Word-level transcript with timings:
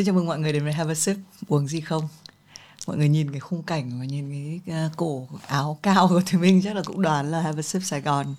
Xin 0.00 0.06
chào 0.06 0.14
mừng 0.14 0.26
mọi 0.26 0.38
người 0.38 0.52
đến 0.52 0.64
với 0.64 0.72
Have 0.72 0.92
a 0.92 0.94
Sip. 0.94 1.16
Uống 1.48 1.68
gì 1.68 1.80
không? 1.80 2.08
Mọi 2.86 2.96
người 2.96 3.08
nhìn 3.08 3.30
cái 3.30 3.40
khung 3.40 3.62
cảnh 3.62 3.98
và 3.98 4.04
nhìn 4.04 4.60
cái 4.66 4.74
à, 4.76 4.90
cổ 4.96 5.28
áo 5.46 5.78
cao 5.82 6.08
của 6.08 6.22
Thùy 6.26 6.40
Minh 6.40 6.62
Chắc 6.64 6.76
là 6.76 6.82
cũng 6.84 7.02
đoán 7.02 7.30
là 7.30 7.40
Have 7.40 7.58
a 7.58 7.62
Sip 7.62 7.82
Sài 7.82 8.00
Gòn 8.00 8.34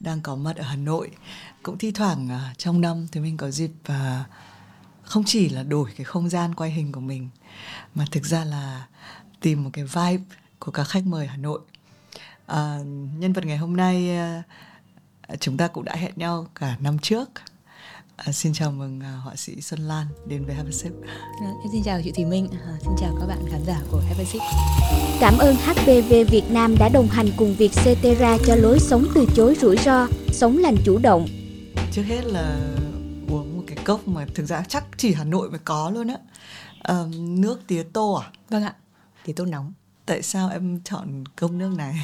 Đang 0.00 0.20
có 0.20 0.36
mặt 0.36 0.56
ở 0.56 0.62
Hà 0.62 0.76
Nội. 0.76 1.10
Cũng 1.62 1.78
thi 1.78 1.92
thoảng 1.92 2.28
à, 2.28 2.54
trong 2.58 2.80
năm 2.80 3.08
Thùy 3.12 3.22
Minh 3.22 3.36
có 3.36 3.50
dịp 3.50 3.70
à, 3.84 4.24
Không 5.02 5.22
chỉ 5.26 5.48
là 5.48 5.62
đổi 5.62 5.90
cái 5.96 6.04
không 6.04 6.28
gian 6.28 6.54
quay 6.54 6.70
hình 6.70 6.92
của 6.92 7.00
mình 7.00 7.28
Mà 7.94 8.04
thực 8.10 8.24
ra 8.24 8.44
là 8.44 8.86
tìm 9.40 9.64
một 9.64 9.70
cái 9.72 9.84
vibe 9.84 10.24
của 10.58 10.72
các 10.72 10.84
khách 10.84 11.06
mời 11.06 11.26
Hà 11.26 11.36
Nội. 11.36 11.60
À, 12.46 12.78
Nhân 13.18 13.32
vật 13.32 13.46
ngày 13.46 13.56
hôm 13.56 13.76
nay 13.76 14.18
chúng 15.40 15.56
ta 15.56 15.68
cũng 15.68 15.84
đã 15.84 15.96
hẹn 15.96 16.12
nhau 16.16 16.48
cả 16.54 16.76
năm 16.80 16.98
trước. 16.98 17.30
À, 18.16 18.32
xin 18.32 18.52
chào 18.52 18.72
mừng 18.72 18.98
uh, 18.98 19.24
họa 19.24 19.36
sĩ 19.36 19.60
Xuân 19.60 19.80
Lan 19.80 20.06
đến 20.26 20.44
với 20.44 20.54
Have 20.54 20.68
a 20.68 20.72
Sip. 20.72 20.92
À, 21.40 21.52
em 21.62 21.72
xin 21.72 21.82
chào 21.84 22.00
chị 22.04 22.12
Thùy 22.12 22.24
Minh, 22.24 22.48
à, 22.52 22.76
xin 22.80 22.92
chào 23.00 23.16
các 23.20 23.26
bạn 23.26 23.38
khán 23.50 23.60
giả 23.66 23.80
của 23.90 24.00
Have 24.08 24.24
a 24.24 24.26
Sip. 24.26 24.42
Cảm 25.20 25.38
ơn 25.38 25.54
HPV 25.54 26.30
Việt 26.30 26.44
Nam 26.50 26.74
đã 26.78 26.88
đồng 26.88 27.08
hành 27.08 27.26
cùng 27.36 27.54
việc 27.54 27.72
Cetera 27.84 28.38
cho 28.46 28.54
lối 28.54 28.78
sống 28.78 29.06
từ 29.14 29.26
chối 29.34 29.56
rủi 29.60 29.76
ro, 29.76 30.08
sống 30.32 30.58
lành 30.58 30.76
chủ 30.84 30.98
động. 30.98 31.26
Trước 31.92 32.02
hết 32.02 32.24
là 32.24 32.74
uống 33.28 33.56
một 33.56 33.62
cái 33.66 33.76
cốc 33.84 34.08
mà 34.08 34.26
thực 34.34 34.46
ra 34.46 34.64
chắc 34.68 34.84
chỉ 34.96 35.14
Hà 35.14 35.24
Nội 35.24 35.50
mới 35.50 35.60
có 35.64 35.90
luôn 35.90 36.08
á. 36.08 36.16
À, 36.82 37.04
nước 37.18 37.66
tía 37.66 37.82
tô 37.92 38.12
à? 38.12 38.30
Vâng 38.50 38.62
ạ, 38.62 38.74
tía 39.24 39.32
tô 39.32 39.44
nóng. 39.44 39.72
Tại 40.06 40.22
sao 40.22 40.48
em 40.48 40.80
chọn 40.84 41.24
cốc 41.36 41.50
nước 41.50 41.72
này? 41.76 41.94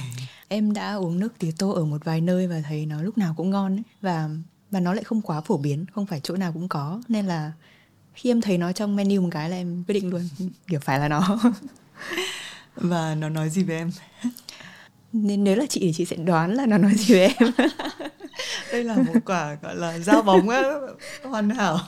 Em 0.48 0.72
đã 0.72 0.94
uống 0.94 1.18
nước 1.18 1.38
tía 1.38 1.50
tô 1.58 1.70
ở 1.70 1.84
một 1.84 2.04
vài 2.04 2.20
nơi 2.20 2.46
và 2.46 2.62
thấy 2.68 2.86
nó 2.86 3.02
lúc 3.02 3.18
nào 3.18 3.34
cũng 3.36 3.50
ngon 3.50 3.76
ấy. 3.76 3.82
và 4.00 4.28
và 4.72 4.80
nó 4.80 4.94
lại 4.94 5.04
không 5.04 5.22
quá 5.22 5.40
phổ 5.40 5.56
biến 5.56 5.86
không 5.94 6.06
phải 6.06 6.20
chỗ 6.22 6.36
nào 6.36 6.52
cũng 6.52 6.68
có. 6.68 7.00
Nên 7.08 7.26
là 7.26 7.52
khi 8.14 8.30
em 8.30 8.40
thấy 8.40 8.58
nó 8.58 8.72
trong 8.72 8.96
menu 8.96 9.22
một 9.22 9.28
cái 9.32 9.50
là 9.50 9.56
em 9.56 9.84
quyết 9.88 9.92
định 9.94 10.10
luôn. 10.10 10.28
Kiểu 10.66 10.80
phải 10.80 10.98
là 10.98 11.08
nó. 11.08 11.38
Và 12.76 13.14
nó 13.14 13.28
nói 13.28 13.50
gì 13.50 13.62
với 13.62 13.76
em? 13.76 13.90
Nên 15.12 15.44
nếu 15.44 15.56
là 15.56 15.66
chị 15.68 15.80
thì 15.80 15.92
chị 15.92 16.04
sẽ 16.04 16.16
đoán 16.16 16.54
là 16.54 16.66
nó 16.66 16.78
nói 16.78 16.94
gì 16.94 17.14
với 17.14 17.34
em. 17.38 17.52
Đây 18.72 18.84
là 18.84 18.96
một 18.96 19.20
quả 19.24 19.56
gọi 19.62 19.76
là 19.76 19.98
giao 19.98 20.22
bóng 20.22 20.48
á. 20.48 20.62
Hoàn 21.24 21.50
hảo. 21.50 21.78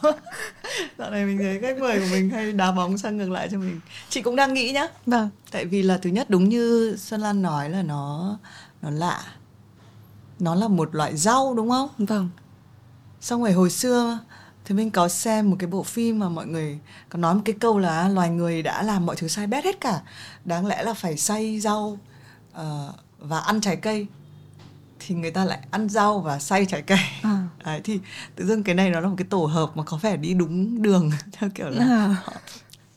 Dạo 0.98 1.10
này 1.10 1.24
mình 1.24 1.38
thấy 1.38 1.60
khách 1.60 1.78
mời 1.78 1.98
của 1.98 2.06
mình 2.10 2.30
hay 2.30 2.52
đá 2.52 2.72
bóng 2.72 2.98
sang 2.98 3.16
ngược 3.16 3.30
lại 3.30 3.48
cho 3.52 3.58
mình. 3.58 3.80
Chị 4.08 4.22
cũng 4.22 4.36
đang 4.36 4.54
nghĩ 4.54 4.72
nhá. 4.72 4.86
Vâng. 5.06 5.30
Tại 5.50 5.64
vì 5.64 5.82
là 5.82 5.98
thứ 5.98 6.10
nhất 6.10 6.30
đúng 6.30 6.48
như 6.48 6.96
xuân 6.98 7.20
lan 7.20 7.42
nói 7.42 7.70
là 7.70 7.82
nó 7.82 8.38
nó 8.82 8.90
lạ. 8.90 9.22
Nó 10.38 10.54
là 10.54 10.68
một 10.68 10.94
loại 10.94 11.16
rau 11.16 11.54
đúng 11.54 11.70
không? 11.70 11.88
Vâng 11.98 12.30
xong 13.24 13.42
rồi 13.42 13.52
hồi 13.52 13.70
xưa 13.70 14.18
thì 14.64 14.74
mình 14.74 14.90
có 14.90 15.08
xem 15.08 15.50
một 15.50 15.56
cái 15.58 15.66
bộ 15.66 15.82
phim 15.82 16.18
mà 16.18 16.28
mọi 16.28 16.46
người 16.46 16.78
có 17.08 17.18
nói 17.18 17.34
một 17.34 17.40
cái 17.44 17.54
câu 17.60 17.78
là 17.78 18.08
loài 18.08 18.30
người 18.30 18.62
đã 18.62 18.82
làm 18.82 19.06
mọi 19.06 19.16
thứ 19.16 19.28
sai 19.28 19.46
bét 19.46 19.64
hết 19.64 19.80
cả. 19.80 20.00
Đáng 20.44 20.66
lẽ 20.66 20.82
là 20.82 20.94
phải 20.94 21.16
xay 21.16 21.60
rau 21.60 21.98
uh, 22.52 22.60
và 23.18 23.38
ăn 23.38 23.60
trái 23.60 23.76
cây. 23.76 24.06
Thì 24.98 25.14
người 25.14 25.30
ta 25.30 25.44
lại 25.44 25.58
ăn 25.70 25.88
rau 25.88 26.20
và 26.20 26.38
xay 26.38 26.66
trái 26.66 26.82
cây. 26.82 26.98
À. 27.22 27.48
Đấy, 27.64 27.80
thì 27.84 28.00
tự 28.36 28.46
dưng 28.46 28.62
cái 28.62 28.74
này 28.74 28.90
nó 28.90 29.00
là 29.00 29.08
một 29.08 29.14
cái 29.18 29.26
tổ 29.30 29.44
hợp 29.44 29.76
mà 29.76 29.82
có 29.82 29.96
vẻ 29.96 30.16
đi 30.16 30.34
đúng 30.34 30.82
đường. 30.82 31.10
Theo 31.32 31.50
kiểu 31.54 31.68
là 31.70 31.84
à. 31.84 32.16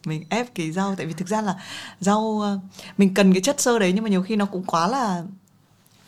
mình 0.06 0.24
ép 0.30 0.56
cái 0.56 0.72
rau. 0.72 0.96
Tại 0.96 1.06
vì 1.06 1.14
thực 1.14 1.28
ra 1.28 1.42
là 1.42 1.56
rau 2.00 2.40
ờ, 2.42 2.60
mình 2.98 3.14
cần 3.14 3.34
cái 3.34 3.42
chất 3.42 3.62
xơ 3.62 3.80
đấy 3.80 3.92
nhưng 3.96 4.04
mà 4.04 4.10
nhiều 4.10 4.24
khi 4.24 4.36
nó 4.36 4.46
cũng 4.46 4.64
quá 4.64 4.88
là 4.88 5.24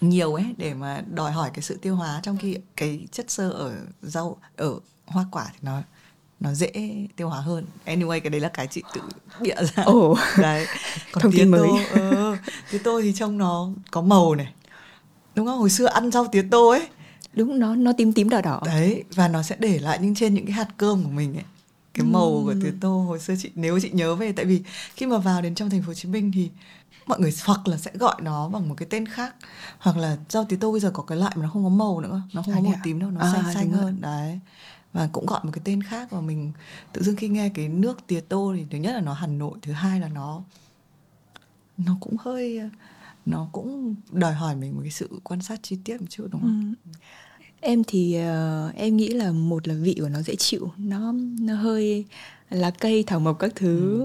nhiều 0.02 0.33
ấy 0.33 0.45
để 0.58 0.73
mà 0.73 1.03
đòi 1.14 1.31
hỏi 1.31 1.52
cái 1.53 1.61
sự 1.61 1.78
tiêu 1.81 1.95
hóa 1.95 2.19
trong 2.23 2.38
khi 2.38 2.58
cái 2.75 3.08
chất 3.11 3.31
xơ 3.31 3.50
ở 3.50 3.75
rau 4.02 4.38
ở 4.58 4.80
hoa 5.05 5.25
quả 5.31 5.50
thì 5.53 5.59
nó 5.61 5.81
nó 6.39 6.53
dễ 6.53 6.72
tiêu 7.16 7.30
hóa 7.30 7.42
hơn. 7.42 7.66
Anyway 7.86 8.20
cái 8.20 8.30
đấy 8.30 8.42
là 8.42 8.50
cái 8.50 8.67
chị 8.67 8.83
tự 8.94 9.02
bịa 9.42 9.55
ra. 9.55 9.83
Ồ 9.83 10.17
đấy. 10.38 10.66
Còn 11.11 11.22
thông 11.23 11.31
tin 11.31 11.52
mới. 11.52 11.70
ừ, 11.92 12.36
tía 12.72 12.77
tô 12.77 13.02
thì 13.02 13.14
trông 13.14 13.38
nó 13.38 13.70
có 13.92 14.02
màu 14.02 14.36
này. 14.36 14.53
Đúng 15.36 15.45
không? 15.45 15.59
Hồi 15.59 15.70
xưa 15.70 15.86
ăn 15.86 16.11
rau 16.11 16.27
tía 16.27 16.45
tô 16.52 16.70
ấy. 16.70 16.88
Đúng 17.33 17.59
nó 17.59 17.76
nó 17.76 17.93
tím 17.98 18.14
tím 18.14 18.30
đỏ 18.30 18.42
đỏ. 18.42 18.61
Đấy 18.65 19.04
và 19.15 19.27
nó 19.27 19.43
sẽ 19.43 19.55
để 19.59 19.80
lại 19.80 19.99
nhưng 20.02 20.15
trên 20.15 20.33
những 20.33 20.45
cái 20.45 20.54
hạt 20.54 20.67
cơm 20.77 21.04
của 21.04 21.09
mình 21.09 21.36
ấy 21.36 21.43
cái 21.99 22.08
màu 22.08 22.37
ừ. 22.37 22.42
của 22.45 22.55
tía 22.61 22.73
tô 22.82 23.02
hồi 23.02 23.20
xưa 23.20 23.33
chị 23.39 23.52
nếu 23.55 23.80
chị 23.80 23.89
nhớ 23.92 24.15
về 24.15 24.32
tại 24.32 24.45
vì 24.45 24.64
khi 24.95 25.05
mà 25.05 25.17
vào 25.17 25.42
đến 25.42 25.55
trong 25.55 25.70
thành 25.70 25.82
phố 25.82 25.87
Hồ 25.87 25.93
Chí 25.93 26.10
Minh 26.10 26.32
thì 26.32 26.49
mọi 27.05 27.20
người 27.20 27.33
hoặc 27.45 27.67
là 27.67 27.77
sẽ 27.77 27.92
gọi 27.93 28.15
nó 28.21 28.49
bằng 28.49 28.70
một 28.70 28.76
cái 28.77 28.87
tên 28.89 29.05
khác 29.05 29.36
hoặc 29.80 29.98
là 29.98 30.17
rau 30.30 30.45
tía 30.45 30.55
tô 30.55 30.71
bây 30.71 30.80
giờ 30.80 30.92
có 30.93 31.04
cái 31.04 31.17
loại 31.17 31.33
mà 31.36 31.43
nó 31.43 31.49
không 31.49 31.64
có 31.64 31.70
màu 31.70 32.02
nữa 32.02 32.21
nó 32.33 32.42
không 32.42 32.54
à, 32.54 32.58
có 32.58 32.61
màu 32.61 32.73
à? 32.73 32.82
tím 32.83 32.99
đâu 32.99 33.11
nó 33.11 33.21
à, 33.21 33.32
xanh 33.33 33.54
xanh 33.54 33.71
hơn 33.71 34.02
đấy 34.02 34.39
và 34.93 35.09
cũng 35.11 35.26
gọi 35.26 35.39
một 35.43 35.52
cái 35.54 35.61
tên 35.65 35.83
khác 35.83 36.11
và 36.11 36.21
mình 36.21 36.52
tự 36.93 37.04
dưng 37.04 37.15
khi 37.15 37.27
nghe 37.27 37.49
cái 37.49 37.67
nước 37.67 38.08
tía 38.08 38.21
tô 38.21 38.54
thì 38.58 38.65
thứ 38.71 38.77
nhất 38.77 38.93
là 38.93 39.02
nó 39.02 39.14
Hà 39.14 39.27
Nội 39.27 39.58
thứ 39.61 39.71
hai 39.71 39.99
là 39.99 40.08
nó 40.08 40.42
nó 41.77 41.98
cũng 41.99 42.15
hơi 42.20 42.61
nó 43.26 43.48
cũng 43.52 43.95
đòi 44.11 44.33
hỏi 44.33 44.55
mình 44.55 44.76
một 44.76 44.82
cái 44.82 44.92
sự 44.92 45.20
quan 45.23 45.42
sát 45.42 45.59
chi 45.64 45.77
tiết 45.83 46.02
một 46.02 46.08
chút 46.09 46.27
đúng 46.32 46.42
không? 46.42 46.73
Ừ. 46.86 46.92
Em 47.61 47.83
thì 47.83 48.17
uh, 48.17 48.75
em 48.75 48.97
nghĩ 48.97 49.09
là 49.09 49.31
một 49.31 49.67
là 49.67 49.73
vị 49.73 49.95
của 49.99 50.09
nó 50.09 50.21
dễ 50.21 50.36
chịu, 50.36 50.71
nó 50.77 51.14
nó 51.39 51.55
hơi 51.55 52.05
lá 52.49 52.71
cây 52.71 53.03
thảo 53.08 53.20
mộc 53.20 53.39
các 53.39 53.52
thứ 53.55 54.02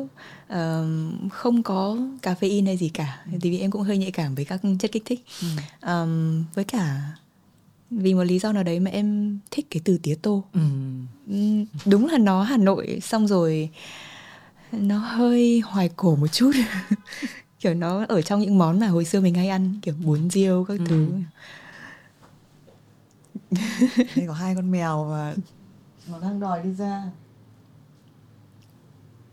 ừ. 0.49 0.83
uh, 1.25 1.33
không 1.33 1.63
có 1.63 1.97
caffeine 2.23 2.67
hay 2.67 2.77
gì 2.77 2.89
cả 2.89 3.21
ừ. 3.33 3.39
thì 3.41 3.51
vì 3.51 3.59
em 3.59 3.71
cũng 3.71 3.83
hơi 3.83 3.99
nhạy 3.99 4.11
cảm 4.11 4.35
với 4.35 4.45
các 4.45 4.61
chất 4.79 4.93
kích 4.93 5.03
thích 5.05 5.25
ừ. 5.41 5.47
um, 5.87 6.45
với 6.55 6.65
cả 6.65 7.01
vì 7.91 8.15
một 8.15 8.25
lý 8.25 8.39
do 8.39 8.53
nào 8.53 8.63
đấy 8.63 8.81
mà 8.81 8.91
em 8.91 9.39
thích 9.51 9.67
cái 9.71 9.81
từ 9.85 9.99
tía 9.99 10.15
tô 10.23 10.45
ừ. 10.53 10.61
đúng 11.87 12.07
là 12.07 12.19
nó 12.19 12.43
hà 12.43 12.57
nội 12.57 12.99
xong 13.03 13.27
rồi 13.27 13.71
nó 14.73 14.99
hơi 14.99 15.63
hoài 15.65 15.91
cổ 15.97 16.17
một 16.17 16.27
chút 16.33 16.53
kiểu 17.61 17.75
nó 17.75 18.05
ở 18.09 18.23
trong 18.23 18.41
những 18.41 18.59
món 18.59 18.81
mà 18.81 18.87
hồi 18.87 19.05
xưa 19.05 19.21
mình 19.21 19.35
hay 19.35 19.49
ăn 19.49 19.75
kiểu 19.83 19.95
bún 20.05 20.31
riêu 20.31 20.65
các 20.69 20.79
ừ. 20.79 20.85
thứ 20.89 21.09
đây 24.17 24.27
có 24.27 24.33
hai 24.33 24.55
con 24.55 24.71
mèo 24.71 25.05
và 25.05 25.37
nó 26.09 26.21
đang 26.21 26.41
đòi 26.41 26.63
đi 26.63 26.75
ra. 26.75 27.03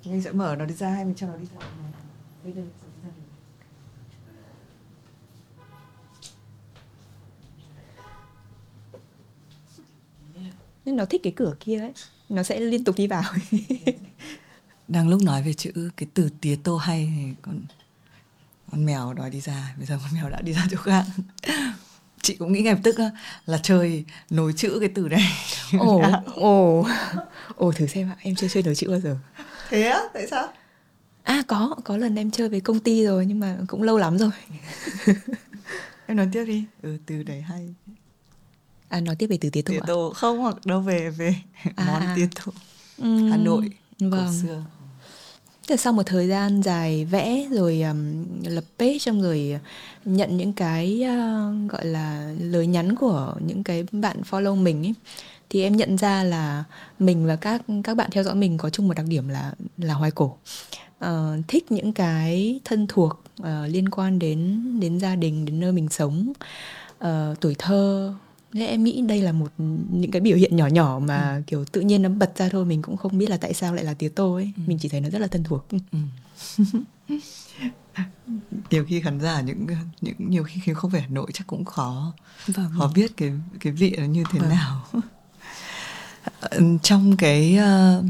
Mình 0.06 0.22
sẽ 0.22 0.32
mở 0.32 0.56
nó 0.60 0.66
đi 0.66 0.74
ra 0.74 0.90
hay 0.90 1.06
mình 1.06 1.16
cho 1.16 1.28
nó 1.28 1.38
đi 1.38 1.46
ra? 1.56 1.68
Nên 10.86 10.96
nó 10.96 11.06
thích 11.06 11.22
cái 11.24 11.34
cửa 11.36 11.56
kia 11.60 11.80
ấy 11.80 11.94
nó 12.30 12.44
sẽ 12.44 12.60
liên 12.60 12.84
tục 12.84 12.96
đi 12.98 13.08
vào. 13.08 13.24
Đang 14.88 15.08
lúc 15.10 15.22
nói 15.22 15.44
về 15.44 15.54
chữ 15.54 15.90
cái 15.98 16.10
từ 16.14 16.30
tía 16.42 16.56
tô 16.64 16.78
hay 16.78 17.14
thì 17.16 17.34
con 17.42 17.62
con 18.72 18.86
mèo 18.86 19.14
đòi 19.14 19.30
đi 19.30 19.42
ra. 19.42 19.76
Bây 19.78 19.86
giờ 19.86 20.00
con 20.04 20.14
mèo 20.14 20.30
đã 20.30 20.42
đi 20.42 20.54
ra 20.54 20.68
chỗ 20.72 20.78
khác 20.78 21.06
chị 22.22 22.36
cũng 22.36 22.54
nghĩ 22.54 22.62
ngay 22.62 22.74
lập 22.74 22.80
tức 22.84 22.96
là 23.46 23.60
chơi 23.64 24.06
nối 24.30 24.54
chữ 24.54 24.78
cái 24.80 24.90
từ 24.90 25.08
này. 25.10 25.32
Ồ. 25.80 26.02
Ồ. 26.36 26.86
Ồ 27.56 27.72
thử 27.72 27.88
xem 27.88 28.10
ạ 28.10 28.16
em 28.22 28.36
chưa 28.36 28.48
chơi 28.48 28.64
nối 28.64 28.76
chữ 28.76 28.90
bao 28.90 29.00
giờ. 29.00 29.18
Thế 29.70 29.84
á? 29.84 30.02
Tại 30.14 30.28
sao? 30.28 30.48
À 31.24 31.44
có 31.48 31.76
có 31.84 31.98
lần 31.98 32.16
em 32.16 32.32
chơi 32.32 32.50
với 32.50 32.62
công 32.62 32.80
ty 32.80 33.06
rồi 33.06 33.26
nhưng 33.26 33.40
mà 33.40 33.58
cũng 33.68 33.84
lâu 33.84 33.98
lắm 33.98 34.18
rồi. 34.18 34.32
Em 36.08 36.18
nói 36.18 36.28
tiếp 36.32 36.46
đi. 36.46 36.66
Ừ 36.82 36.98
từ 37.06 37.24
đấy 37.24 37.42
hay. 37.42 37.74
À 38.90 39.00
nói 39.00 39.16
tiếp 39.16 39.28
về 39.28 39.38
từ 39.42 39.50
tía 39.50 39.62
tô 39.62 39.74
tía 39.74 39.80
tô 39.88 40.14
không? 40.16 40.38
Hoặc 40.38 40.66
đâu 40.66 40.82
về 40.82 41.10
về 41.10 41.36
à, 41.76 41.86
món 41.88 42.02
à. 42.02 42.14
tía 42.16 42.28
tô 42.36 42.52
hà 43.30 43.38
nội 43.38 43.70
vâng. 44.00 44.12
cổ 44.12 44.34
xưa 44.42 44.64
Thế 45.72 45.78
sau 45.78 45.94
một 45.94 46.04
thời 46.06 46.28
gian 46.28 46.62
dài 46.62 47.06
vẽ 47.06 47.48
rồi 47.52 47.82
um, 47.82 48.26
lập 48.44 48.64
page 48.80 48.98
xong 48.98 49.22
rồi 49.22 49.60
nhận 50.06 50.38
những 50.38 50.54
cái 50.54 51.04
uh, 51.04 51.72
gọi 51.72 51.86
là 51.86 52.34
lời 52.40 52.68
nhắn 52.68 52.96
của 52.96 53.34
những 53.48 53.64
cái 53.64 53.86
bạn 53.92 54.22
follow 54.30 54.56
mình 54.56 54.86
ấy 54.86 54.94
thì 55.50 55.64
em 55.64 55.78
nhận 55.78 55.98
ra 55.98 56.24
là 56.24 56.64
mình 57.00 57.28
và 57.28 57.36
các 57.36 57.62
các 57.84 57.98
bạn 57.98 58.10
theo 58.12 58.24
dõi 58.24 58.36
mình 58.36 58.58
có 58.58 58.70
chung 58.70 58.88
một 58.88 58.94
đặc 58.98 59.06
điểm 59.10 59.30
là 59.30 59.54
là 59.78 59.94
hoài 59.94 60.12
cổ. 60.12 60.38
Uh, 61.06 61.10
thích 61.48 61.72
những 61.72 61.94
cái 61.94 62.60
thân 62.66 62.88
thuộc 62.88 63.24
uh, 63.42 63.48
liên 63.68 63.90
quan 63.90 64.20
đến 64.20 64.62
đến 64.80 65.00
gia 65.00 65.16
đình 65.16 65.46
đến 65.46 65.60
nơi 65.60 65.72
mình 65.72 65.90
sống 65.90 66.34
uh, 67.04 67.10
tuổi 67.40 67.56
thơ 67.58 68.14
Thế 68.54 68.66
em 68.66 68.84
nghĩ 68.84 69.02
đây 69.02 69.22
là 69.22 69.32
một 69.32 69.52
những 69.92 70.12
cái 70.12 70.22
biểu 70.22 70.38
hiện 70.38 70.56
nhỏ 70.56 70.68
nhỏ 70.68 71.00
mà 71.04 71.36
ừ. 71.36 71.42
kiểu 71.48 71.66
tự 71.66 71.82
nhiên 71.82 72.02
nó 72.02 72.10
bật 72.10 72.38
ra 72.38 72.50
thôi 72.50 72.66
mình 72.66 72.82
cũng 72.82 72.98
không 72.98 73.18
biết 73.18 73.30
là 73.30 73.38
tại 73.38 73.54
sao 73.54 73.74
lại 73.74 73.86
là 73.86 73.94
tiếng 73.94 74.14
tô 74.14 74.34
ấy 74.34 74.52
ừ. 74.58 74.64
mình 74.66 74.78
chỉ 74.82 74.90
thấy 74.90 75.02
nó 75.02 75.10
rất 75.10 75.20
là 75.20 75.28
thân 75.28 75.44
thuộc 75.44 75.68
ừ. 75.92 76.00
nhiều 78.72 78.86
khi 78.86 79.02
khán 79.02 79.20
giả 79.20 79.42
những 79.42 79.68
những 80.02 80.16
nhiều 80.18 80.44
khi 80.44 80.74
không 80.74 80.92
phải 80.92 81.02
Hà 81.02 81.08
Nội 81.08 81.32
chắc 81.34 81.48
cũng 81.48 81.66
khó 81.66 82.14
vâng. 82.48 82.72
khó 82.78 82.92
biết 82.96 83.18
cái 83.18 83.32
cái 83.60 83.74
vị 83.74 83.96
nó 83.98 84.06
như 84.06 84.24
thế 84.32 84.40
vâng. 84.40 84.50
nào 84.50 84.86
trong 86.84 87.18
cái 87.18 87.60
uh, 87.60 88.06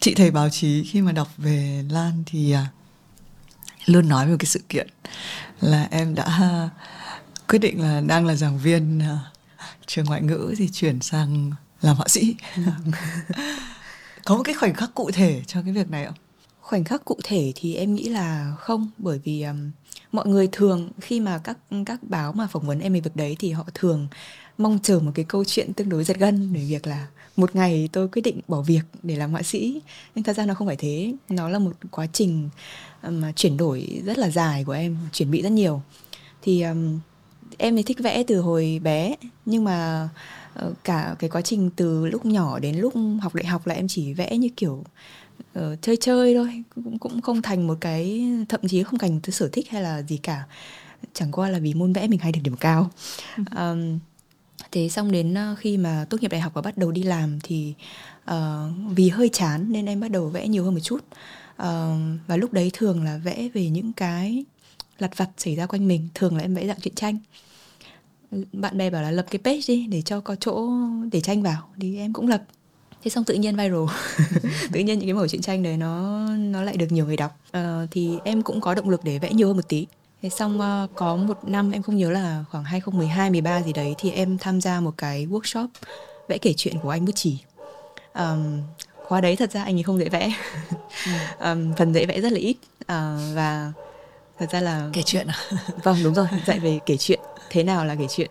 chị 0.00 0.14
thầy 0.14 0.30
báo 0.30 0.50
chí 0.50 0.84
khi 0.84 1.02
mà 1.02 1.12
đọc 1.12 1.28
về 1.36 1.84
Lan 1.90 2.22
thì 2.26 2.54
uh, 2.54 2.58
luôn 3.86 4.08
nói 4.08 4.26
về 4.26 4.30
một 4.32 4.36
cái 4.38 4.46
sự 4.46 4.60
kiện 4.68 4.88
là 5.60 5.88
em 5.90 6.14
đã 6.14 6.24
uh, 6.24 6.70
quyết 7.48 7.58
định 7.58 7.80
là 7.80 8.00
đang 8.00 8.26
là 8.26 8.34
giảng 8.34 8.58
viên 8.58 8.98
uh, 8.98 9.33
trường 9.86 10.04
ngoại 10.04 10.22
ngữ 10.22 10.54
thì 10.58 10.68
chuyển 10.72 11.00
sang 11.00 11.52
làm 11.80 11.96
họa 11.96 12.08
sĩ. 12.08 12.36
Có 14.24 14.36
một 14.36 14.42
cái 14.42 14.54
khoảnh 14.54 14.74
khắc 14.74 14.94
cụ 14.94 15.10
thể 15.10 15.42
cho 15.46 15.62
cái 15.62 15.72
việc 15.72 15.90
này 15.90 16.06
không? 16.06 16.14
Khoảnh 16.60 16.84
khắc 16.84 17.04
cụ 17.04 17.18
thể 17.24 17.52
thì 17.56 17.74
em 17.74 17.94
nghĩ 17.94 18.08
là 18.08 18.54
không 18.58 18.90
bởi 18.98 19.20
vì 19.24 19.42
um, 19.42 19.70
mọi 20.12 20.26
người 20.26 20.48
thường 20.52 20.90
khi 21.00 21.20
mà 21.20 21.38
các 21.44 21.58
các 21.86 22.02
báo 22.02 22.32
mà 22.32 22.46
phỏng 22.46 22.66
vấn 22.66 22.80
em 22.80 22.92
về 22.92 23.00
việc 23.00 23.16
đấy 23.16 23.36
thì 23.38 23.50
họ 23.50 23.64
thường 23.74 24.08
mong 24.58 24.78
chờ 24.82 25.00
một 25.00 25.12
cái 25.14 25.24
câu 25.28 25.44
chuyện 25.44 25.72
tương 25.72 25.88
đối 25.88 26.04
giật 26.04 26.18
gân 26.18 26.52
về 26.52 26.60
việc 26.60 26.86
là 26.86 27.06
một 27.36 27.56
ngày 27.56 27.88
tôi 27.92 28.08
quyết 28.08 28.22
định 28.22 28.40
bỏ 28.48 28.60
việc 28.60 28.82
để 29.02 29.16
làm 29.16 29.32
họa 29.32 29.42
sĩ. 29.42 29.80
Nhưng 30.14 30.24
thật 30.24 30.36
ra 30.36 30.46
nó 30.46 30.54
không 30.54 30.66
phải 30.66 30.76
thế. 30.76 31.14
Nó 31.28 31.48
là 31.48 31.58
một 31.58 31.72
quá 31.90 32.06
trình 32.12 32.48
mà 33.02 33.32
chuyển 33.36 33.56
đổi 33.56 34.02
rất 34.04 34.18
là 34.18 34.30
dài 34.30 34.64
của 34.64 34.72
em 34.72 34.96
chuẩn 35.12 35.30
bị 35.30 35.42
rất 35.42 35.52
nhiều. 35.52 35.82
Thì 36.42 36.62
um, 36.62 36.98
em 37.58 37.76
thì 37.76 37.82
thích 37.82 37.98
vẽ 38.02 38.22
từ 38.26 38.40
hồi 38.40 38.80
bé 38.82 39.14
nhưng 39.46 39.64
mà 39.64 40.08
uh, 40.66 40.84
cả 40.84 41.16
cái 41.18 41.30
quá 41.30 41.40
trình 41.40 41.70
từ 41.76 42.06
lúc 42.06 42.26
nhỏ 42.26 42.58
đến 42.58 42.76
lúc 42.76 42.94
học 43.20 43.34
đại 43.34 43.46
học 43.46 43.66
là 43.66 43.74
em 43.74 43.88
chỉ 43.88 44.14
vẽ 44.14 44.36
như 44.36 44.48
kiểu 44.56 44.84
uh, 45.58 45.62
chơi 45.82 45.96
chơi 45.96 46.34
thôi 46.34 46.62
cũng 46.74 46.98
cũng 46.98 47.20
không 47.20 47.42
thành 47.42 47.66
một 47.66 47.78
cái 47.80 48.24
thậm 48.48 48.60
chí 48.68 48.82
không 48.82 48.98
thành 48.98 49.20
cái 49.20 49.32
sở 49.32 49.48
thích 49.52 49.70
hay 49.70 49.82
là 49.82 50.02
gì 50.02 50.16
cả. 50.16 50.44
Chẳng 51.12 51.32
qua 51.32 51.48
là 51.48 51.58
vì 51.58 51.74
môn 51.74 51.92
vẽ 51.92 52.06
mình 52.08 52.20
hay 52.20 52.32
được 52.32 52.40
điểm 52.44 52.56
cao. 52.56 52.90
Um, 53.56 53.98
thế 54.72 54.88
xong 54.88 55.12
đến 55.12 55.34
uh, 55.34 55.58
khi 55.58 55.76
mà 55.76 56.06
tốt 56.10 56.20
nghiệp 56.20 56.28
đại 56.28 56.40
học 56.40 56.52
và 56.54 56.62
bắt 56.62 56.76
đầu 56.76 56.90
đi 56.90 57.02
làm 57.02 57.38
thì 57.42 57.74
uh, 58.30 58.34
vì 58.96 59.08
hơi 59.08 59.28
chán 59.28 59.72
nên 59.72 59.86
em 59.86 60.00
bắt 60.00 60.10
đầu 60.10 60.28
vẽ 60.28 60.48
nhiều 60.48 60.64
hơn 60.64 60.74
một 60.74 60.80
chút. 60.80 60.98
Uh, 61.62 61.66
và 62.26 62.36
lúc 62.36 62.52
đấy 62.52 62.70
thường 62.72 63.04
là 63.04 63.16
vẽ 63.18 63.48
về 63.54 63.68
những 63.68 63.92
cái 63.92 64.44
lặt 64.98 65.16
vặt 65.16 65.30
xảy 65.36 65.56
ra 65.56 65.66
quanh 65.66 65.88
mình 65.88 66.08
thường 66.14 66.36
là 66.36 66.42
em 66.42 66.54
vẽ 66.54 66.66
dạng 66.66 66.80
truyện 66.80 66.94
tranh 66.94 67.18
bạn 68.52 68.78
bè 68.78 68.90
bảo 68.90 69.02
là 69.02 69.10
lập 69.10 69.26
cái 69.30 69.38
page 69.44 69.60
đi 69.68 69.86
để 69.86 70.02
cho 70.02 70.20
có 70.20 70.36
chỗ 70.40 70.68
để 71.12 71.20
tranh 71.20 71.42
vào 71.42 71.68
thì 71.80 71.98
em 71.98 72.12
cũng 72.12 72.28
lập. 72.28 72.42
Thế 73.04 73.10
xong 73.10 73.24
tự 73.24 73.34
nhiên 73.34 73.56
viral. 73.56 73.84
Tự 74.72 74.80
nhiên 74.80 74.98
những 74.98 75.08
cái 75.08 75.12
mẫu 75.12 75.28
truyện 75.28 75.42
tranh 75.42 75.62
đấy 75.62 75.76
nó 75.76 76.26
nó 76.36 76.62
lại 76.62 76.76
được 76.76 76.92
nhiều 76.92 77.06
người 77.06 77.16
đọc. 77.16 77.38
Uh, 77.56 77.62
thì 77.90 78.18
em 78.24 78.42
cũng 78.42 78.60
có 78.60 78.74
động 78.74 78.90
lực 78.90 79.04
để 79.04 79.18
vẽ 79.18 79.32
nhiều 79.32 79.48
hơn 79.48 79.56
một 79.56 79.68
tí. 79.68 79.86
Thế 80.22 80.28
xong 80.28 80.60
uh, 80.84 80.90
có 80.94 81.16
một 81.16 81.48
năm 81.48 81.70
em 81.70 81.82
không 81.82 81.96
nhớ 81.96 82.10
là 82.10 82.44
khoảng 82.50 82.64
2012 82.64 83.30
13 83.30 83.62
gì 83.62 83.72
đấy 83.72 83.94
thì 83.98 84.10
em 84.10 84.38
tham 84.38 84.60
gia 84.60 84.80
một 84.80 84.94
cái 84.96 85.26
workshop 85.26 85.66
vẽ 86.28 86.38
kể 86.38 86.54
chuyện 86.56 86.74
của 86.82 86.90
anh 86.90 87.04
Bút 87.04 87.12
Chỉ 87.14 87.38
um, 88.14 88.62
khóa 89.04 89.20
đấy 89.20 89.36
thật 89.36 89.52
ra 89.52 89.64
anh 89.64 89.76
ấy 89.76 89.82
không 89.82 89.98
dễ 89.98 90.08
vẽ. 90.08 90.32
Um, 91.40 91.74
phần 91.74 91.92
dễ 91.92 92.06
vẽ 92.06 92.20
rất 92.20 92.32
là 92.32 92.38
ít. 92.38 92.56
Uh, 92.80 93.34
và 93.34 93.72
thật 94.38 94.46
ra 94.50 94.60
là 94.60 94.88
kể 94.92 95.02
chuyện 95.02 95.26
à? 95.26 95.34
Vâng 95.82 95.96
đúng 96.04 96.14
rồi 96.14 96.26
dạy 96.46 96.58
về 96.58 96.78
kể 96.86 96.96
chuyện 96.96 97.20
thế 97.54 97.62
nào 97.62 97.84
là 97.84 97.94
kể 97.94 98.06
chuyện? 98.16 98.30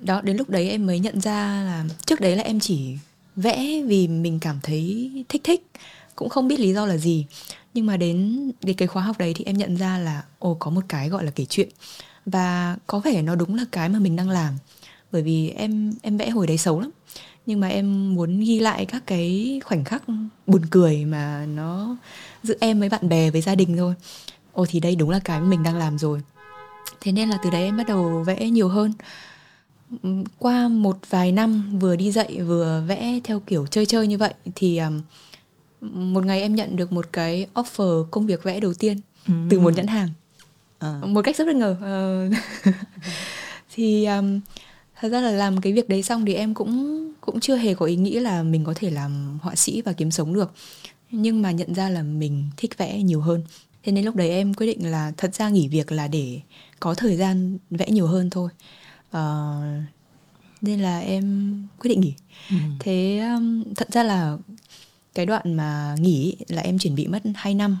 Đó, 0.00 0.20
đến 0.20 0.36
lúc 0.36 0.50
đấy 0.50 0.70
em 0.70 0.86
mới 0.86 0.98
nhận 0.98 1.20
ra 1.20 1.62
là 1.66 1.84
trước 2.06 2.20
đấy 2.20 2.36
là 2.36 2.42
em 2.42 2.60
chỉ 2.60 2.96
vẽ 3.36 3.82
vì 3.86 4.08
mình 4.08 4.38
cảm 4.40 4.58
thấy 4.62 5.10
thích 5.28 5.40
thích, 5.44 5.66
cũng 6.16 6.28
không 6.28 6.48
biết 6.48 6.60
lý 6.60 6.72
do 6.72 6.86
là 6.86 6.96
gì. 6.96 7.26
Nhưng 7.74 7.86
mà 7.86 7.96
đến 7.96 8.50
đến 8.62 8.76
cái 8.76 8.88
khóa 8.88 9.02
học 9.02 9.18
đấy 9.18 9.32
thì 9.36 9.44
em 9.44 9.58
nhận 9.58 9.76
ra 9.76 9.98
là, 9.98 10.24
ồ, 10.38 10.54
có 10.54 10.70
một 10.70 10.80
cái 10.88 11.08
gọi 11.08 11.24
là 11.24 11.30
kể 11.30 11.44
chuyện. 11.44 11.68
Và 12.26 12.76
có 12.86 12.98
vẻ 12.98 13.22
nó 13.22 13.34
đúng 13.34 13.54
là 13.54 13.64
cái 13.72 13.88
mà 13.88 13.98
mình 13.98 14.16
đang 14.16 14.30
làm. 14.30 14.54
Bởi 15.12 15.22
vì 15.22 15.50
em 15.50 15.92
em 16.02 16.16
vẽ 16.16 16.30
hồi 16.30 16.46
đấy 16.46 16.58
xấu 16.58 16.80
lắm. 16.80 16.90
Nhưng 17.46 17.60
mà 17.60 17.68
em 17.68 18.14
muốn 18.14 18.40
ghi 18.40 18.60
lại 18.60 18.86
các 18.86 19.02
cái 19.06 19.60
khoảnh 19.64 19.84
khắc 19.84 20.02
buồn 20.46 20.62
cười 20.70 21.04
mà 21.04 21.46
nó 21.46 21.96
giữa 22.42 22.54
em 22.60 22.80
với 22.80 22.88
bạn 22.88 23.08
bè, 23.08 23.30
với 23.30 23.40
gia 23.40 23.54
đình 23.54 23.76
thôi. 23.76 23.94
Ồ, 24.52 24.66
thì 24.68 24.80
đây 24.80 24.96
đúng 24.96 25.10
là 25.10 25.18
cái 25.18 25.40
mình 25.40 25.62
đang 25.62 25.76
làm 25.76 25.98
rồi 25.98 26.20
thế 27.00 27.12
nên 27.12 27.28
là 27.28 27.38
từ 27.44 27.50
đấy 27.50 27.62
em 27.62 27.76
bắt 27.76 27.88
đầu 27.88 28.24
vẽ 28.26 28.50
nhiều 28.50 28.68
hơn. 28.68 28.92
Qua 30.38 30.68
một 30.68 30.98
vài 31.10 31.32
năm 31.32 31.78
vừa 31.78 31.96
đi 31.96 32.12
dạy 32.12 32.42
vừa 32.42 32.82
vẽ 32.86 33.20
theo 33.24 33.40
kiểu 33.40 33.66
chơi 33.66 33.86
chơi 33.86 34.06
như 34.06 34.18
vậy 34.18 34.34
thì 34.54 34.80
một 35.80 36.24
ngày 36.26 36.42
em 36.42 36.54
nhận 36.54 36.76
được 36.76 36.92
một 36.92 37.12
cái 37.12 37.46
offer 37.54 38.04
công 38.04 38.26
việc 38.26 38.42
vẽ 38.42 38.60
đầu 38.60 38.74
tiên 38.74 39.00
ừ. 39.28 39.34
từ 39.50 39.60
một 39.60 39.74
nhãn 39.76 39.86
hàng. 39.86 40.08
À. 40.78 41.00
một 41.06 41.22
cách 41.24 41.36
rất 41.36 41.46
bất 41.46 41.56
ngờ 41.56 41.76
uh, 42.30 42.74
thì 43.74 44.04
um, 44.04 44.40
thật 45.00 45.08
ra 45.08 45.20
là 45.20 45.30
làm 45.30 45.60
cái 45.60 45.72
việc 45.72 45.88
đấy 45.88 46.02
xong 46.02 46.24
thì 46.24 46.34
em 46.34 46.54
cũng 46.54 47.04
cũng 47.20 47.40
chưa 47.40 47.56
hề 47.56 47.74
có 47.74 47.86
ý 47.86 47.96
nghĩ 47.96 48.18
là 48.18 48.42
mình 48.42 48.64
có 48.64 48.74
thể 48.76 48.90
làm 48.90 49.38
họa 49.42 49.54
sĩ 49.54 49.82
và 49.82 49.92
kiếm 49.92 50.10
sống 50.10 50.34
được. 50.34 50.52
Nhưng 51.10 51.42
mà 51.42 51.50
nhận 51.50 51.74
ra 51.74 51.88
là 51.88 52.02
mình 52.02 52.44
thích 52.56 52.78
vẽ 52.78 53.02
nhiều 53.02 53.20
hơn. 53.20 53.42
Thế 53.82 53.92
nên 53.92 54.04
lúc 54.04 54.16
đấy 54.16 54.30
em 54.30 54.54
quyết 54.54 54.66
định 54.66 54.90
là 54.90 55.12
thật 55.16 55.34
ra 55.34 55.48
nghỉ 55.48 55.68
việc 55.68 55.92
là 55.92 56.08
để 56.08 56.40
có 56.84 56.94
thời 56.94 57.16
gian 57.16 57.58
vẽ 57.70 57.86
nhiều 57.88 58.06
hơn 58.06 58.30
thôi 58.30 58.50
uh, 59.16 59.84
nên 60.60 60.80
là 60.80 60.98
em 60.98 61.66
quyết 61.78 61.88
định 61.88 62.00
nghỉ 62.00 62.14
ừ. 62.50 62.56
thế 62.78 63.18
um, 63.34 63.64
thật 63.76 63.88
ra 63.92 64.02
là 64.02 64.36
cái 65.14 65.26
đoạn 65.26 65.54
mà 65.54 65.94
nghỉ 65.98 66.36
là 66.48 66.62
em 66.62 66.78
chuẩn 66.78 66.94
bị 66.94 67.06
mất 67.06 67.22
2 67.34 67.54
năm 67.54 67.78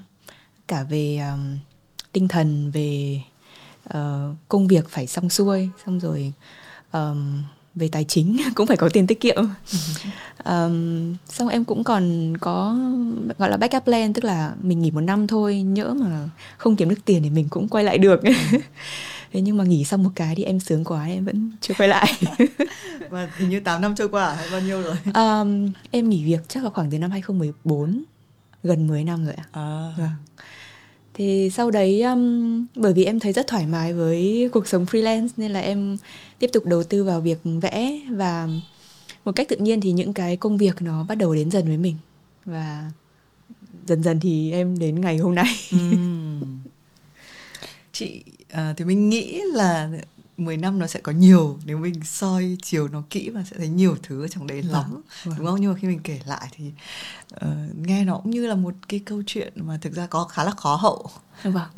cả 0.68 0.82
về 0.82 1.18
um, 1.18 1.58
tinh 2.12 2.28
thần 2.28 2.70
về 2.70 3.20
uh, 3.88 4.36
công 4.48 4.68
việc 4.68 4.88
phải 4.88 5.06
xong 5.06 5.30
xuôi 5.30 5.68
xong 5.86 6.00
rồi 6.00 6.32
um, 6.92 7.42
về 7.74 7.88
tài 7.88 8.04
chính 8.04 8.38
cũng 8.54 8.66
phải 8.66 8.76
có 8.76 8.88
tiền 8.88 9.06
tiết 9.06 9.20
kiệm. 9.20 9.44
Um, 10.44 11.16
xong 11.28 11.48
em 11.48 11.64
cũng 11.64 11.84
còn 11.84 12.34
có 12.40 12.76
gọi 13.38 13.50
là 13.50 13.56
backup 13.56 13.84
plan 13.84 14.12
tức 14.12 14.24
là 14.24 14.52
mình 14.62 14.82
nghỉ 14.82 14.90
một 14.90 15.00
năm 15.00 15.26
thôi 15.26 15.62
nhỡ 15.62 15.94
mà 15.94 16.28
không 16.56 16.76
kiếm 16.76 16.88
được 16.88 17.04
tiền 17.04 17.22
thì 17.22 17.30
mình 17.30 17.48
cũng 17.50 17.68
quay 17.68 17.84
lại 17.84 17.98
được. 17.98 18.20
Thế 19.32 19.40
nhưng 19.40 19.56
mà 19.56 19.64
nghỉ 19.64 19.84
xong 19.84 20.02
một 20.02 20.10
cái 20.14 20.34
thì 20.34 20.44
em 20.44 20.60
sướng 20.60 20.84
quá 20.84 21.06
em 21.06 21.24
vẫn 21.24 21.52
chưa 21.60 21.74
quay 21.78 21.88
lại. 21.88 22.14
Và 23.10 23.28
hình 23.36 23.50
như 23.50 23.60
8 23.60 23.80
năm 23.80 23.94
trôi 23.94 24.08
qua 24.08 24.34
hay 24.34 24.46
bao 24.52 24.60
nhiêu 24.60 24.82
rồi? 24.82 24.96
Um, 25.04 25.72
em 25.90 26.08
nghỉ 26.08 26.24
việc 26.24 26.40
chắc 26.48 26.64
là 26.64 26.70
khoảng 26.70 26.90
từ 26.90 26.98
năm 26.98 27.10
2014 27.10 28.04
gần 28.62 28.86
10 28.86 29.04
năm 29.04 29.24
rồi 29.24 29.34
ạ. 29.34 29.44
À. 29.52 29.92
vâng 29.98 30.08
thì 31.14 31.50
sau 31.50 31.70
đấy 31.70 32.02
um, 32.02 32.66
bởi 32.74 32.92
vì 32.92 33.04
em 33.04 33.20
thấy 33.20 33.32
rất 33.32 33.46
thoải 33.46 33.66
mái 33.66 33.92
với 33.92 34.48
cuộc 34.52 34.68
sống 34.68 34.84
freelance 34.84 35.28
nên 35.36 35.50
là 35.50 35.60
em 35.60 35.96
tiếp 36.38 36.50
tục 36.52 36.66
đầu 36.66 36.84
tư 36.84 37.04
vào 37.04 37.20
việc 37.20 37.38
vẽ 37.42 38.00
và 38.10 38.48
một 39.24 39.32
cách 39.32 39.48
tự 39.48 39.56
nhiên 39.56 39.80
thì 39.80 39.92
những 39.92 40.12
cái 40.12 40.36
công 40.36 40.58
việc 40.58 40.82
nó 40.82 41.04
bắt 41.08 41.14
đầu 41.14 41.34
đến 41.34 41.50
dần 41.50 41.66
với 41.66 41.76
mình 41.76 41.96
và 42.44 42.90
dần 43.86 44.02
dần 44.02 44.20
thì 44.20 44.52
em 44.52 44.78
đến 44.78 45.00
ngày 45.00 45.16
hôm 45.18 45.34
nay 45.34 45.54
uhm. 45.76 46.58
chị 47.92 48.22
à, 48.50 48.74
thì 48.76 48.84
mình 48.84 49.08
nghĩ 49.08 49.40
là 49.52 49.90
10 50.36 50.56
năm 50.56 50.78
nó 50.78 50.86
sẽ 50.86 51.00
có 51.00 51.12
nhiều 51.12 51.58
nếu 51.64 51.78
mình 51.78 52.04
soi 52.04 52.56
chiều 52.62 52.88
nó 52.88 53.02
kỹ 53.10 53.28
và 53.28 53.42
sẽ 53.50 53.56
thấy 53.58 53.68
nhiều 53.68 53.96
thứ 54.02 54.24
ở 54.24 54.28
trong 54.28 54.46
đấy 54.46 54.62
vâng, 54.62 54.72
lắm 54.72 55.02
vâng. 55.24 55.34
đúng 55.38 55.46
không 55.46 55.60
nhưng 55.60 55.72
mà 55.72 55.78
khi 55.78 55.88
mình 55.88 56.00
kể 56.04 56.20
lại 56.26 56.48
thì 56.52 56.72
uh, 57.34 57.76
nghe 57.76 58.04
nó 58.04 58.16
cũng 58.16 58.30
như 58.30 58.46
là 58.46 58.54
một 58.54 58.74
cái 58.88 59.00
câu 59.00 59.22
chuyện 59.26 59.52
mà 59.56 59.78
thực 59.80 59.92
ra 59.92 60.06
có 60.06 60.24
khá 60.24 60.44
là 60.44 60.50
khó 60.50 60.76
hậu 60.76 61.10
vâng. 61.42 61.68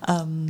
um, 0.08 0.48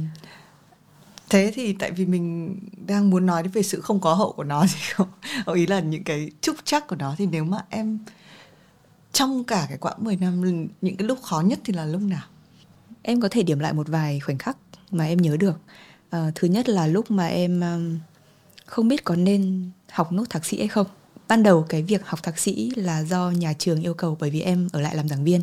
thế 1.31 1.53
thì 1.55 1.73
tại 1.73 1.91
vì 1.91 2.07
mình 2.07 2.59
đang 2.87 3.11
muốn 3.11 3.27
nói 3.27 3.43
về 3.49 3.63
sự 3.63 3.81
không 3.81 4.01
có 4.01 4.15
hậu 4.15 4.33
của 4.33 4.45
nó 4.45 4.67
thì 4.75 4.81
không 4.93 5.09
ý 5.55 5.67
là 5.67 5.81
những 5.81 6.05
cái 6.05 6.31
trúc 6.41 6.57
chắc 6.65 6.87
của 6.87 6.97
nó 6.97 7.15
thì 7.19 7.27
nếu 7.27 7.45
mà 7.45 7.59
em 7.71 7.99
trong 9.13 9.45
cả 9.45 9.67
cái 9.69 9.79
quãng 9.79 10.05
10 10.05 10.17
năm 10.17 10.41
những 10.81 10.97
cái 10.97 11.09
lúc 11.09 11.23
khó 11.23 11.41
nhất 11.41 11.59
thì 11.65 11.73
là 11.73 11.85
lúc 11.85 12.01
nào 12.01 12.25
em 13.03 13.21
có 13.21 13.29
thể 13.31 13.43
điểm 13.43 13.59
lại 13.59 13.73
một 13.73 13.89
vài 13.89 14.21
khoảnh 14.21 14.39
khắc 14.39 14.57
mà 14.91 15.05
em 15.05 15.19
nhớ 15.19 15.37
được 15.37 15.61
Ờ, 16.15 16.31
thứ 16.35 16.49
nhất 16.49 16.69
là 16.69 16.87
lúc 16.87 17.11
mà 17.11 17.27
em 17.27 17.63
không 18.67 18.89
biết 18.89 19.05
có 19.05 19.17
nên 19.17 19.71
học 19.91 20.13
nốt 20.13 20.25
thạc 20.31 20.45
sĩ 20.45 20.59
hay 20.59 20.69
không. 20.69 20.87
Ban 21.29 21.43
đầu 21.43 21.67
cái 21.69 21.83
việc 21.83 22.07
học 22.07 22.23
thạc 22.23 22.39
sĩ 22.39 22.71
là 22.77 23.05
do 23.05 23.31
nhà 23.31 23.53
trường 23.59 23.83
yêu 23.83 23.95
cầu 23.95 24.17
bởi 24.21 24.31
vì 24.31 24.41
em 24.41 24.69
ở 24.73 24.81
lại 24.81 24.97
làm 24.97 25.09
giảng 25.09 25.25
viên 25.25 25.41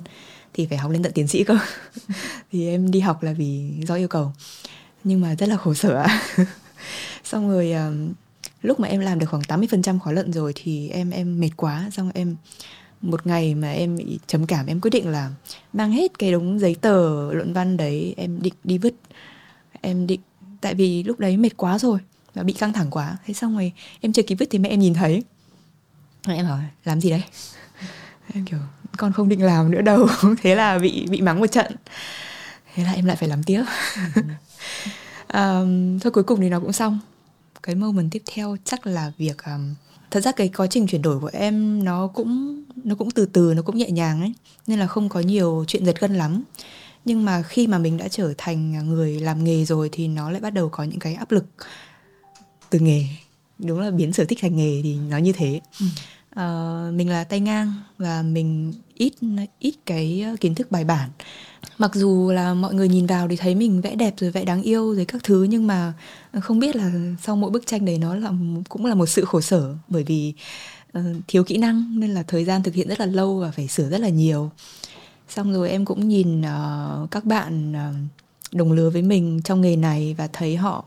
thì 0.54 0.66
phải 0.66 0.78
học 0.78 0.92
lên 0.92 1.04
tận 1.04 1.12
tiến 1.14 1.28
sĩ 1.28 1.44
cơ. 1.44 1.58
Thì 2.52 2.68
em 2.68 2.92
đi 2.92 3.00
học 3.00 3.24
là 3.24 3.34
vì 3.34 3.74
do 3.88 3.96
yêu 3.96 4.08
cầu. 4.08 4.32
Nhưng 5.04 5.22
mà 5.22 5.36
rất 5.36 5.50
là 5.50 5.58
khổ 5.58 5.74
sở 5.74 6.06
xong 7.24 7.50
rồi 7.50 7.74
uh, 7.76 8.16
lúc 8.62 8.80
mà 8.80 8.88
em 8.88 9.00
làm 9.00 9.20
được 9.20 9.26
khoảng 9.30 9.44
80% 9.44 10.00
khóa 10.00 10.14
luận 10.14 10.34
rồi 10.34 10.52
thì 10.56 10.90
em 10.90 11.10
em 11.10 11.40
mệt 11.40 11.52
quá. 11.56 11.90
Xong 11.92 12.12
em 12.14 12.36
một 13.02 13.28
ngày 13.28 13.56
mà 13.56 13.72
em 13.72 13.98
bị 13.98 14.20
trầm 14.28 14.46
cảm 14.46 14.66
em 14.66 14.82
quyết 14.82 14.92
định 14.92 15.08
là 15.08 15.32
mang 15.74 15.92
hết 15.92 16.20
cái 16.20 16.32
đống 16.32 16.60
giấy 16.60 16.76
tờ 16.76 17.34
luận 17.34 17.54
văn 17.54 17.78
đấy 17.78 18.14
em 18.18 18.42
định 18.42 18.54
đi 18.64 18.78
vứt. 18.78 18.94
Em 19.82 20.08
định 20.08 20.20
tại 20.62 20.76
vì 20.76 21.04
lúc 21.04 21.20
đấy 21.20 21.38
mệt 21.38 21.58
quá 21.58 21.80
rồi 21.80 22.00
và 22.34 22.44
bị 22.44 22.54
căng 22.54 22.74
thẳng 22.74 22.92
quá. 22.92 23.18
Thế 23.26 23.34
xong 23.34 23.54
rồi 23.54 23.72
em 24.02 24.14
chưa 24.14 24.24
kịp 24.24 24.36
vứt 24.36 24.48
thì 24.52 24.60
mẹ 24.60 24.70
em 24.70 24.80
nhìn 24.80 24.94
thấy. 24.94 25.24
Rồi 26.28 26.36
em 26.36 26.46
hỏi 26.46 26.62
làm 26.84 27.02
gì 27.02 27.10
đấy? 27.10 27.24
Em 28.34 28.46
kiểu 28.46 28.60
con 28.98 29.14
không 29.14 29.30
định 29.30 29.44
làm 29.44 29.72
nữa 29.72 29.82
đâu. 29.82 30.08
Thế 30.42 30.56
là 30.56 30.80
bị 30.80 31.06
bị 31.10 31.22
mắng 31.22 31.40
một 31.40 31.48
trận. 31.48 31.76
Thế 32.76 32.84
là 32.84 32.92
em 32.92 33.06
lại 33.06 33.16
phải 33.16 33.30
làm 33.30 33.44
tiếp. 33.44 33.64
Um, 35.34 36.00
thôi 36.00 36.12
cuối 36.12 36.24
cùng 36.24 36.42
thì 36.42 36.50
nó 36.50 36.60
cũng 36.60 36.74
xong. 36.74 37.00
Cái 37.64 37.76
moment 37.76 38.12
tiếp 38.12 38.24
theo 38.34 38.58
chắc 38.64 38.88
là 38.88 39.12
việc 39.18 39.38
um, 39.46 39.76
thật 40.12 40.20
ra 40.22 40.32
cái 40.32 40.50
quá 40.58 40.68
trình 40.68 40.88
chuyển 40.88 41.02
đổi 41.02 41.20
của 41.20 41.30
em 41.34 41.84
nó 41.84 42.08
cũng 42.08 42.64
nó 42.84 42.96
cũng 42.96 43.12
từ 43.12 43.26
từ 43.26 43.54
nó 43.54 43.62
cũng 43.62 43.78
nhẹ 43.78 43.92
nhàng 43.92 44.22
ấy. 44.22 44.34
Nên 44.68 44.80
là 44.80 44.88
không 44.88 45.10
có 45.10 45.20
nhiều 45.20 45.66
chuyện 45.68 45.86
giật 45.86 46.00
gân 46.00 46.16
lắm 46.18 46.44
nhưng 47.06 47.26
mà 47.26 47.42
khi 47.42 47.68
mà 47.68 47.78
mình 47.78 47.98
đã 47.98 48.08
trở 48.08 48.34
thành 48.38 48.90
người 48.90 49.20
làm 49.20 49.44
nghề 49.44 49.66
rồi 49.66 49.90
thì 49.92 50.08
nó 50.08 50.32
lại 50.32 50.42
bắt 50.42 50.50
đầu 50.50 50.70
có 50.70 50.84
những 50.84 51.00
cái 51.00 51.14
áp 51.14 51.32
lực 51.32 51.46
từ 52.70 52.80
nghề. 52.80 53.06
Đúng 53.60 53.80
là 53.80 53.92
biến 53.92 54.14
sở 54.14 54.26
thích 54.26 54.40
thành 54.42 54.56
nghề 54.56 54.82
thì 54.84 54.96
nó 55.10 55.18
như 55.18 55.32
thế. 55.32 55.62
Ừ. 55.80 55.86
uh, 56.32 56.94
mình 56.94 57.10
là 57.10 57.24
tay 57.24 57.40
ngang 57.40 57.74
và 57.98 58.22
mình 58.22 58.74
ít 58.94 59.14
ít 59.60 59.74
cái 59.86 60.26
kiến 60.40 60.56
thức 60.56 60.72
bài 60.72 60.84
bản. 60.84 61.10
Mặc 61.78 61.92
dù 61.94 62.32
là 62.32 62.54
mọi 62.54 62.74
người 62.74 62.88
nhìn 62.88 63.06
vào 63.06 63.28
thì 63.28 63.36
thấy 63.36 63.56
mình 63.56 63.82
vẽ 63.82 63.96
đẹp 63.96 64.14
rồi 64.18 64.32
vẽ 64.32 64.46
đáng 64.46 64.62
yêu 64.62 64.96
rồi 64.96 65.06
các 65.06 65.24
thứ 65.24 65.44
nhưng 65.44 65.68
mà 65.68 65.94
không 66.42 66.60
biết 66.60 66.76
là 66.76 66.92
sau 67.24 67.36
mỗi 67.36 67.52
bức 67.52 67.66
tranh 67.66 67.86
đấy 67.86 67.98
nó 67.98 68.16
là 68.16 68.32
cũng 68.70 68.86
là 68.86 68.96
một 68.96 69.06
sự 69.06 69.26
khổ 69.26 69.42
sở 69.42 69.76
bởi 69.88 70.04
vì 70.04 70.34
uh, 70.98 71.04
thiếu 71.28 71.44
kỹ 71.44 71.58
năng 71.58 72.00
nên 72.00 72.14
là 72.14 72.24
thời 72.24 72.46
gian 72.46 72.64
thực 72.64 72.74
hiện 72.74 72.88
rất 72.88 73.00
là 73.00 73.06
lâu 73.06 73.40
và 73.40 73.52
phải 73.52 73.68
sửa 73.68 73.90
rất 73.90 74.02
là 74.02 74.10
nhiều 74.10 74.52
xong 75.36 75.54
rồi 75.54 75.70
em 75.70 75.86
cũng 75.86 76.08
nhìn 76.08 76.42
uh, 76.42 77.12
các 77.12 77.26
bạn 77.26 77.72
uh, 77.72 77.96
đồng 78.52 78.72
lứa 78.72 78.90
với 78.90 79.02
mình 79.02 79.42
trong 79.44 79.62
nghề 79.62 79.76
này 79.76 80.16
và 80.18 80.28
thấy 80.34 80.56
họ 80.56 80.86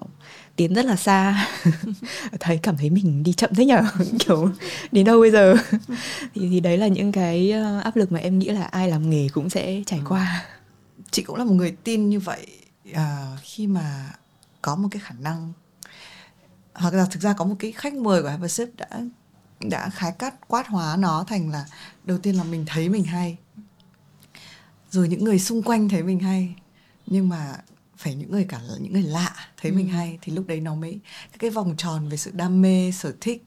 tiến 0.57 0.75
rất 0.75 0.85
là 0.85 0.97
xa. 0.97 1.49
Thấy 2.41 2.59
cảm 2.63 2.77
thấy 2.77 2.91
mình 2.91 3.23
đi 3.23 3.33
chậm 3.33 3.55
thế 3.55 3.65
nhở? 3.65 3.83
Kiểu 4.19 4.51
đến 4.93 5.05
đâu 5.05 5.21
bây 5.21 5.31
giờ? 5.31 5.55
Thì, 6.35 6.49
thì 6.51 6.61
đấy 6.61 6.79
là 6.79 6.87
những 6.87 7.13
cái 7.13 7.53
áp 7.85 7.97
lực 7.97 8.13
mà 8.13 8.19
em 8.19 8.39
nghĩ 8.39 8.49
là 8.49 8.65
ai 8.65 8.89
làm 8.89 9.11
nghề 9.11 9.29
cũng 9.29 9.51
sẽ 9.51 9.83
trải 9.87 10.01
qua. 10.09 10.47
Chị 11.11 11.23
cũng 11.23 11.37
là 11.37 11.45
một 11.45 11.55
người 11.55 11.77
tin 11.85 12.09
như 12.09 12.21
vậy 12.21 12.47
à, 12.93 13.37
khi 13.43 13.67
mà 13.67 14.11
có 14.63 14.77
một 14.77 14.89
cái 14.91 15.01
khả 15.05 15.15
năng. 15.21 15.53
Hoặc 16.75 16.95
là 16.95 17.07
thực 17.11 17.23
ra 17.23 17.33
có 17.33 17.45
một 17.45 17.55
cái 17.59 17.73
khách 17.73 17.95
mời 17.95 18.23
của 18.23 18.29
Evership 18.29 18.77
đã 18.77 18.89
đã 19.61 19.91
khái 19.91 20.13
cắt 20.13 20.49
quát 20.49 20.69
hóa 20.69 20.97
nó 20.97 21.25
thành 21.29 21.51
là 21.51 21.65
đầu 22.05 22.19
tiên 22.19 22.37
là 22.37 22.45
mình 22.45 22.65
thấy 22.67 22.89
mình 22.89 23.05
hay 23.05 23.37
rồi 24.95 25.09
những 25.09 25.25
người 25.25 25.39
xung 25.39 25.63
quanh 25.63 25.89
thấy 25.89 26.03
mình 26.03 26.19
hay 26.19 26.55
nhưng 27.07 27.29
mà 27.29 27.57
phải 27.97 28.15
những 28.15 28.31
người 28.31 28.47
cả 28.49 28.61
những 28.81 28.93
người 28.93 29.03
lạ 29.03 29.35
thấy 29.57 29.71
ừ. 29.71 29.77
mình 29.77 29.89
hay 29.89 30.19
thì 30.23 30.33
lúc 30.33 30.47
đấy 30.47 30.61
nó 30.61 30.75
mới 30.75 30.99
cái 31.39 31.51
vòng 31.51 31.75
tròn 31.77 32.09
về 32.09 32.17
sự 32.17 32.31
đam 32.35 32.63
mê 32.63 32.93
sở 32.95 33.13
thích 33.21 33.45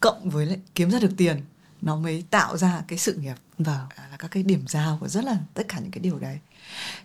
cộng 0.00 0.30
với 0.30 0.46
lại 0.46 0.58
kiếm 0.74 0.90
ra 0.90 0.98
được 0.98 1.12
tiền 1.16 1.36
nó 1.82 1.96
mới 1.96 2.24
tạo 2.30 2.56
ra 2.56 2.82
cái 2.88 2.98
sự 2.98 3.14
nghiệp. 3.14 3.34
Vâng. 3.58 3.86
À, 3.96 4.08
là 4.10 4.16
các 4.16 4.30
cái 4.30 4.42
điểm 4.42 4.64
giao 4.68 4.98
của 5.00 5.08
rất 5.08 5.24
là 5.24 5.36
tất 5.54 5.62
cả 5.68 5.78
những 5.78 5.90
cái 5.90 6.00
điều 6.00 6.18
đấy. 6.18 6.38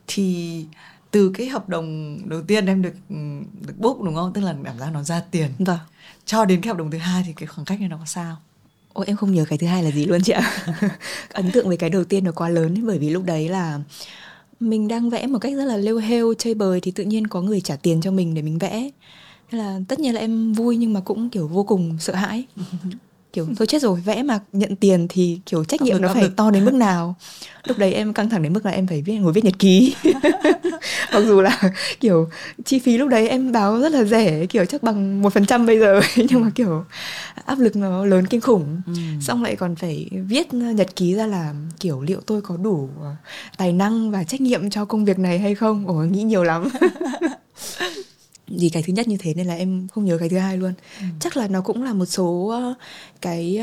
Thì 0.07 0.65
từ 1.11 1.31
cái 1.35 1.47
hợp 1.47 1.69
đồng 1.69 2.19
đầu 2.29 2.41
tiên 2.41 2.65
em 2.65 2.81
được 2.81 2.93
được 3.67 3.77
book 3.77 4.01
đúng 4.01 4.15
không? 4.15 4.33
Tức 4.33 4.41
là 4.41 4.55
cảm 4.63 4.79
giác 4.79 4.89
nó 4.93 5.03
ra 5.03 5.21
tiền. 5.31 5.51
Vâng. 5.59 5.79
Cho 6.25 6.45
đến 6.45 6.61
cái 6.61 6.67
hợp 6.67 6.77
đồng 6.77 6.91
thứ 6.91 6.97
hai 6.97 7.23
thì 7.25 7.33
cái 7.33 7.47
khoảng 7.47 7.65
cách 7.65 7.79
này 7.79 7.89
nó 7.89 7.97
có 7.97 8.05
sao 8.05 8.37
Ôi 8.93 9.05
em 9.07 9.17
không 9.17 9.33
nhớ 9.33 9.45
cái 9.49 9.57
thứ 9.57 9.67
hai 9.67 9.83
là 9.83 9.91
gì 9.91 10.05
luôn 10.05 10.21
chị 10.21 10.33
ạ. 10.33 10.65
Ấn 11.33 11.51
tượng 11.51 11.67
với 11.67 11.77
cái 11.77 11.89
đầu 11.89 12.03
tiên 12.03 12.23
nó 12.23 12.31
quá 12.31 12.49
lớn 12.49 12.87
Bởi 12.87 12.99
vì 12.99 13.09
lúc 13.09 13.23
đấy 13.23 13.49
là 13.49 13.79
Mình 14.59 14.87
đang 14.87 15.09
vẽ 15.09 15.27
một 15.27 15.39
cách 15.39 15.53
rất 15.55 15.65
là 15.65 15.77
lêu 15.77 15.97
hêu 15.97 16.33
Chơi 16.33 16.53
bời 16.53 16.81
thì 16.81 16.91
tự 16.91 17.03
nhiên 17.03 17.27
có 17.27 17.41
người 17.41 17.61
trả 17.61 17.75
tiền 17.75 18.01
cho 18.01 18.11
mình 18.11 18.33
để 18.33 18.41
mình 18.41 18.57
vẽ. 18.57 18.89
Thế 19.51 19.57
là 19.57 19.79
tất 19.87 19.99
nhiên 19.99 20.13
là 20.13 20.19
em 20.19 20.53
vui 20.53 20.77
nhưng 20.77 20.93
mà 20.93 20.99
cũng 20.99 21.29
kiểu 21.29 21.47
vô 21.47 21.63
cùng 21.63 21.97
sợ 21.99 22.15
hãi 22.15 22.45
kiểu 23.33 23.47
thôi 23.57 23.67
chết 23.67 23.81
rồi 23.81 24.01
vẽ 24.05 24.23
mà 24.23 24.39
nhận 24.53 24.75
tiền 24.75 25.07
thì 25.09 25.39
kiểu 25.45 25.63
trách 25.63 25.81
nhiệm 25.81 26.01
nó 26.01 26.13
phải 26.13 26.29
to 26.35 26.51
đến 26.51 26.65
mức 26.65 26.73
nào? 26.73 27.15
Lúc 27.65 27.77
đấy 27.77 27.93
em 27.93 28.13
căng 28.13 28.29
thẳng 28.29 28.43
đến 28.43 28.53
mức 28.53 28.65
là 28.65 28.71
em 28.71 28.87
phải 28.87 29.01
viết 29.01 29.13
ngồi 29.15 29.33
viết 29.33 29.45
nhật 29.45 29.59
ký. 29.59 29.95
Mặc 31.13 31.21
dù 31.27 31.41
là 31.41 31.61
kiểu 31.99 32.29
chi 32.65 32.79
phí 32.79 32.97
lúc 32.97 33.09
đấy 33.09 33.27
em 33.27 33.51
báo 33.51 33.79
rất 33.79 33.91
là 33.91 34.03
rẻ 34.03 34.45
kiểu 34.45 34.65
chắc 34.65 34.83
bằng 34.83 35.21
một 35.21 35.33
phần 35.33 35.45
trăm 35.45 35.65
bây 35.65 35.79
giờ. 35.79 36.01
Nhưng 36.15 36.41
mà 36.41 36.49
kiểu 36.55 36.83
áp 37.45 37.59
lực 37.59 37.75
nó 37.75 38.05
lớn 38.05 38.27
kinh 38.27 38.41
khủng. 38.41 38.81
Ừ. 38.87 38.93
xong 39.21 39.43
lại 39.43 39.55
còn 39.55 39.75
phải 39.75 40.09
viết 40.27 40.53
nhật 40.53 40.95
ký 40.95 41.15
ra 41.15 41.27
là 41.27 41.53
kiểu 41.79 42.01
liệu 42.01 42.19
tôi 42.25 42.41
có 42.41 42.57
đủ 42.57 42.89
ờ, 43.01 43.15
tài 43.57 43.73
năng 43.73 44.11
và 44.11 44.23
trách 44.23 44.41
nhiệm 44.41 44.69
cho 44.69 44.85
công 44.85 45.05
việc 45.05 45.19
này 45.19 45.39
hay 45.39 45.55
không? 45.55 45.87
Ồ 45.87 45.93
nghĩ 45.93 46.23
nhiều 46.23 46.43
lắm 46.43 46.69
vì 48.59 48.69
cái 48.69 48.83
thứ 48.83 48.93
nhất 48.93 49.07
như 49.07 49.17
thế 49.19 49.33
nên 49.33 49.47
là 49.47 49.55
em 49.55 49.87
không 49.87 50.05
nhớ 50.05 50.17
cái 50.17 50.29
thứ 50.29 50.37
hai 50.37 50.57
luôn 50.57 50.73
ừ. 50.99 51.05
chắc 51.19 51.37
là 51.37 51.47
nó 51.47 51.61
cũng 51.61 51.83
là 51.83 51.93
một 51.93 52.05
số 52.05 52.47
ờ, 52.47 52.73
cái 53.21 53.59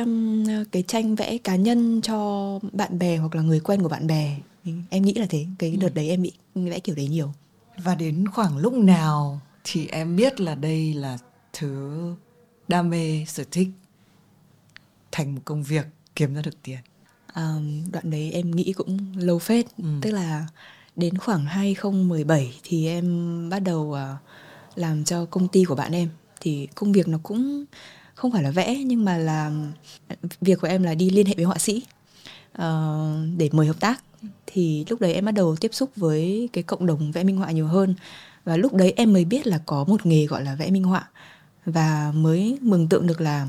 cái 0.73 0.83
tranh 0.83 1.14
vẽ 1.14 1.38
cá 1.38 1.57
nhân 1.57 2.00
cho 2.02 2.59
bạn 2.73 2.99
bè 2.99 3.16
hoặc 3.16 3.35
là 3.35 3.42
người 3.42 3.61
quen 3.61 3.83
của 3.83 3.88
bạn 3.88 4.07
bè 4.07 4.37
em 4.90 5.02
nghĩ 5.02 5.14
là 5.14 5.26
thế 5.30 5.47
cái 5.59 5.76
đợt 5.80 5.88
ừ. 5.88 5.95
đấy 5.95 6.09
em 6.09 6.23
bị 6.23 6.33
vẽ 6.54 6.78
kiểu 6.78 6.95
đấy 6.95 7.09
nhiều 7.09 7.33
và 7.85 7.95
đến 7.95 8.28
khoảng 8.28 8.59
lúc 8.59 8.73
nào 8.73 9.40
thì 9.64 9.87
em 9.87 10.16
biết 10.16 10.40
là 10.40 10.54
đây 10.54 10.95
là 10.95 11.18
thứ 11.52 11.99
đam 12.68 12.90
mê 12.90 13.25
sở 13.28 13.45
thích 13.50 13.68
thành 15.12 15.35
một 15.35 15.40
công 15.45 15.62
việc 15.62 15.87
kiếm 16.16 16.35
ra 16.35 16.42
được 16.42 16.62
tiền 16.62 16.78
à, 17.26 17.54
đoạn 17.92 18.11
đấy 18.11 18.30
em 18.33 18.50
nghĩ 18.50 18.73
cũng 18.73 18.99
lâu 19.16 19.38
phết 19.38 19.66
ừ. 19.76 19.85
tức 20.02 20.11
là 20.11 20.47
đến 20.97 21.18
khoảng 21.18 21.45
2017 21.45 22.54
thì 22.64 22.87
em 22.87 23.49
bắt 23.50 23.59
đầu 23.59 23.80
uh, 23.80 24.21
làm 24.78 25.04
cho 25.04 25.25
công 25.25 25.49
ty 25.49 25.64
của 25.64 25.75
bạn 25.75 25.92
em. 25.92 26.08
Thì 26.40 26.68
công 26.75 26.92
việc 26.92 27.08
nó 27.08 27.18
cũng 27.23 27.64
không 28.14 28.32
phải 28.32 28.42
là 28.42 28.50
vẽ 28.50 28.76
nhưng 28.87 29.04
mà 29.04 29.18
là 29.18 29.52
việc 30.40 30.61
của 30.61 30.68
em 30.68 30.82
là 30.82 30.94
đi 30.94 31.11
liên 31.11 31.26
hệ 31.26 31.35
với 31.35 31.44
họa 31.44 31.58
sĩ 31.58 31.82
uh, 32.58 32.64
để 33.37 33.50
mời 33.52 33.66
hợp 33.66 33.80
tác. 33.80 34.02
Thì 34.47 34.85
lúc 34.88 35.00
đấy 35.00 35.14
em 35.14 35.25
bắt 35.25 35.32
đầu 35.32 35.56
tiếp 35.56 35.75
xúc 35.75 35.90
với 35.97 36.49
cái 36.52 36.62
cộng 36.62 36.87
đồng 36.87 37.12
vẽ 37.12 37.25
minh 37.25 37.37
họa 37.37 37.50
nhiều 37.50 37.66
hơn. 37.66 37.94
Và 38.44 38.56
lúc 38.56 38.75
đấy 38.75 38.92
em 38.97 39.12
mới 39.12 39.25
biết 39.25 39.47
là 39.47 39.58
có 39.66 39.85
một 39.85 40.06
nghề 40.06 40.26
gọi 40.26 40.44
là 40.44 40.54
vẽ 40.54 40.70
minh 40.70 40.85
họa. 40.85 41.08
Và 41.66 42.12
mới 42.14 42.58
mường 42.61 42.88
tượng 42.88 43.06
được 43.06 43.20
là 43.20 43.49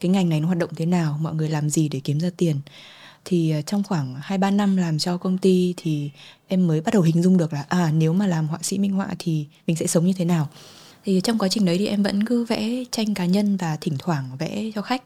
cái 0.00 0.10
ngành 0.10 0.28
này 0.28 0.40
nó 0.40 0.46
hoạt 0.46 0.58
động 0.58 0.70
thế 0.76 0.86
nào 0.86 1.18
mọi 1.20 1.34
người 1.34 1.48
làm 1.48 1.70
gì 1.70 1.88
để 1.88 2.00
kiếm 2.04 2.20
ra 2.20 2.30
tiền 2.36 2.56
thì 3.28 3.50
ờ, 3.50 3.62
trong 3.62 3.82
khoảng 3.82 4.14
2 4.22 4.38
3 4.38 4.50
năm 4.50 4.76
làm 4.76 4.98
cho 4.98 5.16
công 5.16 5.38
ty 5.38 5.74
thì 5.76 6.10
em 6.48 6.66
mới 6.66 6.80
bắt 6.80 6.94
đầu 6.94 7.02
hình 7.02 7.22
dung 7.22 7.36
được 7.36 7.52
là 7.52 7.64
à 7.68 7.90
nếu 7.94 8.12
mà 8.12 8.26
làm 8.26 8.48
họa 8.48 8.58
sĩ 8.62 8.78
minh 8.78 8.92
họa 8.92 9.08
thì 9.18 9.46
mình 9.66 9.76
sẽ 9.76 9.86
sống 9.86 10.06
như 10.06 10.12
thế 10.12 10.24
nào. 10.24 10.48
Thì 11.04 11.20
trong 11.24 11.38
quá 11.38 11.48
trình 11.48 11.64
đấy 11.64 11.78
thì 11.78 11.86
em 11.86 12.02
vẫn 12.02 12.24
cứ 12.24 12.44
vẽ 12.44 12.84
tranh 12.90 13.14
cá 13.14 13.26
nhân 13.26 13.56
và 13.56 13.76
thỉnh 13.80 13.94
thoảng 13.98 14.36
vẽ 14.38 14.70
cho 14.74 14.82
khách. 14.82 15.02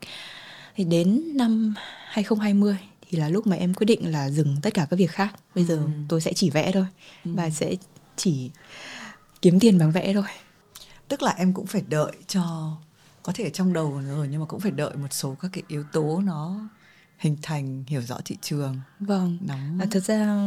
Thì 0.77 0.85
đến 0.85 1.23
năm 1.35 1.75
2020 2.07 2.77
thì 3.09 3.19
là 3.19 3.29
lúc 3.29 3.47
mà 3.47 3.57
em 3.57 3.75
quyết 3.75 3.85
định 3.85 4.13
là 4.13 4.31
dừng 4.31 4.57
tất 4.63 4.75
cả 4.75 4.87
các 4.91 4.97
việc 4.97 5.11
khác. 5.11 5.35
Bây 5.55 5.65
giờ 5.65 5.75
ừ. 5.75 5.91
tôi 6.09 6.21
sẽ 6.21 6.33
chỉ 6.33 6.51
vẽ 6.51 6.73
thôi 6.73 6.87
ừ. 7.25 7.31
và 7.35 7.51
sẽ 7.51 7.75
chỉ 8.17 8.51
kiếm 9.43 9.61
tiền 9.61 9.79
bằng 9.79 9.93
vẽ 9.93 10.15
thôi. 10.15 10.25
Tức 11.09 11.23
là 11.23 11.35
em 11.39 11.53
cũng 11.53 11.67
phải 11.67 11.83
đợi 11.89 12.13
cho 12.27 12.77
có 13.23 13.33
thể 13.33 13.51
trong 13.51 13.73
đầu 13.73 14.03
rồi 14.07 14.29
nhưng 14.31 14.41
mà 14.41 14.47
cũng 14.47 14.61
phải 14.61 14.71
đợi 14.71 14.97
một 14.97 15.09
số 15.11 15.37
các 15.41 15.51
cái 15.53 15.63
yếu 15.69 15.85
tố 15.93 16.21
nó 16.25 16.61
hình 17.21 17.37
thành 17.43 17.85
hiểu 17.87 18.03
rõ 18.03 18.19
thị 18.25 18.37
trường. 18.43 18.81
Vâng. 19.01 19.39
Nóng. 19.41 19.79
À, 19.81 19.87
thật 19.91 20.05
ra 20.05 20.39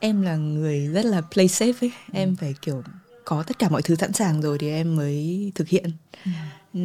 em 0.00 0.22
là 0.22 0.36
người 0.36 0.86
rất 0.86 1.04
là 1.04 1.20
play 1.20 1.46
safe 1.46 1.72
ấy. 1.80 1.92
Ừ. 2.12 2.12
em 2.12 2.36
phải 2.36 2.54
kiểu 2.62 2.82
có 3.24 3.42
tất 3.42 3.58
cả 3.58 3.68
mọi 3.68 3.82
thứ 3.82 3.94
sẵn 3.94 4.12
sàng 4.12 4.42
rồi 4.42 4.58
thì 4.58 4.70
em 4.70 4.96
mới 4.96 5.52
thực 5.54 5.68
hiện. 5.68 5.90
Ừ. 6.24 6.30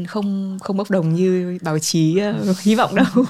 không 0.07 0.57
không 0.61 0.77
bốc 0.77 0.91
đồng 0.91 1.13
như 1.13 1.57
báo 1.61 1.79
chí 1.79 2.19
uh, 2.51 2.59
hy 2.61 2.75
vọng 2.75 2.95
đâu. 2.95 3.05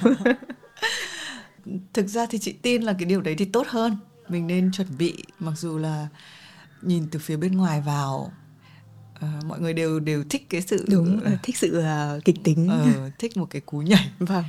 Thực 1.94 2.08
ra 2.08 2.26
thì 2.26 2.38
chị 2.38 2.52
tin 2.52 2.82
là 2.82 2.94
cái 2.94 3.06
điều 3.06 3.22
đấy 3.22 3.36
thì 3.38 3.46
tốt 3.46 3.68
hơn. 3.70 3.98
Mình 4.30 4.48
nên 4.48 4.72
chuẩn 4.72 4.88
bị 4.98 5.14
mặc 5.40 5.54
dù 5.58 5.78
là 5.78 6.08
nhìn 6.82 7.08
từ 7.12 7.20
phía 7.20 7.38
bên 7.38 7.58
ngoài 7.58 7.82
vào 7.82 8.32
uh, 9.16 9.46
mọi 9.46 9.60
người 9.60 9.74
đều 9.74 10.00
đều 10.00 10.24
thích 10.30 10.50
cái 10.50 10.62
sự 10.62 10.86
đúng 10.90 11.18
uh, 11.18 11.44
thích 11.44 11.58
sự 11.58 11.80
uh, 11.80 12.26
kịch 12.26 12.38
tính. 12.44 12.70
uh, 13.08 13.20
thích 13.20 13.38
một 13.38 13.46
cái 13.50 13.62
cú 13.62 13.78
nhảy. 13.78 14.10
Vâng 14.20 14.44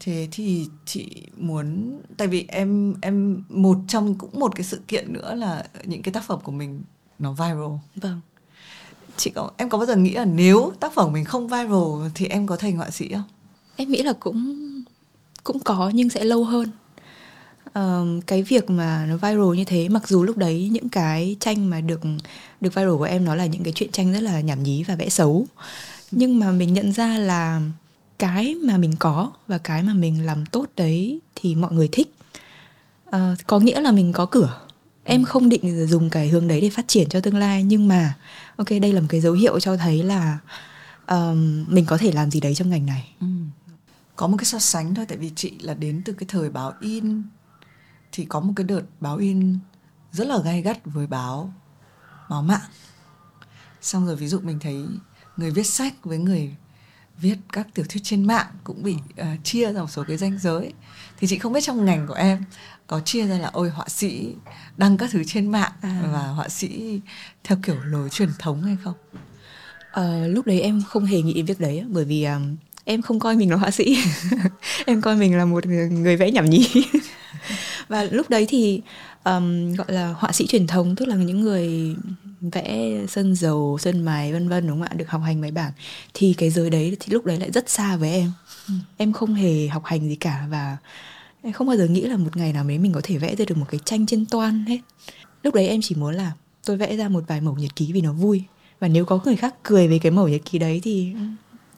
thế 0.00 0.28
thì 0.30 0.68
chị 0.86 1.26
muốn 1.36 1.98
tại 2.16 2.28
vì 2.28 2.44
em 2.48 2.94
em 3.00 3.42
một 3.48 3.78
trong 3.88 4.14
cũng 4.14 4.40
một 4.40 4.56
cái 4.56 4.64
sự 4.64 4.80
kiện 4.88 5.12
nữa 5.12 5.34
là 5.34 5.66
những 5.84 6.02
cái 6.02 6.12
tác 6.12 6.24
phẩm 6.24 6.38
của 6.42 6.52
mình 6.52 6.82
nó 7.18 7.32
viral. 7.32 7.72
Vâng. 7.96 8.20
Chị 9.16 9.30
có 9.30 9.50
em 9.56 9.68
có 9.68 9.78
bao 9.78 9.86
giờ 9.86 9.96
nghĩ 9.96 10.14
là 10.14 10.24
nếu 10.24 10.72
tác 10.80 10.94
phẩm 10.94 11.12
mình 11.12 11.24
không 11.24 11.48
viral 11.48 12.10
thì 12.14 12.26
em 12.26 12.46
có 12.46 12.56
thành 12.56 12.76
họa 12.76 12.90
sĩ 12.90 13.08
không? 13.12 13.22
Em 13.76 13.90
nghĩ 13.90 14.02
là 14.02 14.12
cũng 14.12 14.64
cũng 15.44 15.60
có 15.60 15.90
nhưng 15.94 16.10
sẽ 16.10 16.24
lâu 16.24 16.44
hơn. 16.44 16.70
Uh, 17.68 18.26
cái 18.26 18.42
việc 18.42 18.70
mà 18.70 19.06
nó 19.08 19.16
viral 19.16 19.56
như 19.56 19.64
thế 19.64 19.88
mặc 19.88 20.08
dù 20.08 20.24
lúc 20.24 20.36
đấy 20.36 20.68
những 20.72 20.88
cái 20.88 21.36
tranh 21.40 21.70
mà 21.70 21.80
được 21.80 22.00
được 22.60 22.74
viral 22.74 22.96
của 22.96 23.04
em 23.04 23.24
nó 23.24 23.34
là 23.34 23.46
những 23.46 23.62
cái 23.62 23.72
chuyện 23.76 23.92
tranh 23.92 24.12
rất 24.12 24.22
là 24.22 24.40
nhảm 24.40 24.62
nhí 24.62 24.82
và 24.82 24.94
vẽ 24.94 25.08
xấu 25.08 25.46
nhưng 26.10 26.38
mà 26.38 26.50
mình 26.50 26.72
nhận 26.72 26.92
ra 26.92 27.18
là 27.18 27.60
cái 28.18 28.54
mà 28.54 28.76
mình 28.76 28.92
có 28.98 29.32
và 29.46 29.58
cái 29.58 29.82
mà 29.82 29.94
mình 29.94 30.26
làm 30.26 30.46
tốt 30.46 30.66
đấy 30.76 31.20
thì 31.34 31.54
mọi 31.54 31.72
người 31.72 31.88
thích. 31.92 32.14
À, 33.10 33.34
có 33.46 33.58
nghĩa 33.58 33.80
là 33.80 33.92
mình 33.92 34.12
có 34.12 34.26
cửa. 34.26 34.60
Em 35.04 35.24
không 35.24 35.48
định 35.48 35.86
dùng 35.86 36.10
cái 36.10 36.28
hướng 36.28 36.48
đấy 36.48 36.60
để 36.60 36.70
phát 36.70 36.88
triển 36.88 37.08
cho 37.08 37.20
tương 37.20 37.36
lai 37.36 37.62
nhưng 37.62 37.88
mà 37.88 38.14
ok 38.56 38.68
đây 38.82 38.92
là 38.92 39.00
một 39.00 39.06
cái 39.10 39.20
dấu 39.20 39.32
hiệu 39.32 39.60
cho 39.60 39.76
thấy 39.76 40.02
là 40.02 40.38
um, 41.06 41.64
mình 41.68 41.84
có 41.86 41.98
thể 41.98 42.12
làm 42.12 42.30
gì 42.30 42.40
đấy 42.40 42.54
trong 42.54 42.70
ngành 42.70 42.86
này. 42.86 43.14
Ừ. 43.20 43.26
có 44.16 44.26
một 44.26 44.36
cái 44.36 44.44
so 44.44 44.58
sánh 44.58 44.94
thôi 44.94 45.06
tại 45.08 45.18
vì 45.18 45.30
chị 45.36 45.58
là 45.60 45.74
đến 45.74 46.02
từ 46.04 46.12
cái 46.12 46.26
thời 46.28 46.50
báo 46.50 46.72
in 46.80 47.22
thì 48.12 48.24
có 48.24 48.40
một 48.40 48.52
cái 48.56 48.64
đợt 48.64 48.82
báo 49.00 49.16
in 49.16 49.58
rất 50.12 50.28
là 50.28 50.38
gay 50.38 50.62
gắt 50.62 50.78
với 50.84 51.06
báo 51.06 51.52
báo 52.30 52.42
mạng. 52.42 52.68
Xong 53.80 54.06
rồi 54.06 54.16
ví 54.16 54.28
dụ 54.28 54.40
mình 54.40 54.58
thấy 54.58 54.84
người 55.36 55.50
viết 55.50 55.66
sách 55.66 56.04
với 56.04 56.18
người 56.18 56.56
viết 57.20 57.36
các 57.52 57.66
tiểu 57.74 57.84
thuyết 57.88 58.00
trên 58.04 58.26
mạng 58.26 58.46
cũng 58.64 58.82
bị 58.82 58.94
uh, 59.20 59.26
chia 59.44 59.72
ra 59.72 59.80
một 59.80 59.90
số 59.90 60.04
cái 60.08 60.16
danh 60.16 60.38
giới. 60.38 60.72
Thì 61.18 61.26
chị 61.26 61.38
không 61.38 61.52
biết 61.52 61.60
trong 61.60 61.84
ngành 61.84 62.06
của 62.06 62.14
em 62.14 62.44
có 62.86 63.00
chia 63.00 63.26
ra 63.26 63.38
là 63.38 63.50
ôi 63.52 63.70
họa 63.70 63.88
sĩ 63.88 64.34
đăng 64.76 64.96
các 64.96 65.10
thứ 65.12 65.24
trên 65.24 65.46
mạng 65.46 65.72
à. 65.80 66.02
và 66.12 66.22
họa 66.22 66.48
sĩ 66.48 67.00
theo 67.44 67.58
kiểu 67.62 67.76
lối 67.84 68.10
truyền 68.10 68.28
thống 68.38 68.62
hay 68.62 68.76
không? 68.84 68.94
Uh, 70.00 70.36
lúc 70.36 70.46
đấy 70.46 70.60
em 70.60 70.82
không 70.88 71.04
hề 71.04 71.22
nghĩ 71.22 71.42
việc 71.42 71.60
đấy 71.60 71.84
bởi 71.88 72.04
vì 72.04 72.24
um, 72.24 72.56
em 72.84 73.02
không 73.02 73.18
coi 73.18 73.36
mình 73.36 73.50
là 73.50 73.56
họa 73.56 73.70
sĩ. 73.70 73.98
Em 74.86 75.00
coi 75.00 75.16
mình 75.16 75.36
là 75.36 75.44
một 75.44 75.66
người 75.66 76.16
vẽ 76.16 76.30
nhảm 76.30 76.50
nhí. 76.50 76.66
Và 77.88 78.02
lúc 78.02 78.30
đấy 78.30 78.46
thì 78.48 78.82
um, 79.24 79.74
gọi 79.74 79.92
là 79.92 80.14
họa 80.18 80.32
sĩ 80.32 80.46
truyền 80.46 80.66
thống 80.66 80.96
tức 80.96 81.08
là 81.08 81.16
những 81.16 81.40
người 81.40 81.96
vẽ 82.40 82.96
sơn 83.08 83.34
dầu 83.34 83.78
sơn 83.80 84.04
mài 84.04 84.32
vân 84.32 84.48
vân 84.48 84.66
đúng 84.66 84.78
không 84.78 84.88
ạ? 84.88 84.94
Được 84.96 85.08
học 85.08 85.22
hành 85.24 85.40
bài 85.40 85.50
bản. 85.50 85.72
Thì 86.14 86.34
cái 86.38 86.50
giới 86.50 86.70
đấy 86.70 86.96
thì 87.00 87.12
lúc 87.12 87.24
đấy 87.24 87.38
lại 87.38 87.50
rất 87.50 87.68
xa 87.70 87.96
với 87.96 88.10
em. 88.10 88.32
Ừ. 88.68 88.74
em 88.96 89.12
không 89.12 89.34
hề 89.34 89.68
học 89.68 89.84
hành 89.84 90.08
gì 90.08 90.16
cả 90.16 90.46
và 90.50 90.76
em 91.42 91.52
không 91.52 91.66
bao 91.66 91.76
giờ 91.76 91.86
nghĩ 91.86 92.00
là 92.00 92.16
một 92.16 92.36
ngày 92.36 92.52
nào 92.52 92.64
đấy 92.64 92.78
mình 92.78 92.92
có 92.92 93.00
thể 93.02 93.18
vẽ 93.18 93.36
ra 93.36 93.44
được 93.48 93.58
một 93.58 93.66
cái 93.68 93.80
tranh 93.84 94.06
trên 94.06 94.26
toan 94.26 94.64
hết. 94.66 94.78
Lúc 95.42 95.54
đấy 95.54 95.68
em 95.68 95.80
chỉ 95.82 95.94
muốn 95.94 96.14
là 96.14 96.32
tôi 96.66 96.76
vẽ 96.76 96.96
ra 96.96 97.08
một 97.08 97.24
vài 97.26 97.40
mẩu 97.40 97.54
nhật 97.54 97.76
ký 97.76 97.92
vì 97.92 98.00
nó 98.00 98.12
vui. 98.12 98.42
Và 98.80 98.88
nếu 98.88 99.04
có 99.04 99.20
người 99.24 99.36
khác 99.36 99.54
cười 99.62 99.88
về 99.88 99.98
cái 99.98 100.12
mẩu 100.12 100.28
nhật 100.28 100.40
ký 100.44 100.58
đấy 100.58 100.80
thì 100.82 101.12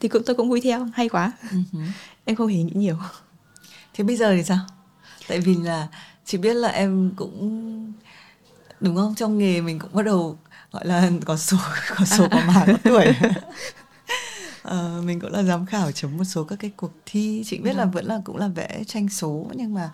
thì 0.00 0.08
cũng 0.08 0.22
tôi 0.26 0.36
cũng 0.36 0.48
vui 0.48 0.60
theo. 0.60 0.88
Hay 0.94 1.08
quá. 1.08 1.32
Uh-huh. 1.50 1.86
em 2.24 2.36
không 2.36 2.48
hề 2.48 2.62
nghĩ 2.62 2.72
nhiều. 2.74 2.96
Thế 3.94 4.04
bây 4.04 4.16
giờ 4.16 4.34
thì 4.36 4.42
sao? 4.42 4.58
Tại 5.28 5.40
vì 5.40 5.54
là 5.54 5.88
chị 6.24 6.38
biết 6.38 6.54
là 6.54 6.68
em 6.68 7.10
cũng 7.16 7.92
đúng 8.80 8.96
không? 8.96 9.14
Trong 9.14 9.38
nghề 9.38 9.60
mình 9.60 9.78
cũng 9.78 9.90
bắt 9.92 10.02
đầu 10.02 10.38
gọi 10.72 10.86
là 10.86 11.10
có 11.24 11.36
số 11.36 11.56
có 11.96 12.04
số 12.04 12.28
có 12.30 12.40
mã 12.46 12.64
có 12.66 12.72
tuổi 12.84 13.14
uh, 14.68 15.04
mình 15.04 15.20
cũng 15.20 15.32
là 15.32 15.42
giám 15.42 15.66
khảo 15.66 15.92
chấm 15.92 16.16
một 16.16 16.24
số 16.24 16.44
các 16.44 16.58
cái 16.58 16.70
cuộc 16.76 16.92
thi 17.06 17.42
chị 17.46 17.58
biết 17.58 17.72
là 17.72 17.84
vâng. 17.84 17.92
vẫn 17.92 18.04
là 18.04 18.20
cũng 18.24 18.36
là 18.36 18.48
vẽ 18.48 18.82
tranh 18.86 19.08
số 19.08 19.46
nhưng 19.54 19.74
mà 19.74 19.90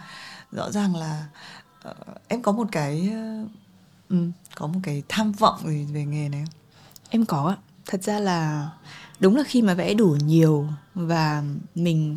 rõ 0.52 0.71
ràng 0.71 0.97
là 0.97 1.26
uh, 1.88 1.97
em 2.28 2.42
có 2.42 2.52
một 2.52 2.68
cái 2.73 3.11
uh, 3.42 3.50
um, 4.11 4.33
có 4.54 4.66
một 4.66 4.80
cái 4.83 5.02
tham 5.09 5.33
vọng 5.33 5.61
gì 5.66 5.85
về 5.92 6.04
nghề 6.04 6.28
này 6.28 6.45
không? 6.47 6.54
em 7.11 7.26
có 7.26 7.49
ạ 7.49 7.56
thật 7.87 8.02
ra 8.02 8.18
là 8.18 8.71
đúng 9.21 9.37
là 9.37 9.42
khi 9.47 9.62
mà 9.62 9.75
vẽ 9.75 9.95
đủ 9.95 10.16
nhiều 10.25 10.68
và 10.95 11.42
mình 11.75 12.16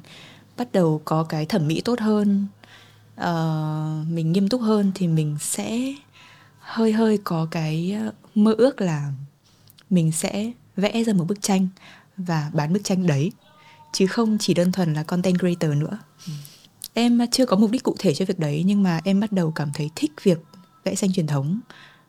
bắt 0.57 0.67
đầu 0.71 1.01
có 1.05 1.23
cái 1.23 1.45
thẩm 1.45 1.67
mỹ 1.67 1.81
tốt 1.81 1.99
hơn 1.99 2.47
uh, 3.21 4.07
mình 4.07 4.31
nghiêm 4.31 4.49
túc 4.49 4.61
hơn 4.61 4.91
thì 4.95 5.07
mình 5.07 5.37
sẽ 5.39 5.93
hơi 6.69 6.91
hơi 6.91 7.17
có 7.23 7.47
cái 7.51 7.97
mơ 8.35 8.55
ước 8.57 8.81
là 8.81 9.11
mình 9.89 10.11
sẽ 10.11 10.51
vẽ 10.75 11.03
ra 11.03 11.13
một 11.13 11.25
bức 11.27 11.41
tranh 11.41 11.67
và 12.17 12.51
bán 12.53 12.73
bức 12.73 12.83
tranh 12.83 13.07
đấy 13.07 13.31
chứ 13.93 14.07
không 14.07 14.37
chỉ 14.39 14.53
đơn 14.53 14.71
thuần 14.71 14.93
là 14.93 15.03
content 15.03 15.39
creator 15.39 15.71
nữa 15.77 15.97
ừ. 16.27 16.33
em 16.93 17.19
chưa 17.31 17.45
có 17.45 17.57
mục 17.57 17.71
đích 17.71 17.83
cụ 17.83 17.95
thể 17.99 18.13
cho 18.13 18.25
việc 18.25 18.39
đấy 18.39 18.63
nhưng 18.65 18.83
mà 18.83 18.99
em 19.03 19.19
bắt 19.19 19.31
đầu 19.31 19.51
cảm 19.51 19.71
thấy 19.73 19.89
thích 19.95 20.11
việc 20.23 20.43
vẽ 20.83 20.95
tranh 20.95 21.13
truyền 21.13 21.27
thống 21.27 21.59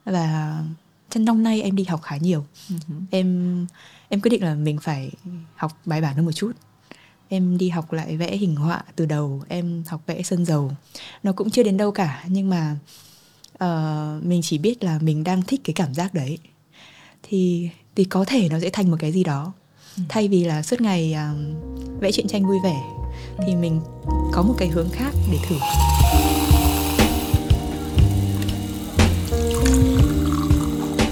và 0.04 0.58
trong 1.10 1.24
năm 1.24 1.42
nay 1.42 1.62
em 1.62 1.76
đi 1.76 1.84
học 1.84 2.02
khá 2.02 2.16
nhiều 2.16 2.46
uh-huh. 2.68 3.02
em 3.10 3.66
em 4.08 4.20
quyết 4.20 4.30
định 4.30 4.44
là 4.44 4.54
mình 4.54 4.78
phải 4.78 5.10
học 5.56 5.78
bài 5.84 6.00
bản 6.00 6.16
hơn 6.16 6.24
một 6.24 6.32
chút 6.32 6.52
em 7.28 7.58
đi 7.58 7.68
học 7.68 7.92
lại 7.92 8.16
vẽ 8.16 8.36
hình 8.36 8.56
họa 8.56 8.84
từ 8.96 9.06
đầu 9.06 9.42
em 9.48 9.82
học 9.86 10.02
vẽ 10.06 10.22
sơn 10.22 10.44
dầu 10.44 10.72
nó 11.22 11.32
cũng 11.32 11.50
chưa 11.50 11.62
đến 11.62 11.76
đâu 11.76 11.92
cả 11.92 12.24
nhưng 12.28 12.50
mà 12.50 12.76
uh, 13.64 14.24
mình 14.24 14.40
chỉ 14.42 14.58
biết 14.58 14.84
là 14.84 14.98
mình 15.02 15.24
đang 15.24 15.42
thích 15.42 15.60
cái 15.64 15.74
cảm 15.74 15.94
giác 15.94 16.14
đấy. 16.14 16.38
Thì 17.22 17.70
thì 17.96 18.04
có 18.04 18.24
thể 18.24 18.48
nó 18.48 18.60
sẽ 18.60 18.70
thành 18.70 18.90
một 18.90 18.96
cái 19.00 19.12
gì 19.12 19.24
đó. 19.24 19.52
Ừ. 19.96 20.02
thay 20.08 20.28
vì 20.28 20.44
là 20.44 20.62
suốt 20.62 20.80
ngày 20.80 21.14
um, 21.14 21.54
vẽ 22.00 22.12
truyện 22.12 22.26
tranh 22.28 22.46
vui 22.46 22.56
vẻ 22.64 22.82
thì 23.46 23.54
mình 23.54 23.80
có 24.32 24.42
một 24.42 24.54
cái 24.58 24.68
hướng 24.68 24.88
khác 24.92 25.14
để 25.32 25.38
thử. 25.48 25.56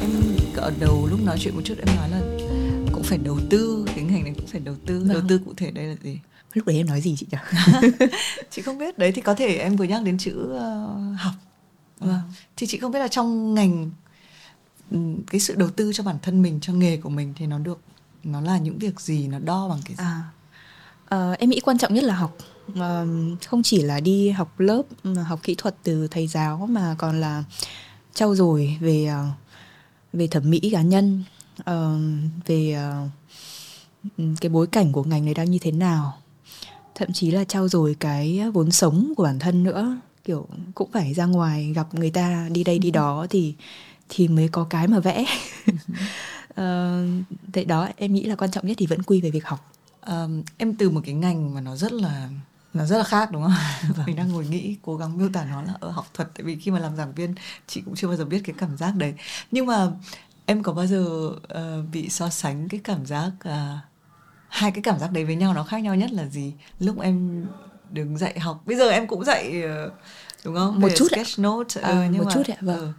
Em 0.01 0.37
ở 0.57 0.73
đầu 0.81 1.07
lúc 1.11 1.21
nói 1.25 1.37
chuyện 1.41 1.55
một 1.55 1.63
chút 1.65 1.75
em 1.87 1.97
nói 1.97 2.11
là 2.11 2.21
cũng 2.93 3.03
phải 3.03 3.19
đầu 3.19 3.39
tư 3.51 3.87
cái 3.95 4.05
ngành 4.05 4.25
này 4.25 4.33
cũng 4.37 4.47
phải 4.47 4.61
đầu 4.61 4.75
tư. 4.87 4.99
Vâng. 4.99 5.09
đầu 5.09 5.23
tư 5.29 5.39
cụ 5.39 5.53
thể 5.57 5.71
đây 5.71 5.85
là 5.85 5.95
gì? 6.03 6.19
Lúc 6.55 6.67
đấy 6.67 6.77
em 6.77 6.87
nói 6.87 7.01
gì 7.01 7.17
chị 7.19 7.27
nhỉ? 7.31 7.39
Chị 8.51 8.63
không 8.63 8.79
biết. 8.79 8.99
Đấy 8.99 9.13
thì 9.13 9.23
có 9.23 9.35
thể 9.35 9.57
em 9.57 9.77
vừa 9.77 9.85
nhắc 9.85 10.03
đến 10.03 10.19
chữ 10.19 10.33
uh, 10.33 11.21
học 11.21 11.33
vâng. 11.99 12.21
thì 12.57 12.67
chị 12.67 12.79
không 12.79 12.93
biết 12.93 12.99
là 12.99 13.09
trong 13.09 13.55
ngành 13.55 13.91
cái 15.31 15.41
sự 15.41 15.55
đầu 15.55 15.71
tư 15.71 15.93
cho 15.93 16.03
bản 16.03 16.17
thân 16.23 16.43
mình 16.43 16.59
cho 16.61 16.73
nghề 16.73 16.97
của 16.97 17.11
mình 17.11 17.33
thì 17.37 17.47
nó 17.47 17.59
được 17.59 17.81
nó 18.25 18.41
là 18.41 18.59
những 18.59 18.79
việc 18.79 19.01
gì 19.01 19.29
nó 19.29 19.39
đo 19.39 19.69
bằng 19.69 19.81
cái 19.85 19.97
gì? 19.97 20.05
À, 20.05 20.23
uh, 21.33 21.39
em 21.39 21.51
nghĩ 21.51 21.61
quan 21.61 21.79
trọng 21.79 21.95
nhất 21.95 22.05
là 22.05 22.15
học. 22.15 22.37
Uh, 22.73 22.79
không 23.47 23.63
chỉ 23.63 23.83
là 23.83 24.01
đi 24.01 24.31
học 24.31 24.61
lớp 24.61 24.83
học 25.25 25.41
kỹ 25.43 25.55
thuật 25.59 25.77
từ 25.83 26.09
thầy 26.09 26.27
giáo 26.27 26.67
mà 26.71 26.95
còn 26.99 27.21
là 27.21 27.45
trau 28.15 28.35
dồi 28.35 28.79
về 28.81 29.11
uh, 29.13 29.35
về 30.13 30.27
thẩm 30.27 30.51
mỹ 30.51 30.61
cá 30.73 30.83
nhân 30.83 31.25
uh, 31.61 31.67
về 32.47 32.79
uh, 34.17 34.31
cái 34.41 34.49
bối 34.49 34.67
cảnh 34.67 34.93
của 34.93 35.05
ngành 35.05 35.25
này 35.25 35.35
đang 35.35 35.51
như 35.51 35.59
thế 35.59 35.73
nào. 35.73 36.19
Thậm 36.95 37.13
chí 37.13 37.31
là 37.31 37.45
trau 37.45 37.69
dồi 37.69 37.97
cái 38.01 38.51
vốn 38.55 38.71
sống 38.71 39.13
của 39.17 39.23
bản 39.23 39.39
thân 39.39 39.63
nữa 39.63 39.97
kiểu 40.29 40.47
cũng 40.75 40.91
phải 40.93 41.15
ra 41.15 41.27
ngoài 41.27 41.73
gặp 41.75 41.95
người 41.95 42.11
ta 42.11 42.49
đi 42.53 42.65
đây 42.65 42.79
đi 42.79 42.91
đó 42.91 43.27
thì 43.31 43.55
thì 44.09 44.29
mới 44.29 44.49
có 44.49 44.65
cái 44.65 44.89
mà 44.89 45.01
vẽ 45.01 45.25
uh, 46.61 47.67
đó 47.67 47.89
em 47.97 48.15
nghĩ 48.15 48.25
là 48.25 48.37
quan 48.37 48.51
trọng 48.51 48.67
nhất 48.67 48.77
thì 48.81 48.87
vẫn 48.87 49.03
quy 49.03 49.21
về 49.21 49.31
việc 49.31 49.47
học 49.47 49.73
um, 50.07 50.43
em 50.59 50.75
từ 50.75 50.91
một 50.91 51.01
cái 51.05 51.15
ngành 51.15 51.55
mà 51.55 51.61
nó 51.61 51.77
rất 51.77 51.93
là 51.93 52.29
nó 52.75 52.85
rất 52.85 52.99
là 52.99 53.05
khác 53.05 53.33
đúng 53.33 53.43
không? 53.43 53.53
Vâng. 53.97 54.03
Mình 54.07 54.17
đang 54.17 54.29
ngồi 54.29 54.47
nghĩ 54.47 54.77
cố 54.83 54.97
gắng 54.97 55.19
miêu 55.19 55.29
tả 55.33 55.45
nó 55.45 55.63
là 55.63 55.75
ở 55.81 55.91
học 55.91 56.07
thuật 56.15 56.31
tại 56.35 56.45
vì 56.45 56.57
khi 56.57 56.71
mà 56.71 56.79
làm 56.79 56.97
giảng 56.97 57.15
viên 57.15 57.35
chị 57.67 57.81
cũng 57.81 57.95
chưa 57.95 58.07
bao 58.07 58.17
giờ 58.17 58.25
biết 58.25 58.41
cái 58.45 58.55
cảm 58.59 58.77
giác 58.77 58.95
đấy. 58.97 59.15
Nhưng 59.51 59.67
mà 59.67 59.91
em 60.47 60.63
có 60.63 60.73
bao 60.73 60.87
giờ 60.87 61.05
uh, 61.31 61.91
bị 61.93 62.09
so 62.09 62.29
sánh 62.29 62.69
cái 62.69 62.81
cảm 62.85 63.07
giác 63.07 63.31
uh, 63.49 63.53
hai 64.49 64.71
cái 64.71 64.83
cảm 64.83 64.99
giác 64.99 65.13
đấy 65.13 65.25
với 65.25 65.37
nhau 65.37 65.55
nó 65.55 65.65
khác 65.65 65.79
nhau 65.79 65.95
nhất 65.95 66.13
là 66.13 66.27
gì? 66.27 66.55
Lúc 66.79 67.01
em 67.01 67.47
đứng 67.91 68.19
dạy 68.19 68.39
học. 68.39 68.63
Bây 68.67 68.77
giờ 68.77 68.91
em 68.91 69.07
cũng 69.07 69.25
dạy 69.25 69.63
uh, 69.65 69.93
đúng 70.45 70.55
không? 70.55 70.81
Một 70.81 70.89
Về 70.89 70.95
chút 70.97 71.07
sketch 71.11 71.39
note. 71.39 71.81
Uh, 71.81 71.87
nhưng 72.11 72.19
một 72.19 72.25
mà, 72.25 72.33
chút 72.35 72.43
ạ, 72.49 72.57
vâng. 72.61 72.89
Uh, 72.89 72.95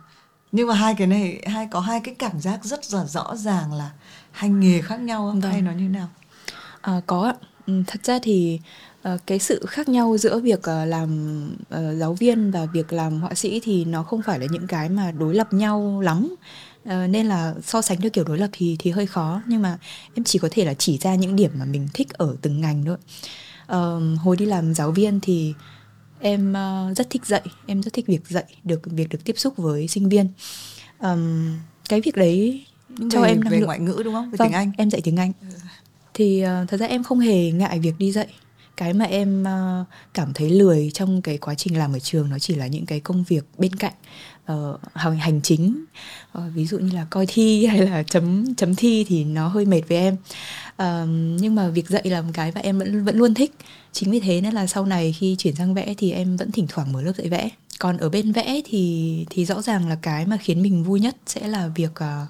nhưng 0.51 0.67
mà 0.67 0.73
hai 0.73 0.95
cái 0.97 1.07
này 1.07 1.41
hai 1.45 1.67
có 1.71 1.79
hai 1.79 2.01
cái 2.03 2.15
cảm 2.15 2.39
giác 2.39 2.63
rất 2.63 2.93
là 2.93 3.05
rõ 3.05 3.35
ràng 3.35 3.73
là 3.73 3.91
hai 4.31 4.49
nghề 4.49 4.81
khác 4.81 4.99
nhau 4.99 5.29
không? 5.31 5.41
Vâng. 5.41 5.51
hay 5.51 5.61
nó 5.61 5.71
như 5.71 5.89
nào? 5.89 6.07
À, 6.81 7.01
có 7.07 7.21
ạ. 7.21 7.33
Ừ, 7.67 7.83
thật 7.87 8.03
ra 8.03 8.19
thì 8.21 8.59
cái 9.25 9.39
sự 9.39 9.65
khác 9.67 9.89
nhau 9.89 10.17
giữa 10.17 10.39
việc 10.39 10.67
làm 10.67 11.39
giáo 11.71 12.13
viên 12.13 12.51
và 12.51 12.65
việc 12.65 12.93
làm 12.93 13.21
họa 13.21 13.33
sĩ 13.33 13.59
thì 13.63 13.85
nó 13.85 14.03
không 14.03 14.21
phải 14.21 14.39
là 14.39 14.45
những 14.51 14.67
cái 14.67 14.89
mà 14.89 15.11
đối 15.11 15.35
lập 15.35 15.53
nhau 15.53 16.01
lắm. 16.01 16.35
Nên 16.85 17.25
là 17.25 17.53
so 17.63 17.81
sánh 17.81 18.01
theo 18.01 18.09
kiểu 18.09 18.23
đối 18.23 18.37
lập 18.37 18.49
thì 18.51 18.75
thì 18.79 18.91
hơi 18.91 19.05
khó. 19.07 19.41
Nhưng 19.45 19.61
mà 19.61 19.77
em 20.15 20.23
chỉ 20.23 20.39
có 20.39 20.47
thể 20.51 20.65
là 20.65 20.73
chỉ 20.73 20.97
ra 20.97 21.15
những 21.15 21.35
điểm 21.35 21.51
mà 21.53 21.65
mình 21.65 21.87
thích 21.93 22.09
ở 22.13 22.35
từng 22.41 22.61
ngành 22.61 22.85
thôi 22.85 22.97
uh, 23.75 24.19
hồi 24.19 24.37
đi 24.37 24.45
làm 24.45 24.73
giáo 24.73 24.91
viên 24.91 25.19
thì 25.19 25.53
em 26.19 26.51
uh, 26.51 26.97
rất 26.97 27.09
thích 27.09 27.25
dạy 27.25 27.41
em 27.65 27.83
rất 27.83 27.93
thích 27.93 28.07
việc 28.07 28.27
dạy 28.27 28.45
được 28.63 28.81
việc 28.85 29.09
được 29.09 29.23
tiếp 29.23 29.37
xúc 29.37 29.57
với 29.57 29.87
sinh 29.87 30.09
viên. 30.09 30.27
Um, 30.99 31.57
cái 31.89 32.01
việc 32.01 32.15
đấy 32.15 32.65
cho 33.11 33.21
về, 33.21 33.29
em 33.29 33.39
năng 33.39 33.51
về 33.51 33.57
lượng 33.57 33.65
ngoại 33.65 33.79
ngữ 33.79 34.01
đúng 34.05 34.13
không? 34.13 34.31
Về 34.31 34.35
vâng, 34.37 34.47
tiếng 34.47 34.55
anh. 34.55 34.71
em 34.77 34.89
dạy 34.89 35.01
tiếng 35.03 35.17
anh. 35.17 35.31
Ừ. 35.41 35.47
thì 36.13 36.43
uh, 36.43 36.69
thật 36.69 36.77
ra 36.77 36.85
em 36.85 37.03
không 37.03 37.19
hề 37.19 37.51
ngại 37.51 37.79
việc 37.79 37.93
đi 37.97 38.11
dạy. 38.11 38.27
Cái 38.77 38.93
mà 38.93 39.05
em 39.05 39.43
uh, 39.43 39.87
cảm 40.13 40.33
thấy 40.33 40.49
lười 40.49 40.91
trong 40.93 41.21
cái 41.21 41.37
quá 41.37 41.55
trình 41.55 41.77
làm 41.77 41.93
ở 41.93 41.99
trường 41.99 42.29
nó 42.29 42.39
chỉ 42.39 42.55
là 42.55 42.67
những 42.67 42.85
cái 42.85 42.99
công 42.99 43.23
việc 43.23 43.45
bên 43.57 43.75
cạnh 43.75 43.93
uh, 44.53 44.79
hành 44.93 45.17
hành 45.17 45.41
chính. 45.41 45.85
Uh, 46.37 46.43
ví 46.53 46.65
dụ 46.65 46.79
như 46.79 46.95
là 46.95 47.05
coi 47.09 47.25
thi 47.27 47.65
hay 47.69 47.81
là 47.81 48.03
chấm 48.03 48.55
chấm 48.55 48.75
thi 48.75 49.05
thì 49.07 49.23
nó 49.23 49.47
hơi 49.47 49.65
mệt 49.65 49.81
với 49.87 49.97
em. 49.97 50.13
Uh, 50.69 51.09
nhưng 51.41 51.55
mà 51.55 51.69
việc 51.69 51.89
dạy 51.89 52.03
là 52.05 52.21
một 52.21 52.31
cái 52.33 52.51
mà 52.55 52.61
em 52.61 52.79
vẫn 52.79 53.05
vẫn 53.05 53.17
luôn 53.17 53.33
thích. 53.33 53.55
Chính 53.91 54.11
vì 54.11 54.19
thế 54.19 54.41
nên 54.41 54.53
là 54.53 54.67
sau 54.67 54.85
này 54.85 55.15
khi 55.19 55.35
chuyển 55.35 55.55
sang 55.55 55.73
vẽ 55.73 55.93
thì 55.97 56.11
em 56.11 56.37
vẫn 56.37 56.51
thỉnh 56.51 56.67
thoảng 56.69 56.93
mở 56.93 57.01
lớp 57.01 57.13
dạy 57.17 57.29
vẽ. 57.29 57.49
Còn 57.79 57.97
ở 57.97 58.09
bên 58.09 58.31
vẽ 58.31 58.61
thì 58.65 59.25
thì 59.29 59.45
rõ 59.45 59.61
ràng 59.61 59.89
là 59.89 59.97
cái 60.01 60.25
mà 60.25 60.37
khiến 60.37 60.61
mình 60.61 60.83
vui 60.83 60.99
nhất 60.99 61.15
sẽ 61.25 61.47
là 61.47 61.67
việc 61.67 61.91
uh, 61.91 62.29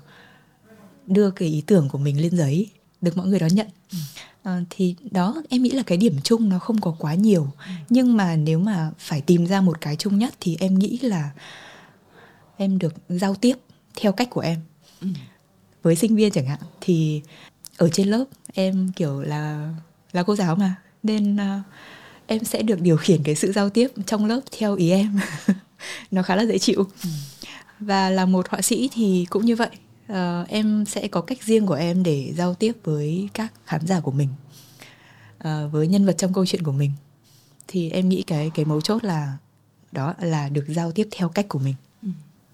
đưa 1.08 1.32
cái 1.32 1.50
ý 1.50 1.64
tưởng 1.68 1.90
của 1.90 1.98
mình 1.98 2.22
lên 2.22 2.38
giấy 2.38 2.68
được 3.02 3.18
mọi 3.18 3.28
người 3.28 3.40
đón 3.40 3.50
nhận. 3.50 3.68
Ừ. 3.92 3.98
à, 4.44 4.62
thì 4.70 4.96
đó 5.12 5.36
em 5.50 5.64
nghĩ 5.64 5.70
là 5.70 5.84
cái 5.84 5.98
điểm 5.98 6.16
chung 6.24 6.50
nó 6.50 6.60
không 6.60 6.82
có 6.82 6.96
quá 7.00 7.14
nhiều. 7.14 7.48
Ừ. 7.58 7.72
nhưng 7.90 8.18
mà 8.18 8.36
nếu 8.36 8.60
mà 8.60 8.92
phải 8.98 9.22
tìm 9.22 9.48
ra 9.48 9.62
một 9.62 9.82
cái 9.82 9.96
chung 9.96 10.20
nhất 10.20 10.34
thì 10.40 10.58
em 10.60 10.80
nghĩ 10.80 11.00
là 11.02 11.32
em 12.60 12.80
được 12.80 12.94
giao 13.10 13.36
tiếp 13.36 13.54
theo 13.96 14.12
cách 14.12 14.30
của 14.30 14.42
em 14.42 14.60
ừ. 15.02 15.08
với 15.84 15.96
sinh 15.96 16.16
viên 16.16 16.32
chẳng 16.32 16.46
hạn 16.46 16.60
thì 16.82 17.22
ở 17.78 17.90
trên 17.90 18.08
lớp 18.08 18.26
em 18.54 18.92
kiểu 18.96 19.22
là 19.22 19.74
là 20.12 20.24
cô 20.24 20.36
giáo 20.36 20.56
mà 20.56 20.76
nên 21.04 21.36
uh, 21.36 21.66
em 22.28 22.44
sẽ 22.44 22.62
được 22.62 22.82
điều 22.82 22.98
khiển 22.98 23.24
cái 23.24 23.36
sự 23.36 23.52
giao 23.52 23.70
tiếp 23.70 23.88
trong 24.06 24.26
lớp 24.26 24.42
theo 24.60 24.76
ý 24.76 24.92
em 24.92 25.20
nó 26.12 26.22
khá 26.22 26.36
là 26.36 26.44
dễ 26.44 26.58
chịu 26.58 26.86
ừ. 27.04 27.10
và 27.80 28.10
là 28.10 28.26
một 28.26 28.50
họa 28.50 28.62
sĩ 28.62 28.90
thì 28.94 29.26
cũng 29.30 29.46
như 29.46 29.56
vậy 29.56 29.70
uh, 30.12 30.48
em 30.48 30.86
sẽ 30.86 31.08
có 31.08 31.22
cách 31.22 31.44
riêng 31.44 31.66
của 31.66 31.74
em 31.74 32.04
để 32.04 32.34
giao 32.38 32.54
tiếp 32.54 32.72
với 32.84 33.30
các 33.34 33.54
khán 33.66 33.88
giả 33.88 34.00
của 34.00 34.12
mình 34.12 34.30
uh, 35.38 35.72
với 35.72 35.88
nhân 35.88 36.06
vật 36.06 36.16
trong 36.18 36.34
câu 36.34 36.46
chuyện 36.46 36.64
của 36.64 36.72
mình 36.72 36.92
thì 37.68 37.90
em 37.90 38.10
nghĩ 38.10 38.22
cái 38.22 38.52
cái 38.54 38.66
mấu 38.66 38.82
chốt 38.82 39.04
là 39.04 39.38
đó 39.92 40.14
là 40.20 40.50
được 40.50 40.66
giao 40.68 40.92
tiếp 40.92 41.08
theo 41.12 41.30
cách 41.30 41.46
của 41.50 41.60
mình 41.60 41.76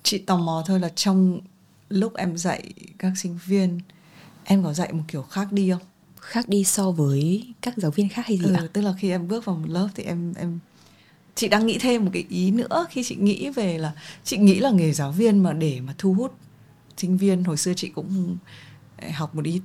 chị 0.05 0.17
tò 0.17 0.37
mò 0.37 0.63
thôi 0.67 0.79
là 0.79 0.89
trong 0.95 1.41
lúc 1.89 2.15
em 2.15 2.37
dạy 2.37 2.73
các 2.97 3.11
sinh 3.17 3.39
viên 3.45 3.79
em 4.43 4.63
có 4.63 4.73
dạy 4.73 4.93
một 4.93 5.03
kiểu 5.07 5.21
khác 5.21 5.51
đi 5.51 5.71
không 5.71 5.81
khác 6.21 6.49
đi 6.49 6.63
so 6.63 6.91
với 6.91 7.53
các 7.61 7.73
giáo 7.77 7.91
viên 7.91 8.09
khác 8.09 8.25
hay 8.25 8.37
gì 8.37 8.45
ừ, 8.45 8.53
ạ? 8.53 8.63
tức 8.73 8.81
là 8.81 8.93
khi 8.99 9.09
em 9.09 9.27
bước 9.27 9.45
vào 9.45 9.55
một 9.55 9.69
lớp 9.69 9.89
thì 9.95 10.03
em 10.03 10.33
em 10.33 10.59
chị 11.35 11.47
đang 11.47 11.65
nghĩ 11.65 11.77
thêm 11.79 12.05
một 12.05 12.11
cái 12.13 12.25
ý 12.29 12.51
nữa 12.51 12.85
khi 12.89 13.03
chị 13.03 13.15
nghĩ 13.15 13.49
về 13.49 13.77
là 13.77 13.93
chị 14.23 14.37
nghĩ 14.37 14.59
là 14.59 14.71
nghề 14.71 14.93
giáo 14.93 15.11
viên 15.11 15.43
mà 15.43 15.53
để 15.53 15.79
mà 15.79 15.93
thu 15.97 16.13
hút 16.13 16.37
sinh 16.97 17.17
viên 17.17 17.43
hồi 17.43 17.57
xưa 17.57 17.73
chị 17.73 17.89
cũng 17.89 18.37
học 19.13 19.35
một 19.35 19.45
ít 19.45 19.61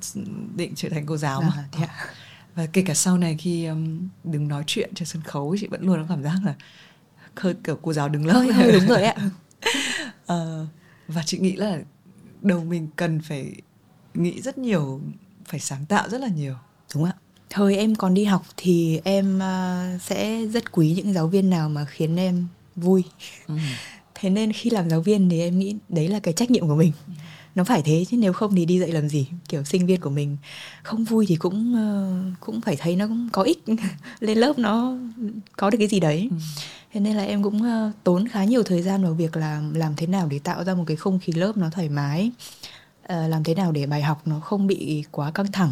định 0.57 0.73
trở 0.77 0.89
thành 0.89 1.07
cô 1.07 1.17
giáo 1.17 1.43
mà 1.43 1.55
À, 1.57 1.69
thế 1.73 1.85
ạ? 1.85 1.95
và 2.55 2.67
kể 2.67 2.83
cả 2.83 2.95
sau 2.95 3.19
này 3.19 3.37
khi 3.39 3.67
um, 3.67 4.09
đứng 4.25 4.49
nói 4.49 4.65
chuyện 4.67 4.91
trên 4.95 5.07
sân 5.09 5.23
khấu 5.23 5.57
chị 5.61 5.67
vẫn 5.67 5.83
luôn 5.83 5.99
có 6.01 6.07
cảm 6.09 6.23
giác 6.23 6.37
là 6.45 6.55
hơi 7.37 7.55
kiểu 7.65 7.79
cô 7.83 7.93
giáo 7.93 8.09
đứng 8.09 8.27
lớp 8.27 8.41
hơi 8.55 8.73
đúng 8.73 8.87
rồi 8.87 9.03
ạ. 9.03 9.15
Ờ, 10.31 10.67
và 11.09 11.23
chị 11.27 11.39
nghĩ 11.39 11.57
là 11.57 11.79
đầu 12.43 12.65
mình 12.65 12.89
cần 12.97 13.21
phải 13.21 13.53
nghĩ 14.15 14.43
rất 14.43 14.59
nhiều 14.59 15.01
phải 15.49 15.61
sáng 15.61 15.87
tạo 15.87 16.09
rất 16.09 16.21
là 16.21 16.29
nhiều 16.29 16.55
Đúng 16.95 17.05
ạ. 17.05 17.13
Thời 17.51 17.77
em 17.77 17.95
còn 17.95 18.15
đi 18.15 18.25
học 18.25 18.43
thì 18.57 19.01
em 19.05 19.43
à, 19.43 19.99
sẽ 20.03 20.47
rất 20.47 20.73
quý 20.73 20.93
những 20.97 21.13
giáo 21.13 21.27
viên 21.27 21.51
nào 21.51 21.69
mà 21.69 21.85
khiến 21.85 22.17
em 22.17 22.47
vui. 22.77 23.05
ừ. 23.47 23.55
Thế 24.15 24.31
nên 24.31 24.53
khi 24.53 24.71
làm 24.71 24.91
giáo 24.91 25.01
viên 25.01 25.29
thì 25.29 25.41
em 25.41 25.59
nghĩ 25.59 25.77
đấy 25.89 26.09
là 26.09 26.21
cái 26.21 26.35
trách 26.35 26.51
nhiệm 26.51 26.69
của 26.69 26.77
mình. 26.77 26.93
Nó 27.55 27.65
phải 27.65 27.83
thế 27.83 28.05
chứ 28.11 28.17
nếu 28.17 28.33
không 28.33 28.55
thì 28.55 28.67
đi 28.67 28.81
dạy 28.81 28.93
làm 28.93 29.09
gì? 29.09 29.27
Kiểu 29.49 29.65
sinh 29.65 29.87
viên 29.87 30.01
của 30.01 30.11
mình 30.11 30.37
không 30.83 31.05
vui 31.05 31.27
thì 31.29 31.37
cũng 31.37 31.75
ờ, 31.75 32.13
cũng 32.41 32.61
phải 32.61 32.77
thấy 32.77 32.97
nó 32.97 33.07
cũng 33.07 33.29
có 33.33 33.43
ích 33.43 33.63
lên 34.21 34.39
lớp 34.39 34.59
nó 34.59 34.97
có 35.57 35.71
được 35.71 35.79
cái 35.79 35.89
gì 35.89 36.01
đấy. 36.01 36.29
Ừ. 36.31 36.37
Thế 36.93 37.01
nên 37.01 37.17
là 37.17 37.23
em 37.23 37.43
cũng 37.43 37.63
ờ, 37.63 37.93
tốn 38.05 38.29
khá 38.29 38.45
nhiều 38.45 38.63
thời 38.63 38.83
gian 38.83 39.03
vào 39.03 39.15
việc 39.15 39.37
là 39.37 39.63
làm 39.75 39.97
thế 39.97 40.07
nào 40.07 40.27
để 40.31 40.39
tạo 40.39 40.65
ra 40.65 40.75
một 40.75 40.85
cái 40.87 40.97
không 40.97 41.19
khí 41.19 41.33
lớp 41.33 41.57
nó 41.57 41.71
thoải 41.71 41.89
mái. 41.89 42.31
Ờ, 43.03 43.29
làm 43.29 43.45
thế 43.45 43.55
nào 43.55 43.73
để 43.73 43.87
bài 43.87 44.03
học 44.03 44.23
nó 44.25 44.41
không 44.41 44.67
bị 44.67 45.05
quá 45.11 45.31
căng 45.31 45.53
thẳng. 45.53 45.71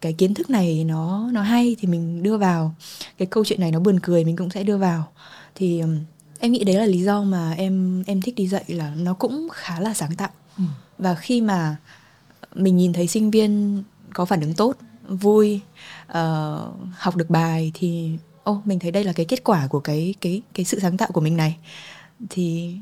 Cái 0.00 0.12
kiến 0.12 0.34
thức 0.34 0.50
này 0.50 0.84
nó 0.84 1.30
nó 1.32 1.42
hay 1.42 1.76
thì 1.80 1.88
mình 1.88 2.22
đưa 2.22 2.36
vào. 2.38 2.74
Cái 3.18 3.26
câu 3.26 3.44
chuyện 3.44 3.60
này 3.60 3.70
nó 3.70 3.80
buồn 3.80 4.00
cười 4.00 4.24
mình 4.24 4.36
cũng 4.36 4.50
sẽ 4.50 4.62
đưa 4.62 4.76
vào. 4.76 5.08
Thì 5.54 5.80
ừm, 5.80 5.98
em 6.38 6.52
nghĩ 6.52 6.64
đấy 6.64 6.74
là 6.76 6.86
lý 6.86 7.02
do 7.02 7.22
mà 7.22 7.52
em 7.52 8.02
em 8.06 8.20
thích 8.20 8.34
đi 8.34 8.48
dạy 8.48 8.64
là 8.68 8.92
nó 8.96 9.14
cũng 9.14 9.48
khá 9.52 9.80
là 9.80 9.94
sáng 9.94 10.16
tạo. 10.16 10.30
Ừ. 10.58 10.64
Và 10.98 11.14
khi 11.14 11.40
mà 11.40 11.76
mình 12.54 12.76
nhìn 12.76 12.92
thấy 12.92 13.06
sinh 13.06 13.30
viên 13.30 13.82
có 14.14 14.24
phản 14.24 14.40
ứng 14.40 14.54
tốt, 14.54 14.76
vui, 15.08 15.60
ờ, 16.06 16.72
học 16.98 17.16
được 17.16 17.30
bài 17.30 17.70
thì 17.74 18.18
ô 18.44 18.62
mình 18.64 18.78
thấy 18.78 18.90
đây 18.90 19.04
là 19.04 19.12
cái 19.12 19.26
kết 19.26 19.44
quả 19.44 19.66
của 19.66 19.80
cái 19.80 20.14
cái 20.20 20.42
cái 20.54 20.64
sự 20.64 20.80
sáng 20.80 20.96
tạo 20.96 21.08
của 21.12 21.20
mình 21.20 21.36
này. 21.36 21.56
Thì 22.30 22.76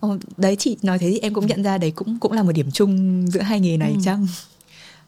ô, 0.00 0.16
đấy 0.36 0.56
chị 0.56 0.76
nói 0.82 0.98
thế 0.98 1.10
thì 1.10 1.18
em 1.18 1.34
cũng 1.34 1.46
nhận 1.46 1.62
ra 1.62 1.78
đấy 1.78 1.90
cũng 1.90 2.18
cũng 2.18 2.32
là 2.32 2.42
một 2.42 2.52
điểm 2.52 2.70
chung 2.70 3.26
giữa 3.30 3.40
hai 3.42 3.60
nghề 3.60 3.76
này 3.76 3.92
Ừ. 3.92 3.98
chăng? 4.04 4.26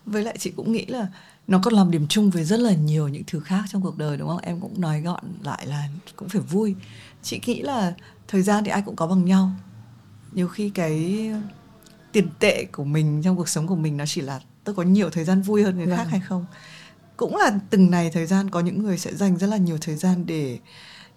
với 0.07 0.23
lại 0.25 0.37
chị 0.39 0.51
cũng 0.57 0.73
nghĩ 0.73 0.87
là 0.87 1.07
nó 1.47 1.61
còn 1.65 1.75
làm 1.75 1.91
điểm 1.91 2.07
chung 2.09 2.31
với 2.31 2.45
rất 2.45 2.61
là 2.61 2.73
nhiều 2.75 3.09
những 3.09 3.23
thứ 3.27 3.41
khác 3.41 3.65
trong 3.73 3.83
cuộc 3.83 3.99
đời 3.99 4.17
đúng 4.17 4.29
không 4.29 4.39
em 4.43 4.61
cũng 4.61 4.81
nói 4.81 5.01
gọn 5.01 5.25
lại 5.43 5.67
là 5.67 5.89
cũng 6.17 6.29
phải 6.29 6.41
vui 6.41 6.75
chị 7.23 7.41
nghĩ 7.47 7.63
là 7.63 7.95
thời 8.29 8.43
gian 8.43 8.65
thì 8.65 8.71
ai 8.71 8.83
cũng 8.83 8.97
có 8.97 9.07
bằng 9.07 9.25
nhau 9.25 9.51
nhiều 10.33 10.49
khi 10.49 10.71
cái 10.71 11.31
tiền 12.13 12.29
tệ 12.39 12.65
của 12.65 12.85
mình 12.85 13.23
trong 13.25 13.37
cuộc 13.37 13.49
sống 13.49 13.67
của 13.67 13.77
mình 13.77 13.97
nó 13.97 14.05
chỉ 14.07 14.21
là 14.21 14.41
tôi 14.65 14.75
có 14.75 14.83
nhiều 14.83 15.11
thời 15.11 15.25
gian 15.25 15.43
vui 15.43 15.63
hơn 15.63 15.77
người 15.77 15.87
khác 15.87 15.97
Vâng. 15.97 16.07
hay 16.09 16.21
không 16.21 16.45
cũng 17.17 17.37
là 17.37 17.59
từng 17.71 17.91
này 17.91 18.11
thời 18.11 18.27
gian 18.27 18.51
có 18.51 18.61
những 18.61 18.83
người 18.83 18.99
sẽ 18.99 19.15
dành 19.15 19.37
rất 19.39 19.47
là 19.47 19.57
nhiều 19.57 19.79
thời 19.81 19.97
gian 19.97 20.27
để 20.27 20.59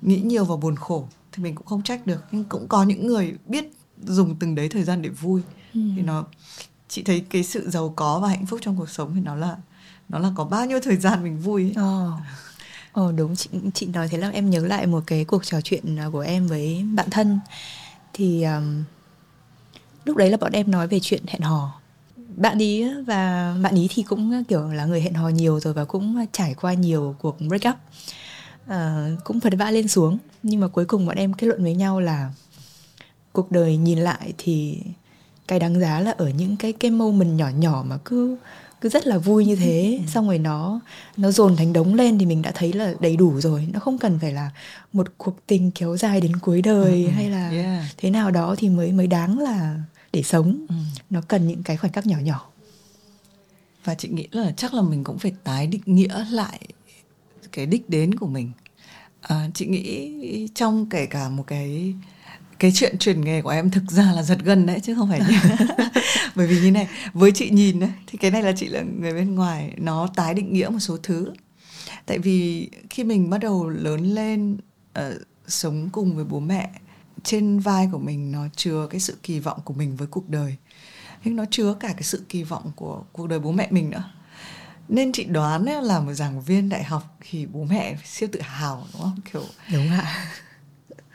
nghĩ 0.01 0.21
nhiều 0.21 0.45
và 0.45 0.55
buồn 0.55 0.75
khổ 0.75 1.07
thì 1.31 1.43
mình 1.43 1.55
cũng 1.55 1.67
không 1.67 1.81
trách 1.83 2.07
được 2.07 2.23
nhưng 2.31 2.43
cũng 2.43 2.67
có 2.67 2.83
những 2.83 3.07
người 3.07 3.33
biết 3.45 3.71
dùng 4.03 4.35
từng 4.39 4.55
đấy 4.55 4.69
thời 4.69 4.83
gian 4.83 5.01
để 5.01 5.09
vui 5.09 5.41
Ừ. 5.73 5.81
thì 5.95 6.01
nó 6.01 6.25
chị 6.87 7.03
thấy 7.03 7.25
cái 7.29 7.43
sự 7.43 7.69
giàu 7.69 7.93
có 7.95 8.19
và 8.19 8.27
hạnh 8.29 8.45
phúc 8.45 8.59
trong 8.63 8.77
cuộc 8.77 8.89
sống 8.89 9.11
thì 9.15 9.21
nó 9.21 9.35
là 9.35 9.55
nó 10.09 10.19
là 10.19 10.29
có 10.35 10.43
bao 10.45 10.65
nhiêu 10.65 10.79
thời 10.83 10.95
gian 10.97 11.23
mình 11.23 11.39
vui 11.39 11.63
ấy. 11.63 11.73
Ờ 11.75 12.11
Ờ 12.91 13.11
đúng 13.11 13.35
chị 13.35 13.49
chị 13.73 13.85
nói 13.87 14.07
thế 14.07 14.17
là 14.17 14.29
em 14.29 14.49
nhớ 14.49 14.59
lại 14.59 14.85
một 14.87 15.03
cái 15.07 15.25
cuộc 15.25 15.45
trò 15.45 15.61
chuyện 15.61 15.95
à, 15.99 16.09
của 16.11 16.19
em 16.19 16.47
với 16.47 16.85
bạn 16.95 17.09
thân 17.11 17.39
thì 18.13 18.43
um, 18.43 18.83
lúc 20.05 20.17
đấy 20.17 20.29
là 20.29 20.37
bọn 20.37 20.51
em 20.51 20.71
nói 20.71 20.87
về 20.87 20.99
chuyện 20.99 21.23
hẹn 21.27 21.41
hò. 21.41 21.81
Bạn 22.37 22.57
ý 22.57 22.85
và 23.07 23.55
bạn 23.61 23.75
ý 23.75 23.87
thì 23.91 24.03
cũng 24.03 24.43
kiểu 24.43 24.61
là 24.61 24.85
người 24.85 25.01
hẹn 25.01 25.13
hò 25.13 25.29
nhiều 25.29 25.59
rồi 25.59 25.73
và 25.73 25.85
cũng 25.85 26.25
trải 26.31 26.53
qua 26.53 26.73
nhiều 26.73 27.15
cuộc 27.21 27.37
break 27.41 27.73
up 27.73 27.75
Ờ, 28.67 29.09
cũng 29.23 29.39
vật 29.39 29.53
vã 29.57 29.71
lên 29.71 29.87
xuống. 29.87 30.17
Nhưng 30.43 30.59
mà 30.59 30.67
cuối 30.67 30.85
cùng 30.85 31.05
bọn 31.05 31.15
em 31.15 31.33
kết 31.33 31.47
luận 31.47 31.63
với 31.63 31.75
nhau 31.75 31.99
là 31.99 32.31
cuộc 33.31 33.51
đời 33.51 33.77
nhìn 33.77 33.99
lại 33.99 34.33
thì 34.37 34.81
cái 35.47 35.59
đáng 35.59 35.79
giá 35.79 35.99
là 35.99 36.11
ở 36.11 36.29
những 36.29 36.57
cái 36.57 36.73
cái 36.73 36.91
moment 36.91 37.37
nhỏ 37.37 37.49
nhỏ 37.49 37.83
mà 37.87 37.97
cứ 38.05 38.37
cứ 38.81 38.89
rất 38.89 39.07
là 39.07 39.17
vui 39.17 39.45
như 39.45 39.55
thế. 39.55 39.99
Xong 40.07 40.27
rồi 40.27 40.39
nó 40.39 40.79
nó 41.17 41.31
dồn 41.31 41.55
thành 41.55 41.73
đống 41.73 41.93
lên 41.93 42.17
thì 42.17 42.25
mình 42.25 42.41
đã 42.41 42.51
thấy 42.55 42.73
là 42.73 42.93
đầy 42.99 43.17
đủ 43.17 43.41
rồi. 43.41 43.67
Nó 43.73 43.79
không 43.79 43.97
cần 43.97 44.19
phải 44.21 44.31
là 44.31 44.49
một 44.93 45.07
cuộc 45.17 45.35
tình 45.47 45.71
kéo 45.71 45.97
dài 45.97 46.21
đến 46.21 46.35
cuối 46.35 46.61
đời 46.61 47.07
hay 47.09 47.29
là 47.29 47.49
Yeah. 47.49 47.83
thế 47.97 48.09
nào 48.09 48.31
đó 48.31 48.55
thì 48.57 48.69
mới 48.69 48.91
mới 48.91 49.07
đáng 49.07 49.39
là 49.39 49.75
để 50.15 50.23
sống. 50.23 50.65
Ừ. 50.69 50.75
nó 51.09 51.21
cần 51.27 51.47
những 51.47 51.63
cái 51.63 51.77
khoảnh 51.77 51.91
khắc 51.91 52.07
nhỏ 52.07 52.17
nhỏ. 52.17 52.49
Và 53.83 53.95
chị 53.95 54.09
nghĩ 54.09 54.27
là 54.31 54.51
chắc 54.57 54.73
là 54.73 54.81
mình 54.81 55.03
cũng 55.03 55.19
phải 55.19 55.33
tái 55.43 55.67
định 55.67 55.81
nghĩa 55.85 56.25
lại 56.31 56.59
cái 57.51 57.65
đích 57.65 57.89
đến 57.89 58.15
của 58.15 58.27
mình. 58.27 58.51
À, 59.21 59.49
chị 59.53 59.65
nghĩ 59.65 60.47
trong 60.55 60.89
kể 60.89 61.05
cả 61.05 61.29
một 61.29 61.43
cái 61.47 61.93
cái 62.59 62.71
chuyện 62.75 62.97
chuyển 62.97 63.21
nghề 63.21 63.41
của 63.41 63.49
em 63.49 63.71
thực 63.71 63.91
ra 63.91 64.11
là 64.11 64.23
giật 64.23 64.37
gân 64.43 64.65
đấy 64.65 64.79
chứ 64.79 64.95
không 64.95 65.09
phải 65.09 65.19
như 65.19 65.37
bởi 66.35 66.47
vì 66.47 66.61
như 66.61 66.71
này 66.71 66.87
với 67.13 67.31
chị 67.31 67.49
nhìn 67.49 67.79
đấy 67.79 67.91
thì 68.07 68.17
cái 68.17 68.31
này 68.31 68.43
là 68.43 68.51
chị 68.57 68.67
là 68.67 68.81
người 68.99 69.13
bên 69.13 69.35
ngoài 69.35 69.73
nó 69.77 70.07
tái 70.15 70.33
định 70.33 70.53
nghĩa 70.53 70.69
một 70.69 70.79
số 70.79 70.97
thứ. 71.03 71.33
Tại 72.05 72.19
vì 72.19 72.69
khi 72.89 73.03
mình 73.03 73.29
bắt 73.29 73.37
đầu 73.37 73.69
lớn 73.69 74.15
lên 74.15 74.57
ờ, 74.93 75.19
sống 75.47 75.89
cùng 75.91 76.15
với 76.15 76.25
bố 76.25 76.39
mẹ 76.39 76.69
trên 77.23 77.59
vai 77.59 77.89
của 77.91 77.99
mình 77.99 78.31
nó 78.31 78.47
chứa 78.55 78.87
cái 78.89 78.99
sự 78.99 79.17
kỳ 79.23 79.39
vọng 79.39 79.59
của 79.65 79.73
mình 79.73 79.95
với 79.95 80.07
cuộc 80.07 80.29
đời. 80.29 80.55
Nhưng 81.23 81.35
nó 81.35 81.45
chứa 81.51 81.73
cả 81.79 81.87
cái 81.87 82.03
sự 82.03 82.25
kỳ 82.29 82.43
vọng 82.43 82.71
của 82.75 83.03
cuộc 83.11 83.27
đời 83.27 83.39
bố 83.39 83.51
mẹ 83.51 83.67
mình 83.71 83.89
nữa. 83.89 84.03
Nên 84.89 85.11
chị 85.11 85.23
đoán 85.23 85.65
ấy, 85.65 85.81
là 85.81 85.99
một 85.99 86.13
giảng 86.13 86.41
viên 86.41 86.69
đại 86.69 86.83
học 86.83 87.17
thì 87.29 87.45
bố 87.45 87.63
mẹ 87.63 87.97
siêu 88.05 88.29
tự 88.31 88.41
hào 88.41 88.87
đúng 88.93 89.01
không? 89.01 89.19
Kiểu 89.33 89.43
đúng 89.73 89.89
ạ. 89.91 90.25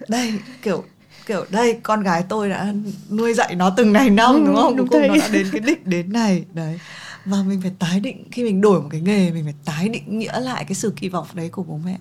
Đây 0.09 0.39
kiểu 0.63 0.85
kiểu 1.27 1.45
đây 1.51 1.81
con 1.83 2.03
gái 2.03 2.25
tôi 2.29 2.49
đã 2.49 2.75
nuôi 3.11 3.35
dạy 3.35 3.55
nó 3.55 3.71
từng 3.71 3.93
này 3.93 4.11
năm 4.11 4.35
Ừ, 4.35 4.43
đúng 4.47 4.57
không? 4.57 4.77
Đúng 4.77 4.89
cuối 4.89 5.01
cùng 5.01 5.09
nó 5.09 5.17
đã 5.17 5.29
đến 5.29 5.47
cái 5.53 5.61
đích 5.61 5.87
đến 5.87 6.13
này. 6.13 6.45
Đấy. 6.53 6.81
Và 7.25 7.43
mình 7.43 7.61
phải 7.63 7.73
tái 7.79 8.01
định 8.01 8.25
khi 8.31 8.45
mình 8.45 8.61
đổi 8.61 8.83
một 8.83 8.89
cái 8.91 9.01
nghề 9.01 9.31
mình 9.31 9.45
phải 9.45 9.55
tái 9.65 9.89
định 9.89 10.19
nghĩa 10.19 10.41
lại 10.41 10.65
cái 10.65 10.75
sự 10.75 10.93
kỳ 10.97 11.09
vọng 11.09 11.27
đấy 11.35 11.49
của 11.49 11.63
bố 11.63 11.81
mẹ. 11.85 11.99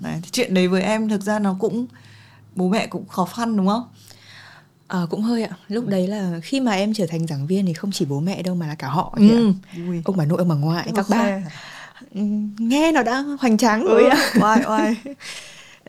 Đấy, 0.00 0.20
thì 0.22 0.28
chuyện 0.32 0.54
đấy 0.54 0.68
với 0.68 0.82
em 0.82 1.08
thực 1.08 1.22
ra 1.22 1.38
nó 1.38 1.56
cũng 1.60 1.86
bố 2.54 2.68
mẹ 2.68 2.86
cũng 2.86 3.08
khó 3.08 3.24
khăn 3.24 3.56
đúng 3.56 3.66
không? 3.66 3.84
Ờ, 4.88 5.06
cũng 5.10 5.22
hơi 5.22 5.42
ạ. 5.42 5.56
Lúc 5.68 5.86
đấy 5.86 6.08
là 6.08 6.40
khi 6.42 6.60
mà 6.60 6.72
em 6.72 6.94
trở 6.94 7.06
thành 7.06 7.26
giảng 7.26 7.46
viên 7.46 7.66
thì 7.66 7.72
không 7.72 7.92
chỉ 7.92 8.04
bố 8.04 8.20
mẹ 8.20 8.42
đâu 8.42 8.54
mà 8.54 8.66
là 8.66 8.74
cả 8.74 8.88
họ 8.88 9.14
ừ. 9.16 9.52
vui 9.86 10.02
ông 10.04 10.16
bà 10.16 10.24
nội 10.24 10.38
ông 10.38 10.48
bà 10.48 10.54
ngoại 10.54 10.90
các 10.94 11.06
Khoe. 11.06 11.18
bác 11.18 11.50
Ừ, 12.14 12.20
nghe 12.58 12.92
nó 12.92 13.02
đã 13.02 13.24
hoành 13.40 13.56
tráng 13.56 13.84
ừ. 13.84 13.88
rồi 13.88 14.04
ạ. 14.04 14.32
Oai 14.42 14.62
oai. 14.66 14.96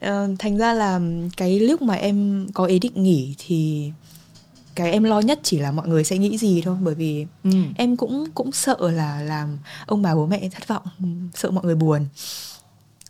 Ờ, 0.02 0.28
thành 0.40 0.58
ra 0.58 0.74
là 0.74 1.00
cái 1.38 1.60
lúc 1.60 1.82
mà 1.82 1.94
em 1.94 2.48
có 2.54 2.66
ý 2.66 2.80
định 2.80 3.04
nghỉ 3.04 3.36
thì 3.38 3.92
cái 4.76 4.92
em 4.92 5.04
lo 5.04 5.20
nhất 5.20 5.40
chỉ 5.44 5.60
là 5.60 5.72
mọi 5.72 5.88
người 5.88 6.04
sẽ 6.04 6.18
nghĩ 6.18 6.38
gì 6.38 6.62
thôi. 6.62 6.78
Bởi 6.82 6.96
vì 6.96 7.26
ừ. 7.44 7.52
em 7.76 7.98
cũng 7.98 8.26
cũng 8.36 8.52
sợ 8.52 8.78
là 8.80 9.22
làm 9.22 9.58
ông 9.86 10.02
bà 10.02 10.16
bố 10.16 10.26
mẹ 10.26 10.50
thất 10.52 10.68
vọng 10.68 10.84
sợ 11.36 11.52
mọi 11.52 11.66
người 11.66 11.76
buồn. 11.76 12.06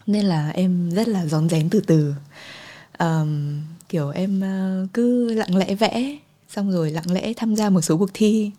Nên 0.07 0.25
là 0.25 0.49
em 0.49 0.89
rất 0.89 1.07
là 1.07 1.25
rón 1.25 1.49
rén 1.49 1.69
từ 1.69 1.79
từ 1.79 2.13
Ờm, 3.01 3.61
kiểu 3.89 4.09
em 4.09 4.41
ờ, 4.41 4.87
cứ 4.93 5.33
lặng 5.33 5.55
lẽ 5.55 5.75
vẽ 5.75 6.17
xong 6.49 6.71
rồi 6.71 6.91
lặng 6.91 7.11
lẽ 7.11 7.33
tham 7.37 7.55
gia 7.55 7.69
một 7.69 7.81
số 7.81 7.97
cuộc 7.97 8.09
thi. 8.13 8.51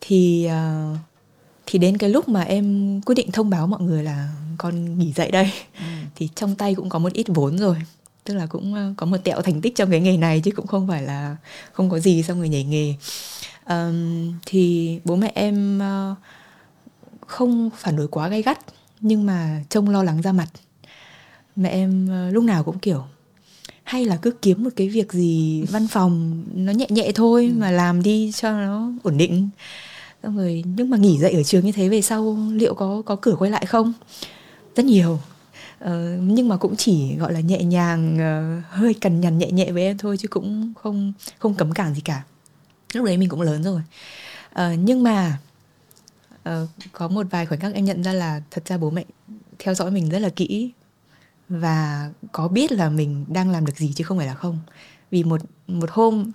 Thì 0.00 0.44
ờ, 0.46 0.94
thì 1.66 1.78
đến 1.78 1.98
cái 1.98 2.10
lúc 2.10 2.28
mà 2.28 2.42
em 2.42 3.00
quyết 3.00 3.14
định 3.14 3.30
thông 3.32 3.50
báo 3.50 3.66
mọi 3.66 3.80
người 3.80 4.02
là 4.04 4.28
con 4.58 4.98
nghỉ 4.98 5.12
dạy 5.12 5.30
đây 5.30 5.52
Ừ. 5.80 5.84
thì 6.16 6.28
trong 6.34 6.54
tay 6.54 6.74
cũng 6.74 6.88
có 6.88 6.98
một 6.98 7.12
ít 7.12 7.26
vốn 7.28 7.58
rồi. 7.58 7.76
Tức 8.24 8.34
là 8.34 8.46
cũng 8.46 8.74
ờ, 8.74 8.92
có 8.96 9.06
một 9.06 9.16
tẹo 9.24 9.42
thành 9.42 9.60
tích 9.60 9.76
trong 9.76 9.90
cái 9.90 10.00
nghề 10.00 10.16
này 10.16 10.40
chứ 10.44 10.50
cũng 10.50 10.66
không 10.66 10.88
phải 10.88 11.02
là 11.02 11.36
không 11.72 11.90
có 11.90 11.98
gì 11.98 12.22
xong 12.22 12.38
rồi 12.38 12.48
nhảy 12.48 12.64
nghề. 12.64 12.94
Ờm, 13.64 14.32
thì 14.46 14.98
bố 15.04 15.16
mẹ 15.16 15.32
em 15.34 15.78
ờ, 15.78 16.14
không 17.26 17.70
phản 17.76 17.96
đối 17.96 18.08
quá 18.08 18.28
gay 18.28 18.42
gắt 18.42 18.58
nhưng 19.00 19.26
mà 19.26 19.60
trông 19.68 19.88
lo 19.90 20.02
lắng 20.02 20.20
ra 20.22 20.32
mặt. 20.32 20.48
Mẹ 21.56 21.68
em 21.68 22.08
ờ, 22.10 22.30
lúc 22.30 22.44
nào 22.44 22.64
cũng 22.64 22.78
kiểu 22.78 23.04
hay 23.88 24.04
là 24.04 24.16
cứ 24.16 24.30
kiếm 24.30 24.64
một 24.64 24.70
cái 24.76 24.88
việc 24.88 25.12
gì 25.12 25.62
văn 25.62 25.86
phòng 25.88 26.44
nó 26.54 26.72
nhẹ 26.72 26.86
nhẹ 26.88 27.12
thôi 27.14 27.52
mà 27.56 27.70
làm 27.70 28.02
đi 28.02 28.32
cho 28.34 28.52
nó 28.52 28.90
ổn 29.02 29.16
định. 29.18 29.48
Xong 30.22 30.36
rồi 30.36 30.64
nhưng 30.76 30.90
mà 30.90 30.96
nghỉ 30.96 31.18
dạy 31.18 31.32
ở 31.32 31.42
trường 31.42 31.64
như 31.64 31.72
thế 31.72 31.88
về 31.88 32.02
sau 32.02 32.38
liệu 32.52 32.74
có 32.74 33.02
có 33.06 33.16
cửa 33.16 33.36
quay 33.38 33.50
lại 33.50 33.66
không? 33.66 33.92
Rất 34.76 34.86
nhiều. 34.86 35.20
Ờ, 35.78 36.18
nhưng 36.22 36.48
mà 36.48 36.56
cũng 36.56 36.76
chỉ 36.76 37.14
gọi 37.16 37.32
là 37.32 37.40
nhẹ 37.40 37.62
nhàng 37.62 38.18
ờ, 38.18 38.60
hơi 38.70 38.94
cằn 38.94 39.20
nhằn 39.20 39.38
nhẹ 39.38 39.50
nhẹ 39.50 39.72
với 39.72 39.82
em 39.82 39.98
thôi 39.98 40.16
chứ 40.16 40.28
cũng 40.28 40.72
không 40.76 41.12
không 41.38 41.54
cấm 41.54 41.72
cản 41.72 41.94
gì 41.94 42.00
cả. 42.00 42.22
Lúc 42.94 43.04
đấy 43.04 43.16
mình 43.16 43.28
cũng 43.28 43.40
lớn 43.40 43.62
rồi. 43.62 43.80
Ờ, 44.52 44.72
nhưng 44.72 45.02
mà 45.02 45.38
uh, 46.48 46.68
có 46.92 47.08
một 47.08 47.26
vài 47.30 47.46
khoảnh 47.46 47.60
khắc 47.60 47.74
em 47.74 47.84
nhận 47.84 48.02
ra 48.04 48.12
là 48.12 48.42
thật 48.50 48.62
ra 48.66 48.78
bố 48.78 48.90
mẹ 48.90 49.04
theo 49.58 49.74
dõi 49.74 49.90
mình 49.90 50.08
rất 50.08 50.18
là 50.18 50.28
kỹ 50.28 50.72
và 51.48 52.10
có 52.32 52.48
biết 52.48 52.72
là 52.72 52.90
mình 52.90 53.24
đang 53.28 53.50
làm 53.50 53.66
được 53.66 53.76
gì 53.76 53.92
chứ 53.96 54.04
không 54.04 54.18
phải 54.18 54.26
là 54.26 54.34
không. 54.34 54.58
Vì 55.10 55.24
một 55.24 55.40
một 55.66 55.90
hôm 55.90 56.32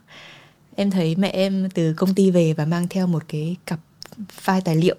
em 0.76 0.92
thấy 0.92 1.16
mẹ 1.16 1.30
em 1.30 1.70
từ 1.74 1.94
công 1.94 2.14
ty 2.14 2.32
về 2.32 2.54
và 2.54 2.66
mang 2.66 2.88
theo 2.88 3.08
một 3.08 3.24
cái 3.28 3.56
cặp 3.66 3.80
file 4.46 4.62
tài 4.62 4.76
liệu. 4.76 4.96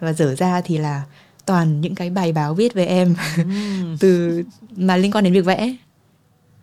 Và 0.00 0.12
dở 0.12 0.34
ra 0.34 0.60
thì 0.60 0.78
là 0.78 1.02
toàn 1.46 1.80
những 1.80 1.94
cái 1.94 2.10
bài 2.10 2.32
báo 2.32 2.54
viết 2.54 2.74
về 2.74 2.86
em. 2.86 3.14
Từ 4.00 4.42
mà 4.76 4.96
liên 4.96 5.12
quan 5.12 5.24
đến 5.24 5.32
việc 5.32 5.44
vẽ 5.44 5.76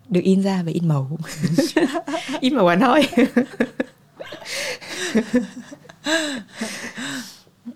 được 0.08 0.20
in 0.20 0.42
ra 0.42 0.62
và 0.62 0.72
in 0.72 0.88
màu. 0.88 1.18
In 2.40 2.54
màu 2.54 2.66
à 2.66 2.76
nói 2.76 3.08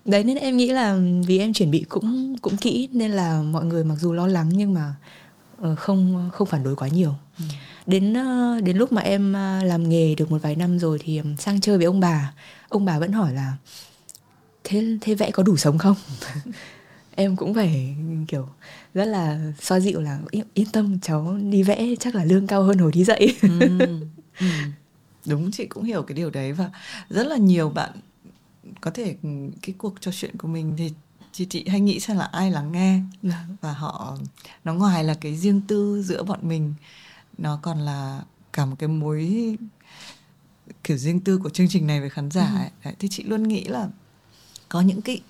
đấy 0.05 0.23
nên 0.23 0.37
em 0.37 0.57
nghĩ 0.57 0.71
là 0.71 0.97
vì 1.27 1.39
em 1.39 1.53
chuẩn 1.53 1.71
bị 1.71 1.85
cũng 1.89 2.35
cũng 2.41 2.57
kỹ 2.57 2.89
nên 2.91 3.11
là 3.11 3.41
mọi 3.41 3.65
người 3.65 3.83
mặc 3.83 3.95
dù 3.99 4.13
lo 4.13 4.27
lắng 4.27 4.49
nhưng 4.53 4.73
mà 4.73 4.95
uh, 5.61 5.79
không 5.79 6.29
không 6.33 6.47
phản 6.47 6.63
đối 6.63 6.75
quá 6.75 6.87
nhiều 6.87 7.13
ừ. 7.39 7.45
đến 7.85 8.13
uh, 8.13 8.63
đến 8.63 8.77
lúc 8.77 8.91
mà 8.91 9.01
em 9.01 9.31
uh, 9.31 9.65
làm 9.65 9.89
nghề 9.89 10.15
được 10.15 10.31
một 10.31 10.41
vài 10.41 10.55
năm 10.55 10.79
rồi 10.79 10.99
thì 11.03 11.21
sang 11.37 11.61
chơi 11.61 11.77
với 11.77 11.85
ông 11.85 11.99
bà 11.99 12.33
ông 12.69 12.85
bà 12.85 12.99
vẫn 12.99 13.11
hỏi 13.11 13.33
là 13.33 13.53
thế 14.63 14.97
thế 15.01 15.15
vẽ 15.15 15.31
có 15.31 15.43
đủ 15.43 15.57
sống 15.57 15.77
không 15.77 15.95
em 17.15 17.35
cũng 17.35 17.53
phải 17.53 17.95
kiểu 18.27 18.47
rất 18.93 19.05
là 19.05 19.39
xoa 19.61 19.79
dịu 19.79 20.01
là 20.01 20.19
yên 20.53 20.67
tâm 20.71 20.99
cháu 20.99 21.37
đi 21.49 21.63
vẽ 21.63 21.87
chắc 21.99 22.15
là 22.15 22.23
lương 22.23 22.47
cao 22.47 22.63
hơn 22.63 22.77
hồi 22.77 22.91
đi 22.91 23.03
dạy 23.03 23.35
ừ. 23.41 23.49
Ừ. 24.39 24.45
đúng 25.25 25.51
chị 25.51 25.65
cũng 25.65 25.83
hiểu 25.83 26.01
cái 26.03 26.15
điều 26.15 26.29
đấy 26.29 26.53
và 26.53 26.69
rất 27.09 27.27
là 27.27 27.37
nhiều 27.37 27.69
bạn 27.69 27.91
có 28.81 28.91
thể 28.91 29.15
cái 29.61 29.75
cuộc 29.77 30.01
trò 30.01 30.11
chuyện 30.11 30.37
của 30.37 30.47
mình 30.47 30.73
thì 30.77 30.93
chị 31.31 31.45
chị 31.49 31.67
hay 31.67 31.79
nghĩ 31.79 31.99
xem 31.99 32.17
là 32.17 32.25
ai 32.25 32.51
lắng 32.51 32.71
nghe 32.71 33.01
vâng. 33.21 33.55
và 33.61 33.73
họ 33.73 34.17
nó 34.63 34.73
ngoài 34.73 35.03
là 35.03 35.13
cái 35.13 35.37
riêng 35.37 35.61
tư 35.61 36.03
giữa 36.03 36.23
bọn 36.23 36.39
mình 36.41 36.73
nó 37.37 37.59
còn 37.61 37.79
là 37.79 38.23
cả 38.53 38.65
một 38.65 38.75
cái 38.79 38.89
mối 38.89 39.57
kiểu 40.83 40.97
riêng 40.97 41.19
tư 41.19 41.37
của 41.37 41.49
chương 41.49 41.67
trình 41.69 41.87
này 41.87 41.99
với 41.99 42.09
khán 42.09 42.31
giả 42.31 42.49
ừ. 42.51 42.57
ấy. 42.57 42.69
Đấy, 42.83 42.95
thì 42.99 43.07
chị 43.11 43.23
luôn 43.23 43.43
nghĩ 43.43 43.63
là 43.63 43.89
có 44.69 44.81
những 44.81 45.01
cái 45.01 45.21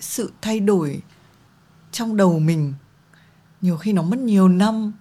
sự 0.00 0.32
thay 0.42 0.60
đổi 0.60 1.02
trong 1.92 2.16
đầu 2.16 2.38
mình 2.38 2.74
nhiều 3.60 3.76
khi 3.76 3.92
nó 3.92 4.02
mất 4.02 4.18
nhiều 4.18 4.48
năm 4.48 4.92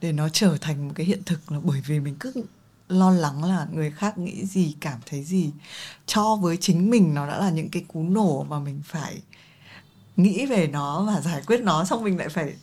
để 0.00 0.12
nó 0.12 0.28
trở 0.28 0.56
thành 0.60 0.88
một 0.88 0.94
cái 0.96 1.06
hiện 1.06 1.22
thực 1.26 1.52
là 1.52 1.60
bởi 1.62 1.82
vì 1.86 2.00
mình 2.00 2.16
cứ 2.20 2.32
lo 2.88 3.10
lắng 3.10 3.44
là 3.44 3.66
người 3.72 3.90
khác 3.90 4.18
nghĩ 4.18 4.46
gì 4.46 4.74
cảm 4.80 4.98
thấy 5.06 5.24
gì 5.24 5.50
cho 6.06 6.36
với 6.36 6.56
chính 6.56 6.90
mình 6.90 7.14
nó 7.14 7.26
đã 7.26 7.38
là 7.38 7.50
những 7.50 7.68
cái 7.68 7.84
cú 7.88 8.02
nổ 8.02 8.46
mà 8.48 8.58
mình 8.58 8.80
phải 8.84 9.22
nghĩ 10.16 10.46
về 10.46 10.66
nó 10.66 11.02
và 11.02 11.20
giải 11.20 11.42
quyết 11.46 11.60
nó 11.60 11.84
xong 11.84 12.04
mình 12.04 12.18
lại 12.18 12.28
phải 12.28 12.54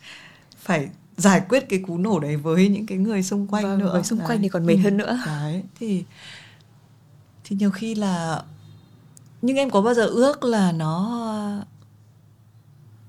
phải 0.62 0.88
giải 1.16 1.42
quyết 1.48 1.66
cái 1.68 1.82
cú 1.86 1.98
nổ 1.98 2.18
đấy 2.18 2.36
với 2.36 2.68
những 2.68 2.86
cái 2.86 2.98
người 2.98 3.22
xung 3.22 3.46
quanh 3.46 3.64
vâng, 3.64 3.78
nữa 3.78 3.92
với 3.92 4.02
xung 4.02 4.18
đấy. 4.18 4.28
quanh 4.28 4.42
thì 4.42 4.48
còn 4.48 4.66
mệt 4.66 4.74
ừ. 4.74 4.80
hơn 4.84 4.96
nữa 4.96 5.18
đấy 5.26 5.62
thì 5.80 6.04
thì 7.44 7.56
nhiều 7.56 7.70
khi 7.70 7.94
là 7.94 8.42
nhưng 9.42 9.56
em 9.56 9.70
có 9.70 9.80
bao 9.80 9.94
giờ 9.94 10.06
ước 10.06 10.44
là 10.44 10.72
nó 10.72 11.20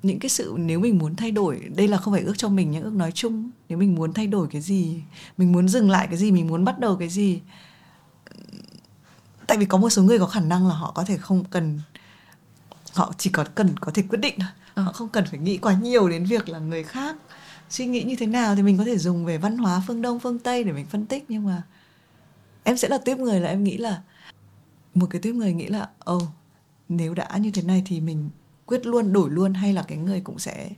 những 0.03 0.19
cái 0.19 0.29
sự 0.29 0.55
nếu 0.59 0.79
mình 0.79 0.97
muốn 0.97 1.15
thay 1.15 1.31
đổi 1.31 1.71
đây 1.75 1.87
là 1.87 1.97
không 1.97 2.13
phải 2.13 2.23
ước 2.23 2.37
cho 2.37 2.49
mình 2.49 2.71
những 2.71 2.83
ước 2.83 2.93
nói 2.93 3.11
chung 3.11 3.49
nếu 3.69 3.77
mình 3.77 3.95
muốn 3.95 4.13
thay 4.13 4.27
đổi 4.27 4.47
cái 4.51 4.61
gì 4.61 5.01
mình 5.37 5.51
muốn 5.51 5.69
dừng 5.69 5.89
lại 5.89 6.07
cái 6.07 6.17
gì 6.17 6.31
mình 6.31 6.47
muốn 6.47 6.65
bắt 6.65 6.79
đầu 6.79 6.95
cái 6.95 7.09
gì 7.09 7.41
tại 9.47 9.57
vì 9.57 9.65
có 9.65 9.77
một 9.77 9.89
số 9.89 10.03
người 10.03 10.19
có 10.19 10.27
khả 10.27 10.39
năng 10.39 10.67
là 10.67 10.73
họ 10.73 10.91
có 10.95 11.03
thể 11.03 11.17
không 11.17 11.43
cần 11.45 11.79
họ 12.93 13.13
chỉ 13.17 13.29
có 13.29 13.45
cần 13.55 13.79
có 13.79 13.91
thể 13.95 14.03
quyết 14.09 14.19
định 14.19 14.35
thôi 14.39 14.49
ờ. 14.73 14.83
họ 14.83 14.91
không 14.91 15.09
cần 15.09 15.25
phải 15.25 15.39
nghĩ 15.39 15.57
quá 15.57 15.73
nhiều 15.73 16.09
đến 16.09 16.25
việc 16.25 16.49
là 16.49 16.59
người 16.59 16.83
khác 16.83 17.15
suy 17.69 17.85
nghĩ 17.85 18.03
như 18.03 18.15
thế 18.15 18.25
nào 18.25 18.55
thì 18.55 18.61
mình 18.61 18.77
có 18.77 18.85
thể 18.85 18.97
dùng 18.97 19.25
về 19.25 19.37
văn 19.37 19.57
hóa 19.57 19.81
phương 19.87 20.01
đông 20.01 20.19
phương 20.19 20.39
tây 20.39 20.63
để 20.63 20.71
mình 20.71 20.85
phân 20.85 21.05
tích 21.05 21.25
nhưng 21.29 21.45
mà 21.45 21.63
em 22.63 22.77
sẽ 22.77 22.87
là 22.87 22.97
tiếp 22.97 23.17
người 23.17 23.39
là 23.39 23.49
em 23.49 23.63
nghĩ 23.63 23.77
là 23.77 24.01
một 24.93 25.07
cái 25.09 25.21
tiếp 25.21 25.33
người 25.33 25.53
nghĩ 25.53 25.67
là 25.67 25.89
ồ 25.99 26.15
oh, 26.15 26.23
nếu 26.89 27.13
đã 27.13 27.37
như 27.37 27.51
thế 27.51 27.61
này 27.61 27.83
thì 27.85 28.01
mình 28.01 28.29
quyết 28.67 28.85
luôn 28.85 29.13
đổi 29.13 29.29
luôn 29.29 29.53
hay 29.53 29.73
là 29.73 29.83
cái 29.83 29.97
người 29.97 30.21
cũng 30.21 30.39
sẽ 30.39 30.69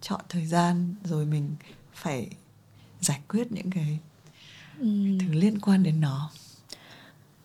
chọn 0.00 0.20
thời 0.28 0.46
gian 0.46 0.94
rồi 1.04 1.26
mình 1.26 1.50
phải 1.94 2.28
giải 3.00 3.20
quyết 3.28 3.52
những 3.52 3.70
cái 3.70 3.98
ừ. 4.80 4.86
thứ 5.20 5.32
liên 5.32 5.60
quan 5.60 5.82
đến 5.82 6.00
nó? 6.00 6.30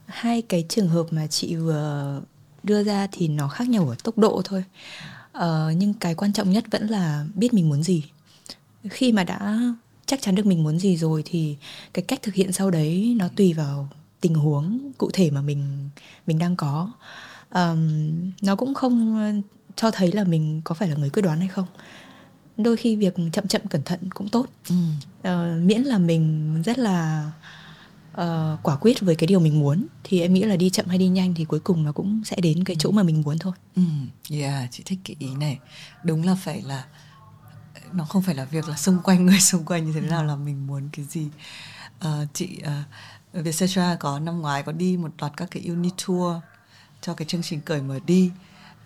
Hai 0.06 0.42
cái 0.42 0.66
trường 0.70 0.88
hợp 0.88 1.06
mà 1.12 1.28
chị 1.28 1.56
vừa 1.56 2.22
đưa 2.64 2.84
ra 2.84 3.08
thì 3.12 3.28
nó 3.28 3.48
khác 3.48 3.70
nhau 3.70 3.90
ở 3.90 3.96
tốc 4.04 4.18
độ 4.18 4.42
thôi. 4.46 4.64
Ờ, 5.32 5.72
nhưng 5.78 5.94
cái 5.94 6.16
quan 6.16 6.34
trọng 6.34 6.52
nhất 6.52 6.64
vẫn 6.72 6.88
là 6.88 7.26
biết 7.36 7.54
mình 7.54 7.70
muốn 7.70 7.84
gì. 7.84 8.04
Khi 8.90 9.12
mà 9.12 9.24
đã 9.24 9.60
chắc 10.06 10.22
chắn 10.22 10.36
được 10.36 10.46
mình 10.46 10.64
muốn 10.64 10.80
gì 10.80 10.98
rồi 10.98 11.24
thì 11.26 11.58
cái 11.94 12.06
cách 12.08 12.22
thực 12.22 12.34
hiện 12.34 12.52
sau 12.52 12.72
đấy 12.72 13.16
nó 13.20 13.28
tùy 13.36 13.54
vào 13.54 13.90
tình 14.22 14.36
huống 14.36 14.92
cụ 14.98 15.10
thể 15.14 15.32
mà 15.32 15.42
mình 15.42 15.90
mình 16.28 16.40
đang 16.40 16.56
có. 16.56 16.92
Um, 17.54 18.32
nó 18.42 18.56
cũng 18.56 18.74
không 18.74 19.44
cho 19.80 19.92
thấy 19.92 20.12
là 20.12 20.24
mình 20.24 20.62
có 20.64 20.76
phải 20.76 20.90
là 20.90 20.96
người 20.96 21.10
quyết 21.10 21.22
đoán 21.22 21.40
hay 21.40 21.48
không 21.48 21.66
đôi 22.58 22.78
khi 22.78 22.96
việc 22.96 23.16
chậm 23.34 23.48
chậm 23.48 23.62
cẩn 23.70 23.84
thận 23.84 24.00
cũng 24.14 24.30
tốt 24.30 24.46
ừ. 24.70 24.76
uh, 25.20 25.64
miễn 25.64 25.82
là 25.82 25.98
mình 25.98 26.54
rất 26.66 26.80
là 26.80 27.32
uh, 28.12 28.60
quả 28.64 28.76
quyết 28.82 29.02
với 29.02 29.16
cái 29.16 29.28
điều 29.28 29.40
mình 29.40 29.60
muốn 29.60 29.86
thì 30.04 30.22
em 30.22 30.34
nghĩ 30.34 30.44
là 30.44 30.56
đi 30.56 30.70
chậm 30.70 30.86
hay 30.86 30.98
đi 30.98 31.08
nhanh 31.08 31.34
thì 31.34 31.46
cuối 31.46 31.60
cùng 31.60 31.84
nó 31.84 31.92
cũng 31.92 32.22
sẽ 32.26 32.38
đến 32.42 32.64
cái 32.64 32.76
chỗ 32.80 32.92
mà 32.92 33.04
mình 33.04 33.22
muốn 33.22 33.40
thôi. 33.40 33.54
Ừ, 33.76 33.82
yeah, 34.32 34.72
chị 34.72 34.84
thích 34.86 35.00
cái 35.04 35.16
ý 35.20 35.36
này. 35.36 35.60
Đúng 36.04 36.24
là 36.24 36.36
phải 36.36 36.62
là 36.62 36.86
nó 37.94 38.06
không 38.06 38.22
phải 38.22 38.36
là 38.36 38.46
việc 38.46 38.70
là 38.70 38.76
xung 38.76 39.00
quanh 39.04 39.26
người 39.26 39.40
xung 39.40 39.66
quanh 39.66 39.86
như 39.86 39.94
thế 39.94 40.02
nào 40.02 40.24
là 40.24 40.36
mình 40.36 40.68
muốn 40.68 40.90
cái 40.92 41.06
gì. 41.06 41.28
Uh, 42.06 42.28
chị 42.34 42.62
uh, 42.62 43.44
Vietcetera 43.44 43.96
có 44.00 44.20
năm 44.20 44.42
ngoái 44.42 44.64
có 44.64 44.72
đi 44.72 44.98
một 44.98 45.12
loạt 45.20 45.38
các 45.38 45.52
cái 45.52 45.64
uni 45.68 45.90
tour 46.08 46.38
cho 47.02 47.14
cái 47.14 47.26
chương 47.28 47.42
trình 47.44 47.62
cởi 47.62 47.82
mở 47.82 48.00
đi 48.06 48.32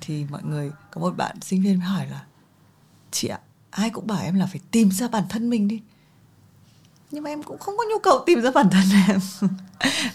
thì 0.06 0.26
mọi 0.30 0.42
người 0.44 0.72
có 0.92 1.02
một 1.02 1.18
bạn 1.18 1.36
sinh 1.42 1.62
viên 1.62 1.80
mới 1.80 1.88
hỏi 1.88 2.08
là 2.08 2.24
chị 3.12 3.28
ạ 3.28 3.40
ai 3.70 3.90
cũng 3.90 4.08
bảo 4.08 4.22
em 4.24 4.36
là 4.36 4.46
phải 4.46 4.60
tìm 4.72 4.92
ra 4.92 5.08
bản 5.08 5.24
thân 5.30 5.50
mình 5.50 5.68
đi 5.68 5.82
nhưng 7.12 7.24
mà 7.24 7.30
em 7.30 7.44
cũng 7.44 7.58
không 7.58 7.78
có 7.78 7.84
nhu 7.90 8.00
cầu 8.04 8.24
tìm 8.26 8.42
ra 8.42 8.52
bản 8.52 8.70
thân 8.70 8.84
em 9.08 9.20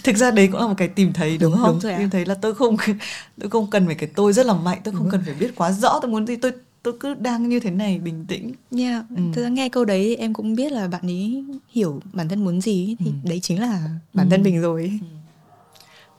thực 0.04 0.16
ra 0.16 0.30
đấy 0.30 0.48
cũng 0.52 0.60
là 0.60 0.66
một 0.66 0.74
cái 0.76 0.88
tìm 0.88 1.12
thấy 1.12 1.38
đúng, 1.38 1.52
đúng 1.52 1.60
không 1.60 1.70
đúng 1.70 1.80
rồi 1.80 1.94
tìm 1.98 2.10
thấy 2.10 2.24
là 2.26 2.34
tôi 2.34 2.54
không 2.54 2.76
tôi 3.40 3.50
không 3.50 3.70
cần 3.70 3.86
phải 3.86 3.94
cái 3.94 4.08
tôi 4.14 4.32
rất 4.32 4.46
là 4.46 4.54
mạnh 4.54 4.80
tôi 4.84 4.94
không 4.94 5.02
đúng. 5.02 5.10
cần 5.10 5.22
phải 5.24 5.34
biết 5.34 5.52
quá 5.56 5.72
rõ 5.72 5.98
tôi 6.02 6.10
muốn 6.10 6.26
gì 6.26 6.36
tôi 6.36 6.52
tôi 6.82 6.94
cứ 7.00 7.14
đang 7.14 7.48
như 7.48 7.60
thế 7.60 7.70
này 7.70 7.98
bình 7.98 8.24
tĩnh 8.28 8.52
yeah. 8.78 9.04
ừ. 9.16 9.22
thực 9.32 9.42
ra 9.42 9.48
nghe 9.48 9.68
câu 9.68 9.84
đấy 9.84 10.16
em 10.16 10.34
cũng 10.34 10.54
biết 10.54 10.72
là 10.72 10.88
bạn 10.88 11.02
ấy 11.02 11.44
hiểu 11.68 12.00
bản 12.12 12.28
thân 12.28 12.44
muốn 12.44 12.60
gì 12.60 12.96
thì 12.98 13.06
ừ. 13.06 13.28
đấy 13.28 13.40
chính 13.42 13.60
là 13.60 13.88
bản 14.14 14.26
ừ. 14.26 14.30
thân 14.30 14.42
mình 14.42 14.60
rồi 14.60 14.98
ừ 15.00 15.17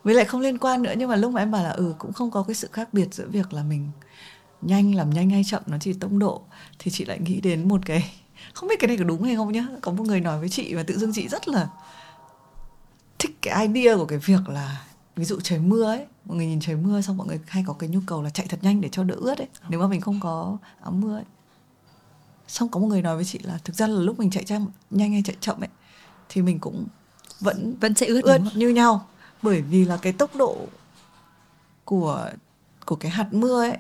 với 0.10 0.16
lại 0.16 0.26
không 0.26 0.42
liên 0.42 0.58
quan 0.58 0.82
nữa 0.84 0.94
nhưng 0.98 1.10
mà 1.10 1.16
lúc 1.16 1.32
mà 1.32 1.42
em 1.42 1.52
bảo 1.52 1.64
là 1.64 1.70
ừ 1.70 1.94
cũng 1.98 2.14
không 2.14 2.32
có 2.32 2.44
cái 2.44 2.56
sự 2.56 2.70
khác 2.72 2.94
biệt 2.94 3.14
giữa 3.14 3.28
việc 3.28 3.54
là 3.54 3.64
mình 3.64 3.92
nhanh 4.62 4.96
làm 4.96 5.10
nhanh 5.10 5.30
hay 5.30 5.44
chậm 5.44 5.64
nó 5.66 5.78
chỉ 5.82 5.94
tốc 5.94 6.12
độ 6.12 6.42
thì 6.80 6.92
chị 6.92 7.06
lại 7.06 7.20
nghĩ 7.20 7.42
đến 7.42 7.68
một 7.68 7.82
cái 7.86 8.12
không 8.54 8.70
biết 8.70 8.76
cái 8.80 8.88
này 8.88 8.98
có 8.98 9.04
đúng 9.04 9.24
hay 9.24 9.36
không 9.36 9.52
nhá. 9.52 9.68
Có 9.82 9.92
một 9.92 10.04
người 10.04 10.20
nói 10.22 10.40
với 10.40 10.50
chị 10.50 10.74
và 10.76 10.84
tự 10.84 10.98
dưng 10.98 11.12
chị 11.14 11.28
rất 11.28 11.48
là 11.48 11.70
thích 13.20 13.38
cái 13.42 13.68
idea 13.68 13.96
của 13.96 14.06
cái 14.06 14.20
việc 14.20 14.50
là 14.50 14.86
ví 15.16 15.26
dụ 15.26 15.40
trời 15.40 15.60
mưa 15.60 15.84
ấy 15.84 16.06
mọi 16.26 16.38
người 16.38 16.46
nhìn 16.46 16.60
trời 16.60 16.76
mưa 16.76 17.02
xong 17.02 17.18
mọi 17.18 17.28
người 17.28 17.40
hay 17.48 17.64
có 17.68 17.74
cái 17.74 17.90
nhu 17.90 18.00
cầu 18.08 18.24
là 18.24 18.30
chạy 18.30 18.46
thật 18.50 18.60
nhanh 18.62 18.82
để 18.82 18.90
cho 18.92 19.04
đỡ 19.04 19.16
ướt 19.16 19.38
ấy 19.38 19.48
nếu 19.70 19.80
mà 19.80 19.88
mình 19.88 20.02
không 20.02 20.20
có 20.20 20.58
áo 20.82 20.92
mưa 20.92 21.16
ấy. 21.16 21.26
Xong 22.48 22.70
có 22.70 22.80
một 22.80 22.88
người 22.88 23.02
nói 23.02 23.16
với 23.16 23.26
chị 23.26 23.40
là 23.44 23.60
thực 23.64 23.76
ra 23.76 23.88
là 23.88 24.00
lúc 24.00 24.20
mình 24.20 24.30
chạy 24.30 24.46
nhanh 24.90 25.12
hay 25.12 25.22
chạy 25.26 25.36
chậm 25.40 25.60
ấy 25.60 25.70
thì 26.30 26.42
mình 26.42 26.60
cũng 26.60 26.88
vẫn 27.40 27.76
vẫn 27.80 27.94
sẽ 27.94 28.06
ướt, 28.06 28.24
ướt 28.24 28.40
như 28.56 28.70
nhau 28.70 29.09
bởi 29.42 29.62
vì 29.62 29.86
là 29.86 29.98
cái 29.98 30.14
tốc 30.14 30.36
độ 30.36 30.58
của 31.86 32.30
của 32.86 32.96
cái 32.96 33.12
hạt 33.12 33.34
mưa 33.34 33.62
ấy 33.62 33.78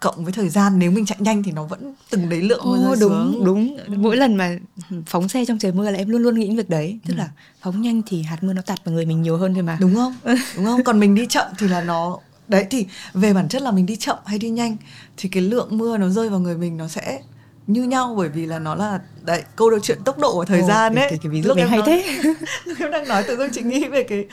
cộng 0.00 0.24
với 0.24 0.32
thời 0.32 0.48
gian 0.48 0.78
nếu 0.78 0.90
mình 0.90 1.06
chạy 1.06 1.18
nhanh 1.20 1.42
thì 1.42 1.52
nó 1.52 1.64
vẫn 1.64 1.94
từng 2.10 2.28
đấy 2.28 2.42
lượng 2.42 2.60
mưa 2.64 2.92
oh, 2.92 2.98
đúng 3.00 3.32
xuống. 3.32 3.44
đúng. 3.44 3.78
Mỗi 4.02 4.16
lần 4.16 4.36
mà 4.36 4.58
phóng 5.06 5.28
xe 5.28 5.44
trong 5.44 5.58
trời 5.58 5.72
mưa 5.72 5.90
là 5.90 5.98
em 5.98 6.08
luôn 6.08 6.22
luôn 6.22 6.34
nghĩ 6.34 6.56
việc 6.56 6.70
đấy. 6.70 6.98
Tức 7.06 7.14
ừ. 7.14 7.18
là 7.18 7.28
phóng 7.60 7.82
nhanh 7.82 8.02
thì 8.06 8.22
hạt 8.22 8.42
mưa 8.42 8.52
nó 8.52 8.62
tạt 8.62 8.84
vào 8.84 8.94
người 8.94 9.06
mình 9.06 9.22
nhiều 9.22 9.36
hơn 9.36 9.54
thôi 9.54 9.62
mà. 9.62 9.78
Đúng 9.80 9.94
không? 9.94 10.14
Đúng 10.56 10.64
không? 10.64 10.84
Còn 10.84 11.00
mình 11.00 11.14
đi 11.14 11.26
chậm 11.26 11.46
thì 11.58 11.68
là 11.68 11.80
nó 11.80 12.18
đấy 12.48 12.66
thì 12.70 12.86
về 13.14 13.34
bản 13.34 13.48
chất 13.48 13.62
là 13.62 13.70
mình 13.70 13.86
đi 13.86 13.96
chậm 13.96 14.18
hay 14.24 14.38
đi 14.38 14.50
nhanh 14.50 14.76
thì 15.16 15.28
cái 15.28 15.42
lượng 15.42 15.78
mưa 15.78 15.96
nó 15.98 16.08
rơi 16.08 16.28
vào 16.28 16.40
người 16.40 16.56
mình 16.56 16.76
nó 16.76 16.88
sẽ 16.88 17.20
như 17.66 17.82
nhau 17.82 18.14
bởi 18.16 18.28
vì 18.28 18.46
là 18.46 18.58
nó 18.58 18.74
là 18.74 19.00
đấy 19.22 19.42
câu 19.56 19.70
đầu 19.70 19.80
chuyện 19.80 19.98
tốc 20.04 20.18
độ 20.18 20.32
của 20.32 20.44
thời 20.44 20.60
Ồ, 20.60 20.68
gian 20.68 20.94
đấy 20.94 21.06
cái, 21.10 21.18
cái 21.22 21.30
ví 21.32 21.42
dụ 21.42 21.48
lúc 21.48 21.56
em 21.58 21.68
hay 21.68 21.78
nói, 21.78 21.86
thế. 21.86 22.22
lúc 22.64 22.78
em 22.78 22.90
đang 22.90 23.08
nói 23.08 23.24
tự 23.26 23.36
dưng 23.36 23.50
chị 23.52 23.62
nghĩ 23.62 23.84
về 23.88 24.02
cái 24.02 24.26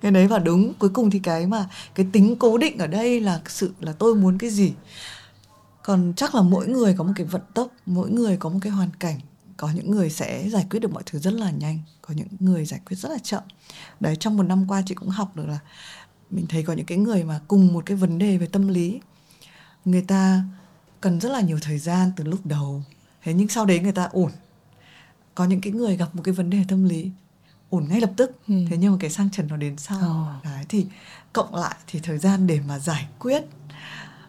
cái 0.00 0.12
đấy 0.12 0.26
và 0.26 0.38
đúng 0.38 0.74
cuối 0.78 0.90
cùng 0.90 1.10
thì 1.10 1.18
cái 1.18 1.46
mà 1.46 1.66
cái 1.94 2.06
tính 2.12 2.36
cố 2.36 2.58
định 2.58 2.78
ở 2.78 2.86
đây 2.86 3.20
là 3.20 3.40
sự 3.46 3.74
là 3.80 3.92
tôi 3.92 4.14
muốn 4.14 4.38
cái 4.38 4.50
gì? 4.50 4.72
Còn 5.82 6.12
chắc 6.16 6.34
là 6.34 6.42
mỗi 6.42 6.66
người 6.66 6.94
có 6.98 7.04
một 7.04 7.12
cái 7.16 7.26
vận 7.26 7.42
tốc 7.54 7.68
mỗi 7.86 8.10
người 8.10 8.36
có 8.36 8.48
một 8.48 8.58
cái 8.62 8.72
hoàn 8.72 8.90
cảnh. 9.00 9.20
Có 9.56 9.70
những 9.74 9.90
người 9.90 10.10
sẽ 10.10 10.48
giải 10.48 10.66
quyết 10.70 10.80
được 10.80 10.92
mọi 10.92 11.02
thứ 11.06 11.18
rất 11.18 11.32
là 11.32 11.50
nhanh 11.50 11.78
có 12.02 12.14
những 12.14 12.28
người 12.40 12.64
giải 12.64 12.80
quyết 12.86 12.96
rất 12.96 13.12
là 13.12 13.18
chậm. 13.22 13.42
Đấy 14.00 14.16
trong 14.16 14.36
một 14.36 14.42
năm 14.42 14.64
qua 14.68 14.82
chị 14.86 14.94
cũng 14.94 15.08
học 15.08 15.36
được 15.36 15.46
là 15.48 15.58
mình 16.30 16.46
thấy 16.48 16.62
có 16.62 16.72
những 16.72 16.86
cái 16.86 16.98
người 16.98 17.24
mà 17.24 17.40
cùng 17.48 17.72
một 17.72 17.86
cái 17.86 17.96
vấn 17.96 18.18
đề 18.18 18.38
về 18.38 18.46
tâm 18.46 18.68
lý. 18.68 19.00
Người 19.84 20.02
ta 20.02 20.42
cần 21.04 21.20
rất 21.20 21.32
là 21.32 21.40
nhiều 21.40 21.58
thời 21.62 21.78
gian 21.78 22.12
từ 22.16 22.24
lúc 22.24 22.46
đầu 22.46 22.82
thế 23.22 23.34
nhưng 23.34 23.48
sau 23.48 23.66
đấy 23.66 23.80
người 23.80 23.92
ta 23.92 24.08
ổn 24.12 24.30
có 25.34 25.44
những 25.44 25.60
cái 25.60 25.72
người 25.72 25.96
gặp 25.96 26.14
một 26.14 26.22
cái 26.24 26.34
vấn 26.34 26.50
đề 26.50 26.58
tâm 26.68 26.84
lý 26.84 27.10
ổn 27.70 27.86
ngay 27.88 28.00
lập 28.00 28.10
tức 28.16 28.30
ừ. 28.48 28.54
thế 28.70 28.76
nhưng 28.76 28.92
mà 28.92 28.98
cái 29.00 29.10
sang 29.10 29.30
trần 29.30 29.46
nó 29.48 29.56
đến 29.56 29.76
sau 29.76 30.36
oh. 30.38 30.44
đấy 30.44 30.64
thì 30.68 30.86
cộng 31.32 31.54
lại 31.54 31.74
thì 31.86 32.00
thời 32.02 32.18
gian 32.18 32.46
để 32.46 32.60
mà 32.68 32.78
giải 32.78 33.08
quyết 33.18 33.44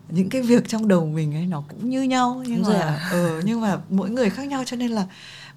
những 0.09 0.29
cái 0.29 0.41
việc 0.41 0.69
trong 0.69 0.87
đầu 0.87 1.05
mình 1.05 1.35
ấy 1.35 1.45
nó 1.45 1.63
cũng 1.69 1.89
như 1.89 2.01
nhau 2.01 2.43
nhưng 2.47 2.63
Đúng 2.63 2.73
mà 2.73 2.79
à? 2.79 3.09
ừ, 3.11 3.41
nhưng 3.45 3.61
mà 3.61 3.77
mỗi 3.89 4.09
người 4.09 4.29
khác 4.29 4.47
nhau 4.47 4.63
cho 4.65 4.77
nên 4.77 4.91
là 4.91 5.05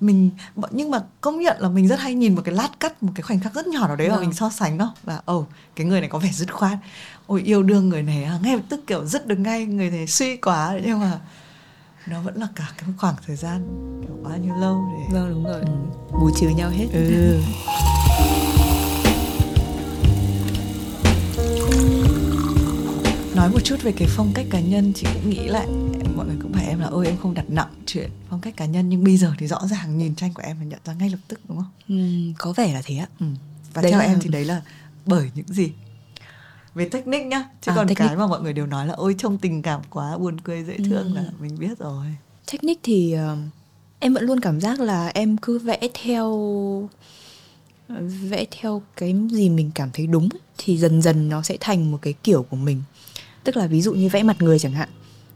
mình 0.01 0.31
nhưng 0.71 0.91
mà 0.91 1.01
công 1.21 1.41
nhận 1.41 1.57
là 1.61 1.69
mình 1.69 1.89
rất 1.89 2.01
hay 2.01 2.15
nhìn 2.15 2.35
một 2.35 2.43
cái 2.45 2.55
lát 2.55 2.81
cắt 2.81 3.03
một 3.03 3.13
cái 3.15 3.23
khoảnh 3.23 3.41
khắc 3.41 3.55
rất 3.55 3.67
nhỏ 3.67 3.87
nào 3.87 3.97
đấy 3.97 4.09
và 4.09 4.15
vâng. 4.15 4.25
mình 4.25 4.33
so 4.33 4.51
sánh 4.51 4.79
đó 4.79 4.95
và 5.05 5.21
ồ 5.25 5.39
oh, 5.39 5.49
cái 5.77 5.87
người 5.87 6.01
này 6.01 6.09
có 6.09 6.19
vẻ 6.19 6.31
dứt 6.33 6.53
khoát 6.53 6.79
ôi 7.27 7.43
yêu 7.45 7.63
đương 7.63 7.89
người 7.89 8.03
này 8.03 8.25
à, 8.25 8.39
ngay 8.43 8.57
lập 8.57 8.63
tức 8.69 8.81
kiểu 8.87 9.07
dứt 9.07 9.27
được 9.27 9.39
ngay 9.39 9.67
người 9.67 9.91
này 9.91 10.07
suy 10.07 10.37
quá 10.37 10.79
nhưng 10.85 11.01
mà 11.01 11.19
nó 12.07 12.21
vẫn 12.21 12.37
là 12.37 12.49
cả 12.57 12.73
cái 12.79 12.91
khoảng 12.97 13.15
thời 13.27 13.37
gian 13.37 13.67
kiểu 14.03 14.17
bao 14.23 14.39
nhiêu 14.39 14.55
lâu 14.55 14.89
để 14.93 15.15
vâng 15.15 15.31
đúng 15.31 15.45
rồi 15.45 15.61
ừ. 15.61 16.19
bù 16.21 16.31
trừ 16.41 16.49
nhau 16.49 16.71
hết 16.71 16.87
ừ. 16.93 17.41
Nói 23.39 23.51
một 23.51 23.61
chút 23.65 23.83
về 23.83 23.93
cái 23.93 24.09
phong 24.11 24.33
cách 24.35 24.47
cá 24.51 24.61
nhân 24.61 24.93
chị 24.95 25.07
cũng 25.15 25.31
nghĩ 25.31 25.49
lại 25.49 25.67
mọi 26.17 26.27
người 26.27 26.37
cũng 26.43 26.53
phải 26.53 26.67
em 26.67 26.81
là 26.81 26.87
ôi 26.87 27.07
em 27.07 27.17
không 27.17 27.35
đặt 27.35 27.45
nặng 27.51 27.69
chuyện 27.87 28.11
phong 28.31 28.41
cách 28.41 28.57
cá 28.57 28.67
nhân 28.67 28.89
nhưng 28.89 29.05
bây 29.05 29.17
giờ 29.17 29.33
thì 29.39 29.47
rõ 29.47 29.61
ràng 29.71 29.99
nhìn 29.99 30.15
tranh 30.15 30.33
của 30.35 30.43
em 30.43 30.59
là 30.61 30.65
nhận 30.65 30.79
ra 30.85 30.95
ngay 30.95 31.11
lập 31.11 31.19
tức 31.29 31.41
đúng 31.49 31.59
không? 31.59 31.71
Ừ, 31.89 31.95
có 32.39 32.53
vẻ 32.53 32.75
là 32.75 32.83
thế 32.85 32.97
ạ. 32.97 33.09
Ừ. 33.21 33.27
Và 33.75 33.83
đấy 33.83 33.91
theo 33.93 34.01
là... 34.01 34.07
em 34.07 34.19
thì 34.21 34.31
đấy 34.31 34.45
là 34.45 34.63
bởi 35.07 35.31
những 35.35 35.47
gì? 35.49 35.73
Về 36.75 36.89
technique 36.89 37.25
nhá, 37.25 37.45
chứ 37.61 37.73
à, 37.73 37.75
còn 37.77 37.89
technique. 37.89 38.09
cái 38.09 38.17
mà 38.17 38.27
mọi 38.27 38.41
người 38.43 38.53
đều 38.53 38.67
nói 38.67 38.87
là 38.87 38.95
ôi 38.95 39.15
trông 39.19 39.39
tình 39.39 39.63
cảm 39.63 39.81
quá 39.91 40.19
buồn 40.19 40.41
cười 40.41 40.65
dễ 40.65 40.77
thương 40.77 41.15
ừ. 41.15 41.15
là 41.15 41.25
mình 41.41 41.59
biết 41.59 41.79
rồi. 41.79 42.07
Technique 42.53 42.81
thì 42.83 43.17
uh, 43.33 43.39
em 43.99 44.15
vẫn 44.15 44.25
luôn 44.25 44.41
cảm 44.41 44.61
giác 44.61 44.81
là 44.81 45.09
em 45.09 45.37
cứ 45.37 45.59
vẽ 45.59 45.81
theo 46.05 46.29
vẽ 48.29 48.45
theo 48.51 48.83
cái 48.97 49.15
gì 49.31 49.49
mình 49.49 49.71
cảm 49.75 49.91
thấy 49.93 50.07
đúng 50.07 50.29
thì 50.59 50.79
dần 50.79 51.03
dần 51.03 51.29
nó 51.29 51.43
sẽ 51.43 51.57
thành 51.61 51.93
một 51.93 51.99
cái 52.03 52.13
kiểu 52.13 52.43
của 52.43 52.57
mình 52.57 52.83
tức 53.49 53.57
là 53.57 53.67
ví 53.67 53.83
dụ 53.83 53.95
như 53.95 54.09
vẽ 54.09 54.23
mặt 54.23 54.37
người 54.43 54.59
chẳng 54.59 54.73
hạn. 54.73 54.89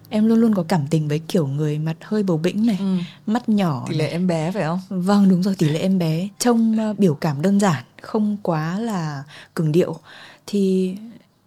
Em 0.09 0.27
luôn 0.27 0.39
luôn 0.39 0.55
có 0.55 0.63
cảm 0.69 0.87
tình 0.91 1.09
với 1.09 1.19
kiểu 1.19 1.47
người 1.47 1.79
mặt 1.79 1.97
hơi 2.01 2.23
bầu 2.23 2.39
bĩnh 2.39 2.67
này 2.67 2.77
ừ. 2.81 2.97
mắt 3.27 3.49
nhỏ 3.49 3.87
tỷ 3.89 3.97
lệ 3.97 4.09
em 4.09 4.27
bé 4.27 4.53
phải 4.53 4.63
không? 4.63 4.81
Vâng 4.89 5.29
đúng 5.29 5.43
rồi 5.43 5.55
tỷ 5.59 5.69
lệ 5.69 5.79
em 5.81 5.99
bé. 5.99 6.29
Trông 6.39 6.91
uh, 6.91 6.99
biểu 6.99 7.15
cảm 7.15 7.43
đơn 7.43 7.61
giản 7.61 7.85
không 8.03 8.37
quá 8.43 8.79
là 8.79 9.23
cường 9.55 9.73
điệu. 9.73 9.97
Thì 10.47 10.95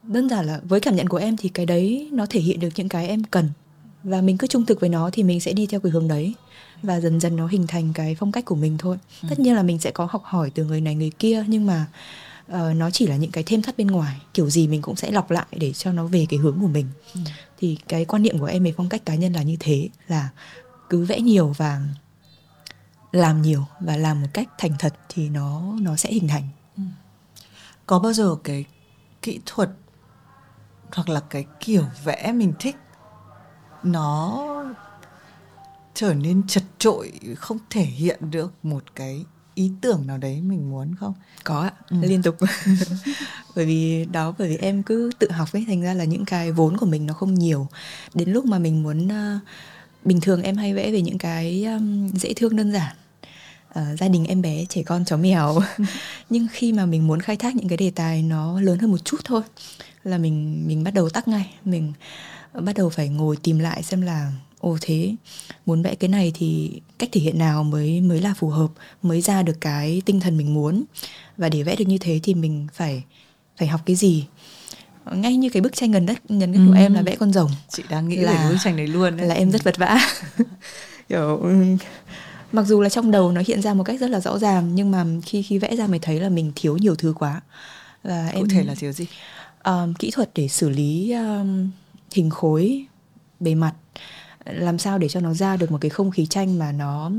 đơn 0.03 0.29
giản 0.29 0.45
là 0.45 0.59
với 0.63 0.79
cảm 0.79 0.95
nhận 0.95 1.09
của 1.09 1.17
em 1.17 1.37
thì 1.37 1.49
cái 1.49 1.65
đấy 1.65 2.09
nó 2.11 2.25
thể 2.29 2.39
hiện 2.39 2.59
được 2.59 2.69
những 2.75 2.89
cái 2.89 3.07
em 3.07 3.23
cần. 3.23 3.49
Và 4.03 4.21
mình 4.21 4.37
cứ 4.37 4.47
trung 4.47 4.65
thực 4.65 4.79
với 4.79 4.89
nó 4.89 5.09
thì 5.13 5.23
mình 5.23 5.39
sẽ 5.39 5.53
đi 5.53 5.67
theo 5.67 5.79
cái 5.79 5.91
hướng 5.91 6.07
đấy. 6.07 6.33
Và 6.83 6.99
dần 6.99 7.19
dần 7.19 7.35
nó 7.35 7.47
hình 7.47 7.67
thành 7.67 7.93
cái 7.93 8.15
phong 8.19 8.31
cách 8.31 8.45
của 8.45 8.55
mình 8.55 8.77
thôi. 8.77 8.97
Ừ. 9.21 9.27
tất 9.29 9.39
nhiên 9.39 9.55
là 9.55 9.63
mình 9.63 9.79
sẽ 9.79 9.91
có 9.91 10.07
học 10.11 10.21
hỏi 10.25 10.51
từ 10.55 10.63
người 10.63 10.81
này 10.81 10.95
người 10.95 11.11
kia 11.19 11.45
nhưng 11.47 11.65
mà 11.65 11.85
uh, 12.51 12.75
nó 12.75 12.89
chỉ 12.89 13.07
là 13.07 13.15
những 13.15 13.31
cái 13.31 13.43
thêm 13.43 13.61
thắt 13.61 13.77
bên 13.77 13.87
ngoài 13.87 14.21
kiểu 14.33 14.49
gì 14.49 14.67
mình 14.67 14.81
cũng 14.81 14.95
sẽ 14.95 15.11
lọc 15.11 15.31
lại 15.31 15.45
để 15.51 15.73
cho 15.73 15.91
nó 15.91 16.05
về 16.05 16.25
cái 16.29 16.39
hướng 16.39 16.59
của 16.61 16.67
mình 16.67 16.87
ừ. 17.13 17.21
thì 17.59 17.77
cái 17.87 18.05
quan 18.05 18.23
niệm 18.23 18.39
của 18.39 18.45
em 18.45 18.63
về 18.63 18.73
phong 18.77 18.89
cách 18.89 19.05
cá 19.05 19.15
nhân 19.15 19.33
là 19.33 19.41
như 19.41 19.57
thế 19.59 19.89
là 20.07 20.29
cứ 20.89 21.05
vẽ 21.05 21.21
nhiều 21.21 21.53
và 21.57 21.81
làm 23.11 23.41
nhiều 23.41 23.65
và 23.79 23.97
làm 23.97 24.21
một 24.21 24.27
cách 24.33 24.49
thành 24.57 24.71
thật 24.79 24.93
thì 25.09 25.29
nó 25.29 25.75
nó 25.81 25.95
sẽ 25.95 26.11
hình 26.11 26.27
thành 26.27 26.47
ừ. 26.77 26.83
có 27.85 27.99
bao 27.99 28.13
giờ 28.13 28.35
cái 28.43 28.65
kỹ 29.21 29.39
thuật 29.45 29.69
hoặc 30.91 31.09
là 31.09 31.19
cái 31.19 31.45
kiểu 31.59 31.85
vẽ 32.03 32.31
mình 32.31 32.53
thích 32.59 32.75
nó 33.83 34.41
trở 35.93 36.13
nên 36.13 36.47
chật 36.47 36.63
trội 36.77 37.11
không 37.37 37.57
thể 37.69 37.83
hiện 37.83 38.31
được 38.31 38.53
một 38.63 38.83
cái 38.95 39.25
ý 39.55 39.71
tưởng 39.81 40.07
nào 40.07 40.17
đấy 40.17 40.41
mình 40.41 40.69
muốn 40.69 40.95
không? 40.95 41.13
Có 41.43 41.61
ạ 41.61 41.71
ừ. 41.89 41.97
liên 42.01 42.21
tục. 42.21 42.35
Bởi 43.55 43.65
vì 43.65 44.05
đó 44.05 44.33
bởi 44.37 44.49
vì 44.49 44.57
em 44.57 44.83
cứ 44.83 45.11
tự 45.19 45.31
học 45.31 45.49
ấy 45.53 45.65
thành 45.67 45.81
ra 45.81 45.93
là 45.93 46.03
những 46.03 46.25
cái 46.25 46.51
vốn 46.51 46.77
của 46.77 46.85
mình 46.85 47.05
nó 47.05 47.13
không 47.13 47.33
nhiều. 47.33 47.67
Đến 48.13 48.29
lúc 48.29 48.45
mà 48.45 48.59
mình 48.59 48.83
muốn 48.83 49.07
uh, 49.07 49.41
bình 50.03 50.21
thường 50.21 50.41
em 50.41 50.57
hay 50.57 50.73
vẽ 50.73 50.91
về 50.91 51.01
những 51.01 51.17
cái 51.17 51.65
um, 51.65 52.09
dễ 52.13 52.33
thương 52.33 52.55
đơn 52.55 52.71
giản. 52.71 52.95
Uh, 53.69 53.99
gia 53.99 54.07
đình 54.07 54.25
em 54.25 54.41
bé 54.41 54.65
trẻ 54.69 54.83
con 54.83 55.05
chó 55.05 55.17
mèo. 55.17 55.59
Nhưng 56.29 56.47
khi 56.51 56.73
mà 56.73 56.85
mình 56.85 57.07
muốn 57.07 57.19
khai 57.19 57.37
thác 57.37 57.55
những 57.55 57.67
cái 57.67 57.77
đề 57.77 57.91
tài 57.95 58.21
nó 58.21 58.61
lớn 58.61 58.79
hơn 58.79 58.91
một 58.91 59.05
chút 59.05 59.17
thôi 59.23 59.41
là 60.03 60.17
mình 60.17 60.67
mình 60.67 60.83
bắt 60.83 60.93
đầu 60.93 61.09
tắc 61.09 61.27
ngay. 61.27 61.53
Mình 61.65 61.93
bắt 62.53 62.75
đầu 62.75 62.89
phải 62.89 63.09
ngồi 63.09 63.37
tìm 63.43 63.59
lại 63.59 63.83
xem 63.83 64.01
là 64.01 64.31
ồ 64.65 64.77
thế. 64.81 65.15
Muốn 65.65 65.81
vẽ 65.81 65.95
cái 65.95 66.07
này 66.07 66.31
thì 66.35 66.81
cách 66.97 67.09
thể 67.11 67.21
hiện 67.21 67.37
nào 67.37 67.63
mới 67.63 68.01
mới 68.01 68.21
là 68.21 68.33
phù 68.33 68.49
hợp 68.49 68.67
mới 69.01 69.21
ra 69.21 69.43
được 69.43 69.61
cái 69.61 70.01
tinh 70.05 70.19
thần 70.19 70.37
mình 70.37 70.53
muốn? 70.53 70.83
Và 71.37 71.49
để 71.49 71.63
vẽ 71.63 71.75
được 71.75 71.87
như 71.87 71.97
thế 71.97 72.19
thì 72.23 72.33
mình 72.33 72.67
phải 72.73 73.03
phải 73.57 73.67
học 73.67 73.81
cái 73.85 73.95
gì? 73.95 74.25
Ngay 75.11 75.35
như 75.35 75.49
cái 75.49 75.61
bức 75.61 75.75
tranh 75.75 75.91
gần 75.91 76.05
đất 76.05 76.31
nhân 76.31 76.51
đất 76.51 76.59
ừ. 76.59 76.65
của 76.67 76.77
em 76.77 76.93
là 76.93 77.01
vẽ 77.01 77.15
con 77.15 77.33
rồng. 77.33 77.51
Chị 77.69 77.83
đang 77.89 78.09
nghĩ 78.09 78.15
là, 78.15 78.31
về 78.31 78.49
bức 78.49 78.57
tranh 78.63 78.77
đấy 78.77 78.87
luôn 78.87 79.17
đấy. 79.17 79.27
là 79.27 79.35
em 79.35 79.51
rất 79.51 79.63
vật 79.63 79.77
vã. 79.77 79.99
Kiểu 81.09 81.41
mặc 82.51 82.63
dù 82.63 82.81
là 82.81 82.89
trong 82.89 83.11
đầu 83.11 83.31
nó 83.31 83.41
hiện 83.47 83.61
ra 83.61 83.73
một 83.73 83.83
cách 83.83 83.99
rất 83.99 84.09
là 84.09 84.19
rõ 84.19 84.39
ràng 84.39 84.75
nhưng 84.75 84.91
mà 84.91 85.05
khi 85.25 85.41
khi 85.41 85.57
vẽ 85.57 85.75
ra 85.75 85.87
mới 85.87 85.99
thấy 85.99 86.19
là 86.19 86.29
mình 86.29 86.51
thiếu 86.55 86.77
nhiều 86.77 86.95
thứ 86.95 87.13
quá. 87.19 87.41
Cụ 88.03 88.09
em 88.33 88.47
thể 88.49 88.63
là 88.63 88.75
thiếu 88.75 88.91
gì? 88.91 89.07
Um, 89.63 89.93
kỹ 89.93 90.11
thuật 90.11 90.29
để 90.35 90.47
xử 90.47 90.69
lý 90.69 91.11
um, 91.11 91.69
hình 92.11 92.29
khối 92.29 92.85
bề 93.39 93.55
mặt 93.55 93.73
làm 94.45 94.77
sao 94.77 94.97
để 94.97 95.09
cho 95.09 95.19
nó 95.19 95.33
ra 95.33 95.57
được 95.57 95.71
một 95.71 95.77
cái 95.81 95.89
không 95.89 96.11
khí 96.11 96.25
tranh 96.25 96.59
mà 96.59 96.71
nó 96.71 97.11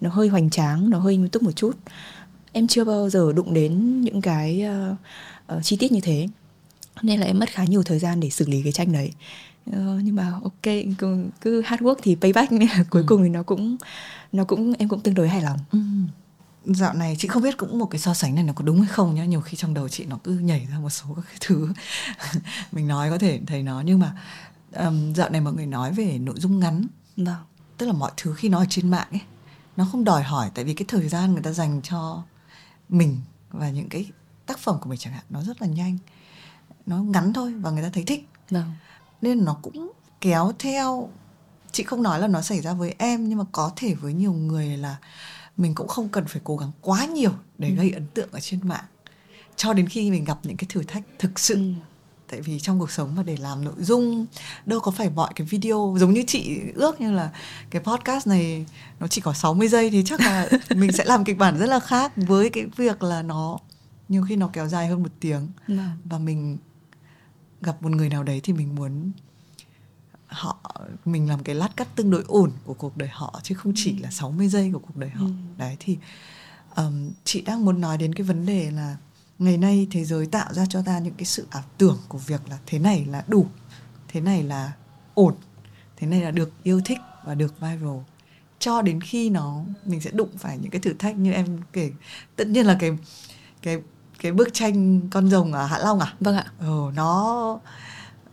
nó 0.00 0.10
hơi 0.10 0.28
hoành 0.28 0.50
tráng 0.50 0.90
nó 0.90 0.98
hơi 0.98 1.16
nghiêm 1.16 1.28
túc 1.28 1.42
một 1.42 1.52
chút. 1.52 1.76
Em 2.52 2.66
chưa 2.66 2.84
bao 2.84 3.10
giờ 3.10 3.32
đụng 3.32 3.54
đến 3.54 4.00
những 4.00 4.20
cái 4.20 4.64
uh, 4.92 5.56
uh, 5.56 5.64
chi 5.64 5.76
tiết 5.76 5.92
như 5.92 6.00
thế 6.00 6.28
nên 7.02 7.20
là 7.20 7.26
em 7.26 7.38
mất 7.38 7.50
khá 7.50 7.64
nhiều 7.64 7.82
thời 7.82 7.98
gian 7.98 8.20
để 8.20 8.30
xử 8.30 8.46
lý 8.46 8.62
cái 8.62 8.72
tranh 8.72 8.92
đấy. 8.92 9.12
Uh, 9.70 9.76
nhưng 10.02 10.16
mà 10.16 10.32
ok 10.42 10.74
cứ, 10.98 11.24
cứ 11.40 11.60
hard 11.60 11.82
work 11.82 11.94
thì 12.02 12.16
payback. 12.20 12.52
Nên 12.52 12.68
là 12.76 12.84
cuối 12.90 13.02
ừ. 13.02 13.06
cùng 13.08 13.22
thì 13.22 13.28
nó 13.28 13.42
cũng 13.42 13.76
nó 14.32 14.44
cũng 14.44 14.72
em 14.78 14.88
cũng 14.88 15.00
tương 15.00 15.14
đối 15.14 15.28
hài 15.28 15.42
lòng. 15.42 15.58
Ừ. 15.72 15.78
dạo 16.64 16.94
này 16.94 17.16
chị 17.18 17.28
không 17.28 17.42
biết 17.42 17.56
cũng 17.56 17.78
một 17.78 17.86
cái 17.86 17.98
so 17.98 18.14
sánh 18.14 18.34
này 18.34 18.44
nó 18.44 18.52
có 18.52 18.64
đúng 18.64 18.80
hay 18.80 18.88
không 18.88 19.14
nhá. 19.14 19.24
Nhiều 19.24 19.40
khi 19.40 19.56
trong 19.56 19.74
đầu 19.74 19.88
chị 19.88 20.04
nó 20.04 20.18
cứ 20.24 20.32
nhảy 20.32 20.66
ra 20.70 20.78
một 20.78 20.90
số 20.90 21.06
các 21.16 21.24
cái 21.28 21.36
thứ. 21.40 21.68
Mình 22.72 22.88
nói 22.88 23.10
có 23.10 23.18
thể 23.18 23.40
thấy 23.46 23.62
nó 23.62 23.80
nhưng 23.80 23.98
mà 23.98 24.12
um, 24.76 25.14
dạo 25.14 25.30
này 25.30 25.40
mọi 25.40 25.52
người 25.52 25.66
nói 25.66 25.92
về 25.92 26.18
nội 26.18 26.34
dung 26.38 26.58
ngắn 26.58 26.86
vâng. 27.16 27.36
tức 27.78 27.86
là 27.86 27.92
mọi 27.92 28.12
thứ 28.16 28.34
khi 28.34 28.48
nó 28.48 28.58
ở 28.58 28.66
trên 28.68 28.90
mạng 28.90 29.08
ấy 29.10 29.20
nó 29.76 29.86
không 29.92 30.04
đòi 30.04 30.22
hỏi 30.22 30.50
tại 30.54 30.64
vì 30.64 30.74
cái 30.74 30.84
thời 30.88 31.08
gian 31.08 31.32
người 31.32 31.42
ta 31.42 31.52
dành 31.52 31.80
cho 31.82 32.22
mình 32.88 33.20
và 33.50 33.70
những 33.70 33.88
cái 33.88 34.10
tác 34.46 34.58
phẩm 34.58 34.76
của 34.80 34.90
mình 34.90 34.98
chẳng 34.98 35.12
hạn 35.12 35.24
nó 35.30 35.42
rất 35.42 35.62
là 35.62 35.68
nhanh 35.68 35.98
nó 36.86 36.96
ngắn 36.96 37.32
thôi 37.32 37.54
và 37.54 37.70
người 37.70 37.82
ta 37.82 37.90
thấy 37.92 38.04
thích 38.04 38.28
vâng. 38.50 38.72
nên 39.22 39.44
nó 39.44 39.56
cũng 39.62 39.92
kéo 40.20 40.52
theo 40.58 41.08
chị 41.72 41.82
không 41.82 42.02
nói 42.02 42.20
là 42.20 42.26
nó 42.26 42.42
xảy 42.42 42.60
ra 42.60 42.72
với 42.72 42.94
em 42.98 43.28
nhưng 43.28 43.38
mà 43.38 43.44
có 43.52 43.72
thể 43.76 43.94
với 43.94 44.14
nhiều 44.14 44.32
người 44.32 44.76
là 44.76 44.96
mình 45.56 45.74
cũng 45.74 45.88
không 45.88 46.08
cần 46.08 46.24
phải 46.26 46.40
cố 46.44 46.56
gắng 46.56 46.70
quá 46.80 47.04
nhiều 47.04 47.32
để 47.58 47.68
ừ. 47.68 47.74
gây 47.74 47.90
ấn 47.90 48.06
tượng 48.14 48.28
ở 48.32 48.40
trên 48.40 48.60
mạng 48.68 48.84
cho 49.56 49.72
đến 49.72 49.88
khi 49.88 50.10
mình 50.10 50.24
gặp 50.24 50.38
những 50.42 50.56
cái 50.56 50.66
thử 50.68 50.82
thách 50.82 51.02
thực 51.18 51.38
sự 51.38 51.54
ừ 51.54 51.72
tại 52.30 52.40
vì 52.40 52.60
trong 52.60 52.80
cuộc 52.80 52.90
sống 52.90 53.14
mà 53.14 53.22
để 53.22 53.36
làm 53.36 53.64
nội 53.64 53.74
dung 53.78 54.26
đâu 54.66 54.80
có 54.80 54.90
phải 54.90 55.10
mọi 55.10 55.32
cái 55.34 55.46
video 55.46 55.96
giống 55.98 56.12
như 56.12 56.24
chị 56.26 56.60
ước 56.74 57.00
như 57.00 57.12
là 57.12 57.30
cái 57.70 57.82
podcast 57.82 58.26
này 58.26 58.66
nó 59.00 59.06
chỉ 59.06 59.20
có 59.20 59.32
60 59.32 59.68
giây 59.68 59.90
thì 59.90 60.02
chắc 60.06 60.20
là 60.20 60.48
mình 60.76 60.92
sẽ 60.92 61.04
làm 61.04 61.24
kịch 61.24 61.38
bản 61.38 61.58
rất 61.58 61.66
là 61.66 61.80
khác 61.80 62.12
với 62.16 62.50
cái 62.50 62.66
việc 62.76 63.02
là 63.02 63.22
nó 63.22 63.58
nhiều 64.08 64.24
khi 64.28 64.36
nó 64.36 64.50
kéo 64.52 64.68
dài 64.68 64.88
hơn 64.88 65.02
một 65.02 65.12
tiếng 65.20 65.48
vâng. 65.68 65.90
và 66.04 66.18
mình 66.18 66.58
gặp 67.60 67.82
một 67.82 67.90
người 67.90 68.08
nào 68.08 68.22
đấy 68.22 68.40
thì 68.44 68.52
mình 68.52 68.74
muốn 68.74 69.12
họ 70.26 70.86
mình 71.04 71.28
làm 71.28 71.42
cái 71.42 71.54
lát 71.54 71.76
cắt 71.76 71.88
tương 71.96 72.10
đối 72.10 72.24
ổn 72.28 72.52
của 72.64 72.74
cuộc 72.74 72.96
đời 72.96 73.08
họ 73.12 73.40
chứ 73.42 73.54
không 73.54 73.72
chỉ 73.76 73.90
ừ. 73.90 74.02
là 74.02 74.10
60 74.10 74.48
giây 74.48 74.70
của 74.72 74.78
cuộc 74.78 74.96
đời 74.96 75.10
họ. 75.10 75.26
Ừ. 75.26 75.32
Đấy 75.56 75.76
thì 75.80 75.98
um, 76.76 77.10
chị 77.24 77.40
đang 77.40 77.64
muốn 77.64 77.80
nói 77.80 77.98
đến 77.98 78.14
cái 78.14 78.26
vấn 78.26 78.46
đề 78.46 78.70
là 78.70 78.96
ngày 79.40 79.58
nay 79.58 79.86
thế 79.90 80.04
giới 80.04 80.26
tạo 80.26 80.54
ra 80.54 80.66
cho 80.68 80.82
ta 80.82 80.98
những 80.98 81.14
cái 81.14 81.24
sự 81.24 81.46
ảo 81.50 81.62
tưởng 81.78 81.98
của 82.08 82.18
việc 82.18 82.40
là 82.50 82.58
thế 82.66 82.78
này 82.78 83.04
là 83.04 83.24
đủ 83.28 83.46
thế 84.08 84.20
này 84.20 84.42
là 84.42 84.72
ổn 85.14 85.34
thế 85.96 86.06
này 86.06 86.20
là 86.20 86.30
được 86.30 86.50
yêu 86.62 86.80
thích 86.84 86.98
và 87.24 87.34
được 87.34 87.60
viral. 87.60 87.98
Cho 88.58 88.82
đến 88.82 89.00
khi 89.00 89.30
nó 89.30 89.60
mình 89.84 90.00
sẽ 90.00 90.10
đụng 90.10 90.28
phải 90.38 90.58
những 90.58 90.70
cái 90.70 90.80
thử 90.80 90.92
thách 90.92 91.16
như 91.16 91.32
em 91.32 91.58
kể. 91.72 91.90
Tất 92.36 92.48
nhiên 92.48 92.66
là 92.66 92.76
cái 92.80 92.98
cái 93.62 93.82
cái 94.20 94.32
bức 94.32 94.48
tranh 94.52 95.00
con 95.10 95.30
rồng 95.30 95.52
ở 95.52 95.66
hạ 95.66 95.78
long 95.78 96.00
à? 96.00 96.14
Vâng 96.20 96.36
ạ. 96.36 96.44
Ừ, 96.60 96.90
nó 96.94 97.58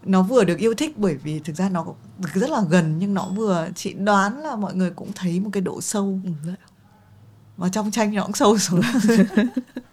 nó 0.04 0.22
vừa 0.22 0.44
được 0.44 0.58
yêu 0.58 0.74
thích 0.74 0.98
bởi 0.98 1.16
vì 1.16 1.40
thực 1.40 1.56
ra 1.56 1.70
nó 1.70 1.86
rất 2.34 2.50
là 2.50 2.62
gần 2.70 3.00
nhưng 3.00 3.14
nó 3.14 3.28
vừa 3.36 3.68
chị 3.76 3.94
đoán 3.94 4.40
là 4.40 4.56
mọi 4.56 4.76
người 4.76 4.90
cũng 4.90 5.12
thấy 5.16 5.40
một 5.40 5.50
cái 5.54 5.62
độ 5.62 5.82
sâu. 5.82 6.20
Ừ, 6.24 6.52
và 7.58 7.70
trong 7.70 7.92
tranh 7.92 8.14
nó 8.14 8.24
cũng 8.24 8.36
sâu 8.36 8.58
xuống 8.58 8.82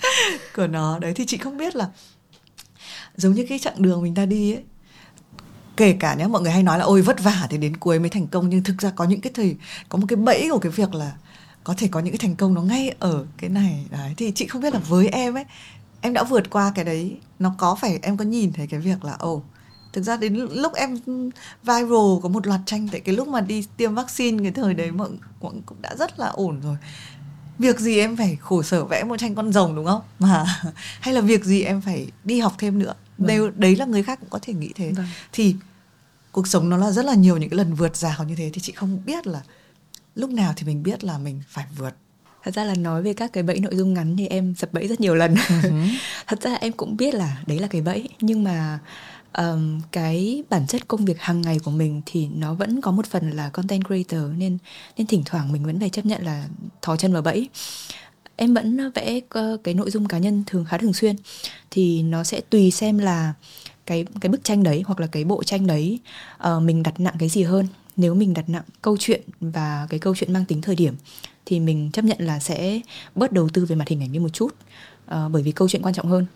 của 0.56 0.66
nó. 0.66 0.98
Đấy, 0.98 1.12
thì 1.14 1.26
chị 1.26 1.38
không 1.38 1.56
biết 1.56 1.76
là 1.76 1.88
giống 3.16 3.32
như 3.32 3.46
cái 3.48 3.58
chặng 3.58 3.82
đường 3.82 4.02
mình 4.02 4.14
ta 4.14 4.26
đi 4.26 4.52
ấy, 4.52 4.62
kể 5.76 5.96
cả 6.00 6.14
nhé 6.14 6.26
mọi 6.26 6.42
người 6.42 6.52
hay 6.52 6.62
nói 6.62 6.78
là 6.78 6.84
ôi 6.84 7.02
vất 7.02 7.22
vả 7.22 7.46
thì 7.50 7.58
đến 7.58 7.76
cuối 7.76 7.98
mới 7.98 8.08
thành 8.08 8.26
công, 8.26 8.48
nhưng 8.48 8.62
thực 8.62 8.78
ra 8.78 8.90
có 8.90 9.04
những 9.04 9.20
cái 9.20 9.32
thời, 9.34 9.56
có 9.88 9.98
một 9.98 10.06
cái 10.08 10.16
bẫy 10.16 10.48
của 10.50 10.58
cái 10.58 10.72
việc 10.72 10.94
là 10.94 11.12
có 11.64 11.74
thể 11.78 11.88
có 11.90 12.00
những 12.00 12.12
cái 12.12 12.18
thành 12.18 12.36
công 12.36 12.54
nó 12.54 12.62
ngay 12.62 12.94
ở 12.98 13.26
cái 13.36 13.50
này. 13.50 13.86
Đấy, 13.90 14.14
thì 14.16 14.32
chị 14.34 14.46
không 14.46 14.62
biết 14.62 14.74
là 14.74 14.80
với 14.88 15.08
em 15.08 15.34
ấy, 15.34 15.44
em 16.00 16.12
đã 16.12 16.24
vượt 16.24 16.50
qua 16.50 16.72
cái 16.74 16.84
đấy, 16.84 17.16
nó 17.38 17.54
có 17.58 17.74
phải, 17.74 17.98
em 18.02 18.16
có 18.16 18.24
nhìn 18.24 18.52
thấy 18.52 18.66
cái 18.66 18.80
việc 18.80 19.04
là, 19.04 19.12
ồ, 19.12 19.42
thực 19.92 20.02
ra 20.02 20.16
đến 20.16 20.34
lúc 20.34 20.74
em 20.74 20.98
viral 21.62 22.20
có 22.22 22.28
một 22.28 22.46
loạt 22.46 22.60
tranh 22.66 22.88
tại 22.92 23.00
cái 23.00 23.14
lúc 23.14 23.28
mà 23.28 23.40
đi 23.40 23.66
tiêm 23.76 23.94
vaccine 23.94 24.42
cái 24.42 24.52
thời 24.52 24.74
đấy 24.74 24.90
mọi 24.90 25.08
cũng 25.40 25.82
đã 25.82 25.94
rất 25.98 26.18
là 26.18 26.26
ổn 26.26 26.60
rồi 26.60 26.76
việc 27.58 27.80
gì 27.80 27.98
em 27.98 28.16
phải 28.16 28.36
khổ 28.40 28.62
sở 28.62 28.84
vẽ 28.84 29.04
một 29.04 29.16
tranh 29.16 29.34
con 29.34 29.52
rồng 29.52 29.76
đúng 29.76 29.86
không 29.86 30.00
mà 30.18 30.44
hay 31.00 31.14
là 31.14 31.20
việc 31.20 31.44
gì 31.44 31.62
em 31.62 31.80
phải 31.80 32.06
đi 32.24 32.40
học 32.40 32.54
thêm 32.58 32.78
nữa 32.78 32.94
vâng. 33.18 33.28
đấy, 33.28 33.50
đấy 33.56 33.76
là 33.76 33.84
người 33.84 34.02
khác 34.02 34.20
cũng 34.20 34.30
có 34.30 34.38
thể 34.42 34.54
nghĩ 34.54 34.72
thế 34.74 34.92
vâng. 34.92 35.06
thì 35.32 35.56
cuộc 36.32 36.46
sống 36.46 36.70
nó 36.70 36.76
là 36.76 36.90
rất 36.90 37.04
là 37.04 37.14
nhiều 37.14 37.36
những 37.36 37.50
cái 37.50 37.56
lần 37.56 37.74
vượt 37.74 37.96
rào 37.96 38.24
như 38.24 38.34
thế 38.36 38.50
thì 38.52 38.60
chị 38.60 38.72
không 38.72 39.02
biết 39.06 39.26
là 39.26 39.40
lúc 40.14 40.30
nào 40.30 40.52
thì 40.56 40.66
mình 40.66 40.82
biết 40.82 41.04
là 41.04 41.18
mình 41.18 41.42
phải 41.48 41.66
vượt 41.76 41.94
thật 42.44 42.54
ra 42.54 42.64
là 42.64 42.74
nói 42.74 43.02
về 43.02 43.12
các 43.12 43.32
cái 43.32 43.42
bẫy 43.42 43.60
nội 43.60 43.76
dung 43.76 43.94
ngắn 43.94 44.16
thì 44.16 44.26
em 44.26 44.54
sập 44.54 44.72
bẫy 44.72 44.88
rất 44.88 45.00
nhiều 45.00 45.14
lần 45.14 45.34
uh-huh. 45.34 45.88
thật 46.26 46.42
ra 46.42 46.54
em 46.54 46.72
cũng 46.72 46.96
biết 46.96 47.14
là 47.14 47.42
đấy 47.46 47.58
là 47.58 47.66
cái 47.66 47.80
bẫy 47.80 48.08
nhưng 48.20 48.44
mà 48.44 48.78
um, 49.38 49.80
cái 49.92 50.42
bản 50.50 50.66
chất 50.66 50.88
công 50.88 51.04
việc 51.04 51.20
hàng 51.20 51.42
ngày 51.42 51.58
của 51.64 51.70
mình 51.70 52.02
thì 52.06 52.26
nó 52.26 52.54
vẫn 52.54 52.80
có 52.80 52.90
một 52.90 53.06
phần 53.06 53.30
là 53.30 53.48
content 53.48 53.84
creator 53.84 54.30
nên 54.36 54.58
nên 54.96 55.06
thỉnh 55.06 55.22
thoảng 55.26 55.52
mình 55.52 55.64
vẫn 55.64 55.80
phải 55.80 55.90
chấp 55.90 56.06
nhận 56.06 56.24
là 56.24 56.48
thò 56.82 56.96
chân 56.96 57.12
vào 57.12 57.22
bẫy. 57.22 57.48
Em 58.36 58.54
vẫn 58.54 58.90
vẽ 58.94 59.20
ờ, 59.30 59.56
cái 59.64 59.74
nội 59.74 59.90
dung 59.90 60.08
cá 60.08 60.18
nhân 60.18 60.42
thường 60.46 60.64
khá 60.64 60.78
thường 60.78 60.92
xuyên. 60.92 61.16
Thì 61.70 62.02
nó 62.02 62.24
sẽ 62.24 62.40
tùy 62.40 62.70
xem 62.70 62.98
là 62.98 63.34
cái 63.86 64.04
cái 64.20 64.30
bức 64.30 64.44
tranh 64.44 64.62
đấy 64.62 64.82
hoặc 64.86 65.00
là 65.00 65.06
cái 65.06 65.24
bộ 65.24 65.42
tranh 65.42 65.66
đấy 65.66 65.98
uh, 66.48 66.62
mình 66.62 66.82
đặt 66.82 67.00
nặng 67.00 67.14
cái 67.18 67.28
gì 67.28 67.42
hơn. 67.42 67.66
Nếu 67.96 68.14
mình 68.14 68.34
đặt 68.34 68.48
nặng 68.48 68.62
câu 68.82 68.96
chuyện 69.00 69.22
và 69.40 69.86
cái 69.90 70.00
câu 70.00 70.14
chuyện 70.14 70.32
mang 70.32 70.44
tính 70.44 70.62
thời 70.62 70.76
điểm 70.76 70.94
thì 71.46 71.60
mình 71.60 71.90
chấp 71.92 72.04
nhận 72.04 72.18
là 72.20 72.40
sẽ 72.40 72.80
bớt 73.14 73.32
đầu 73.32 73.48
tư 73.48 73.64
về 73.64 73.76
mặt 73.76 73.88
hình 73.88 74.02
ảnh 74.02 74.12
đi 74.12 74.18
một 74.18 74.28
chút 74.32 74.54
uh, 75.04 75.32
bởi 75.32 75.42
vì 75.42 75.52
câu 75.52 75.68
chuyện 75.68 75.82
quan 75.82 75.94
trọng 75.94 76.06
hơn 76.06 76.26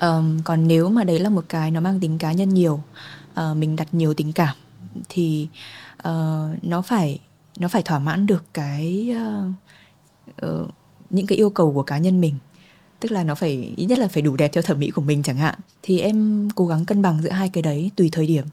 um, 0.00 0.38
còn 0.44 0.68
nếu 0.68 0.88
mà 0.88 1.04
đấy 1.04 1.18
là 1.18 1.28
một 1.28 1.44
cái 1.48 1.70
nó 1.70 1.80
mang 1.80 2.00
tính 2.00 2.18
cá 2.18 2.32
nhân 2.32 2.48
nhiều 2.54 2.80
uh, 3.40 3.56
mình 3.56 3.76
đặt 3.76 3.94
nhiều 3.94 4.14
tình 4.14 4.32
cảm 4.32 4.56
thì 5.08 5.48
uh, 6.08 6.64
nó 6.64 6.82
phải 6.82 7.18
nó 7.58 7.68
phải 7.68 7.82
thỏa 7.82 7.98
mãn 7.98 8.26
được 8.26 8.44
cái 8.54 9.14
uh, 9.16 10.46
uh, 10.46 10.70
những 11.10 11.26
cái 11.26 11.38
yêu 11.38 11.50
cầu 11.50 11.72
của 11.72 11.82
cá 11.82 11.98
nhân 11.98 12.20
mình. 12.20 12.34
Tức 13.00 13.12
là 13.12 13.24
nó 13.24 13.34
phải 13.34 13.72
ít 13.76 13.86
nhất 13.86 13.98
là 13.98 14.08
phải 14.08 14.22
đủ 14.22 14.36
đẹp 14.36 14.50
theo 14.52 14.62
thẩm 14.62 14.78
mỹ 14.78 14.90
của 14.90 15.02
mình 15.02 15.22
chẳng 15.22 15.36
hạn. 15.36 15.54
Thì 15.82 16.00
em 16.00 16.48
cố 16.54 16.66
gắng 16.66 16.84
cân 16.84 17.02
bằng 17.02 17.22
giữa 17.22 17.30
hai 17.30 17.48
cái 17.48 17.62
đấy 17.62 17.90
tùy 17.96 18.08
thời 18.12 18.26
điểm. 18.26 18.44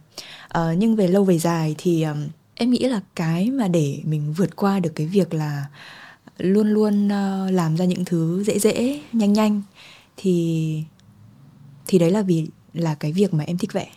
Uh, 0.58 0.78
nhưng 0.78 0.96
về 0.96 1.08
lâu 1.08 1.24
về 1.24 1.39
dài 1.39 1.76
thì 1.78 2.04
um, 2.04 2.18
em 2.56 2.70
nghĩ 2.70 2.80
là 2.80 3.02
cái 3.16 3.52
mà 3.52 3.68
để 3.68 4.02
mình 4.04 4.34
vượt 4.34 4.56
qua 4.56 4.80
được 4.80 4.91
cái 4.96 5.08
việc 5.08 5.34
là 5.34 5.66
luôn 6.38 6.68
luôn 6.68 7.06
uh, 7.06 7.52
làm 7.52 7.78
ra 7.78 7.86
những 7.86 8.06
thứ 8.06 8.43
dễ 8.43 8.60
dễ 8.60 9.02
nhanh 9.14 9.34
nhanh 9.34 9.62
thì 10.18 10.84
thì 11.88 12.00
đấy 12.00 12.12
là 12.12 12.22
vì 12.22 12.48
là 12.74 12.96
cái 12.96 13.12
việc 13.12 13.34
mà 13.34 13.44
em 13.44 13.58
thích 13.58 13.74
vẽ. 13.74 13.88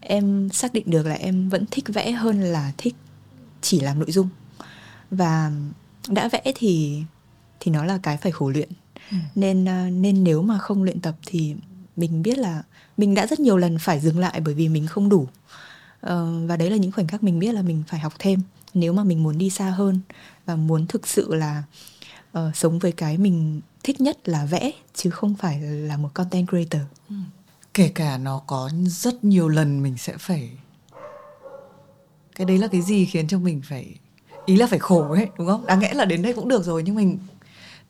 Em 0.00 0.48
xác 0.52 0.72
định 0.72 0.84
được 0.86 1.06
là 1.06 1.14
em 1.14 1.48
vẫn 1.48 1.64
thích 1.70 1.84
vẽ 1.88 2.10
hơn 2.10 2.40
là 2.40 2.72
thích 2.78 2.94
chỉ 3.60 3.80
làm 3.80 3.98
nội 3.98 4.12
dung. 4.12 4.28
Và 5.10 5.52
đã 6.08 6.28
vẽ 6.28 6.52
thì 6.54 7.02
thì 7.60 7.70
nó 7.72 7.84
là 7.84 7.98
cái 8.02 8.16
phải 8.16 8.32
khổ 8.32 8.50
luyện. 8.50 8.68
Ừ. 9.10 9.16
nên 9.34 9.64
uh, 9.64 9.92
nên 9.92 10.24
nếu 10.24 10.42
mà 10.42 10.58
không 10.58 10.82
luyện 10.82 11.00
tập 11.00 11.16
thì 11.26 11.54
mình 11.96 12.22
biết 12.22 12.38
là 12.38 12.62
mình 12.96 13.14
đã 13.14 13.26
rất 13.26 13.40
nhiều 13.40 13.56
lần 13.56 13.78
phải 13.78 14.00
dừng 14.00 14.18
lại 14.18 14.40
bởi 14.40 14.54
vì 14.54 14.68
mình 14.68 14.86
không 14.86 15.08
đủ. 15.08 15.20
Uh, 16.06 16.48
và 16.48 16.56
đấy 16.58 16.70
là 16.70 16.76
những 16.76 16.92
khoảnh 16.92 17.06
khắc 17.06 17.22
mình 17.22 17.38
biết 17.38 17.52
là 17.52 17.62
mình 17.62 17.82
phải 17.88 18.00
học 18.00 18.12
thêm. 18.18 18.40
Nếu 18.74 18.92
mà 18.92 19.04
mình 19.04 19.22
muốn 19.22 19.38
đi 19.38 19.50
xa 19.50 19.70
hơn 19.70 20.00
và 20.46 20.56
muốn 20.56 20.86
thực 20.86 21.06
sự 21.06 21.34
là 21.34 21.62
uh, 22.38 22.56
sống 22.56 22.78
với 22.78 22.92
cái 22.92 23.18
mình 23.18 23.60
thích 23.82 24.00
nhất 24.00 24.28
là 24.28 24.44
vẽ 24.44 24.72
chứ 24.94 25.10
không 25.10 25.34
phải 25.34 25.60
là 25.60 25.96
một 25.96 26.14
content 26.14 26.48
creator. 26.48 26.82
Ừ. 27.08 27.14
kể 27.74 27.88
cả 27.94 28.18
nó 28.18 28.42
có 28.46 28.70
rất 28.86 29.24
nhiều 29.24 29.48
lần 29.48 29.82
mình 29.82 29.96
sẽ 29.98 30.16
phải 30.18 30.50
cái 32.34 32.44
đấy 32.44 32.58
là 32.58 32.68
cái 32.68 32.82
gì 32.82 33.04
khiến 33.04 33.28
cho 33.28 33.38
mình 33.38 33.62
phải 33.64 33.94
ý 34.46 34.56
là 34.56 34.66
phải 34.66 34.78
khổ 34.78 35.12
ấy 35.12 35.28
đúng 35.38 35.46
không? 35.46 35.66
Đáng 35.66 35.80
lẽ 35.82 35.94
là 35.94 36.04
đến 36.04 36.22
đây 36.22 36.32
cũng 36.32 36.48
được 36.48 36.64
rồi 36.64 36.82
nhưng 36.82 36.94
mình 36.94 37.18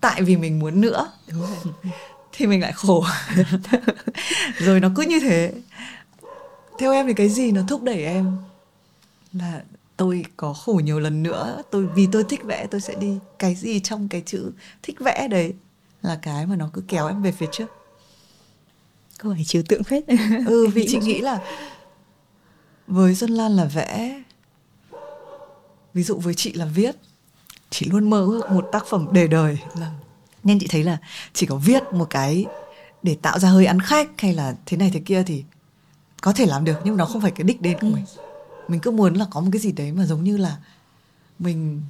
tại 0.00 0.22
vì 0.22 0.36
mình 0.36 0.58
muốn 0.58 0.80
nữa. 0.80 1.12
Đúng 1.32 1.40
rồi. 1.40 1.72
thì 2.32 2.46
mình 2.46 2.60
lại 2.60 2.72
khổ. 2.72 3.04
Rồi 4.58 4.80
nó 4.80 4.88
cứ 4.96 5.02
như 5.02 5.20
thế. 5.20 5.52
Theo 6.78 6.92
em 6.92 7.06
thì 7.06 7.14
cái 7.14 7.28
gì 7.28 7.52
nó 7.52 7.62
thúc 7.68 7.82
đẩy 7.82 8.04
em 8.04 8.36
là 9.32 9.62
tôi 9.98 10.24
có 10.36 10.52
khổ 10.52 10.80
nhiều 10.84 11.00
lần 11.00 11.22
nữa. 11.22 11.62
Tôi 11.70 11.86
vì 11.86 12.08
tôi 12.12 12.24
thích 12.24 12.44
vẽ 12.44 12.66
tôi 12.70 12.80
sẽ 12.80 12.94
đi 12.94 13.18
cái 13.38 13.54
gì 13.54 13.80
trong 13.80 14.08
cái 14.08 14.22
chữ 14.26 14.52
thích 14.82 14.96
vẽ 15.00 15.28
đấy 15.30 15.54
là 16.02 16.18
cái 16.22 16.46
mà 16.46 16.56
nó 16.56 16.70
cứ 16.72 16.82
kéo 16.88 17.06
em 17.06 17.22
về 17.22 17.32
phía 17.32 17.46
trước. 17.52 17.66
Câu 19.18 19.32
hỏi 19.32 19.44
trừu 19.44 19.62
tượng 19.68 19.84
phết. 19.84 20.04
Ừ 20.46 20.66
vì 20.74 20.86
chị 20.88 20.98
nghĩ 20.98 21.20
là 21.20 21.40
với 22.86 23.14
Xuân 23.14 23.30
Lan 23.30 23.56
là 23.56 23.64
vẽ 23.64 24.22
ví 25.94 26.02
dụ 26.02 26.18
với 26.18 26.34
chị 26.34 26.52
là 26.52 26.64
viết 26.64 26.96
chị 27.70 27.86
luôn 27.90 28.10
mơ 28.10 28.26
ước 28.28 28.50
một 28.50 28.68
tác 28.72 28.86
phẩm 28.86 29.08
để 29.12 29.26
đời. 29.26 29.58
Vâng. 29.74 29.94
nên 30.44 30.58
chị 30.58 30.66
thấy 30.70 30.84
là 30.84 30.98
chỉ 31.32 31.46
có 31.46 31.56
viết 31.56 31.82
một 31.92 32.10
cái 32.10 32.46
để 33.02 33.16
tạo 33.22 33.38
ra 33.38 33.48
hơi 33.48 33.66
ăn 33.66 33.80
khách 33.80 34.20
hay 34.20 34.34
là 34.34 34.56
thế 34.66 34.76
này 34.76 34.90
thế 34.94 35.00
kia 35.00 35.22
thì 35.26 35.44
có 36.20 36.32
thể 36.32 36.46
làm 36.46 36.64
được 36.64 36.76
nhưng 36.84 36.96
nó 36.96 37.04
không 37.04 37.22
phải 37.22 37.30
cái 37.30 37.44
đích 37.44 37.62
đến 37.62 37.78
của 37.80 37.86
ừ. 38.16 38.27
Mình 38.68 38.80
cứ 38.80 38.90
muốn 38.90 39.14
là 39.14 39.26
có 39.30 39.40
một 39.40 39.48
cái 39.52 39.60
gì 39.60 39.72
đấy 39.72 39.92
mà 39.92 40.06
giống 40.06 40.24
như 40.24 40.36
là 40.36 40.56
mình 41.38 41.82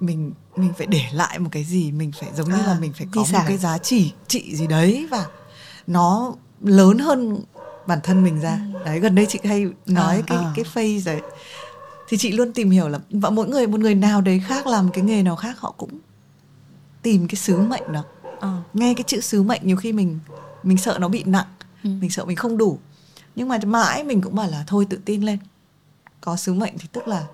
mình 0.00 0.32
mình 0.56 0.72
phải 0.78 0.86
để 0.86 1.02
lại 1.12 1.38
một 1.38 1.48
cái 1.52 1.64
gì 1.64 1.92
mình 1.92 2.12
phải 2.20 2.30
giống 2.36 2.48
như 2.48 2.54
à, 2.54 2.66
là 2.66 2.78
mình 2.80 2.92
phải 2.92 3.06
có 3.12 3.24
một 3.32 3.38
cái 3.48 3.58
giá 3.58 3.78
trị 3.78 4.12
trị 4.28 4.56
gì 4.56 4.66
đấy 4.66 5.06
và 5.10 5.26
nó 5.86 6.34
lớn 6.60 6.98
hơn 6.98 7.40
bản 7.86 7.98
thân 8.02 8.24
mình 8.24 8.40
ra 8.40 8.60
ừ. 8.74 8.80
đấy 8.84 9.00
gần 9.00 9.14
đây 9.14 9.26
chị 9.26 9.38
hay 9.44 9.66
nói 9.86 10.16
à, 10.16 10.22
cái 10.26 10.38
à. 10.38 10.52
cái 10.56 10.64
phase 10.64 11.12
đấy 11.12 11.20
thì 12.08 12.16
chị 12.16 12.32
luôn 12.32 12.52
tìm 12.52 12.70
hiểu 12.70 12.88
là 12.88 12.98
và 13.10 13.30
mỗi 13.30 13.48
người 13.48 13.66
một 13.66 13.80
người 13.80 13.94
nào 13.94 14.20
đấy 14.20 14.42
khác 14.46 14.66
làm 14.66 14.90
cái 14.92 15.04
nghề 15.04 15.22
nào 15.22 15.36
khác 15.36 15.58
họ 15.58 15.74
cũng 15.76 15.90
tìm 17.02 17.28
cái 17.28 17.36
sứ 17.36 17.58
mệnh 17.58 17.92
đó 17.92 18.04
à. 18.40 18.62
nghe 18.74 18.94
cái 18.94 19.04
chữ 19.06 19.20
sứ 19.20 19.42
mệnh 19.42 19.60
nhiều 19.64 19.76
khi 19.76 19.92
mình 19.92 20.18
mình 20.62 20.76
sợ 20.76 20.98
nó 21.00 21.08
bị 21.08 21.24
nặng 21.24 21.46
ừ. 21.84 21.90
mình 22.00 22.10
sợ 22.10 22.24
mình 22.24 22.36
không 22.36 22.58
đủ 22.58 22.78
nhưng 23.38 23.48
mà 23.48 23.58
mãi 23.66 24.04
mình 24.04 24.20
cũng 24.20 24.34
bảo 24.34 24.50
là 24.50 24.64
thôi 24.66 24.86
tự 24.90 24.98
tin 25.04 25.22
lên. 25.22 25.38
Có 26.20 26.36
sứ 26.36 26.54
mệnh 26.54 26.78
thì 26.78 26.88
tức 26.92 27.08
là 27.08 27.26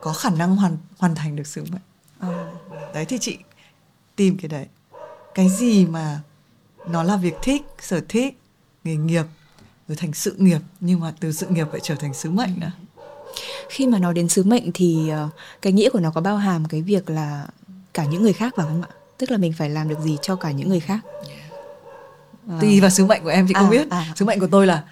có 0.00 0.12
khả 0.12 0.30
năng 0.30 0.56
hoàn 0.56 0.76
hoàn 0.98 1.14
thành 1.14 1.36
được 1.36 1.46
sứ 1.46 1.64
mệnh. 1.64 1.80
À. 2.18 2.52
đấy 2.94 3.04
thì 3.04 3.18
chị 3.20 3.38
tìm 4.16 4.38
cái 4.38 4.48
đấy. 4.48 4.66
Cái 5.34 5.48
gì 5.48 5.86
mà 5.86 6.20
nó 6.86 7.02
là 7.02 7.16
việc 7.16 7.34
thích 7.42 7.62
sở 7.80 8.00
thích 8.08 8.38
nghề 8.84 8.96
nghiệp 8.96 9.24
rồi 9.88 9.96
thành 9.96 10.12
sự 10.12 10.34
nghiệp 10.38 10.60
nhưng 10.80 11.00
mà 11.00 11.14
từ 11.20 11.32
sự 11.32 11.46
nghiệp 11.46 11.66
lại 11.72 11.80
trở 11.82 11.94
thành 11.94 12.14
sứ 12.14 12.30
mệnh 12.30 12.60
nữa. 12.60 12.72
Khi 13.68 13.86
mà 13.86 13.98
nói 13.98 14.14
đến 14.14 14.28
sứ 14.28 14.42
mệnh 14.42 14.72
thì 14.74 15.10
uh, 15.26 15.30
cái 15.62 15.72
nghĩa 15.72 15.90
của 15.90 16.00
nó 16.00 16.10
có 16.10 16.20
bao 16.20 16.36
hàm 16.36 16.64
cái 16.64 16.82
việc 16.82 17.10
là 17.10 17.46
cả 17.94 18.04
những 18.04 18.22
người 18.22 18.32
khác 18.32 18.56
vào 18.56 18.66
không 18.66 18.82
ạ? 18.82 18.88
Tức 19.18 19.30
là 19.30 19.36
mình 19.36 19.52
phải 19.52 19.70
làm 19.70 19.88
được 19.88 20.00
gì 20.00 20.16
cho 20.22 20.36
cả 20.36 20.50
những 20.50 20.68
người 20.68 20.80
khác? 20.80 21.00
Tùy 22.60 22.80
vào 22.80 22.90
sứ 22.90 23.06
mệnh 23.06 23.22
của 23.22 23.28
em 23.28 23.46
thì 23.46 23.54
không 23.54 23.66
à, 23.66 23.70
biết. 23.70 23.90
à. 23.90 24.12
sứ 24.16 24.24
mệnh 24.24 24.40
của 24.40 24.48
tôi 24.50 24.66
là 24.66 24.84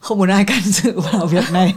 không 0.00 0.18
muốn 0.18 0.28
ai 0.28 0.44
can 0.44 0.62
dự 0.64 1.00
vào 1.00 1.26
việc 1.26 1.44
này. 1.52 1.74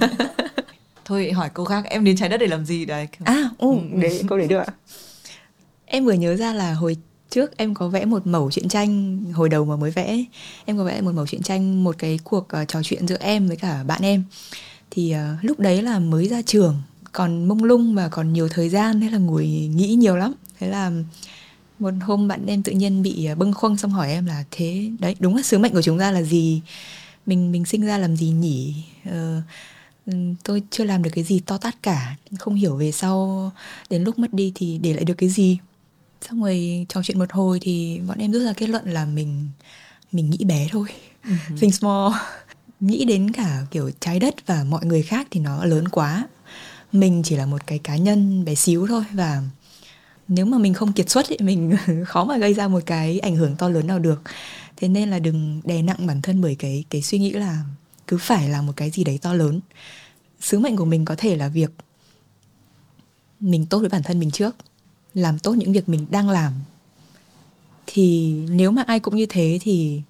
Thôi 1.05 1.31
hỏi 1.31 1.49
câu 1.53 1.65
khác. 1.65 1.85
Em 1.89 2.03
đến 2.03 2.15
trái 2.15 2.29
đất 2.29 2.37
để 2.37 2.47
làm 2.47 2.65
gì? 2.65 2.85
Đấy 2.85 3.07
à 3.23 3.49
ừ, 3.57 3.67
để 3.93 4.21
câu 4.27 4.37
để 4.37 4.47
được 4.47 4.57
ạ. 4.57 4.73
Em 5.85 6.05
vừa 6.05 6.13
nhớ 6.13 6.35
ra 6.35 6.53
là 6.53 6.73
hồi 6.73 6.97
trước 7.29 7.57
em 7.57 7.73
có 7.73 7.87
vẽ 7.87 8.05
một 8.05 8.27
mẩu 8.27 8.51
truyện 8.51 8.69
tranh 8.69 9.23
hồi 9.33 9.49
đầu 9.49 9.65
mà 9.65 9.75
mới 9.75 9.91
vẽ. 9.91 10.23
Em 10.65 10.77
có 10.77 10.83
vẽ 10.83 11.01
một 11.01 11.11
mẩu 11.15 11.27
truyện 11.27 11.41
tranh 11.41 11.83
một 11.83 11.95
cái 11.97 12.19
cuộc 12.23 12.47
uh, 12.61 12.67
trò 12.67 12.83
chuyện 12.83 13.07
giữa 13.07 13.17
em 13.19 13.47
với 13.47 13.57
cả 13.57 13.83
bạn 13.83 14.01
em. 14.01 14.23
Thì 14.91 15.15
uh, 15.15 15.45
lúc 15.45 15.59
đấy 15.59 15.81
là 15.81 15.99
mới 15.99 16.27
ra 16.27 16.41
trường 16.41 16.81
còn 17.11 17.47
mông 17.47 17.63
lung 17.63 17.95
và 17.95 18.09
còn 18.09 18.33
nhiều 18.33 18.49
thời 18.49 18.69
gian 18.69 19.01
thế 19.01 19.09
là 19.09 19.17
ngồi 19.17 19.45
nghĩ 19.75 19.95
nhiều 19.95 20.15
lắm. 20.15 20.33
Thế 20.59 20.67
là 20.67 20.91
một 21.81 21.93
hôm 22.01 22.27
bạn 22.27 22.45
em 22.45 22.63
tự 22.63 22.71
nhiên 22.71 23.01
bị 23.01 23.25
ờ, 23.25 23.35
bâng 23.35 23.53
khuâng 23.53 23.77
xong 23.77 23.91
hỏi 23.91 24.11
em 24.11 24.25
là 24.25 24.43
thế 24.51 24.91
đấy 24.99 25.15
đúng 25.19 25.35
là 25.35 25.41
sứ 25.41 25.57
mệnh 25.57 25.73
của 25.73 25.81
chúng 25.81 25.99
ta 25.99 26.11
là 26.11 26.21
gì 26.21 26.61
mình 27.25 27.51
mình 27.51 27.65
sinh 27.65 27.85
ra 27.85 27.97
làm 27.97 28.15
gì 28.15 28.29
nhỉ? 28.29 28.75
Uh, 29.09 29.43
tôi 30.43 30.63
chưa 30.69 30.83
làm 30.83 31.03
được 31.03 31.09
cái 31.13 31.23
gì 31.23 31.39
to 31.39 31.57
tát 31.57 31.83
cả. 31.83 32.15
Không 32.39 32.55
hiểu 32.55 32.75
về 32.75 32.91
sau 32.91 33.51
đến 33.89 34.03
lúc 34.03 34.19
mất 34.19 34.33
đi 34.33 34.51
thì 34.55 34.77
để 34.77 34.93
lại 34.93 35.05
được 35.05 35.13
cái 35.13 35.29
gì. 35.29 35.57
Xong 36.21 36.41
rồi 36.41 36.85
trò 36.89 37.01
chuyện 37.03 37.19
một 37.19 37.31
hồi 37.31 37.59
thì 37.61 37.99
bọn 38.07 38.17
em 38.17 38.31
rút 38.31 38.41
ra 38.45 38.53
kết 38.53 38.69
luận 38.69 38.89
là 38.89 39.05
mình 39.05 39.49
mình 40.11 40.29
nghĩ 40.29 40.45
bé 40.45 40.67
thôi. 40.71 40.87
Uh-huh. 41.23 41.57
think 41.57 41.73
small. 41.73 42.13
Nghĩ 42.79 43.05
đến 43.05 43.31
cả 43.31 43.65
kiểu 43.71 43.91
trái 43.99 44.19
đất 44.19 44.35
và 44.45 44.63
mọi 44.63 44.85
người 44.85 45.01
khác 45.01 45.27
thì 45.31 45.39
nó 45.39 45.65
lớn 45.65 45.87
quá. 45.87 46.27
Mình 46.91 47.21
chỉ 47.23 47.35
là 47.35 47.45
một 47.45 47.67
cái 47.67 47.79
cá 47.79 47.95
nhân 47.95 48.45
bé 48.45 48.55
xíu 48.55 48.87
thôi 48.87 49.03
và 49.13 49.43
nếu 50.33 50.45
mà 50.45 50.57
mình 50.57 50.73
không 50.73 50.93
kiệt 50.93 51.09
xuất 51.09 51.25
thì 51.29 51.37
mình 51.39 51.75
khó 52.05 52.25
mà 52.25 52.37
gây 52.37 52.53
ra 52.53 52.67
một 52.67 52.79
cái 52.85 53.19
ảnh 53.19 53.35
hưởng 53.35 53.55
to 53.55 53.69
lớn 53.69 53.87
nào 53.87 53.99
được. 53.99 54.21
Thế 54.77 54.87
nên 54.87 55.09
là 55.09 55.19
đừng 55.19 55.61
đè 55.63 55.81
nặng 55.81 56.07
bản 56.07 56.21
thân 56.21 56.41
bởi 56.41 56.55
cái 56.55 56.83
cái 56.89 57.01
suy 57.01 57.19
nghĩ 57.19 57.31
là 57.31 57.63
cứ 58.07 58.17
phải 58.17 58.49
là 58.49 58.61
một 58.61 58.73
cái 58.75 58.89
gì 58.89 59.03
đấy 59.03 59.19
to 59.21 59.33
lớn. 59.33 59.59
Sứ 60.39 60.59
mệnh 60.59 60.75
của 60.75 60.85
mình 60.85 61.05
có 61.05 61.15
thể 61.17 61.35
là 61.35 61.47
việc 61.47 61.71
mình 63.39 63.65
tốt 63.65 63.79
với 63.79 63.89
bản 63.89 64.03
thân 64.03 64.19
mình 64.19 64.31
trước, 64.31 64.55
làm 65.13 65.39
tốt 65.39 65.53
những 65.53 65.73
việc 65.73 65.89
mình 65.89 66.05
đang 66.09 66.29
làm. 66.29 66.53
Thì 67.87 68.33
nếu 68.49 68.71
mà 68.71 68.83
ai 68.87 68.99
cũng 68.99 69.15
như 69.15 69.25
thế 69.25 69.59
thì 69.61 70.01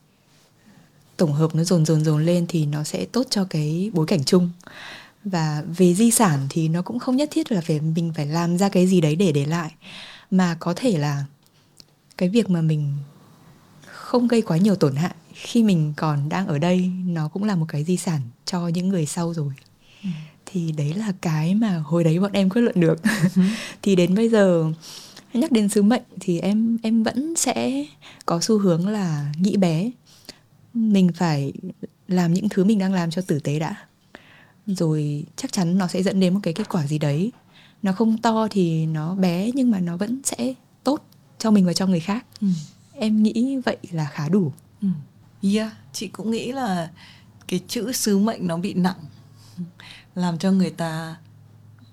tổng 1.18 1.34
hợp 1.34 1.56
nó 1.56 1.64
dồn 1.64 1.86
dồn 1.86 2.04
dồn 2.04 2.26
lên 2.26 2.46
thì 2.50 2.66
nó 2.66 2.84
sẽ 2.84 3.06
tốt 3.06 3.28
cho 3.30 3.46
cái 3.50 3.92
bối 3.94 4.06
cảnh 4.08 4.24
chung. 4.24 4.50
Và 5.24 5.64
về 5.78 5.94
di 5.94 6.12
sản 6.12 6.48
thì 6.50 6.68
nó 6.68 6.82
cũng 6.82 7.00
không 7.00 7.16
nhất 7.16 7.30
thiết 7.32 7.52
là 7.52 7.62
phải 7.62 7.80
mình 7.80 8.14
phải 8.16 8.26
làm 8.26 8.58
ra 8.58 8.70
cái 8.70 8.88
gì 8.88 9.02
đấy 9.02 9.16
để 9.16 9.32
để 9.32 9.46
lại 9.46 9.72
mà 10.32 10.58
có 10.60 10.74
thể 10.76 10.98
là 10.98 11.26
cái 12.18 12.30
việc 12.30 12.50
mà 12.50 12.62
mình 12.62 12.94
không 13.86 14.28
gây 14.28 14.42
quá 14.42 14.58
nhiều 14.58 14.76
tổn 14.76 14.96
hại 14.96 15.16
khi 15.34 15.64
mình 15.64 15.94
còn 15.98 16.30
đang 16.30 16.48
ở 16.48 16.60
đây 16.60 16.92
nó 17.06 17.28
cũng 17.28 17.44
là 17.44 17.56
một 17.56 17.66
cái 17.70 17.84
di 17.84 17.98
sản 17.98 18.22
cho 18.46 18.68
những 18.68 18.90
người 18.90 19.06
sau 19.06 19.34
rồi. 19.34 19.54
Ừ. 20.04 20.10
thì 20.46 20.72
đấy 20.72 20.94
là 20.94 21.14
cái 21.22 21.56
mà 21.56 21.78
hồi 21.78 22.04
đấy 22.04 22.20
bọn 22.20 22.32
em 22.32 22.50
quyết 22.50 22.62
luận 22.62 22.80
được. 22.80 23.02
Ừ. 23.36 23.42
thì 23.82 23.96
đến 23.96 24.16
bây 24.16 24.30
giờ 24.30 24.72
nhắc 25.34 25.52
đến 25.52 25.70
sứ 25.70 25.82
mệnh 25.82 26.04
thì 26.20 26.40
em 26.40 26.78
em 26.84 27.04
vẫn 27.04 27.36
sẽ 27.36 27.86
có 28.26 28.40
xu 28.42 28.58
hướng 28.58 28.88
là 28.88 29.34
nghĩ 29.38 29.58
bé. 29.58 29.92
Mình 30.74 31.12
phải 31.16 31.54
làm 32.08 32.34
những 32.34 32.50
thứ 32.50 32.64
mình 32.64 32.80
đang 32.80 32.94
làm 32.94 33.12
cho 33.12 33.22
tử 33.22 33.40
tế 33.40 33.60
đã. 33.60 33.76
Rồi 34.68 35.26
chắc 35.36 35.52
chắn 35.52 35.78
nó 35.78 35.88
sẽ 35.88 36.04
dẫn 36.04 36.20
đến 36.20 36.34
một 36.34 36.40
cái 36.44 36.54
kết 36.54 36.70
quả 36.70 36.88
gì 36.88 36.98
đấy 36.98 37.32
nó 37.84 37.92
không 37.92 38.18
to 38.18 38.48
thì 38.52 38.86
nó 38.86 39.16
bé 39.16 39.52
nhưng 39.54 39.72
mà 39.72 39.80
nó 39.80 39.98
vẫn 39.98 40.22
sẽ 40.24 40.54
tốt 40.84 41.06
cho 41.38 41.52
mình 41.52 41.66
và 41.66 41.74
cho 41.74 41.88
người 41.88 42.00
khác 42.00 42.26
ừ. 42.42 42.48
em 42.94 43.24
nghĩ 43.24 43.58
vậy 43.66 43.78
là 43.92 44.06
khá 44.06 44.30
đủ 44.30 44.54
ừ. 44.82 44.88
yeah 45.54 45.74
chị 45.94 46.08
cũng 46.08 46.32
nghĩ 46.32 46.52
là 46.52 46.90
cái 47.48 47.62
chữ 47.68 47.92
sứ 47.92 48.20
mệnh 48.20 48.48
nó 48.48 48.58
bị 48.58 48.74
nặng 48.74 49.00
làm 50.16 50.38
cho 50.38 50.52
người 50.52 50.70
ta 50.70 51.16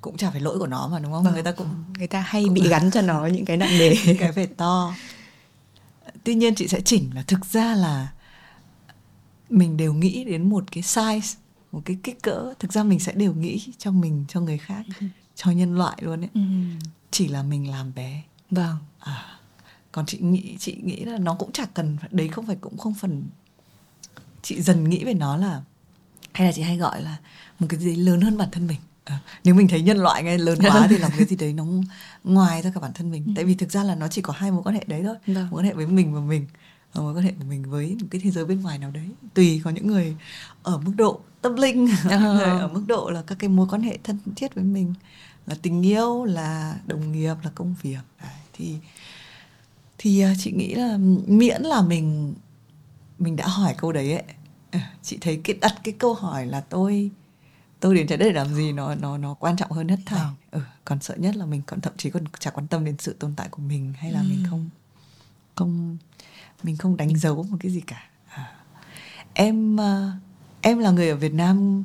cũng 0.01 0.17
chả 0.17 0.31
phải 0.31 0.41
lỗi 0.41 0.59
của 0.59 0.67
nó 0.67 0.89
mà 0.89 0.99
đúng 0.99 1.13
không 1.13 1.25
vâng. 1.25 1.35
người 1.35 1.43
ta 1.43 1.53
cũng 1.53 1.69
người 1.99 2.07
ta 2.07 2.21
hay 2.21 2.45
cũng 2.45 2.55
bị 2.55 2.69
gắn 2.69 2.91
cho 2.91 3.03
nó 3.03 3.27
những 3.27 3.45
cái 3.45 3.57
nặng 3.57 3.79
nề 3.79 3.95
cái 4.19 4.33
phải 4.33 4.47
to 4.47 4.95
tuy 6.25 6.35
nhiên 6.35 6.55
chị 6.55 6.69
sẽ 6.69 6.81
chỉnh 6.81 7.11
là 7.15 7.23
thực 7.23 7.45
ra 7.45 7.75
là 7.75 8.09
mình 9.51 9.77
đều 9.77 9.93
nghĩ 9.93 10.25
đến 10.25 10.51
một 10.51 10.65
cái 10.73 10.83
size 10.83 11.35
một 11.73 11.83
cái 11.85 11.99
kích 12.03 12.23
cỡ 12.23 12.55
thực 12.59 12.73
ra 12.73 12.83
mình 12.83 13.01
sẽ 13.01 13.13
đều 13.13 13.35
nghĩ 13.35 13.73
cho 13.79 13.91
mình 13.91 14.25
cho 14.29 14.41
người 14.41 14.59
khác 14.59 14.85
ừ. 15.01 15.07
Cho 15.39 15.51
nhân 15.51 15.75
loại 15.75 15.97
luôn 16.01 16.21
ấy 16.21 16.31
ừ. 16.35 16.41
chỉ 17.11 17.29
là 17.29 17.43
mình 17.43 17.71
làm 17.71 17.95
bé 17.95 18.23
vâng 18.51 18.77
à 18.99 19.25
còn 19.93 20.07
chị 20.07 20.19
nghĩ 20.19 20.57
chị 20.59 20.77
nghĩ 20.83 21.05
là 21.05 21.19
nó 21.19 21.35
cũng 21.35 21.53
chả 21.53 21.67
cần 21.75 21.97
đấy 22.11 22.29
không 22.29 22.47
phải 22.47 22.57
cũng 22.61 22.79
không 22.79 22.95
phần 22.95 23.25
chị 24.43 24.63
dần 24.63 24.89
nghĩ 24.89 25.05
về 25.05 25.15
nó 25.15 25.37
là 25.37 25.63
hay 26.33 26.47
là 26.47 26.53
chị 26.53 26.63
hay 26.63 26.77
gọi 26.77 27.03
là 27.03 27.17
một 27.59 27.67
cái 27.71 27.81
gì 27.81 27.97
lớn 27.97 28.21
hơn 28.21 28.37
bản 28.37 28.49
thân 28.53 28.67
mình 28.67 28.79
à, 29.05 29.21
nếu 29.45 29.55
mình 29.55 29.69
thấy 29.69 29.83
nhân 29.83 29.99
loại 29.99 30.23
nghe 30.23 30.39
lớn 30.39 30.59
quá 30.63 30.87
thì 30.91 30.99
làm 30.99 31.11
cái 31.19 31.27
gì 31.27 31.37
đấy 31.37 31.53
nó 31.53 31.65
ngoài 32.25 32.63
ra 32.63 32.71
cả 32.75 32.81
bản 32.81 32.93
thân 32.95 33.11
mình 33.11 33.25
ừ. 33.27 33.33
tại 33.37 33.45
vì 33.45 33.55
thực 33.55 33.73
ra 33.73 33.85
là 33.85 33.95
nó 33.95 34.09
chỉ 34.09 34.23
có 34.23 34.33
hai 34.37 34.51
mối 34.51 34.63
quan 34.63 34.75
hệ 34.75 34.85
đấy 34.87 35.03
thôi 35.05 35.17
vâng. 35.27 35.51
mối 35.51 35.61
quan 35.61 35.67
hệ 35.67 35.73
với 35.73 35.87
mình 35.87 36.15
và 36.15 36.21
mình 36.21 36.47
và 36.93 37.03
mối 37.03 37.15
quan 37.15 37.25
hệ 37.25 37.33
của 37.39 37.45
mình 37.45 37.71
với 37.71 37.97
một 38.01 38.07
cái 38.11 38.21
thế 38.25 38.31
giới 38.31 38.45
bên 38.45 38.61
ngoài 38.61 38.79
nào 38.79 38.91
đấy 38.91 39.09
tùy 39.35 39.61
có 39.65 39.71
những 39.71 39.87
người 39.87 40.17
ở 40.63 40.79
mức 40.79 40.93
độ 40.97 41.21
tâm 41.43 41.57
linh 41.57 41.87
uh-huh. 41.87 42.35
người 42.37 42.45
ở 42.45 42.69
mức 42.69 42.83
độ 42.89 43.11
là 43.11 43.23
các 43.27 43.39
cái 43.39 43.49
mối 43.49 43.67
quan 43.71 43.83
hệ 43.83 43.99
thân 44.05 44.19
thiết 44.37 44.55
với 44.55 44.65
mình 44.65 44.95
là 45.49 45.55
tình 45.63 45.87
yêu 45.87 46.25
là 46.25 46.79
đồng 46.87 47.13
nghiệp 47.13 47.35
là 47.43 47.51
công 47.55 47.75
việc 47.83 48.01
đấy, 48.23 48.33
thì 48.53 48.77
thì 49.99 50.25
uh, 50.25 50.37
chị 50.39 50.53
nghĩ 50.53 50.75
là 50.75 50.99
miễn 51.27 51.63
là 51.63 51.83
mình 51.83 52.35
mình 53.19 53.37
đã 53.37 53.47
hỏi 53.47 53.75
câu 53.79 53.93
đấy 53.93 54.13
ấy 54.13 54.23
ờ, 54.73 54.81
chị 55.03 55.19
thấy 55.21 55.41
cái 55.45 55.57
đặt 55.61 55.75
cái 55.85 55.95
câu 55.99 56.15
hỏi 56.15 56.47
là 56.47 56.61
tôi 56.61 57.11
tôi 57.81 57.95
đến 57.95 58.07
trái 58.07 58.19
đất 58.19 58.27
để 58.27 58.33
làm 58.33 58.55
gì 58.55 58.73
nó 58.73 58.95
nó 58.95 59.19
nó 59.19 59.35
quan 59.35 59.57
trọng 59.57 59.71
hơn 59.71 59.89
hết 59.89 59.99
thảy 60.07 60.21
oh. 60.21 60.37
ừ, 60.51 60.61
còn 60.85 61.01
sợ 61.01 61.15
nhất 61.17 61.37
là 61.37 61.47
mình 61.47 61.63
còn 61.67 61.81
thậm 61.81 61.93
chí 61.97 62.11
còn 62.11 62.25
chả 62.39 62.51
quan 62.51 62.67
tâm 62.67 62.85
đến 62.85 62.97
sự 62.99 63.13
tồn 63.19 63.35
tại 63.37 63.49
của 63.49 63.63
mình 63.63 63.93
hay 63.99 64.13
là 64.13 64.21
ừ. 64.21 64.27
mình 64.29 64.45
không 64.51 64.69
không 65.55 65.97
mình 66.63 66.77
không 66.77 66.97
đánh 66.97 67.17
dấu 67.17 67.43
một 67.43 67.57
cái 67.61 67.73
gì 67.73 67.81
cả 67.81 68.11
à. 68.29 68.55
em 69.35 69.77
em 70.61 70.79
là 70.79 70.91
người 70.91 71.09
ở 71.09 71.17
Việt 71.17 71.35
Nam 71.35 71.85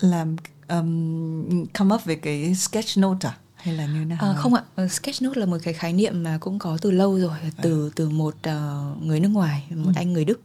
làm 0.00 0.36
um, 0.68 1.66
come 1.66 1.94
up 1.94 2.04
về 2.04 2.14
cái 2.16 2.54
sketch 2.54 2.98
note 2.98 3.28
à 3.28 3.36
hay 3.54 3.74
là 3.74 3.86
như 3.86 4.04
nào? 4.04 4.18
À, 4.20 4.34
không 4.36 4.54
ạ, 4.54 4.62
ờ, 4.74 4.88
sketch 4.88 5.22
note 5.22 5.40
là 5.40 5.46
một 5.46 5.56
cái 5.62 5.74
khái 5.74 5.92
niệm 5.92 6.22
mà 6.22 6.38
cũng 6.40 6.58
có 6.58 6.78
từ 6.80 6.90
lâu 6.90 7.18
rồi, 7.18 7.38
từ 7.62 7.88
à. 7.88 7.92
từ 7.96 8.08
một 8.08 8.34
uh, 8.34 9.02
người 9.02 9.20
nước 9.20 9.28
ngoài, 9.28 9.64
một 9.70 9.92
ừ. 9.94 9.98
anh 9.98 10.12
người 10.12 10.24
Đức. 10.24 10.40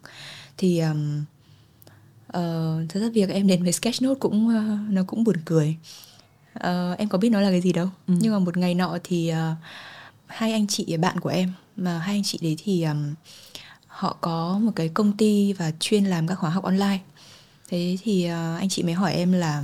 Thì 0.57 0.79
um, 0.79 1.23
uh, 2.27 2.89
thực 2.89 3.01
ra 3.01 3.09
việc 3.13 3.29
em 3.29 3.47
đến 3.47 3.63
với 3.63 3.71
sketch 3.71 4.01
note 4.01 4.19
cũng 4.19 4.47
uh, 4.47 4.91
nó 4.93 5.03
cũng 5.07 5.23
buồn 5.23 5.35
cười. 5.45 5.77
Uh, 6.55 6.97
em 6.97 7.09
có 7.09 7.17
biết 7.17 7.29
nó 7.29 7.41
là 7.41 7.49
cái 7.49 7.61
gì 7.61 7.73
đâu, 7.73 7.89
ừ. 8.07 8.13
nhưng 8.19 8.33
mà 8.33 8.39
một 8.39 8.57
ngày 8.57 8.75
nọ 8.75 8.97
thì 9.03 9.31
uh, 9.31 9.57
hai 10.27 10.51
anh 10.51 10.67
chị 10.67 10.97
bạn 10.97 11.19
của 11.19 11.29
em 11.29 11.53
mà 11.75 11.99
hai 11.99 12.15
anh 12.15 12.23
chị 12.23 12.39
đấy 12.41 12.55
thì 12.63 12.83
um, 12.83 13.13
họ 13.87 14.17
có 14.21 14.59
một 14.63 14.71
cái 14.75 14.89
công 14.89 15.17
ty 15.17 15.53
và 15.53 15.71
chuyên 15.79 16.05
làm 16.05 16.27
các 16.27 16.35
khóa 16.35 16.49
học 16.49 16.63
online 16.63 16.99
thế 17.69 17.97
thì 18.01 18.25
uh, 18.25 18.59
anh 18.59 18.69
chị 18.69 18.83
mới 18.83 18.93
hỏi 18.93 19.13
em 19.13 19.31
là 19.31 19.63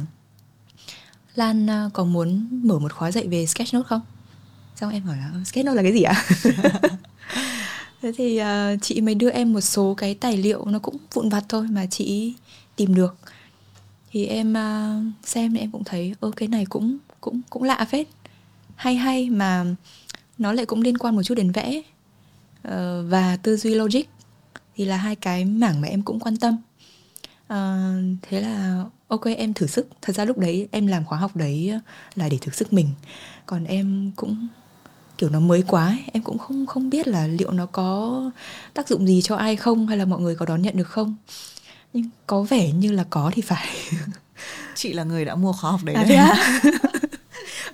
Lan 1.36 1.70
à, 1.70 1.90
có 1.94 2.04
muốn 2.04 2.48
mở 2.52 2.80
một 2.80 2.94
khóa 2.94 3.12
dạy 3.12 3.28
về 3.28 3.46
sketchnote 3.46 3.88
không? 3.88 4.02
Xong 4.76 4.92
em 4.92 5.04
hỏi 5.04 5.18
là 5.18 5.30
ờ, 5.34 5.44
sketchnote 5.44 5.76
là 5.76 5.84
cái 5.84 5.94
gì 5.94 6.02
ạ? 6.04 6.26
Thế 8.02 8.12
thì 8.18 8.42
uh, 8.42 8.82
chị 8.82 9.02
mới 9.02 9.16
đưa 9.16 9.30
em 9.30 9.54
một 9.54 9.62
số 9.62 9.94
cái 9.94 10.16
tài 10.16 10.38
liệu 10.38 10.66
nó 10.66 10.80
cũng 10.80 10.98
vụn 11.14 11.30
vặt 11.30 11.44
thôi 11.50 11.68
mà 11.70 11.86
chị 11.86 12.34
tìm 12.76 12.96
được. 12.96 13.18
Thì 14.12 14.26
em 14.26 14.54
uh, 14.54 15.28
xem 15.28 15.54
thì 15.54 15.60
em 15.60 15.72
cũng 15.72 15.84
thấy 15.84 16.14
ơ 16.20 16.32
cái 16.36 16.48
này 16.48 16.66
cũng 16.66 16.98
cũng 17.22 17.42
cũng 17.50 17.64
lạ 17.64 17.86
phết. 17.92 18.08
Hay 18.76 18.96
hay 18.96 19.30
mà 19.30 19.66
nó 20.38 20.52
lại 20.54 20.66
cũng 20.66 20.82
liên 20.82 20.98
quan 20.98 21.16
một 21.16 21.24
chút 21.24 21.36
đến 21.36 21.52
vẽ 21.52 21.82
uh, 22.68 22.74
và 23.10 23.38
tư 23.44 23.58
duy 23.58 23.76
logic. 23.76 24.04
Thì 24.76 24.86
là 24.86 24.98
hai 24.98 25.16
cái 25.16 25.46
mảng 25.46 25.82
mà 25.82 25.88
em 25.88 26.02
cũng 26.02 26.20
quan 26.20 26.38
tâm. 26.38 26.58
Uh, 27.54 28.18
thế 28.22 28.42
là 28.42 28.86
ok 29.08 29.26
em 29.38 29.54
thử 29.54 29.68
sức 29.68 29.88
thật 30.02 30.16
ra 30.16 30.26
lúc 30.26 30.38
đấy 30.38 30.68
em 30.72 30.88
làm 30.88 31.06
khóa 31.06 31.18
học 31.18 31.36
đấy 31.36 31.80
là 32.16 32.30
để 32.30 32.38
thử 32.42 32.52
sức 32.52 32.74
mình 32.74 32.90
còn 33.46 33.64
em 33.64 34.12
cũng 34.16 34.48
kiểu 35.18 35.30
nó 35.30 35.40
mới 35.40 35.64
quá 35.68 35.86
ấy. 35.88 36.04
em 36.14 36.24
cũng 36.24 36.38
không 36.38 36.66
không 36.66 36.90
biết 36.90 37.08
là 37.08 37.28
liệu 37.28 37.52
nó 37.52 37.66
có 37.66 38.22
tác 38.74 38.88
dụng 38.88 39.08
gì 39.08 39.22
cho 39.22 39.36
ai 39.36 39.56
không 39.56 39.88
hay 39.88 39.98
là 39.98 40.06
mọi 40.06 40.22
người 40.22 40.36
có 40.36 40.46
đón 40.46 40.62
nhận 40.62 40.78
được 40.78 40.88
không 40.88 41.16
nhưng 41.94 42.10
có 42.28 42.44
vẻ 42.44 42.72
như 42.72 42.92
là 42.92 43.06
có 43.10 43.32
thì 43.34 43.42
phải 43.42 43.68
chị 44.76 44.94
là 44.94 45.04
người 45.04 45.26
đã 45.26 45.36
mua 45.36 45.54
khóa 45.54 45.72
học 45.72 45.84
đấy 45.84 45.96
à, 45.96 46.04
đấy 46.04 46.18
à? 46.18 46.62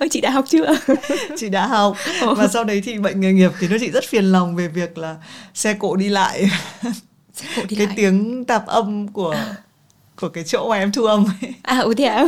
chị 0.10 0.20
đã 0.20 0.30
học 0.30 0.44
chưa 0.48 0.66
chị 1.36 1.48
đã 1.48 1.66
học 1.66 1.96
và 2.36 2.48
sau 2.48 2.64
đấy 2.64 2.80
thì 2.84 2.98
bệnh 2.98 3.20
nghề 3.20 3.32
nghiệp 3.32 3.52
thì 3.60 3.68
nó 3.68 3.76
chị 3.80 3.90
rất 3.90 4.04
phiền 4.08 4.24
lòng 4.24 4.56
về 4.56 4.68
việc 4.68 4.98
là 4.98 5.16
xe 5.54 5.74
cộ 5.74 5.96
đi 5.96 6.08
lại 6.08 6.50
xe 7.32 7.48
cộ 7.56 7.62
đi 7.68 7.76
cái 7.76 7.86
lại. 7.86 7.96
tiếng 7.96 8.44
tạp 8.44 8.66
âm 8.66 9.08
của 9.08 9.30
à. 9.30 9.56
Của 10.22 10.28
cái 10.28 10.44
chỗ 10.44 10.68
mà 10.68 10.78
em 10.78 10.92
thu 10.92 11.04
âm 11.04 11.24
ấy. 11.24 11.54
à 11.62 11.78
ừ 11.78 11.94
thế 11.96 12.04
à 12.04 12.26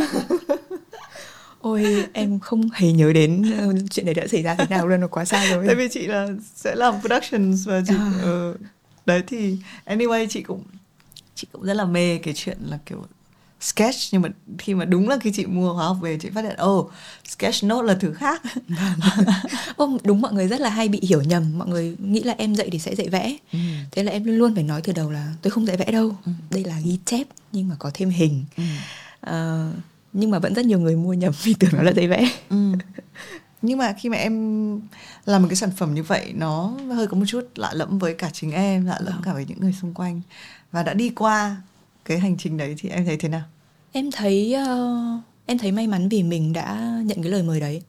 ôi 1.61 2.05
em 2.13 2.39
không 2.39 2.69
hề 2.73 2.91
nhớ 2.91 3.13
đến 3.13 3.43
ờ, 3.57 3.73
chuyện 3.89 4.05
này 4.05 4.15
đã 4.15 4.27
xảy 4.27 4.43
ra 4.43 4.55
thế 4.55 4.65
nào 4.69 4.87
luôn 4.87 4.99
nó 4.99 5.07
quá 5.07 5.25
xa 5.25 5.45
rồi 5.51 5.63
tại 5.67 5.75
vì 5.75 5.87
chị 5.91 6.07
là 6.07 6.27
sẽ 6.55 6.75
làm 6.75 6.93
productions 6.99 7.67
và 7.67 7.81
chị 7.87 7.93
à. 7.97 8.11
uh, 8.51 8.57
đấy 9.05 9.23
thì 9.27 9.57
anyway 9.85 10.27
chị 10.29 10.41
cũng 10.41 10.63
chị 11.35 11.47
cũng 11.51 11.63
rất 11.63 11.73
là 11.73 11.85
mê 11.85 12.17
cái 12.17 12.33
chuyện 12.33 12.57
là 12.65 12.79
kiểu 12.85 13.05
sketch 13.65 13.97
nhưng 14.11 14.21
mà 14.21 14.29
khi 14.57 14.73
mà 14.73 14.85
đúng 14.85 15.09
là 15.09 15.17
khi 15.21 15.31
chị 15.31 15.45
mua 15.45 15.73
khóa 15.73 15.85
học 15.85 15.97
về 16.01 16.17
chị 16.17 16.29
phát 16.29 16.43
hiện 16.43 16.55
oh 16.63 16.91
sketch 17.27 17.63
note 17.63 17.87
là 17.87 17.93
thứ 17.99 18.13
khác 18.13 18.41
oh, 19.83 20.03
đúng 20.03 20.21
mọi 20.21 20.33
người 20.33 20.47
rất 20.47 20.61
là 20.61 20.69
hay 20.69 20.87
bị 20.89 20.99
hiểu 21.03 21.21
nhầm 21.21 21.57
mọi 21.57 21.67
người 21.67 21.95
nghĩ 21.99 22.23
là 22.23 22.35
em 22.37 22.55
dạy 22.55 22.69
thì 22.71 22.79
sẽ 22.79 22.95
dạy 22.95 23.09
vẽ 23.09 23.37
ừ. 23.51 23.59
thế 23.91 24.03
là 24.03 24.11
em 24.11 24.23
luôn 24.23 24.35
luôn 24.35 24.55
phải 24.55 24.63
nói 24.63 24.81
từ 24.81 24.93
đầu 24.93 25.11
là 25.11 25.33
tôi 25.41 25.51
không 25.51 25.65
dạy 25.65 25.77
vẽ 25.77 25.91
đâu 25.91 26.15
ừ. 26.25 26.31
đây 26.49 26.63
là 26.63 26.79
ghi 26.83 26.99
chép 27.05 27.27
nhưng 27.51 27.67
mà 27.67 27.75
có 27.79 27.91
thêm 27.93 28.09
hình 28.09 28.45
ừ. 28.57 28.63
uh, 29.29 29.73
nhưng 30.13 30.31
mà 30.31 30.39
vẫn 30.39 30.53
rất 30.53 30.65
nhiều 30.65 30.79
người 30.79 30.95
mua 30.95 31.13
nhầm 31.13 31.33
vì 31.43 31.53
tưởng 31.59 31.71
nó 31.73 31.81
là 31.81 31.91
dạy 31.91 32.07
vẽ 32.07 32.29
ừ. 32.49 32.71
nhưng 33.61 33.77
mà 33.77 33.93
khi 33.93 34.09
mà 34.09 34.17
em 34.17 34.33
làm 35.25 35.41
một 35.41 35.47
cái 35.49 35.55
sản 35.55 35.71
phẩm 35.77 35.93
như 35.93 36.03
vậy 36.03 36.33
nó 36.35 36.73
hơi 36.93 37.07
có 37.07 37.17
một 37.17 37.25
chút 37.27 37.49
lạ 37.55 37.71
lẫm 37.73 37.99
với 37.99 38.13
cả 38.13 38.29
chính 38.33 38.51
em 38.51 38.85
lạ 38.85 38.99
lẫm 39.01 39.13
ừ. 39.13 39.21
cả 39.23 39.33
với 39.33 39.45
những 39.47 39.59
người 39.59 39.73
xung 39.81 39.93
quanh 39.93 40.21
và 40.71 40.83
đã 40.83 40.93
đi 40.93 41.09
qua 41.09 41.57
cái 42.05 42.19
hành 42.19 42.37
trình 42.37 42.57
đấy 42.57 42.75
thì 42.77 42.89
em 42.89 43.05
thấy 43.05 43.17
thế 43.17 43.29
nào 43.29 43.43
em 43.95 44.11
thấy 44.11 44.55
uh, 44.63 45.21
em 45.45 45.57
thấy 45.57 45.71
may 45.71 45.87
mắn 45.87 46.09
vì 46.09 46.23
mình 46.23 46.53
đã 46.53 46.99
nhận 47.05 47.23
cái 47.23 47.31
lời 47.31 47.43
mời 47.43 47.59
đấy. 47.59 47.81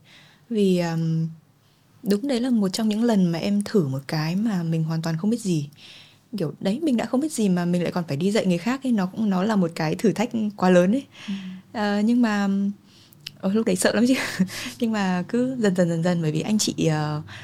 Vì 0.51 0.79
um, 0.79 1.29
đúng 2.03 2.29
đấy 2.29 2.41
là 2.41 2.51
một 2.51 2.69
trong 2.69 2.89
những 2.89 3.05
lần 3.05 3.33
mà 3.33 3.39
em 3.39 3.63
thử 3.65 3.89
một 3.89 3.99
cái 4.07 4.37
mà 4.37 4.63
mình 4.63 4.85
hoàn 4.85 5.03
toàn 5.03 5.17
không 5.17 5.31
biết 5.31 5.41
gì. 5.41 5.69
Kiểu 6.39 6.53
đấy 6.61 6.81
mình 6.83 6.97
đã 6.97 7.07
không 7.07 7.21
biết 7.21 7.33
gì 7.33 7.49
mà 7.49 7.65
mình 7.65 7.83
lại 7.83 7.93
còn 7.93 8.05
phải 8.09 8.17
đi 8.17 8.31
dạy 8.31 8.47
người 8.47 8.59
khác 8.59 8.83
ấy 8.83 8.93
nó 8.93 9.07
cũng 9.07 9.31
nó 9.31 9.43
là 9.43 9.57
một 9.57 9.71
cái 9.75 9.95
thử 9.95 10.13
thách 10.13 10.31
quá 10.57 10.71
lớn 10.71 10.93
ấy. 10.93 11.05
Ừ. 11.29 11.99
uh, 11.99 12.05
nhưng 12.05 12.23
mà 12.23 12.49
Ồ, 13.41 13.49
lúc 13.49 13.67
đấy 13.67 13.77
sợ 13.77 13.93
lắm 13.95 14.05
chứ. 14.09 14.15
Nhưng 14.79 14.93
mà 14.93 15.25
cứ 15.29 15.57
dần 15.59 15.77
dần 15.77 15.89
dần 15.89 16.03
dần 16.03 16.23
bởi 16.23 16.33
vì 16.33 16.41
anh 16.41 16.59
chị 16.59 16.91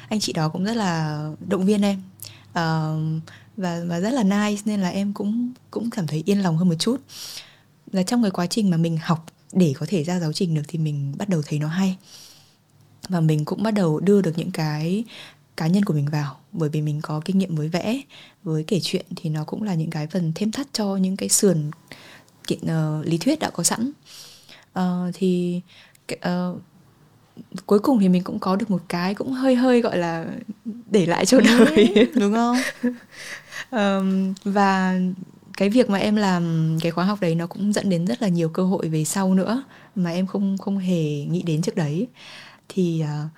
anh 0.09 0.19
chị 0.19 0.33
đó 0.33 0.49
cũng 0.49 0.63
rất 0.63 0.75
là 0.75 1.23
động 1.47 1.65
viên 1.65 1.81
em. 1.81 2.01
Uh, 2.49 3.23
và 3.57 3.81
và 3.87 3.99
rất 3.99 4.11
là 4.13 4.23
nice 4.23 4.61
nên 4.65 4.81
là 4.81 4.89
em 4.89 5.13
cũng 5.13 5.51
cũng 5.71 5.89
cảm 5.89 6.07
thấy 6.07 6.23
yên 6.25 6.43
lòng 6.43 6.57
hơn 6.57 6.69
một 6.69 6.75
chút 6.79 7.01
là 7.93 8.03
trong 8.03 8.21
cái 8.21 8.31
quá 8.31 8.47
trình 8.47 8.69
mà 8.69 8.77
mình 8.77 8.97
học 9.01 9.25
để 9.51 9.73
có 9.79 9.85
thể 9.89 10.03
ra 10.03 10.19
giáo 10.19 10.33
trình 10.33 10.55
được 10.55 10.61
thì 10.67 10.79
mình 10.79 11.13
bắt 11.17 11.29
đầu 11.29 11.41
thấy 11.45 11.59
nó 11.59 11.67
hay. 11.67 11.97
Và 13.09 13.19
mình 13.19 13.45
cũng 13.45 13.63
bắt 13.63 13.71
đầu 13.71 13.99
đưa 13.99 14.21
được 14.21 14.37
những 14.37 14.51
cái 14.51 15.03
cá 15.57 15.67
nhân 15.67 15.85
của 15.85 15.93
mình 15.93 16.09
vào. 16.09 16.39
Bởi 16.51 16.69
vì 16.69 16.81
mình 16.81 16.99
có 17.01 17.21
kinh 17.25 17.37
nghiệm 17.37 17.55
với 17.55 17.67
vẽ 17.67 18.01
với 18.43 18.63
kể 18.63 18.79
chuyện 18.83 19.05
thì 19.15 19.29
nó 19.29 19.43
cũng 19.43 19.63
là 19.63 19.73
những 19.73 19.89
cái 19.89 20.07
phần 20.07 20.31
thêm 20.35 20.51
thắt 20.51 20.67
cho 20.73 20.95
những 20.95 21.17
cái 21.17 21.29
sườn 21.29 21.71
kiện 22.47 22.59
uh, 22.59 23.05
lý 23.05 23.17
thuyết 23.17 23.39
đã 23.39 23.49
có 23.49 23.63
sẵn. 23.63 23.91
Uh, 24.79 25.13
thì 25.13 25.61
uh, 26.13 26.61
cuối 27.65 27.79
cùng 27.79 27.99
thì 27.99 28.09
mình 28.09 28.23
cũng 28.23 28.39
có 28.39 28.55
được 28.55 28.71
một 28.71 28.81
cái 28.89 29.15
cũng 29.15 29.31
hơi 29.31 29.55
hơi 29.55 29.81
gọi 29.81 29.97
là 29.97 30.25
để 30.91 31.05
lại 31.05 31.25
cho 31.25 31.39
đời. 31.39 32.07
đúng 32.15 32.33
không? 32.33 32.57
Um, 33.71 34.33
và 34.43 34.99
cái 35.57 35.69
việc 35.69 35.89
mà 35.89 35.97
em 35.97 36.15
làm 36.15 36.77
cái 36.81 36.91
khóa 36.91 37.05
học 37.05 37.21
đấy 37.21 37.35
nó 37.35 37.47
cũng 37.47 37.73
dẫn 37.73 37.89
đến 37.89 38.05
rất 38.05 38.21
là 38.21 38.27
nhiều 38.27 38.49
cơ 38.49 38.63
hội 38.63 38.87
về 38.87 39.03
sau 39.03 39.33
nữa 39.33 39.63
mà 39.95 40.11
em 40.11 40.27
không 40.27 40.57
không 40.57 40.77
hề 40.77 41.25
nghĩ 41.25 41.43
đến 41.43 41.61
trước 41.61 41.75
đấy 41.75 42.07
thì 42.69 43.03
uh, 43.03 43.31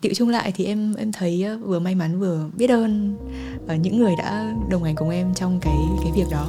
tiệu 0.00 0.12
chung 0.14 0.28
lại 0.28 0.52
thì 0.52 0.64
em 0.64 0.94
em 0.94 1.12
thấy 1.12 1.44
à, 1.44 1.56
vừa 1.56 1.78
may 1.78 1.94
mắn 1.94 2.20
vừa 2.20 2.48
biết 2.56 2.70
ơn 2.70 3.16
uh, 3.64 3.80
những 3.80 3.98
người 3.98 4.12
đã 4.18 4.54
đồng 4.70 4.84
hành 4.84 4.94
cùng 4.94 5.10
em 5.10 5.34
trong 5.34 5.60
cái 5.60 5.76
cái 6.02 6.12
việc 6.16 6.26
đó. 6.30 6.48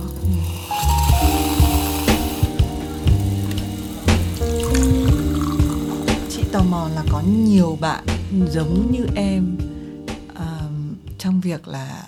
Chị 6.29 6.43
tò 6.51 6.63
mò 6.69 6.89
là 6.95 7.03
có 7.11 7.23
nhiều 7.37 7.77
bạn 7.81 8.03
giống 8.51 8.91
như 8.91 9.05
em 9.15 9.57
uh, 10.31 10.39
trong 11.17 11.41
việc 11.41 11.67
là 11.67 12.03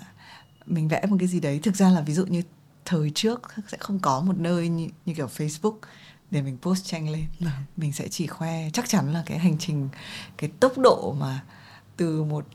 mình 0.65 0.87
vẽ 0.87 1.01
một 1.09 1.15
cái 1.19 1.27
gì 1.27 1.39
đấy 1.39 1.59
thực 1.63 1.75
ra 1.75 1.89
là 1.89 2.01
ví 2.01 2.13
dụ 2.13 2.25
như 2.25 2.41
thời 2.85 3.11
trước 3.15 3.41
sẽ 3.67 3.77
không 3.77 3.99
có 3.99 4.21
một 4.21 4.37
nơi 4.37 4.69
như, 4.69 4.87
như 5.05 5.13
kiểu 5.13 5.29
Facebook 5.37 5.75
để 6.31 6.41
mình 6.41 6.57
post 6.61 6.85
tranh 6.85 7.09
lên. 7.09 7.25
Ừ. 7.39 7.47
mình 7.77 7.93
sẽ 7.93 8.07
chỉ 8.07 8.27
khoe 8.27 8.69
chắc 8.73 8.89
chắn 8.89 9.13
là 9.13 9.23
cái 9.25 9.39
hành 9.39 9.57
trình 9.57 9.89
cái 10.37 10.51
tốc 10.59 10.77
độ 10.77 11.15
mà 11.19 11.41
từ 11.97 12.23
một 12.23 12.45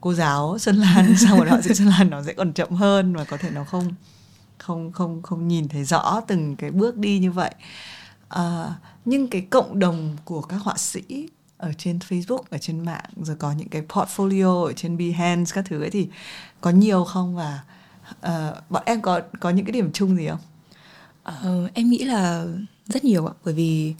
cô 0.00 0.14
giáo 0.14 0.58
Sơn 0.58 0.76
Lan 0.76 1.16
sang 1.18 1.38
một 1.38 1.48
họa 1.48 1.60
sĩ 1.62 1.74
Sơn 1.74 1.88
Lan 1.88 2.10
nó 2.10 2.22
sẽ 2.22 2.32
còn 2.32 2.52
chậm 2.52 2.70
hơn 2.70 3.16
và 3.16 3.24
có 3.24 3.36
thể 3.36 3.50
nó 3.50 3.64
không 3.64 3.94
không 4.58 4.92
không 4.92 5.22
không 5.22 5.48
nhìn 5.48 5.68
thấy 5.68 5.84
rõ 5.84 6.20
từng 6.28 6.56
cái 6.56 6.70
bước 6.70 6.96
đi 6.96 7.18
như 7.18 7.30
vậy. 7.30 7.54
À, 8.28 8.74
nhưng 9.04 9.28
cái 9.28 9.40
cộng 9.40 9.78
đồng 9.78 10.16
của 10.24 10.42
các 10.42 10.56
họa 10.56 10.76
sĩ 10.76 11.28
ở 11.56 11.72
trên 11.78 11.98
Facebook 11.98 12.42
ở 12.50 12.58
trên 12.58 12.84
mạng 12.84 13.10
rồi 13.22 13.36
có 13.36 13.52
những 13.52 13.68
cái 13.68 13.82
portfolio 13.88 14.64
ở 14.64 14.72
trên 14.72 14.98
Behance 14.98 15.52
các 15.54 15.64
thứ 15.68 15.80
ấy 15.80 15.90
thì 15.90 16.08
có 16.60 16.70
nhiều 16.70 17.04
không? 17.04 17.36
Và 17.36 17.60
uh, 18.10 18.70
bọn 18.70 18.82
em 18.86 19.02
có 19.02 19.20
có 19.40 19.50
những 19.50 19.64
cái 19.64 19.72
điểm 19.72 19.92
chung 19.92 20.16
gì 20.16 20.28
không? 20.28 20.40
Uh, 21.64 21.74
em 21.74 21.90
nghĩ 21.90 22.04
là 22.04 22.46
rất 22.86 23.04
nhiều 23.04 23.26
ạ. 23.26 23.34
Bởi 23.44 23.54
vì 23.54 23.94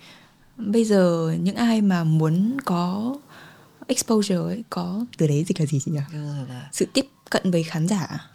bây 0.57 0.85
giờ 0.85 1.35
những 1.41 1.57
ai 1.57 1.81
mà 1.81 2.05
muốn 2.05 2.57
có 2.65 3.17
exposure 3.87 4.37
ấy 4.37 4.65
có 4.71 5.07
từ 5.19 5.27
đấy 5.27 5.45
gì 5.45 5.55
là 5.59 5.67
gì 5.67 5.81
chị 5.85 5.91
nhỉ? 5.91 6.01
Là... 6.49 6.69
sự 6.73 6.87
tiếp 6.93 7.07
cận 7.31 7.51
với 7.51 7.63
khán 7.63 7.89
giả. 7.89 8.31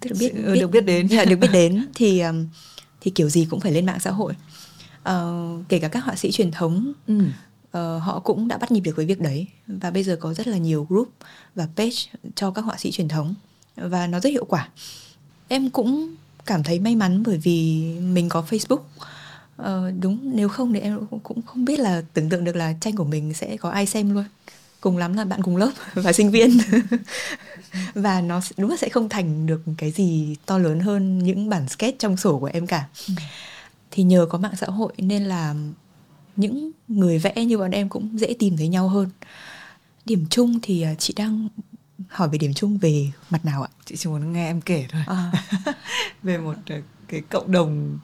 Tức 0.00 0.10
là 0.10 0.16
biết, 0.20 0.32
sự, 0.34 0.52
biết 0.52 0.60
được 0.60 0.70
biết 0.70 0.84
đến. 0.84 1.08
Được 1.28 1.36
biết 1.36 1.50
đến. 1.52 1.86
Thì 1.94 2.22
thì 3.00 3.10
kiểu 3.10 3.28
gì 3.28 3.46
cũng 3.50 3.60
phải 3.60 3.72
lên 3.72 3.86
mạng 3.86 4.00
xã 4.00 4.10
hội. 4.10 4.34
Uh, 5.08 5.68
kể 5.68 5.78
cả 5.78 5.88
các 5.88 6.04
họa 6.04 6.16
sĩ 6.16 6.32
truyền 6.32 6.50
thống 6.50 6.92
ừ. 7.06 7.18
uh, 7.18 8.02
họ 8.02 8.20
cũng 8.24 8.48
đã 8.48 8.58
bắt 8.58 8.72
nhịp 8.72 8.80
được 8.80 8.96
với 8.96 9.06
việc 9.06 9.20
đấy. 9.20 9.46
Và 9.66 9.90
bây 9.90 10.04
giờ 10.04 10.16
có 10.20 10.34
rất 10.34 10.46
là 10.46 10.56
nhiều 10.56 10.86
group 10.88 11.08
và 11.54 11.68
page 11.76 11.96
cho 12.34 12.50
các 12.50 12.62
họa 12.62 12.76
sĩ 12.78 12.90
truyền 12.90 13.08
thống 13.08 13.34
và 13.80 14.06
nó 14.06 14.20
rất 14.20 14.30
hiệu 14.30 14.44
quả. 14.44 14.68
Em 15.48 15.70
cũng 15.70 16.14
cảm 16.46 16.62
thấy 16.62 16.78
may 16.78 16.96
mắn 16.96 17.22
bởi 17.26 17.38
vì 17.38 17.82
mình 18.00 18.28
có 18.28 18.44
facebook. 18.50 18.80
Ờ, 19.56 19.92
đúng 20.00 20.18
nếu 20.36 20.48
không 20.48 20.72
thì 20.72 20.80
em 20.80 21.06
cũng 21.22 21.42
không 21.42 21.64
biết 21.64 21.78
là 21.78 22.02
tưởng 22.14 22.28
tượng 22.28 22.44
được 22.44 22.56
là 22.56 22.74
tranh 22.80 22.96
của 22.96 23.04
mình 23.04 23.34
sẽ 23.34 23.56
có 23.56 23.70
ai 23.70 23.86
xem 23.86 24.14
luôn. 24.14 24.24
Cùng 24.80 24.96
lắm 24.96 25.14
là 25.14 25.24
bạn 25.24 25.42
cùng 25.42 25.56
lớp 25.56 25.70
và 25.94 26.12
sinh 26.12 26.30
viên. 26.30 26.58
Và 27.94 28.20
nó 28.20 28.40
đúng 28.56 28.70
là 28.70 28.76
sẽ 28.76 28.88
không 28.88 29.08
thành 29.08 29.46
được 29.46 29.62
cái 29.78 29.90
gì 29.90 30.36
to 30.46 30.58
lớn 30.58 30.80
hơn 30.80 31.18
những 31.18 31.48
bản 31.48 31.68
sketch 31.68 31.98
trong 31.98 32.16
sổ 32.16 32.38
của 32.38 32.50
em 32.52 32.66
cả. 32.66 32.88
Ừ. 33.08 33.14
thì 33.90 34.02
nhờ 34.02 34.26
có 34.30 34.38
mạng 34.38 34.56
xã 34.56 34.66
hội 34.66 34.92
nên 34.98 35.24
là 35.24 35.54
những 36.36 36.70
người 36.88 37.18
vẽ 37.18 37.44
như 37.44 37.58
bọn 37.58 37.70
em 37.70 37.88
cũng 37.88 38.18
dễ 38.18 38.34
tìm 38.38 38.56
thấy 38.56 38.68
nhau 38.68 38.88
hơn. 38.88 39.10
Điểm 40.04 40.26
chung 40.30 40.58
thì 40.62 40.82
à, 40.82 40.94
chị 40.94 41.14
đang 41.16 41.48
hỏi 42.08 42.28
về 42.28 42.38
điểm 42.38 42.54
chung 42.54 42.78
về 42.78 43.10
mặt 43.30 43.44
nào 43.44 43.62
ạ? 43.62 43.68
Chị 43.84 43.96
chỉ 43.96 44.08
muốn 44.08 44.32
nghe 44.32 44.50
em 44.50 44.60
kể 44.60 44.86
thôi. 44.90 45.02
À. 45.06 45.32
về 46.22 46.38
một 46.38 46.54
ờ, 46.66 46.76
cái 47.08 47.20
cộng 47.20 47.52
đồng 47.52 47.98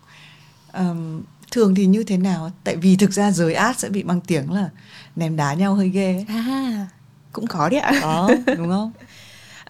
um, 0.72 1.22
thường 1.50 1.74
thì 1.74 1.86
như 1.86 2.04
thế 2.04 2.16
nào? 2.16 2.50
Tại 2.64 2.76
vì 2.76 2.96
thực 2.96 3.12
ra 3.12 3.30
giới 3.30 3.54
art 3.54 3.78
sẽ 3.78 3.88
bị 3.88 4.02
mang 4.02 4.20
tiếng 4.20 4.52
là 4.52 4.70
ném 5.16 5.36
đá 5.36 5.54
nhau 5.54 5.74
hơi 5.74 5.88
ghê 5.88 6.24
à 6.28 6.86
cũng 7.34 7.46
có 7.46 7.68
đấy 7.68 7.80
ạ. 7.80 7.98
Có 8.02 8.30
đúng 8.56 8.68
không? 8.68 8.92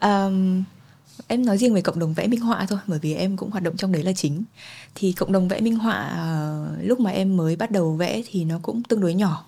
Um, 0.00 0.64
em 1.26 1.46
nói 1.46 1.58
riêng 1.58 1.74
về 1.74 1.80
cộng 1.80 1.98
đồng 1.98 2.14
vẽ 2.14 2.26
minh 2.26 2.40
họa 2.40 2.66
thôi 2.68 2.78
bởi 2.86 2.98
vì 2.98 3.14
em 3.14 3.36
cũng 3.36 3.50
hoạt 3.50 3.62
động 3.62 3.76
trong 3.76 3.92
đấy 3.92 4.02
là 4.02 4.12
chính. 4.12 4.44
Thì 4.94 5.12
cộng 5.12 5.32
đồng 5.32 5.48
vẽ 5.48 5.60
minh 5.60 5.76
họa 5.76 6.10
uh, 6.12 6.84
lúc 6.84 7.00
mà 7.00 7.10
em 7.10 7.36
mới 7.36 7.56
bắt 7.56 7.70
đầu 7.70 7.92
vẽ 7.92 8.22
thì 8.30 8.44
nó 8.44 8.58
cũng 8.62 8.82
tương 8.82 9.00
đối 9.00 9.14
nhỏ. 9.14 9.44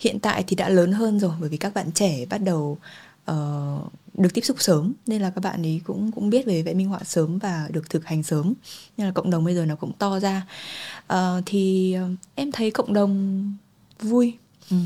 Hiện 0.00 0.20
tại 0.20 0.44
thì 0.46 0.56
đã 0.56 0.68
lớn 0.68 0.92
hơn 0.92 1.20
rồi 1.20 1.32
bởi 1.40 1.48
vì 1.48 1.56
các 1.56 1.74
bạn 1.74 1.92
trẻ 1.92 2.26
bắt 2.30 2.38
đầu 2.38 2.78
uh, 3.30 3.92
được 4.14 4.34
tiếp 4.34 4.40
xúc 4.44 4.56
sớm 4.60 4.92
nên 5.06 5.22
là 5.22 5.30
các 5.30 5.40
bạn 5.40 5.62
ấy 5.62 5.80
cũng 5.84 6.12
cũng 6.12 6.30
biết 6.30 6.46
về 6.46 6.62
vẽ 6.62 6.74
minh 6.74 6.88
họa 6.88 7.00
sớm 7.04 7.38
và 7.38 7.68
được 7.72 7.90
thực 7.90 8.04
hành 8.04 8.22
sớm. 8.22 8.54
Nên 8.96 9.06
là 9.06 9.12
cộng 9.12 9.30
đồng 9.30 9.44
bây 9.44 9.54
giờ 9.54 9.66
nó 9.66 9.76
cũng 9.76 9.92
to 9.92 10.20
ra. 10.20 10.46
Uh, 11.12 11.18
thì 11.46 11.96
uh, 12.04 12.18
em 12.34 12.52
thấy 12.52 12.70
cộng 12.70 12.92
đồng 12.92 13.52
vui. 14.00 14.34
Ừ. 14.70 14.76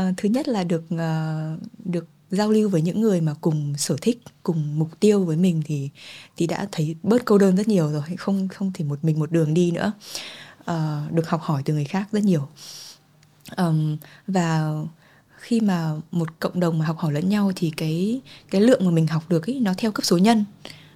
uh, 0.00 0.14
thứ 0.16 0.28
nhất 0.28 0.48
là 0.48 0.64
được 0.64 0.84
uh, 0.94 1.60
được 1.84 2.06
giao 2.30 2.50
lưu 2.50 2.68
với 2.68 2.82
những 2.82 3.00
người 3.00 3.20
mà 3.20 3.34
cùng 3.40 3.74
sở 3.76 3.96
thích 4.00 4.20
cùng 4.42 4.78
mục 4.78 5.00
tiêu 5.00 5.24
với 5.24 5.36
mình 5.36 5.62
thì 5.64 5.90
thì 6.36 6.46
đã 6.46 6.68
thấy 6.72 6.96
bớt 7.02 7.24
câu 7.24 7.38
đơn 7.38 7.56
rất 7.56 7.68
nhiều 7.68 7.92
rồi 7.92 8.02
không 8.18 8.48
không 8.48 8.72
thể 8.74 8.84
một 8.84 9.04
mình 9.04 9.18
một 9.18 9.32
đường 9.32 9.54
đi 9.54 9.70
nữa. 9.70 9.92
Uh, 10.60 11.12
được 11.12 11.28
học 11.28 11.40
hỏi 11.42 11.62
từ 11.64 11.74
người 11.74 11.84
khác 11.84 12.08
rất 12.12 12.24
nhiều. 12.24 12.48
Um, 13.56 13.96
và 14.26 14.72
khi 15.42 15.60
mà 15.60 15.92
một 16.10 16.40
cộng 16.40 16.60
đồng 16.60 16.78
mà 16.78 16.86
học 16.86 16.98
hỏi 16.98 17.12
lẫn 17.12 17.28
nhau 17.28 17.52
thì 17.56 17.72
cái 17.76 18.20
cái 18.50 18.60
lượng 18.60 18.84
mà 18.84 18.90
mình 18.90 19.06
học 19.06 19.22
được 19.28 19.46
ấy 19.46 19.60
nó 19.60 19.74
theo 19.76 19.92
cấp 19.92 20.04
số 20.04 20.18
nhân. 20.18 20.44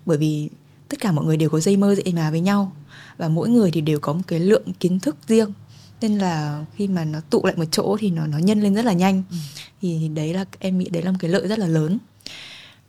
Bởi 0.07 0.19
vì 0.19 0.49
tất 0.89 1.01
cả 1.01 1.13
mọi 1.13 1.25
người 1.25 1.37
đều 1.37 1.51
có 1.51 1.61
dây 1.61 1.77
mơ 1.77 1.95
dậy 1.95 2.13
mà 2.17 2.31
với 2.31 2.41
nhau. 2.41 2.73
Và 3.17 3.29
mỗi 3.29 3.49
người 3.49 3.71
thì 3.71 3.81
đều 3.81 4.01
có 4.01 4.13
một 4.13 4.23
cái 4.27 4.41
lượng 4.41 4.73
kiến 4.81 5.01
thức 5.01 5.17
riêng. 5.29 5.53
Nên 6.01 6.19
là 6.19 6.65
khi 6.77 6.89
mà 6.89 7.05
nó 7.05 7.21
tụ 7.31 7.45
lại 7.45 7.55
một 7.57 7.65
chỗ 7.71 7.97
thì 8.01 8.11
nó 8.11 8.27
nó 8.27 8.39
nhân 8.39 8.61
lên 8.61 8.75
rất 8.75 8.85
là 8.85 8.93
nhanh. 8.93 9.23
Ừ. 9.31 9.37
thì 9.83 10.09
đấy 10.09 10.35
là 10.35 10.45
em 10.59 10.79
nghĩ 10.79 10.89
đấy 10.89 11.03
là 11.03 11.11
một 11.11 11.19
cái 11.21 11.31
lợi 11.31 11.49
rất 11.49 11.59
là 11.59 11.67
lớn. 11.67 11.99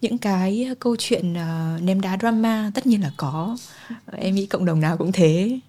Những 0.02 0.18
cái 0.18 0.68
câu 0.80 0.96
chuyện 1.00 1.34
uh, 1.34 1.82
ném 1.82 2.02
đá 2.02 2.18
drama 2.20 2.72
tất 2.74 2.88
nhiên 2.88 3.02
là 3.02 3.12
có. 3.18 3.58
Em 4.12 4.36
nghĩ 4.36 4.46
cộng 4.46 4.66
đồng 4.66 4.80
nào 4.80 4.98
cũng 4.98 5.12
thế. 5.12 5.60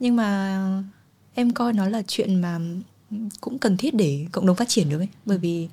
Nhưng 0.00 0.16
mà 0.16 0.60
em 1.34 1.50
coi 1.50 1.72
nó 1.72 1.88
là 1.88 2.02
chuyện 2.06 2.40
mà 2.40 2.58
cũng 3.40 3.58
cần 3.58 3.76
thiết 3.76 3.94
để 3.94 4.26
cộng 4.32 4.46
đồng 4.46 4.56
phát 4.56 4.68
triển 4.68 4.88
được 4.88 4.98
ấy. 4.98 5.08
Bởi 5.24 5.38
vì 5.38 5.68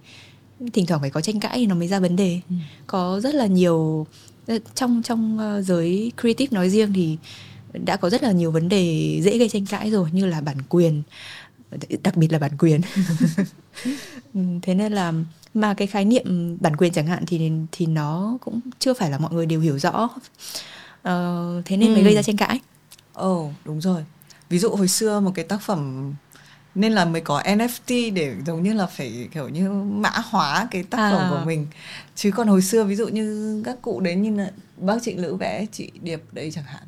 thỉnh 0.74 0.86
thoảng 0.86 1.02
phải 1.02 1.10
có 1.10 1.22
tranh 1.22 1.40
cãi 1.40 1.58
thì 1.58 1.66
nó 1.66 1.76
mới 1.76 1.88
ra 1.88 2.00
vấn 2.00 2.16
đề. 2.16 2.40
Ừ. 2.50 2.56
có 2.88 3.20
rất 3.20 3.36
là 3.36 3.46
nhiều 3.46 4.08
ờ, 4.48 4.60
trong 4.76 5.02
trong 5.04 5.40
uh, 5.60 5.66
giới 5.66 6.12
creative 6.22 6.56
nói 6.56 6.70
riêng 6.70 6.94
thì 6.94 7.18
đã 7.74 7.96
có 7.96 8.10
rất 8.10 8.24
là 8.24 8.32
nhiều 8.32 8.52
vấn 8.52 8.70
đề 8.70 9.20
dễ 9.24 9.38
gây 9.38 9.50
tranh 9.50 9.66
cãi 9.66 9.92
rồi 9.92 10.10
như 10.12 10.26
là 10.26 10.42
bản 10.42 10.58
quyền 10.70 11.04
đặc 12.04 12.18
biệt 12.18 12.32
là 12.32 12.40
bản 12.40 12.52
quyền. 12.60 12.82
Ừ, 14.34 14.40
thế 14.62 14.76
nên 14.76 14.94
là 14.94 15.14
mà 15.54 15.74
cái 15.74 15.88
khái 15.88 16.06
niệm 16.06 16.58
bản 16.62 16.76
quyền 16.76 16.94
chẳng 16.94 17.08
hạn 17.08 17.24
thì 17.28 17.52
thì 17.72 17.86
nó 17.86 18.38
cũng 18.42 18.60
chưa 18.80 18.94
phải 18.94 19.10
là 19.10 19.18
mọi 19.18 19.34
người 19.34 19.46
đều 19.46 19.60
hiểu 19.60 19.80
rõ. 19.80 20.04
Uh, 20.04 21.66
thế 21.66 21.78
nên 21.78 21.90
ừ. 21.90 21.94
mới 21.94 22.04
gây 22.04 22.16
ra 22.16 22.22
tranh 22.22 22.38
cãi. 22.38 22.60
Ồ 23.14 23.46
oh, 23.46 23.52
đúng 23.66 23.82
rồi. 23.82 24.06
Ví 24.50 24.60
dụ 24.60 24.70
hồi 24.70 24.88
xưa 24.88 25.20
một 25.20 25.32
cái 25.36 25.46
tác 25.46 25.62
phẩm 25.62 26.14
nên 26.76 26.92
là 26.92 27.06
mới 27.06 27.22
có 27.22 27.42
NFT 27.42 28.14
để 28.14 28.36
giống 28.46 28.64
như 28.64 28.74
là 28.74 28.86
phải 28.86 29.30
kiểu 29.34 29.50
như 29.50 29.70
mã 29.72 30.12
hóa 30.30 30.68
cái 30.72 30.84
tác 30.84 30.98
phẩm 30.98 31.22
à. 31.22 31.30
của 31.30 31.46
mình 31.46 31.68
chứ 32.16 32.32
còn 32.32 32.48
hồi 32.48 32.62
xưa 32.62 32.84
ví 32.84 32.96
dụ 32.96 33.08
như 33.08 33.62
các 33.66 33.82
cụ 33.82 34.00
đến 34.00 34.22
như 34.22 34.36
là 34.38 34.52
bác 34.78 34.96
chị 35.02 35.16
lữ 35.16 35.36
vẽ 35.36 35.66
chị 35.72 35.92
điệp 36.02 36.22
đấy 36.32 36.52
chẳng 36.52 36.64
hạn 36.64 36.84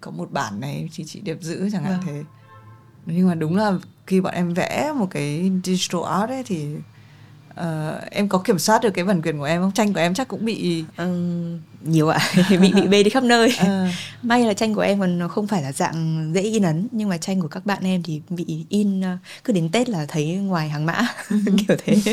có 0.00 0.10
một 0.10 0.32
bản 0.32 0.60
này 0.60 0.88
chị 0.92 1.04
chị 1.04 1.20
điệp 1.20 1.38
giữ 1.40 1.70
chẳng 1.72 1.84
hạn 1.84 2.00
vâng. 2.06 2.06
thế 2.06 2.24
nhưng 3.06 3.28
mà 3.28 3.34
đúng 3.34 3.56
là 3.56 3.72
khi 4.06 4.20
bọn 4.20 4.34
em 4.34 4.54
vẽ 4.54 4.92
một 4.96 5.06
cái 5.10 5.50
digital 5.64 6.02
art 6.20 6.30
ấy 6.30 6.42
thì 6.42 6.66
uh, 7.60 8.10
em 8.10 8.28
có 8.28 8.38
kiểm 8.38 8.58
soát 8.58 8.82
được 8.82 8.90
cái 8.90 9.04
bản 9.04 9.22
quyền 9.22 9.38
của 9.38 9.44
em 9.44 9.62
không 9.62 9.72
tranh 9.72 9.92
của 9.92 10.00
em 10.00 10.14
chắc 10.14 10.28
cũng 10.28 10.44
bị 10.44 10.84
um, 10.96 11.58
nhiều 11.84 12.08
ạ. 12.08 12.18
Bị 12.60 12.72
bị 12.72 12.86
bê 12.88 13.02
đi 13.02 13.10
khắp 13.10 13.22
nơi. 13.22 13.54
Ờ. 13.58 13.86
may 14.22 14.44
là 14.44 14.54
tranh 14.54 14.74
của 14.74 14.80
em 14.80 15.00
còn 15.00 15.18
nó 15.18 15.28
không 15.28 15.46
phải 15.46 15.62
là 15.62 15.72
dạng 15.72 16.30
dễ 16.34 16.40
in 16.40 16.62
ấn 16.62 16.88
nhưng 16.90 17.08
mà 17.08 17.18
tranh 17.18 17.40
của 17.40 17.48
các 17.48 17.66
bạn 17.66 17.84
em 17.84 18.02
thì 18.02 18.20
bị 18.28 18.64
in 18.68 19.00
ờ, 19.00 19.16
cứ 19.44 19.52
đến 19.52 19.68
tết 19.68 19.88
là 19.88 20.06
thấy 20.08 20.26
ngoài 20.26 20.68
hàng 20.68 20.86
mã 20.86 21.06
kiểu 21.68 21.76
thế. 21.84 21.96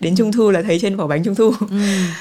Đến 0.00 0.16
trung 0.16 0.32
thu 0.32 0.50
là 0.50 0.62
thấy 0.62 0.78
trên 0.82 0.96
vỏ 0.96 1.06
bánh 1.06 1.24
trung 1.24 1.34
thu. 1.34 1.52
Ừ. 1.70 1.76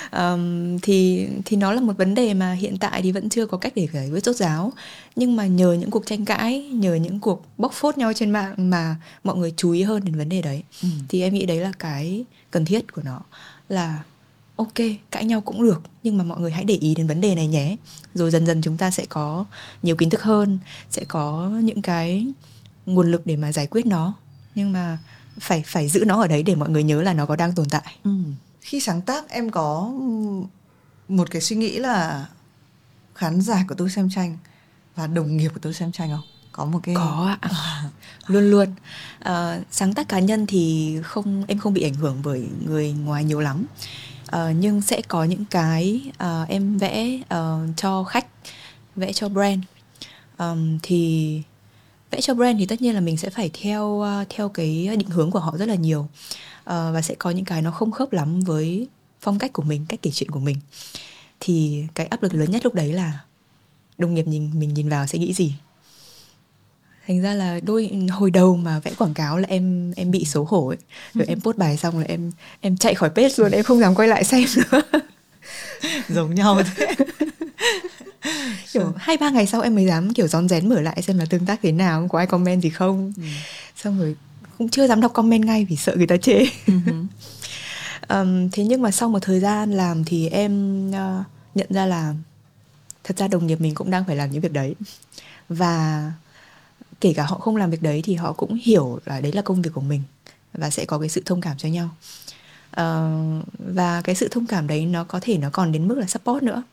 Ờm, 0.09 0.79
thì 0.79 1.27
thì 1.45 1.57
nó 1.57 1.71
là 1.73 1.81
một 1.81 1.93
vấn 1.97 2.15
đề 2.15 2.33
mà 2.33 2.53
hiện 2.53 2.77
tại 2.77 3.01
thì 3.01 3.11
vẫn 3.11 3.29
chưa 3.29 3.45
có 3.45 3.57
cách 3.57 3.73
để 3.75 3.87
giải 3.93 4.09
quyết 4.09 4.23
rốt 4.23 4.35
ráo. 4.35 4.73
Nhưng 5.15 5.35
mà 5.35 5.47
nhờ 5.47 5.73
những 5.73 5.91
cuộc 5.91 6.05
tranh 6.05 6.25
cãi 6.25 6.61
nhờ 6.61 6.95
những 6.95 7.19
cuộc 7.19 7.45
bóc 7.57 7.73
phốt 7.73 7.97
nhau 7.97 8.13
trên 8.13 8.31
mạng 8.31 8.53
mà 8.57 8.95
mọi 9.23 9.35
người 9.35 9.53
chú 9.57 9.71
ý 9.71 9.83
hơn 9.83 10.05
đến 10.05 10.15
vấn 10.15 10.29
đề 10.29 10.41
đấy. 10.41 10.63
Ừ. 10.83 10.89
thì 11.09 11.21
em 11.21 11.33
nghĩ 11.33 11.45
đấy 11.45 11.57
là 11.57 11.71
cái 11.79 12.25
cần 12.51 12.65
thiết 12.65 12.93
của 12.93 13.01
nó 13.05 13.19
là 13.69 13.97
ok 14.59 14.87
cãi 15.11 15.25
nhau 15.25 15.41
cũng 15.41 15.63
được 15.63 15.81
nhưng 16.03 16.17
mà 16.17 16.23
mọi 16.23 16.39
người 16.39 16.51
hãy 16.51 16.63
để 16.63 16.75
ý 16.75 16.95
đến 16.95 17.07
vấn 17.07 17.21
đề 17.21 17.35
này 17.35 17.47
nhé. 17.47 17.75
Rồi 18.13 18.31
dần 18.31 18.45
dần 18.45 18.61
chúng 18.61 18.77
ta 18.77 18.91
sẽ 18.91 19.05
có 19.09 19.45
nhiều 19.83 19.95
kiến 19.95 20.09
thức 20.09 20.21
hơn 20.21 20.59
sẽ 20.89 21.03
có 21.07 21.49
những 21.63 21.81
cái 21.81 22.27
nguồn 22.85 23.11
lực 23.11 23.25
để 23.25 23.35
mà 23.35 23.51
giải 23.51 23.67
quyết 23.67 23.85
nó. 23.85 24.13
Nhưng 24.55 24.73
mà 24.73 24.97
phải 25.39 25.63
phải 25.65 25.89
giữ 25.89 26.03
nó 26.05 26.21
ở 26.21 26.27
đấy 26.27 26.43
để 26.43 26.55
mọi 26.55 26.69
người 26.69 26.83
nhớ 26.83 27.01
là 27.01 27.13
nó 27.13 27.25
có 27.25 27.35
đang 27.35 27.55
tồn 27.55 27.69
tại. 27.69 27.95
Ừ. 28.03 28.11
Khi 28.61 28.79
sáng 28.79 29.01
tác 29.01 29.29
em 29.29 29.49
có 29.49 29.93
một 31.07 31.31
cái 31.31 31.41
suy 31.41 31.55
nghĩ 31.55 31.77
là 31.77 32.27
khán 33.15 33.41
giả 33.41 33.65
của 33.67 33.75
tôi 33.75 33.89
xem 33.89 34.09
tranh 34.09 34.37
và 34.95 35.07
đồng 35.07 35.37
nghiệp 35.37 35.49
của 35.53 35.59
tôi 35.61 35.73
xem 35.73 35.91
tranh 35.91 36.09
không? 36.09 36.25
Có 36.51 36.65
một 36.65 36.79
cái 36.83 36.95
có 36.95 37.35
ạ. 37.41 37.49
Luôn 38.27 38.51
luôn. 38.51 38.67
Ờ, 39.19 39.61
sáng 39.71 39.93
tác 39.93 40.09
cá 40.09 40.19
nhân 40.19 40.45
thì 40.47 40.95
không 41.03 41.43
em 41.47 41.57
không 41.57 41.73
bị 41.73 41.81
ảnh 41.81 41.93
hưởng 41.93 42.21
bởi 42.23 42.47
người 42.65 42.91
ngoài 42.91 43.23
nhiều 43.23 43.39
lắm 43.39 43.65
uh, 44.35 44.55
nhưng 44.55 44.81
sẽ 44.81 45.01
có 45.07 45.23
những 45.23 45.45
cái 45.45 46.01
uh, 46.23 46.49
em 46.49 46.77
vẽ 46.77 47.19
uh, 47.21 47.77
cho 47.77 48.03
khách 48.03 48.27
vẽ 48.95 49.13
cho 49.13 49.29
brand. 49.29 49.63
Um, 50.37 50.79
thì 50.83 51.41
vẽ 52.11 52.21
cho 52.21 52.33
brand 52.33 52.59
thì 52.59 52.65
tất 52.65 52.81
nhiên 52.81 52.95
là 52.95 53.01
mình 53.01 53.17
sẽ 53.17 53.29
phải 53.29 53.49
theo 53.61 53.85
uh, 53.85 54.27
theo 54.29 54.49
cái 54.49 54.87
định 54.97 55.09
hướng 55.09 55.31
của 55.31 55.39
họ 55.39 55.57
rất 55.57 55.67
là 55.67 55.75
nhiều. 55.75 55.99
Uh, 55.99 56.09
và 56.65 57.01
sẽ 57.01 57.15
có 57.19 57.29
những 57.29 57.45
cái 57.45 57.61
nó 57.61 57.71
không 57.71 57.91
khớp 57.91 58.13
lắm 58.13 58.39
với 58.39 58.87
phong 59.21 59.39
cách 59.39 59.53
của 59.53 59.63
mình 59.63 59.85
cách 59.89 59.99
kể 60.01 60.11
chuyện 60.11 60.31
của 60.31 60.39
mình. 60.39 60.57
Thì 61.39 61.83
cái 61.95 62.05
áp 62.05 62.23
lực 62.23 62.33
lớn 62.33 62.51
nhất 62.51 62.61
lúc 62.63 62.73
đấy 62.73 62.93
là 62.93 63.19
đồng 63.97 64.13
nghiệp 64.13 64.27
nhìn 64.27 64.59
mình 64.59 64.73
nhìn 64.73 64.89
vào 64.89 65.07
sẽ 65.07 65.19
nghĩ 65.19 65.33
gì? 65.33 65.53
Thành 67.09 67.21
ra 67.21 67.33
là 67.33 67.59
đôi 67.63 67.91
hồi 68.11 68.31
đầu 68.31 68.55
mà 68.55 68.79
vẽ 68.79 68.91
quảng 68.97 69.13
cáo 69.13 69.37
là 69.37 69.47
em 69.49 69.91
em 69.95 70.11
bị 70.11 70.25
xấu 70.25 70.43
hổ 70.43 70.67
ấy. 70.67 70.77
Rồi 71.13 71.25
em 71.27 71.41
post 71.43 71.57
bài 71.57 71.77
xong 71.77 71.99
là 71.99 72.05
em 72.07 72.31
em 72.61 72.77
chạy 72.77 72.95
khỏi 72.95 73.09
page 73.09 73.33
luôn 73.37 73.51
em 73.51 73.63
không 73.63 73.79
dám 73.79 73.95
quay 73.95 74.07
lại 74.07 74.23
xem 74.23 74.45
nữa. 74.55 74.81
Giống 76.09 76.35
nhau 76.35 76.61
thế. 76.75 76.95
kiểu 78.73 78.93
hai 78.97 79.17
ba 79.17 79.29
ngày 79.29 79.47
sau 79.47 79.61
em 79.61 79.75
mới 79.75 79.85
dám 79.85 80.13
kiểu 80.13 80.27
rón 80.27 80.49
rén 80.49 80.69
mở 80.69 80.81
lại 80.81 81.01
xem 81.01 81.17
là 81.17 81.25
tương 81.29 81.45
tác 81.45 81.59
thế 81.63 81.71
nào 81.71 82.07
có 82.09 82.17
ai 82.17 82.27
comment 82.27 82.61
gì 82.63 82.69
không. 82.69 83.13
Ừ. 83.17 83.23
xong 83.75 83.99
rồi 83.99 84.15
cũng 84.57 84.69
chưa 84.69 84.87
dám 84.87 85.01
đọc 85.01 85.13
comment 85.13 85.45
ngay 85.45 85.65
vì 85.65 85.75
sợ 85.75 85.95
người 85.95 86.07
ta 86.07 86.17
chê. 86.17 86.45
Ừm, 88.07 88.49
thế 88.51 88.63
nhưng 88.63 88.81
mà 88.81 88.91
sau 88.91 89.09
một 89.09 89.19
thời 89.21 89.39
gian 89.39 89.71
làm 89.71 90.03
thì 90.03 90.29
em 90.29 90.83
ờ, 90.91 91.23
nhận 91.55 91.67
ra 91.69 91.85
là 91.85 92.13
thật 93.03 93.17
ra 93.17 93.27
đồng 93.27 93.47
nghiệp 93.47 93.61
mình 93.61 93.75
cũng 93.75 93.91
đang 93.91 94.05
phải 94.05 94.15
làm 94.15 94.31
những 94.31 94.41
việc 94.41 94.53
đấy. 94.53 94.75
Và 95.49 96.11
kể 97.01 97.13
cả 97.13 97.23
họ 97.23 97.37
không 97.37 97.55
làm 97.55 97.69
việc 97.69 97.81
đấy 97.81 98.01
thì 98.03 98.15
họ 98.15 98.33
cũng 98.33 98.57
hiểu 98.63 98.99
là 99.05 99.21
đấy 99.21 99.31
là 99.31 99.41
công 99.41 99.61
việc 99.61 99.71
của 99.73 99.81
mình 99.81 100.01
và 100.53 100.69
sẽ 100.69 100.85
có 100.85 100.99
cái 100.99 101.09
sự 101.09 101.21
thông 101.25 101.41
cảm 101.41 101.57
cho 101.57 101.69
nhau. 101.69 101.89
Ờ, 102.71 103.11
và 103.59 104.01
cái 104.01 104.15
sự 104.15 104.27
thông 104.27 104.45
cảm 104.45 104.67
đấy 104.67 104.85
nó 104.85 105.03
có 105.03 105.19
thể 105.21 105.37
nó 105.37 105.49
còn 105.49 105.71
đến 105.71 105.87
mức 105.87 105.97
là 105.97 106.05
support 106.05 106.43
nữa. 106.43 106.63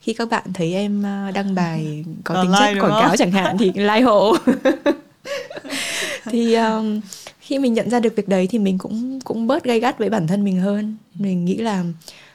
Khi 0.00 0.14
các 0.14 0.28
bạn 0.28 0.52
thấy 0.54 0.74
em 0.74 1.02
ờ, 1.02 1.30
đăng 1.30 1.54
bài 1.54 2.04
có 2.24 2.42
tính 2.42 2.52
like 2.52 2.74
chất 2.74 2.80
quảng 2.80 2.92
không? 2.92 3.02
cáo 3.02 3.16
chẳng 3.16 3.30
hạn 3.30 3.58
thì 3.58 3.66
like 3.74 4.00
hộ. 4.00 4.36
Thì 6.30 6.54
um, 6.54 7.00
khi 7.40 7.58
mình 7.58 7.74
nhận 7.74 7.90
ra 7.90 8.00
được 8.00 8.16
việc 8.16 8.28
đấy 8.28 8.46
thì 8.50 8.58
mình 8.58 8.78
cũng 8.78 9.20
cũng 9.20 9.46
bớt 9.46 9.64
gay 9.64 9.80
gắt 9.80 9.98
với 9.98 10.10
bản 10.10 10.26
thân 10.26 10.44
mình 10.44 10.60
hơn. 10.60 10.96
Mình 11.14 11.44
nghĩ 11.44 11.56
là 11.56 11.84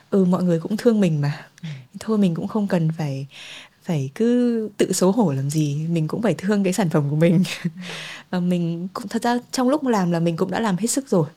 ừ 0.09 0.25
mọi 0.25 0.43
người 0.43 0.59
cũng 0.59 0.77
thương 0.77 0.99
mình 0.99 1.21
mà. 1.21 1.45
Thôi 1.99 2.17
mình 2.17 2.35
cũng 2.35 2.47
không 2.47 2.67
cần 2.67 2.89
phải 2.97 3.27
phải 3.83 4.09
cứ 4.15 4.69
tự 4.77 4.93
xấu 4.93 5.11
hổ 5.11 5.31
làm 5.31 5.49
gì 5.49 5.87
mình 5.89 6.07
cũng 6.07 6.21
phải 6.21 6.33
thương 6.37 6.63
cái 6.63 6.73
sản 6.73 6.89
phẩm 6.89 7.09
của 7.09 7.15
mình. 7.15 7.43
Và 8.29 8.39
mình 8.51 8.87
cũng 8.93 9.07
thật 9.07 9.23
ra 9.23 9.39
trong 9.51 9.69
lúc 9.69 9.83
làm 9.83 10.11
là 10.11 10.19
mình 10.19 10.37
cũng 10.37 10.51
đã 10.51 10.59
làm 10.59 10.77
hết 10.77 10.87
sức 10.87 11.09
rồi. 11.09 11.27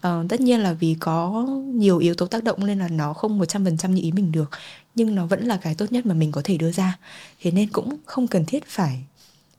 Ờ, 0.00 0.24
tất 0.28 0.40
nhiên 0.40 0.60
là 0.60 0.72
vì 0.72 0.96
có 1.00 1.46
nhiều 1.74 1.98
yếu 1.98 2.14
tố 2.14 2.26
tác 2.26 2.44
động 2.44 2.66
nên 2.66 2.78
là 2.78 2.88
nó 2.88 3.12
không 3.12 3.40
100% 3.40 3.90
như 3.90 4.02
ý 4.02 4.12
mình 4.12 4.32
được 4.32 4.50
nhưng 4.94 5.14
nó 5.14 5.26
vẫn 5.26 5.44
là 5.44 5.56
cái 5.56 5.74
tốt 5.74 5.92
nhất 5.92 6.06
mà 6.06 6.14
mình 6.14 6.32
có 6.32 6.40
thể 6.44 6.56
đưa 6.56 6.72
ra. 6.72 6.98
Thế 7.40 7.50
nên 7.50 7.68
cũng 7.68 7.96
không 8.06 8.26
cần 8.26 8.44
thiết 8.44 8.66
phải 8.66 9.04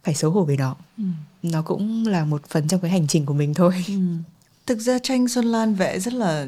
phải 0.04 0.14
xấu 0.16 0.32
hổ 0.32 0.44
với 0.44 0.58
nó. 0.58 0.76
Ừ. 0.98 1.04
nó 1.44 1.62
cũng 1.62 2.08
là 2.08 2.26
một 2.26 2.42
phần 2.50 2.68
trong 2.68 2.80
cái 2.80 2.92
hành 2.92 3.08
trình 3.08 3.26
của 3.26 3.34
mình 3.34 3.54
thôi. 3.54 3.86
Ừ. 3.88 3.94
Thực 4.66 4.80
ra 4.80 5.00
tranh 5.04 5.28
Xuân 5.28 5.46
Lan 5.46 5.76
vẽ 5.76 6.00
rất 6.00 6.14
là 6.14 6.48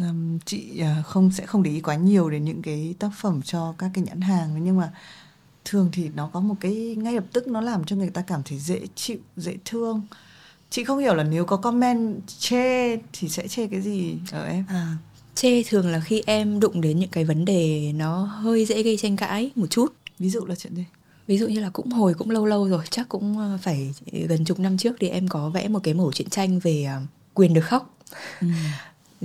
ừm, 0.00 0.38
chị 0.44 0.80
à, 0.80 1.02
không 1.06 1.30
sẽ 1.32 1.46
không 1.46 1.62
để 1.62 1.70
ý 1.70 1.80
quá 1.80 1.94
nhiều 1.94 2.30
đến 2.30 2.44
những 2.44 2.62
cái 2.62 2.94
tác 2.98 3.10
phẩm 3.20 3.42
cho 3.42 3.74
các 3.78 3.90
cái 3.94 4.04
nhãn 4.04 4.20
hàng. 4.20 4.64
Nhưng 4.64 4.76
mà 4.76 4.92
thường 5.64 5.88
thì 5.92 6.10
nó 6.14 6.30
có 6.32 6.40
một 6.40 6.54
cái 6.60 6.96
ngay 6.98 7.14
lập 7.14 7.24
tức 7.32 7.48
nó 7.48 7.60
làm 7.60 7.84
cho 7.84 7.96
người 7.96 8.10
ta 8.10 8.22
cảm 8.22 8.42
thấy 8.42 8.58
dễ 8.58 8.80
chịu 8.94 9.18
dễ 9.36 9.56
thương. 9.64 10.02
Chị 10.70 10.84
không 10.84 10.98
hiểu 10.98 11.14
là 11.14 11.22
nếu 11.24 11.44
có 11.44 11.56
comment 11.56 12.22
chê 12.38 12.96
thì 12.96 13.28
sẽ 13.28 13.48
chê 13.48 13.66
cái 13.66 13.80
gì 13.80 14.18
ở 14.32 14.46
em? 14.46 14.64
À, 14.68 14.96
chê 15.34 15.62
thường 15.62 15.88
là 15.88 16.00
khi 16.00 16.22
em 16.26 16.60
đụng 16.60 16.80
đến 16.80 16.98
những 16.98 17.10
cái 17.10 17.24
vấn 17.24 17.44
đề 17.44 17.92
nó 17.92 18.24
hơi 18.24 18.64
dễ 18.66 18.82
gây 18.82 18.96
tranh 18.96 19.16
cãi 19.16 19.50
một 19.54 19.66
chút. 19.70 19.94
Ví 20.18 20.30
dụ 20.30 20.46
là 20.46 20.54
chuyện 20.54 20.74
gì? 20.74 20.84
Ví 21.26 21.38
dụ 21.38 21.48
như 21.48 21.60
là 21.60 21.70
cũng 21.70 21.90
hồi 21.90 22.14
cũng 22.14 22.30
lâu 22.30 22.46
lâu 22.46 22.68
rồi 22.68 22.84
chắc 22.90 23.08
cũng 23.08 23.38
ờ, 23.38 23.58
phải 23.62 23.94
gần 24.28 24.44
chục 24.44 24.58
năm 24.58 24.78
trước 24.78 24.96
thì 25.00 25.08
em 25.08 25.28
có 25.28 25.50
vẽ 25.50 25.68
một 25.68 25.80
cái 25.82 25.94
mẫu 25.94 26.12
truyện 26.12 26.30
tranh 26.30 26.58
về 26.58 26.84
ờ, 26.84 27.00
quyền 27.34 27.54
được 27.54 27.64
khóc. 27.64 27.96
Ừ. 28.40 28.46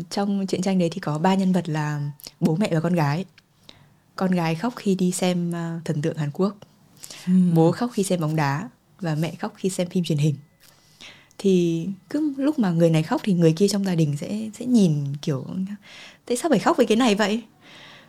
trong 0.09 0.47
truyện 0.47 0.61
tranh 0.61 0.79
đấy 0.79 0.89
thì 0.91 0.99
có 0.99 1.17
ba 1.17 1.35
nhân 1.35 1.51
vật 1.53 1.69
là 1.69 2.11
bố 2.39 2.55
mẹ 2.55 2.69
và 2.73 2.79
con 2.79 2.93
gái. 2.93 3.25
Con 4.15 4.31
gái 4.31 4.55
khóc 4.55 4.73
khi 4.75 4.95
đi 4.95 5.11
xem 5.11 5.51
ờ, 5.51 5.79
thần 5.85 6.01
tượng 6.01 6.17
Hàn 6.17 6.29
Quốc. 6.33 6.55
Ừ. 7.27 7.33
bố 7.53 7.71
khóc 7.71 7.89
khi 7.93 8.03
xem 8.03 8.19
bóng 8.19 8.35
đá 8.35 8.69
và 8.99 9.15
mẹ 9.15 9.35
khóc 9.35 9.53
khi 9.57 9.69
xem 9.69 9.89
phim 9.89 10.03
truyền 10.03 10.17
hình. 10.17 10.35
Thì 11.37 11.87
cứ 12.09 12.33
lúc 12.37 12.59
mà 12.59 12.69
người 12.71 12.89
này 12.89 13.03
khóc 13.03 13.21
thì 13.23 13.33
người 13.33 13.53
kia 13.53 13.67
trong 13.67 13.85
gia 13.85 13.95
đình 13.95 14.17
sẽ 14.17 14.49
sẽ 14.59 14.65
nhìn 14.65 15.15
kiểu 15.21 15.45
tại 16.25 16.37
sao 16.37 16.49
phải 16.49 16.59
khóc 16.59 16.77
với 16.77 16.85
cái 16.85 16.97
này 16.97 17.15
vậy? 17.15 17.41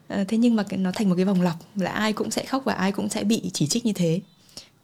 Ờ, 0.09 0.25
thế 0.29 0.37
nhưng 0.39 0.57
mà 0.57 0.63
cái- 0.63 0.79
nó 0.79 0.93
thành 0.95 1.09
một 1.09 1.15
cái 1.17 1.25
vòng 1.25 1.43
lặp 1.43 1.57
là 1.77 1.91
ai 1.91 2.13
cũng 2.13 2.31
sẽ 2.31 2.45
khóc 2.45 2.63
và 2.65 2.73
ai 2.75 2.93
cũng 2.93 3.09
sẽ 3.09 3.25
bị 3.25 3.51
chỉ 3.55 3.67
trích 3.67 3.87
như 3.87 3.93
thế. 3.93 4.21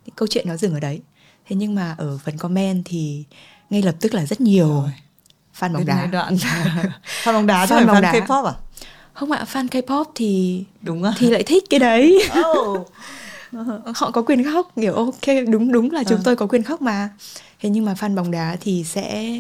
Thì 0.07 0.13
câu 0.17 0.29
chuyện 0.31 0.49
nó 0.49 0.57
dừng 0.57 0.75
ở 0.75 0.81
đấy. 0.81 1.01
Thế 1.47 1.57
nhưng 1.57 1.75
mà 1.75 1.95
ở 1.99 2.19
phần 2.19 2.37
comment 2.39 2.83
thì 2.85 3.25
ngay 3.71 3.83
lập 3.83 3.95
tức 4.01 4.15
là 4.15 4.27
rất 4.27 4.41
nhiều 4.41 4.69
Rồi. 4.69 4.91
Fan 5.61 5.73
bóng 5.73 5.85
đá 5.87 6.07
đoạn 6.07 6.37
fan 7.25 7.33
bóng 7.33 7.47
đá 7.47 7.67
chứ 7.67 7.75
Fan 7.75 7.87
fan 7.87 8.01
đá. 8.01 8.13
K-pop 8.13 8.45
à 8.45 8.53
không 9.13 9.31
ạ 9.33 9.45
fan 9.53 9.69
K-pop 9.69 10.05
thì 10.15 10.65
đúng 10.83 11.03
à 11.03 11.13
thì 11.19 11.31
lại 11.31 11.43
thích 11.43 11.65
cái 11.71 11.81
đấy 11.81 12.29
oh. 12.59 12.89
họ 13.97 14.11
có 14.11 14.23
quyền 14.23 14.45
khóc 14.45 14.73
kiểu 14.77 14.95
ok 14.95 15.27
đúng 15.49 15.73
đúng 15.73 15.91
là 15.91 16.05
chúng 16.05 16.19
Ờ. 16.19 16.23
tôi 16.25 16.37
có 16.37 16.47
quyền 16.47 16.63
khóc 16.63 16.83
mà 16.83 17.09
thế 17.61 17.69
nhưng 17.71 17.85
mà 17.85 17.95
fan 17.95 18.15
bóng 18.15 18.31
đá 18.31 18.57
thì 18.61 18.85
sẽ 18.85 19.37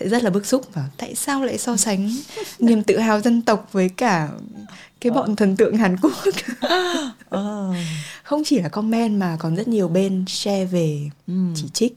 sẽ 0.00 0.08
rất 0.08 0.22
là 0.22 0.30
bức 0.30 0.46
xúc 0.46 0.66
và 0.74 0.84
tại 0.98 1.14
sao 1.14 1.44
lại 1.44 1.58
so 1.58 1.76
sánh 1.76 2.10
niềm 2.58 2.82
tự 2.82 2.98
hào 2.98 3.20
dân 3.20 3.42
tộc 3.42 3.68
với 3.72 3.88
cả 3.88 4.28
cái 5.00 5.10
bọn 5.12 5.36
thần 5.36 5.56
tượng 5.56 5.76
Hàn 5.76 5.96
Quốc 6.02 6.12
Ờ. 7.28 7.72
không 8.22 8.42
chỉ 8.44 8.58
là 8.60 8.68
comment 8.68 9.20
mà 9.20 9.36
còn 9.40 9.56
rất 9.56 9.68
nhiều 9.68 9.88
bên 9.88 10.24
share 10.28 10.64
về 10.64 11.00
Ừ. 11.26 11.34
chỉ 11.54 11.68
trích 11.72 11.96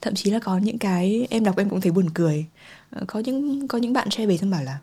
thậm 0.00 0.14
chí 0.14 0.30
là 0.30 0.38
có 0.38 0.58
những 0.58 0.78
cái 0.78 1.26
em 1.30 1.44
đọc 1.44 1.58
em 1.58 1.68
cũng 1.70 1.80
thấy 1.80 1.92
buồn 1.92 2.10
cười 2.14 2.44
Ờ, 2.54 2.55
có 3.06 3.20
những 3.20 3.68
có 3.68 3.78
những 3.78 3.92
bạn 3.92 4.10
share 4.10 4.26
về 4.26 4.36
xong 4.38 4.50
bảo 4.50 4.62
là 4.62 4.78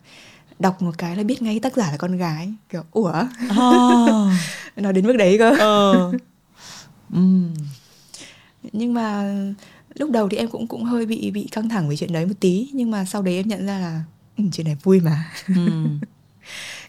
đọc 0.60 0.82
một 0.82 0.98
cái 0.98 1.16
là 1.16 1.24
biết 1.24 1.42
ngay 1.42 1.60
tác 1.60 1.76
giả 1.76 1.92
là 1.92 1.98
con 1.98 2.18
gái. 2.18 2.54
Kiểu 2.70 2.84
ủa? 2.92 3.12
Ờ. 3.50 4.30
nó 4.76 4.92
đến 4.92 5.08
mức 5.08 5.14
đấy 5.18 5.36
cơ. 5.40 5.56
Ờ. 5.60 6.12
Ừ. 7.14 7.20
nhưng 8.72 8.94
mà 8.94 9.34
lúc 9.96 10.12
đầu 10.12 10.30
thì 10.30 10.38
em 10.38 10.48
cũng 10.50 10.68
cũng 10.68 10.84
hơi 10.84 11.06
bị 11.06 11.32
bị 11.32 11.48
căng 11.52 11.70
thẳng 11.70 11.88
với 11.88 11.98
chuyện 11.98 12.14
đấy 12.14 12.26
một 12.26 12.34
tí 12.40 12.70
nhưng 12.74 12.92
mà 12.92 13.06
sau 13.06 13.22
đấy 13.22 13.36
em 13.36 13.48
nhận 13.48 13.66
ra 13.66 13.80
là 13.80 14.04
ừ, 14.38 14.44
chuyện 14.52 14.66
này 14.66 14.78
vui 14.84 15.00
mà. 15.00 15.32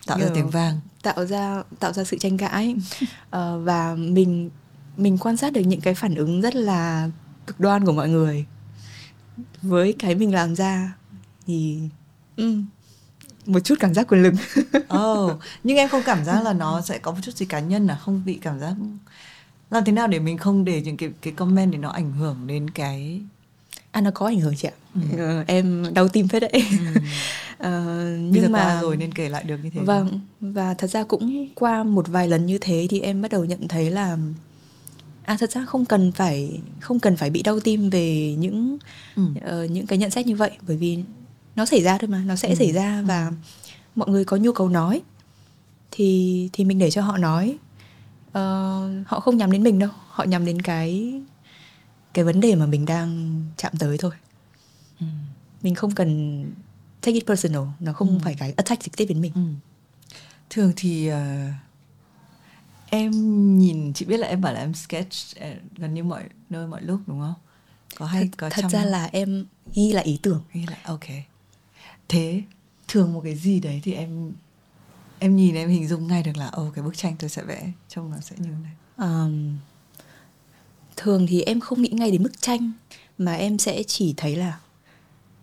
Tạo 0.07 0.18
ra 0.18 0.27
tiếng 0.35 0.51
vang. 0.51 0.81
tạo 1.03 1.27
ra 1.27 1.62
tạo 1.81 1.93
ra 1.93 2.05
sự 2.05 2.18
tranh 2.18 2.37
cãi. 2.37 2.77
Ờ, 3.31 3.61
và 3.64 3.95
mình 3.95 4.51
mình 4.97 5.18
quan 5.18 5.37
sát 5.37 5.53
được 5.53 5.61
những 5.61 5.81
cái 5.81 5.95
phản 5.95 6.14
ứng 6.14 6.41
rất 6.41 6.55
là 6.57 7.11
cực 7.47 7.61
đoan 7.61 7.85
của 7.85 7.93
mọi 7.93 8.09
người 8.09 8.45
với 9.62 9.95
cái 9.99 10.14
mình 10.14 10.35
làm 10.35 10.55
ra 10.57 10.93
thì 11.47 11.80
ừ, 12.36 12.55
một 13.47 13.61
chút 13.61 13.74
cảm 13.80 13.95
giác 13.95 14.09
quyền 14.09 14.22
lực. 14.22 14.34
Ồ, 14.88 15.32
nhưng 15.64 15.76
em 15.76 15.88
không 15.88 16.03
cảm 16.07 16.24
giác 16.24 16.42
là 16.45 16.53
nó 16.53 16.80
sẽ 16.80 16.99
có 16.99 17.12
một 17.12 17.18
chút 17.22 17.36
gì 17.36 17.47
cá 17.47 17.61
nhân 17.61 17.86
à? 17.86 17.99
Không 18.01 18.22
bị 18.24 18.34
cảm 18.42 18.61
giác 18.61 18.74
làm 19.70 19.84
thế 19.84 19.92
nào 19.92 20.07
để 20.07 20.18
mình 20.18 20.38
không 20.38 20.64
để 20.64 20.80
những 20.80 20.97
cái 20.97 21.11
cái 21.22 21.32
comment 21.32 21.72
để 21.72 21.78
nó 21.78 21.88
ảnh 21.88 22.12
hưởng 22.12 22.47
đến 22.47 22.70
cái 22.70 23.20
à 23.90 24.01
nó 24.01 24.11
có 24.14 24.26
ảnh 24.26 24.40
hưởng 24.40 24.55
chị 24.57 24.68
ạ. 24.68 24.76
Ừ. 25.16 25.45
em 25.47 25.95
đau 25.95 26.09
tim 26.09 26.28
phết 26.28 26.42
đấy. 26.42 26.51
Ừ. 26.53 27.01
uh, 27.68 28.32
nhưng 28.32 28.53
mà 28.53 28.64
qua 28.64 28.80
rồi 28.80 28.97
nên 28.97 29.14
kể 29.14 29.28
lại 29.28 29.45
được 29.45 29.57
như 29.62 29.70
thế 29.70 29.80
vâng 29.80 30.20
và 30.40 30.74
thật 30.74 30.90
ra 30.90 31.05
cũng 31.05 31.49
qua 31.55 31.82
một 31.82 32.09
vài 32.09 32.28
lần 32.28 32.47
như 32.47 32.59
thế 32.61 32.86
thì 32.90 33.01
em 33.01 33.22
bắt 33.22 33.30
đầu 33.30 33.45
nhận 33.45 33.68
thấy 33.68 33.90
là 33.90 34.16
à 35.22 35.36
thật 35.40 35.51
ra 35.51 35.64
không 35.64 35.84
cần 35.84 36.12
phải 36.12 36.61
không 36.80 37.01
cần 37.01 37.16
phải 37.16 37.30
bị 37.30 37.42
đau 37.42 37.61
tim 37.61 37.90
về 37.90 38.34
những 38.38 38.78
ừ. 39.16 39.22
uh, 39.22 39.70
những 39.70 39.86
cái 39.86 39.99
nhận 39.99 40.11
xét 40.11 40.26
như 40.26 40.36
vậy. 40.36 40.51
Bởi 40.66 40.76
vì 40.76 40.99
nó 41.57 41.64
xảy 41.64 41.82
ra 41.82 41.98
thôi 41.98 42.09
mà 42.09 42.22
nó 42.26 42.36
sẽ 42.36 42.48
ừ. 42.48 42.55
xảy 42.55 42.72
ra 42.72 42.98
ừ. 42.98 43.05
và 43.05 43.32
mọi 43.94 44.09
người 44.09 44.24
có 44.24 44.36
nhu 44.36 44.52
cầu 44.52 44.68
nói 44.68 45.02
thì 45.90 46.50
thì 46.52 46.64
mình 46.64 46.78
để 46.78 46.90
cho 46.90 47.02
họ 47.02 47.16
nói 47.16 47.59
uh, 48.28 49.07
họ 49.07 49.20
không 49.20 49.36
nhắm 49.36 49.52
đến 49.52 49.62
mình 49.62 49.78
đâu 49.78 49.90
họ 50.09 50.24
nhắm 50.24 50.44
đến 50.44 50.62
cái 50.62 51.20
cái 52.14 52.24
vấn 52.24 52.40
đề 52.40 52.55
mà 52.55 52.66
mình 52.66 52.84
đang 52.84 53.42
chạm 53.57 53.72
tới 53.78 53.98
thôi 53.98 54.12
ừ. 55.00 55.07
mình 55.62 55.74
không 55.74 55.90
cần 55.90 56.42
take 57.00 57.14
it 57.14 57.26
personal 57.26 57.62
nó 57.80 57.92
không 57.92 58.09
ừ. 58.09 58.18
phải 58.24 58.34
cái 58.34 58.55
attack 58.57 58.82
trực 58.82 58.96
tiếp 58.96 59.05
đến 59.09 59.20
mình 59.20 59.32
ừ. 59.34 59.40
thường 60.50 60.72
thì 60.76 61.11
uh, 61.12 61.16
em 62.86 63.11
nhìn 63.59 63.92
chị 63.92 64.05
biết 64.05 64.16
là 64.16 64.28
em 64.28 64.40
bảo 64.40 64.52
là 64.52 64.61
em 64.61 64.74
sketch 64.74 65.12
uh, 65.36 65.76
gần 65.76 65.94
như 65.94 66.05
mọi 66.05 66.24
nơi 66.50 66.66
mọi 66.66 66.82
lúc 66.82 67.00
đúng 67.07 67.20
không 67.20 67.34
có 67.96 68.07
hay 68.07 68.22
thật, 68.22 68.30
có 68.36 68.50
thật 68.50 68.62
trong... 68.62 68.70
ra 68.70 68.84
là 68.84 69.09
em 69.12 69.46
ghi 69.74 69.92
lại 69.92 70.05
ý 70.05 70.18
tưởng 70.22 70.42
ghi 70.52 70.66
lại 70.66 70.78
ok 70.84 71.05
thế 72.09 72.42
thường 72.88 73.12
một 73.12 73.20
cái 73.24 73.34
gì 73.34 73.61
đấy 73.61 73.80
thì 73.84 73.92
em 73.92 74.32
em 75.18 75.36
nhìn 75.36 75.55
em 75.55 75.68
hình 75.68 75.88
dung 75.88 76.07
ngay 76.07 76.22
được 76.22 76.36
là 76.36 76.46
ồ 76.48 76.70
cái 76.74 76.84
bức 76.84 76.96
tranh 76.96 77.16
tôi 77.18 77.30
sẽ 77.30 77.42
vẽ 77.42 77.72
trông 77.88 78.11
nó 78.11 78.16
sẽ 78.20 78.36
như 78.38 78.48
thế 78.48 78.57
này. 78.62 78.72
Um, 78.96 79.57
thường 80.96 81.26
thì 81.26 81.42
em 81.42 81.61
không 81.61 81.82
nghĩ 81.82 81.88
ngay 81.88 82.11
đến 82.11 82.22
bức 82.22 82.40
tranh 82.42 82.72
mà 83.18 83.34
em 83.34 83.59
sẽ 83.59 83.82
chỉ 83.82 84.14
thấy 84.16 84.36
là 84.36 84.59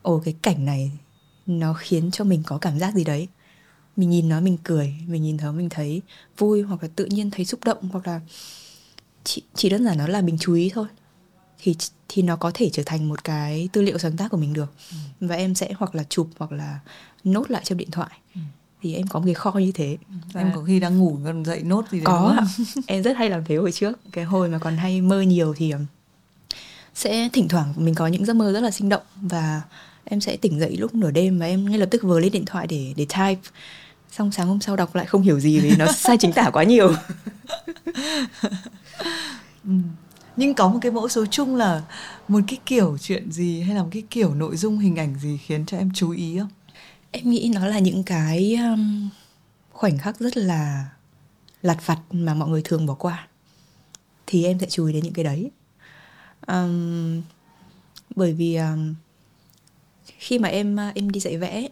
ồ 0.01 0.22
cái 0.26 0.36
cảnh 0.41 0.66
này 0.66 0.91
nó 1.45 1.74
khiến 1.74 2.12
cho 2.12 2.24
mình 2.24 2.43
có 2.45 2.57
cảm 2.57 2.80
giác 2.80 2.95
gì 2.95 3.03
đấy. 3.03 3.28
Mình 3.95 4.09
nhìn 4.09 4.30
nó 4.30 4.41
mình 4.41 4.57
cười 4.64 4.95
mình 5.07 5.24
nhìn 5.24 5.38
nó 5.38 5.51
mình 5.51 5.70
thấy 5.70 6.01
vui 6.38 6.62
hoặc 6.62 6.84
là 6.84 6.89
tự 6.95 7.05
nhiên 7.05 7.32
thấy 7.32 7.45
xúc 7.45 7.59
động 7.66 7.89
hoặc 7.91 8.07
là 8.07 8.22
chỉ, 9.24 9.41
chỉ 9.55 9.70
đơn 9.70 9.86
giản 9.86 9.97
nó 9.97 10.07
là 10.07 10.22
mình 10.22 10.38
chú 10.39 10.53
ý 10.53 10.70
thôi 10.74 10.88
thì 11.62 11.76
thì 12.09 12.22
nó 12.22 12.36
có 12.36 12.51
thể 12.53 12.70
trở 12.74 12.84
thành 12.86 13.09
một 13.09 13.24
cái 13.24 13.70
tư 13.74 13.82
liệu 13.82 13.97
sáng 13.97 14.18
tác 14.18 14.32
của 14.32 14.38
mình 14.38 14.53
được. 14.53 14.74
Ừ. 14.91 14.97
và 15.28 15.36
em 15.36 15.55
sẽ 15.55 15.74
hoặc 15.78 15.95
là 15.95 16.03
chụp 16.09 16.30
hoặc 16.38 16.51
là 16.51 16.80
nốt 17.24 17.51
lại 17.51 17.62
trong 17.66 17.78
điện 17.78 17.91
thoại. 17.91 18.09
Ừ. 18.36 18.41
thì 18.82 18.95
em 18.95 19.07
có 19.07 19.20
một 19.20 19.26
cái 19.26 19.34
kho 19.34 19.51
như 19.51 19.72
thế. 19.72 19.97
Ừ. 20.09 20.16
và 20.34 20.41
em 20.41 20.51
có 20.55 20.64
khi 20.64 20.80
đang 20.80 20.97
ngủ 20.97 21.18
còn 21.26 21.45
dậy 21.45 21.64
nốt 21.64 21.86
gì 21.91 21.97
đấy 21.97 22.05
có. 22.05 22.36
Em 22.88 23.03
rất 23.03 23.18
hay 23.18 23.30
làm 23.30 23.43
thế 23.45 23.55
hồi 23.55 23.72
trước. 23.72 23.99
Cái 24.12 24.24
hồi 24.24 24.49
mà 24.49 24.59
còn 24.59 24.78
hay 24.78 25.01
mơ 25.01 25.22
nhiều 25.22 25.53
thì 25.57 25.74
sẽ 26.95 27.30
thỉnh 27.34 27.47
thoảng 27.47 27.74
mình 27.76 27.95
có 27.95 28.07
những 28.07 28.26
giấc 28.26 28.36
mơ 28.36 28.51
rất 28.51 28.59
là 28.59 28.72
sinh 28.72 28.89
động. 28.89 29.03
Và 29.16 29.62
em 30.03 30.22
sẽ 30.22 30.38
tỉnh 30.38 30.59
dậy 30.59 30.78
lúc 30.78 30.95
nửa 30.95 31.12
đêm 31.12 31.39
và 31.39 31.45
em 31.45 31.70
ngay 31.70 31.80
lập 31.80 31.88
tức 31.91 32.03
vừa 32.03 32.20
lên 32.20 32.32
điện 32.32 32.45
thoại 32.45 32.68
để 32.68 32.93
để 32.97 33.05
type. 33.05 33.49
Xong 34.12 34.32
sáng 34.32 34.47
hôm 34.47 34.62
sau 34.62 34.76
đọc 34.76 34.95
lại 34.95 35.05
không 35.05 35.22
hiểu 35.22 35.39
gì 35.39 35.59
vì 35.59 35.76
nó 35.76 35.91
sai 35.95 36.18
chính 36.18 36.34
tả 36.34 36.49
quá 36.53 36.64
nhiều. 36.64 36.93
Ừ 39.66 39.74
nhưng 40.36 40.54
có 40.54 40.70
một 40.70 40.80
cái 40.82 40.92
mẫu 40.92 41.10
số 41.10 41.26
chung 41.26 41.56
là 41.56 41.84
một 42.28 42.40
cái 42.48 42.60
kiểu 42.66 42.98
chuyện 43.02 43.32
gì 43.32 43.62
hay 43.62 43.76
là 43.76 43.84
một 43.84 43.90
cái 43.92 44.04
kiểu 44.10 44.34
nội 44.34 44.58
dung 44.58 44.80
hình 44.80 44.96
ảnh 44.96 45.20
gì 45.20 45.38
khiến 45.38 45.66
cho 45.66 45.78
em 45.78 45.92
chú 45.94 46.12
ý 46.12 46.40
không? 46.40 46.50
Em 47.12 47.30
nghĩ 47.30 47.52
nó 47.54 47.68
là 47.68 47.80
những 47.80 48.04
cái 48.04 48.56
um, 48.56 49.10
khoảnh 49.72 49.98
khắc 49.98 50.20
rất 50.20 50.38
là 50.38 50.90
lặt 51.62 51.78
vặt 51.86 52.00
mà 52.12 52.34
mọi 52.34 52.50
người 52.50 52.62
thường 52.64 52.86
bỏ 52.86 52.94
qua. 52.94 53.28
Thì 54.28 54.46
em 54.46 54.60
sẽ 54.60 54.68
chú 54.70 54.86
ý 54.86 54.94
đến 54.94 55.04
những 55.04 55.14
cái 55.14 55.26
đấy. 55.26 55.52
Um, 56.48 57.22
bởi 58.16 58.34
vì 58.34 58.56
um, 58.56 58.96
khi 60.06 60.40
mà 60.40 60.50
em 60.50 60.76
uh, 60.76 60.96
em 60.96 61.10
đi 61.10 61.20
dạy 61.20 61.38
vẽ 61.38 61.68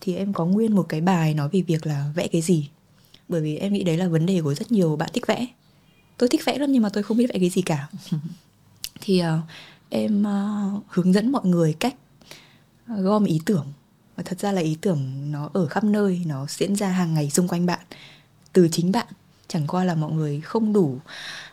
thì 0.00 0.16
em 0.16 0.32
có 0.32 0.44
nguyên 0.44 0.74
một 0.74 0.86
cái 0.88 1.00
bài 1.00 1.34
nói 1.34 1.48
về 1.52 1.60
việc 1.60 1.86
là 1.86 2.12
vẽ 2.14 2.28
cái 2.28 2.42
gì. 2.42 2.68
Bởi 3.28 3.40
vì 3.40 3.56
em 3.56 3.72
nghĩ 3.72 3.84
đấy 3.84 3.96
là 3.96 4.08
vấn 4.08 4.26
đề 4.26 4.40
của 4.42 4.54
rất 4.54 4.72
nhiều 4.72 4.96
bạn 4.96 5.10
thích 5.12 5.26
vẽ 5.26 5.46
tôi 6.18 6.28
thích 6.28 6.44
vẽ 6.44 6.58
lắm 6.58 6.72
nhưng 6.72 6.82
mà 6.82 6.88
tôi 6.88 7.02
không 7.02 7.16
biết 7.16 7.30
vẽ 7.32 7.38
cái 7.38 7.50
gì 7.50 7.62
cả. 7.62 7.88
Thì 9.00 9.22
uh, 9.22 9.26
em 9.88 10.22
uh, 10.22 10.82
hướng 10.88 11.12
dẫn 11.12 11.32
mọi 11.32 11.46
người 11.46 11.72
cách 11.72 11.94
ờ, 12.88 13.00
gom 13.02 13.24
ý 13.24 13.40
tưởng. 13.46 13.66
Và 14.16 14.22
thật 14.22 14.40
ra 14.40 14.52
là 14.52 14.60
ý 14.60 14.76
tưởng 14.80 15.32
nó 15.32 15.50
ở 15.52 15.66
khắp 15.66 15.84
nơi 15.84 16.22
nó 16.26 16.46
diễn 16.48 16.76
ra 16.76 16.88
hàng 16.88 17.14
ngày 17.14 17.30
xung 17.30 17.48
quanh 17.48 17.66
bạn 17.66 17.80
từ 18.52 18.68
chính 18.72 18.92
bạn. 18.92 19.06
Chẳng 19.48 19.66
qua 19.66 19.84
là 19.84 19.94
mọi 19.94 20.12
người 20.12 20.40
không 20.40 20.72
đủ 20.72 20.98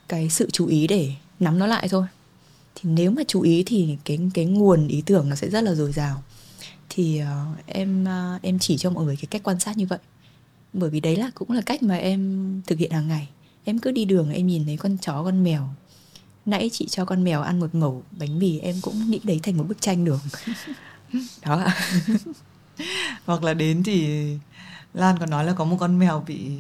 cái 0.08 0.30
sự 0.30 0.50
chú 0.52 0.68
ý 0.68 0.88
để 0.88 1.12
nắm 1.40 1.60
nó 1.60 1.68
lại 1.68 1.88
thôi. 1.90 2.06
Thì 2.76 2.90
nếu 2.90 3.12
mà 3.12 3.22
chú 3.28 3.42
ý 3.42 3.64
thì 3.66 3.98
cái 4.06 4.20
cái 4.34 4.46
nguồn 4.46 4.88
ý 4.88 5.04
tưởng 5.06 5.30
nó 5.30 5.36
sẽ 5.36 5.50
rất 5.50 5.64
là 5.64 5.74
dồi 5.76 5.92
dào. 5.92 6.24
Thì 6.90 7.22
uh, 7.22 7.66
em 7.66 8.04
uh, 8.36 8.42
em 8.42 8.60
chỉ 8.60 8.78
cho 8.78 8.90
mọi 8.90 9.06
người 9.06 9.16
cái 9.16 9.26
cách 9.26 9.44
quan 9.44 9.60
sát 9.60 9.78
như 9.78 9.86
vậy. 9.86 10.00
Bởi 10.74 10.90
vì 10.90 11.00
đấy 11.00 11.16
là 11.16 11.32
cũng 11.36 11.52
là 11.52 11.62
cách 11.62 11.84
mà 11.84 11.96
em 11.96 12.62
thực 12.68 12.80
hiện 12.80 12.92
hàng 12.92 13.08
ngày 13.08 13.28
em 13.64 13.80
cứ 13.80 13.92
đi 13.92 14.06
đường, 14.06 14.32
em 14.32 14.48
nhìn 14.48 14.66
thấy 14.66 14.78
con 14.78 14.98
chó, 14.98 15.24
con 15.24 15.44
mèo. 15.44 15.70
Nãy 16.46 16.70
chị 16.74 16.88
cho 16.90 17.06
con 17.06 17.24
mèo 17.24 17.42
ăn 17.42 17.60
một 17.60 17.76
mẩu 17.76 18.04
bánh 18.20 18.40
mì, 18.40 18.60
em 18.60 18.76
cũng 18.82 19.12
nghĩ 19.12 19.20
đấy 19.24 19.40
thành 19.44 19.58
một 19.58 19.64
bức 19.68 19.82
tranh 19.82 20.06
được. 20.06 20.20
Đó 21.46 21.56
ạ. 21.56 21.76
Hoặc 23.26 23.44
là 23.44 23.54
đến 23.54 23.84
thì 23.84 24.28
lan 24.94 25.18
còn 25.20 25.30
nói 25.30 25.46
là 25.46 25.54
có 25.54 25.66
một 25.66 25.78
con 25.80 26.00
mèo 26.00 26.24
bị 26.28 26.52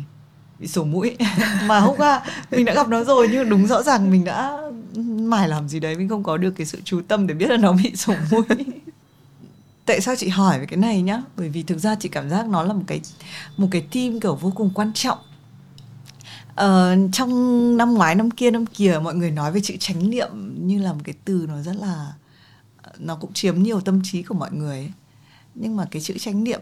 bị 0.59 0.67
sổ 0.67 0.83
mũi. 0.83 1.17
Mà 1.65 1.79
hôm 1.79 1.97
qua 1.97 2.23
mình 2.51 2.65
đã 2.65 2.73
gặp 2.73 2.87
nó 2.87 3.03
rồi 3.03 3.29
nhưng 3.31 3.49
đúng 3.49 3.67
rõ 3.67 3.83
ràng 3.83 4.11
mình 4.11 4.23
đã 4.23 4.57
mải 5.05 5.47
làm 5.47 5.69
gì 5.69 5.79
đấy, 5.79 5.97
mình 5.97 6.09
không 6.09 6.23
có 6.23 6.37
được 6.37 6.51
cái 6.51 6.65
sự 6.65 6.81
chú 6.83 7.01
tâm 7.07 7.27
để 7.27 7.33
biết 7.33 7.49
là 7.49 7.57
nó 7.57 7.73
bị 7.73 7.95
sổ 7.95 8.13
mũi. 8.31 8.43
Tại 9.85 10.01
sao 10.01 10.15
chị 10.15 10.27
hỏi 10.27 10.59
về 10.59 10.65
cái 10.65 10.77
này 10.77 11.01
nhá? 11.01 11.21
Bởi 11.37 11.49
vì 11.49 11.63
thực 11.63 11.77
ra 11.77 11.95
chị 11.95 12.09
cảm 12.09 12.29
giác 12.29 12.47
nó 12.47 12.63
là 12.63 12.73
một 12.73 12.83
cái 12.87 13.01
một 13.57 13.67
cái 13.71 13.81
team 13.81 14.19
kiểu 14.19 14.35
vô 14.35 14.51
cùng 14.55 14.71
quan 14.73 14.91
trọng 14.93 15.17
uh, 16.51 17.09
trong 17.13 17.77
năm 17.77 17.93
ngoái 17.93 18.15
năm 18.15 18.31
kia 18.31 18.51
năm 18.51 18.65
kia 18.65 18.99
mọi 19.03 19.15
người 19.15 19.31
nói 19.31 19.51
về 19.51 19.61
chữ 19.63 19.75
chánh 19.79 20.09
niệm 20.09 20.29
như 20.67 20.81
là 20.81 20.93
một 20.93 21.01
cái 21.03 21.15
từ 21.25 21.45
nó 21.49 21.61
rất 21.61 21.75
là 21.75 22.13
nó 22.99 23.15
cũng 23.15 23.33
chiếm 23.33 23.63
nhiều 23.63 23.81
tâm 23.81 24.01
trí 24.03 24.23
của 24.23 24.35
mọi 24.35 24.51
người 24.51 24.77
ấy. 24.77 24.91
nhưng 25.55 25.75
mà 25.75 25.87
cái 25.91 26.01
chữ 26.01 26.17
chánh 26.17 26.43
niệm 26.43 26.61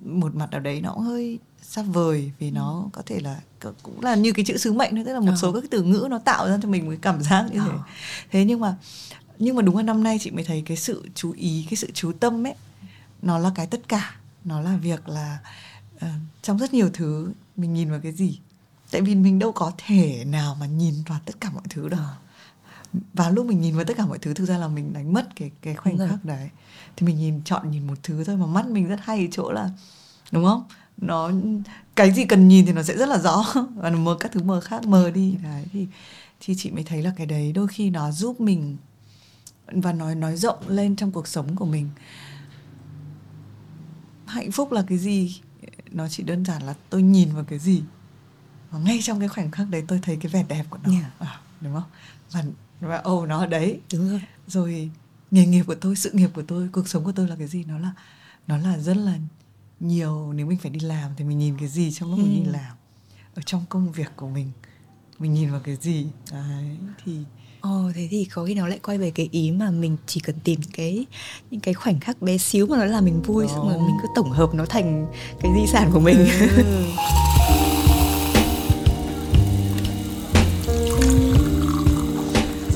một 0.00 0.34
mặt 0.34 0.50
nào 0.50 0.60
đấy 0.60 0.80
nó 0.80 0.92
cũng 0.92 1.02
hơi 1.02 1.38
xa 1.62 1.82
vời 1.82 2.32
vì 2.38 2.50
nó 2.50 2.82
ừ. 2.84 2.88
có 2.92 3.02
thể 3.06 3.20
là 3.20 3.40
cũng 3.82 4.00
là 4.00 4.14
như 4.14 4.32
cái 4.32 4.44
chữ 4.44 4.56
sứ 4.56 4.72
mệnh 4.72 4.94
thôi 4.94 5.04
tức 5.06 5.12
là 5.12 5.20
một 5.20 5.30
ừ. 5.30 5.36
số 5.42 5.52
các 5.52 5.60
cái 5.60 5.68
từ 5.70 5.82
ngữ 5.82 6.06
nó 6.10 6.18
tạo 6.18 6.48
ra 6.48 6.58
cho 6.62 6.68
mình 6.68 6.84
một 6.84 6.90
cái 6.90 6.98
cảm 7.02 7.22
giác 7.22 7.44
như 7.52 7.60
thế 7.60 7.70
ừ. 7.70 7.78
thế 8.30 8.44
nhưng 8.44 8.60
mà 8.60 8.76
nhưng 9.38 9.56
mà 9.56 9.62
đúng 9.62 9.76
là 9.76 9.82
năm 9.82 10.02
nay 10.02 10.18
chị 10.20 10.30
mới 10.30 10.44
thấy 10.44 10.62
cái 10.66 10.76
sự 10.76 11.08
chú 11.14 11.32
ý 11.32 11.66
cái 11.70 11.76
sự 11.76 11.90
chú 11.94 12.12
tâm 12.12 12.46
ấy 12.46 12.54
nó 13.22 13.38
là 13.38 13.50
cái 13.54 13.66
tất 13.66 13.88
cả 13.88 14.16
nó 14.44 14.60
là 14.60 14.76
việc 14.76 15.08
là 15.08 15.38
uh, 15.96 16.02
trong 16.42 16.58
rất 16.58 16.74
nhiều 16.74 16.90
thứ 16.92 17.32
mình 17.56 17.74
nhìn 17.74 17.90
vào 17.90 18.00
cái 18.00 18.12
gì 18.12 18.38
tại 18.90 19.00
vì 19.00 19.14
mình 19.14 19.38
đâu 19.38 19.52
có 19.52 19.72
thể 19.86 20.24
nào 20.24 20.56
mà 20.60 20.66
nhìn 20.66 20.94
vào 21.06 21.18
tất 21.24 21.34
cả 21.40 21.50
mọi 21.50 21.64
thứ 21.70 21.88
đâu. 21.88 22.00
Và 23.14 23.30
lúc 23.30 23.46
mình 23.46 23.60
nhìn 23.60 23.76
vào 23.76 23.84
tất 23.84 23.96
cả 23.96 24.06
mọi 24.06 24.18
thứ 24.18 24.34
thực 24.34 24.44
ra 24.44 24.58
là 24.58 24.68
mình 24.68 24.92
đánh 24.92 25.12
mất 25.12 25.36
cái 25.36 25.50
cái 25.62 25.74
khoảnh 25.74 25.98
khắc 25.98 26.24
đấy. 26.24 26.50
Thì 26.96 27.06
mình 27.06 27.18
nhìn 27.18 27.42
chọn 27.44 27.70
nhìn 27.70 27.86
một 27.86 27.98
thứ 28.02 28.24
thôi 28.24 28.36
mà 28.36 28.46
mắt 28.46 28.66
mình 28.66 28.88
rất 28.88 29.00
hay 29.02 29.18
ở 29.18 29.26
chỗ 29.32 29.52
là 29.52 29.70
đúng 30.32 30.44
không? 30.44 30.64
Nó 30.96 31.30
cái 31.96 32.12
gì 32.12 32.24
cần 32.24 32.48
nhìn 32.48 32.66
thì 32.66 32.72
nó 32.72 32.82
sẽ 32.82 32.96
rất 32.96 33.08
là 33.08 33.18
rõ. 33.18 33.44
Và 33.76 33.90
mờ 33.90 34.16
các 34.20 34.32
thứ 34.32 34.42
mờ 34.42 34.60
khác 34.60 34.86
mờ 34.86 35.10
đi. 35.10 35.36
Đấy 35.42 35.64
thì 35.72 35.86
thì 36.40 36.54
chị 36.58 36.70
mới 36.70 36.84
thấy 36.84 37.02
là 37.02 37.12
cái 37.16 37.26
đấy 37.26 37.52
đôi 37.52 37.68
khi 37.68 37.90
nó 37.90 38.10
giúp 38.10 38.40
mình 38.40 38.76
và 39.66 39.92
nói 39.92 40.14
nói 40.14 40.36
rộng 40.36 40.68
lên 40.68 40.96
trong 40.96 41.12
cuộc 41.12 41.28
sống 41.28 41.56
của 41.56 41.66
mình. 41.66 41.90
Hạnh 44.26 44.52
phúc 44.52 44.72
là 44.72 44.84
cái 44.88 44.98
gì? 44.98 45.40
Nó 45.90 46.08
chỉ 46.08 46.22
đơn 46.22 46.44
giản 46.44 46.62
là 46.62 46.74
tôi 46.90 47.02
nhìn 47.02 47.34
vào 47.34 47.44
cái 47.44 47.58
gì 47.58 47.82
và 48.76 48.82
ngay 48.82 48.98
trong 49.02 49.20
cái 49.20 49.28
khoảnh 49.28 49.50
khắc 49.50 49.68
đấy 49.70 49.84
tôi 49.88 49.98
thấy 50.02 50.16
cái 50.16 50.32
vẻ 50.32 50.44
đẹp 50.48 50.64
của 50.70 50.78
nó 50.84 50.90
yeah. 50.92 51.20
à, 51.20 51.40
đúng 51.60 51.74
không 51.74 51.90
và 52.30 52.44
và 52.80 52.96
ồ 52.96 53.22
oh, 53.22 53.28
nó 53.28 53.40
ở 53.40 53.46
đấy 53.46 53.80
đúng 53.92 54.08
rồi 54.10 54.20
rồi 54.46 54.90
nghề 55.30 55.46
nghiệp 55.46 55.62
của 55.66 55.74
tôi 55.74 55.96
sự 55.96 56.10
nghiệp 56.12 56.30
của 56.34 56.42
tôi 56.42 56.68
cuộc 56.72 56.88
sống 56.88 57.04
của 57.04 57.12
tôi 57.12 57.28
là 57.28 57.36
cái 57.36 57.46
gì 57.46 57.64
nó 57.64 57.78
là 57.78 57.92
nó 58.46 58.56
là 58.56 58.78
rất 58.78 58.96
là 58.96 59.18
nhiều 59.80 60.32
nếu 60.32 60.46
mình 60.46 60.58
phải 60.58 60.70
đi 60.70 60.80
làm 60.80 61.10
thì 61.16 61.24
mình 61.24 61.38
nhìn 61.38 61.58
cái 61.58 61.68
gì 61.68 61.92
trong 61.92 62.10
lúc 62.10 62.18
ừ. 62.18 62.22
mình 62.22 62.34
đi 62.34 62.50
ừ. 62.50 62.52
làm 62.52 62.76
ở 63.34 63.42
trong 63.46 63.64
công 63.68 63.92
việc 63.92 64.10
của 64.16 64.28
mình 64.28 64.50
mình 65.18 65.34
nhìn 65.34 65.50
vào 65.50 65.60
cái 65.60 65.76
gì 65.76 66.06
đấy 66.32 66.76
thì 67.04 67.18
Ồ 67.60 67.90
thế 67.94 68.08
thì 68.10 68.24
có 68.24 68.44
khi 68.44 68.54
nó 68.54 68.68
lại 68.68 68.78
quay 68.82 68.98
về 68.98 69.10
cái 69.10 69.28
ý 69.32 69.50
mà 69.50 69.70
mình 69.70 69.96
chỉ 70.06 70.20
cần 70.20 70.36
tìm 70.44 70.60
cái 70.72 71.06
những 71.50 71.60
cái 71.60 71.74
khoảnh 71.74 72.00
khắc 72.00 72.22
bé 72.22 72.38
xíu 72.38 72.66
mà 72.66 72.76
nó 72.76 72.84
làm 72.84 73.04
mình 73.04 73.22
vui 73.22 73.46
Đó. 73.46 73.52
xong 73.54 73.68
rồi 73.68 73.78
mình 73.78 73.96
cứ 74.02 74.08
tổng 74.14 74.30
hợp 74.30 74.54
nó 74.54 74.66
thành 74.66 75.06
cái 75.40 75.52
di 75.54 75.66
sản 75.72 75.90
của 75.92 76.00
mình. 76.00 76.16
Ừ. 76.56 76.84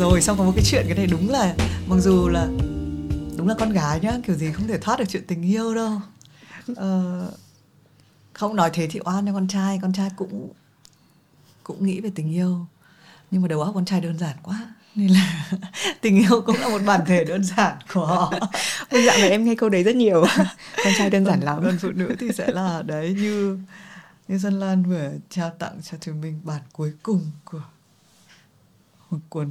rồi 0.00 0.22
xong 0.22 0.38
có 0.38 0.44
một 0.44 0.52
cái 0.56 0.64
chuyện 0.64 0.84
cái 0.86 0.96
này 0.96 1.06
đúng 1.06 1.30
là 1.30 1.54
mặc 1.86 1.96
dù 2.00 2.28
là 2.28 2.46
đúng 3.36 3.48
là 3.48 3.54
con 3.58 3.72
gái 3.72 4.00
nhá 4.00 4.12
kiểu 4.26 4.36
gì 4.36 4.52
không 4.52 4.66
thể 4.68 4.78
thoát 4.78 4.98
được 4.98 5.04
chuyện 5.08 5.26
tình 5.26 5.42
yêu 5.42 5.74
đâu. 5.74 6.00
Ờ, 6.76 7.30
không 8.32 8.56
nói 8.56 8.70
thế 8.72 8.88
thì 8.90 9.00
oan 9.04 9.26
cho 9.26 9.32
con 9.32 9.48
trai 9.48 9.78
con 9.82 9.92
trai 9.92 10.10
cũng 10.16 10.52
cũng 11.62 11.86
nghĩ 11.86 12.00
về 12.00 12.10
tình 12.14 12.32
yêu. 12.32 12.66
Nhưng 13.30 13.42
mà 13.42 13.48
đầu 13.48 13.62
óc 13.62 13.74
con 13.74 13.84
trai 13.84 14.00
đơn 14.00 14.18
giản 14.18 14.36
quá 14.42 14.74
nên 14.94 15.08
là 15.08 15.50
tình 16.00 16.18
yêu 16.18 16.42
cũng 16.46 16.56
là 16.56 16.68
một 16.68 16.82
bản 16.86 17.00
thể 17.06 17.24
đơn 17.24 17.44
giản 17.44 17.76
của 17.94 18.06
họ. 18.06 18.32
Ôi 18.90 19.02
dạo 19.04 19.18
này 19.18 19.30
em 19.30 19.44
nghe 19.44 19.54
câu 19.54 19.68
đấy 19.68 19.82
rất 19.82 19.96
nhiều. 19.96 20.24
Con 20.84 20.92
trai 20.98 21.10
đơn 21.10 21.24
giản 21.24 21.40
lắm. 21.40 21.62
còn 21.64 21.78
phụ 21.78 21.90
nữ 21.90 22.16
thì 22.18 22.32
sẽ 22.32 22.52
là 22.52 22.82
đấy 22.82 23.16
như 23.18 23.58
như 24.28 24.38
Dân 24.38 24.60
Lan 24.60 24.82
vừa 24.82 25.10
trao 25.30 25.50
tặng 25.50 25.80
cho 25.82 25.98
chúng 26.00 26.20
mình 26.20 26.40
bản 26.44 26.60
cuối 26.72 26.92
cùng 27.02 27.30
của 27.44 27.62
một 29.10 29.18
cuốn 29.28 29.48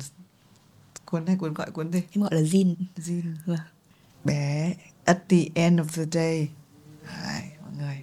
cuốn 1.12 1.26
này 1.26 1.36
cuốn 1.40 1.54
gọi 1.54 1.72
cuốn 1.72 1.92
gì? 1.92 2.02
Em 2.12 2.24
gọi 2.24 2.36
là 2.36 2.42
Jin. 2.42 2.76
Jin. 2.98 3.36
Vâng. 3.46 3.60
bé 4.24 4.74
at 5.06 5.18
the 5.30 5.38
end 5.54 5.80
of 5.80 5.86
the 5.86 6.04
day. 6.12 6.50
Đấy, 7.06 7.44
mọi 7.62 7.72
người. 7.78 8.02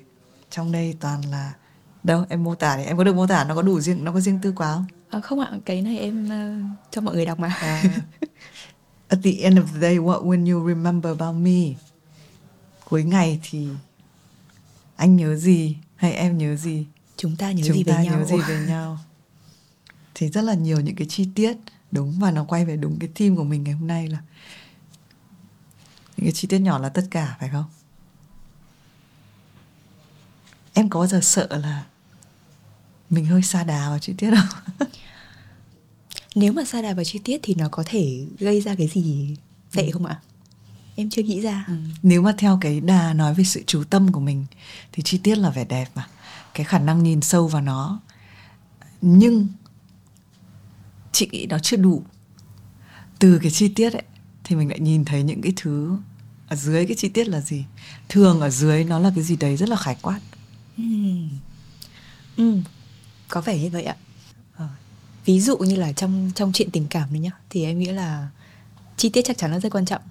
Trong 0.50 0.72
đây 0.72 0.96
toàn 1.00 1.20
là 1.30 1.54
đâu 2.02 2.24
em 2.28 2.44
mô 2.44 2.54
tả 2.54 2.76
thì 2.76 2.84
em 2.84 2.96
có 2.96 3.04
được 3.04 3.14
mô 3.16 3.26
tả 3.26 3.44
nó 3.44 3.54
có 3.54 3.62
đủ 3.62 3.80
riêng 3.80 4.04
nó 4.04 4.12
có 4.12 4.20
riêng 4.20 4.38
tư 4.42 4.52
quá 4.56 4.74
không? 4.74 4.86
À, 5.10 5.20
không 5.20 5.40
ạ. 5.40 5.50
Cái 5.64 5.82
này 5.82 5.98
em 5.98 6.26
uh, 6.26 6.78
cho 6.90 7.00
mọi 7.00 7.14
người 7.14 7.26
đọc 7.26 7.38
mà. 7.38 7.48
À, 7.48 7.82
at 9.08 9.18
the 9.22 9.30
end 9.30 9.58
of 9.58 9.66
the 9.66 9.80
day 9.80 9.98
what 9.98 10.24
will 10.24 10.52
you 10.54 10.68
remember 10.68 11.18
about 11.18 11.42
me? 11.42 11.74
Cuối 12.84 13.04
ngày 13.04 13.40
thì 13.42 13.68
anh 14.96 15.16
nhớ 15.16 15.36
gì? 15.36 15.76
Hay 15.96 16.12
em 16.12 16.38
nhớ 16.38 16.56
gì? 16.56 16.86
Chúng 17.16 17.36
ta 17.36 17.52
nhớ 17.52 17.62
chúng 17.66 17.76
gì 17.76 17.84
ta 17.84 17.96
về 17.96 18.04
nhau? 18.04 18.18
nhớ 18.18 18.24
gì 18.24 18.36
về 18.48 18.66
nhau? 18.68 18.98
Thì 20.14 20.28
rất 20.28 20.42
là 20.42 20.54
nhiều 20.54 20.80
những 20.80 20.96
cái 20.96 21.06
chi 21.10 21.28
tiết 21.34 21.56
đúng 21.92 22.18
và 22.18 22.30
nó 22.30 22.44
quay 22.44 22.64
về 22.64 22.76
đúng 22.76 22.98
cái 22.98 23.10
theme 23.14 23.36
của 23.36 23.44
mình 23.44 23.64
ngày 23.64 23.74
hôm 23.74 23.86
nay 23.86 24.08
là 24.08 24.18
những 26.16 26.26
cái 26.26 26.32
chi 26.32 26.48
tiết 26.48 26.58
nhỏ 26.58 26.78
là 26.78 26.88
tất 26.88 27.04
cả 27.10 27.36
phải 27.40 27.48
không? 27.48 27.64
Em 30.72 30.88
có 30.88 31.00
bao 31.00 31.06
giờ 31.06 31.20
sợ 31.22 31.48
là 31.50 31.84
mình 33.10 33.26
hơi 33.26 33.42
xa 33.42 33.64
đà 33.64 33.88
vào 33.90 33.98
chi 33.98 34.14
tiết 34.18 34.30
không? 34.36 34.88
Nếu 36.34 36.52
mà 36.52 36.64
sa 36.64 36.82
đà 36.82 36.94
vào 36.94 37.04
chi 37.04 37.20
tiết 37.24 37.40
thì 37.42 37.54
nó 37.54 37.68
có 37.68 37.82
thể 37.86 38.26
gây 38.38 38.60
ra 38.60 38.74
cái 38.74 38.88
gì 38.88 39.36
tệ 39.72 39.82
Ừ. 39.86 39.90
không 39.92 40.06
ạ? 40.06 40.20
Em 40.96 41.10
chưa 41.10 41.22
nghĩ 41.22 41.40
ra. 41.40 41.66
Nếu 42.02 42.22
mà 42.22 42.34
theo 42.38 42.58
cái 42.60 42.80
đà 42.80 43.12
nói 43.12 43.34
về 43.34 43.44
sự 43.44 43.62
chú 43.66 43.84
tâm 43.90 44.12
của 44.12 44.20
mình 44.20 44.46
thì 44.92 45.02
chi 45.02 45.18
tiết 45.18 45.38
là 45.38 45.50
vẻ 45.50 45.64
đẹp 45.64 45.86
mà. 45.94 46.06
Cái 46.54 46.64
khả 46.64 46.78
năng 46.78 47.02
nhìn 47.02 47.20
sâu 47.20 47.48
vào 47.48 47.62
nó. 47.62 48.00
Nhưng 49.00 49.48
chị 51.16 51.28
nghĩ 51.32 51.46
nó 51.46 51.58
chưa 51.58 51.76
đủ. 51.76 52.02
Từ 53.18 53.38
cái 53.42 53.50
chi 53.50 53.68
tiết 53.68 53.92
ấy 53.92 54.02
thì 54.44 54.56
mình 54.56 54.68
lại 54.68 54.80
nhìn 54.80 55.04
thấy 55.04 55.22
những 55.22 55.42
cái 55.42 55.52
thứ 55.56 55.96
ở 56.48 56.56
dưới 56.56 56.86
cái 56.86 56.96
chi 56.96 57.08
tiết 57.08 57.28
là 57.28 57.40
gì? 57.40 57.64
Thường 58.08 58.40
ở 58.40 58.50
dưới 58.50 58.84
nó 58.84 58.98
là 58.98 59.12
cái 59.14 59.24
gì 59.24 59.36
đấy 59.36 59.56
rất 59.56 59.68
là 59.68 59.76
khái 59.76 59.96
quát. 60.02 60.20
Ừ. 60.76 60.84
ừ 62.36 62.58
có 63.28 63.40
vẻ 63.40 63.58
như 63.58 63.70
vậy 63.70 63.82
ạ. 63.82 63.96
Ờ, 64.56 64.68
ví 65.24 65.40
dụ 65.40 65.56
như 65.58 65.76
là 65.76 65.92
trong 65.92 66.30
trong 66.34 66.52
chuyện 66.52 66.70
tình 66.70 66.86
cảm 66.90 67.12
này 67.12 67.20
nhá 67.20 67.30
thì 67.50 67.64
em 67.64 67.78
nghĩ 67.78 67.86
là 67.86 68.28
chi 68.96 69.08
tiết 69.08 69.22
chắc 69.24 69.38
chắn 69.38 69.50
là 69.50 69.60
rất 69.60 69.72
quan 69.72 69.86
trọng. 69.86 70.02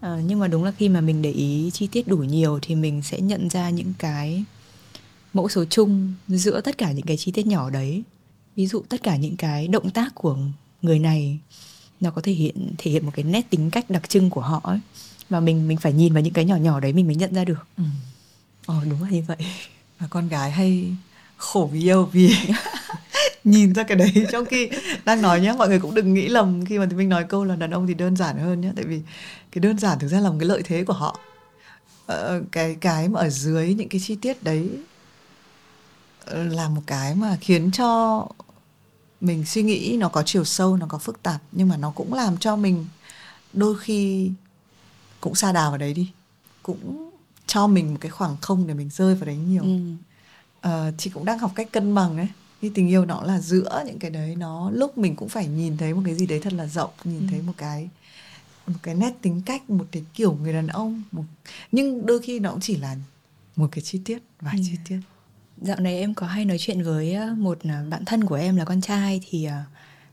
À, 0.00 0.20
nhưng 0.26 0.38
mà 0.38 0.48
đúng 0.48 0.64
là 0.64 0.70
khi 0.70 0.88
mà 0.88 1.00
mình 1.00 1.22
để 1.22 1.30
ý 1.30 1.70
chi 1.74 1.86
tiết 1.86 2.08
đủ 2.08 2.16
nhiều 2.16 2.58
thì 2.62 2.74
mình 2.74 3.02
sẽ 3.02 3.20
nhận 3.20 3.50
ra 3.50 3.70
những 3.70 3.92
cái 3.98 4.44
mẫu 5.32 5.48
số 5.48 5.64
chung 5.64 6.14
giữa 6.28 6.60
tất 6.60 6.78
cả 6.78 6.92
những 6.92 7.06
cái 7.06 7.16
chi 7.16 7.32
tiết 7.32 7.46
nhỏ 7.46 7.70
đấy 7.70 8.02
ví 8.56 8.66
dụ 8.66 8.82
tất 8.88 9.02
cả 9.02 9.16
những 9.16 9.36
cái 9.36 9.68
động 9.68 9.90
tác 9.90 10.14
của 10.14 10.36
người 10.82 10.98
này 10.98 11.38
nó 12.00 12.10
có 12.10 12.22
thể 12.22 12.32
hiện 12.32 12.74
thể 12.78 12.90
hiện 12.90 13.06
một 13.06 13.12
cái 13.14 13.24
nét 13.24 13.50
tính 13.50 13.70
cách 13.70 13.90
đặc 13.90 14.08
trưng 14.08 14.30
của 14.30 14.40
họ 14.40 14.60
ấy. 14.64 14.78
và 15.28 15.40
mình 15.40 15.68
mình 15.68 15.78
phải 15.78 15.92
nhìn 15.92 16.12
vào 16.12 16.22
những 16.22 16.32
cái 16.32 16.44
nhỏ 16.44 16.56
nhỏ 16.56 16.80
đấy 16.80 16.92
mình 16.92 17.06
mới 17.06 17.16
nhận 17.16 17.34
ra 17.34 17.44
được 17.44 17.66
ừ. 17.76 17.84
ờ 18.66 18.74
đúng 18.90 19.02
là 19.02 19.08
như 19.10 19.22
vậy 19.26 19.36
và 19.98 20.06
con 20.10 20.28
gái 20.28 20.50
hay 20.50 20.96
khổ 21.36 21.68
vì 21.72 21.82
yêu 21.82 22.08
vì 22.12 22.36
nhìn 23.44 23.74
ra 23.74 23.82
cái 23.82 23.96
đấy 23.96 24.26
trong 24.32 24.44
khi 24.44 24.70
đang 25.04 25.22
nói 25.22 25.40
nhé 25.40 25.54
mọi 25.58 25.68
người 25.68 25.78
cũng 25.78 25.94
đừng 25.94 26.14
nghĩ 26.14 26.28
lầm 26.28 26.64
khi 26.64 26.78
mà 26.78 26.86
mình 26.96 27.08
nói 27.08 27.24
câu 27.24 27.44
là 27.44 27.56
đàn 27.56 27.70
ông 27.70 27.86
thì 27.86 27.94
đơn 27.94 28.16
giản 28.16 28.38
hơn 28.38 28.60
nhé 28.60 28.72
tại 28.76 28.84
vì 28.84 29.00
cái 29.52 29.60
đơn 29.60 29.78
giản 29.78 29.98
thực 29.98 30.08
ra 30.08 30.20
là 30.20 30.30
một 30.30 30.36
cái 30.40 30.48
lợi 30.48 30.62
thế 30.64 30.84
của 30.84 30.92
họ 30.92 31.18
ờ, 32.06 32.42
cái 32.52 32.76
cái 32.80 33.08
mà 33.08 33.20
ở 33.20 33.28
dưới 33.28 33.74
những 33.74 33.88
cái 33.88 34.00
chi 34.04 34.16
tiết 34.16 34.42
đấy 34.42 34.68
là 36.26 36.68
một 36.68 36.82
cái 36.86 37.14
mà 37.14 37.38
khiến 37.40 37.70
cho 37.70 38.26
mình 39.20 39.44
suy 39.44 39.62
nghĩ 39.62 39.96
nó 40.00 40.08
có 40.08 40.22
chiều 40.26 40.44
sâu 40.44 40.76
nó 40.76 40.86
có 40.86 40.98
phức 40.98 41.22
tạp 41.22 41.40
nhưng 41.52 41.68
mà 41.68 41.76
nó 41.76 41.90
cũng 41.90 42.14
làm 42.14 42.38
cho 42.38 42.56
mình 42.56 42.86
đôi 43.52 43.78
khi 43.78 44.30
cũng 45.20 45.34
xa 45.34 45.52
đà 45.52 45.68
vào 45.68 45.78
đấy 45.78 45.94
đi 45.94 46.10
cũng 46.62 47.10
cho 47.46 47.66
mình 47.66 47.90
một 47.90 47.98
cái 48.00 48.10
khoảng 48.10 48.36
không 48.40 48.66
để 48.66 48.74
mình 48.74 48.90
rơi 48.90 49.14
vào 49.14 49.26
đấy 49.26 49.36
nhiều 49.36 49.62
ừ. 49.62 49.78
Ờ, 50.60 50.92
chị 50.98 51.10
cũng 51.10 51.24
đang 51.24 51.38
học 51.38 51.52
cách 51.54 51.68
cân 51.72 51.94
bằng 51.94 52.16
ấy 52.16 52.28
khi 52.60 52.70
tình 52.74 52.88
yêu 52.88 53.04
nó 53.04 53.22
là 53.22 53.40
giữa 53.40 53.82
những 53.86 53.98
cái 53.98 54.10
đấy 54.10 54.36
nó 54.36 54.70
lúc 54.70 54.98
mình 54.98 55.16
cũng 55.16 55.28
phải 55.28 55.46
nhìn 55.46 55.76
thấy 55.76 55.94
một 55.94 56.02
cái 56.04 56.14
gì 56.14 56.26
đấy 56.26 56.40
thật 56.42 56.52
là 56.52 56.66
rộng 56.66 56.90
nhìn 57.04 57.20
Ừ. 57.20 57.26
thấy 57.30 57.42
một 57.42 57.52
cái 57.56 57.88
một 58.66 58.74
cái 58.82 58.94
nét 58.94 59.12
tính 59.22 59.42
cách 59.46 59.70
một 59.70 59.86
cái 59.92 60.02
kiểu 60.14 60.32
người 60.42 60.52
đàn 60.52 60.66
ông 60.66 61.02
một 61.12 61.24
nhưng 61.72 62.06
đôi 62.06 62.18
khi 62.22 62.38
nó 62.40 62.50
cũng 62.50 62.60
chỉ 62.60 62.76
là 62.76 62.96
một 63.56 63.68
cái 63.72 63.82
chi 63.82 64.00
tiết 64.04 64.18
vài 64.40 64.54
Ừ. 64.56 64.62
chi 64.66 64.76
tiết 64.88 65.00
Dạo 65.62 65.80
này 65.80 65.98
em 65.98 66.14
có 66.14 66.26
hay 66.26 66.44
nói 66.44 66.58
chuyện 66.58 66.82
với 66.82 67.14
ờ, 67.14 67.34
một 67.34 67.58
ờ, 67.64 67.84
bạn 67.88 68.04
thân 68.04 68.24
của 68.24 68.34
em 68.34 68.56
là 68.56 68.64
con 68.64 68.80
trai 68.80 69.20
thì 69.30 69.44
ờ, 69.44 69.62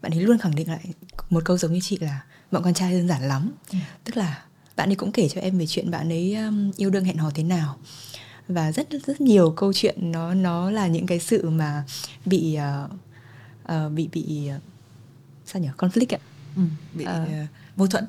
bạn 0.01 0.11
ấy 0.11 0.21
luôn 0.21 0.37
khẳng 0.37 0.55
định 0.55 0.67
lại 0.69 0.85
một 1.29 1.45
câu 1.45 1.57
giống 1.57 1.73
như 1.73 1.79
chị 1.83 1.97
là 1.97 2.21
bọn 2.51 2.63
con 2.63 2.73
trai 2.73 2.93
đơn 2.93 3.07
giản 3.07 3.21
lắm. 3.21 3.51
Ừ. 3.71 3.77
Tức 4.03 4.17
là 4.17 4.43
bạn 4.75 4.89
ấy 4.89 4.95
cũng 4.95 5.11
kể 5.11 5.29
cho 5.29 5.41
em 5.41 5.57
về 5.57 5.67
chuyện 5.67 5.91
bạn 5.91 6.09
ấy 6.09 6.37
yêu 6.77 6.89
đương 6.89 7.03
hẹn 7.03 7.17
hò 7.17 7.29
thế 7.29 7.43
nào. 7.43 7.77
Và 8.47 8.71
rất 8.71 8.87
rất 9.07 9.21
nhiều 9.21 9.51
câu 9.51 9.73
chuyện 9.73 10.11
nó 10.11 10.33
nó 10.33 10.71
là 10.71 10.87
những 10.87 11.05
cái 11.05 11.19
sự 11.19 11.49
mà 11.49 11.83
bị 12.25 12.55
ờ, 12.55 12.89
ờ, 13.63 13.89
bị 13.89 14.09
bị 14.13 14.49
sao 15.45 15.61
nhỉ? 15.61 15.69
Conflict 15.77 16.15
ạ. 16.15 16.19
Ừ, 16.55 16.61
bị 16.93 17.05
ờ, 17.05 17.25
mâu 17.75 17.87
thuẫn. 17.87 18.05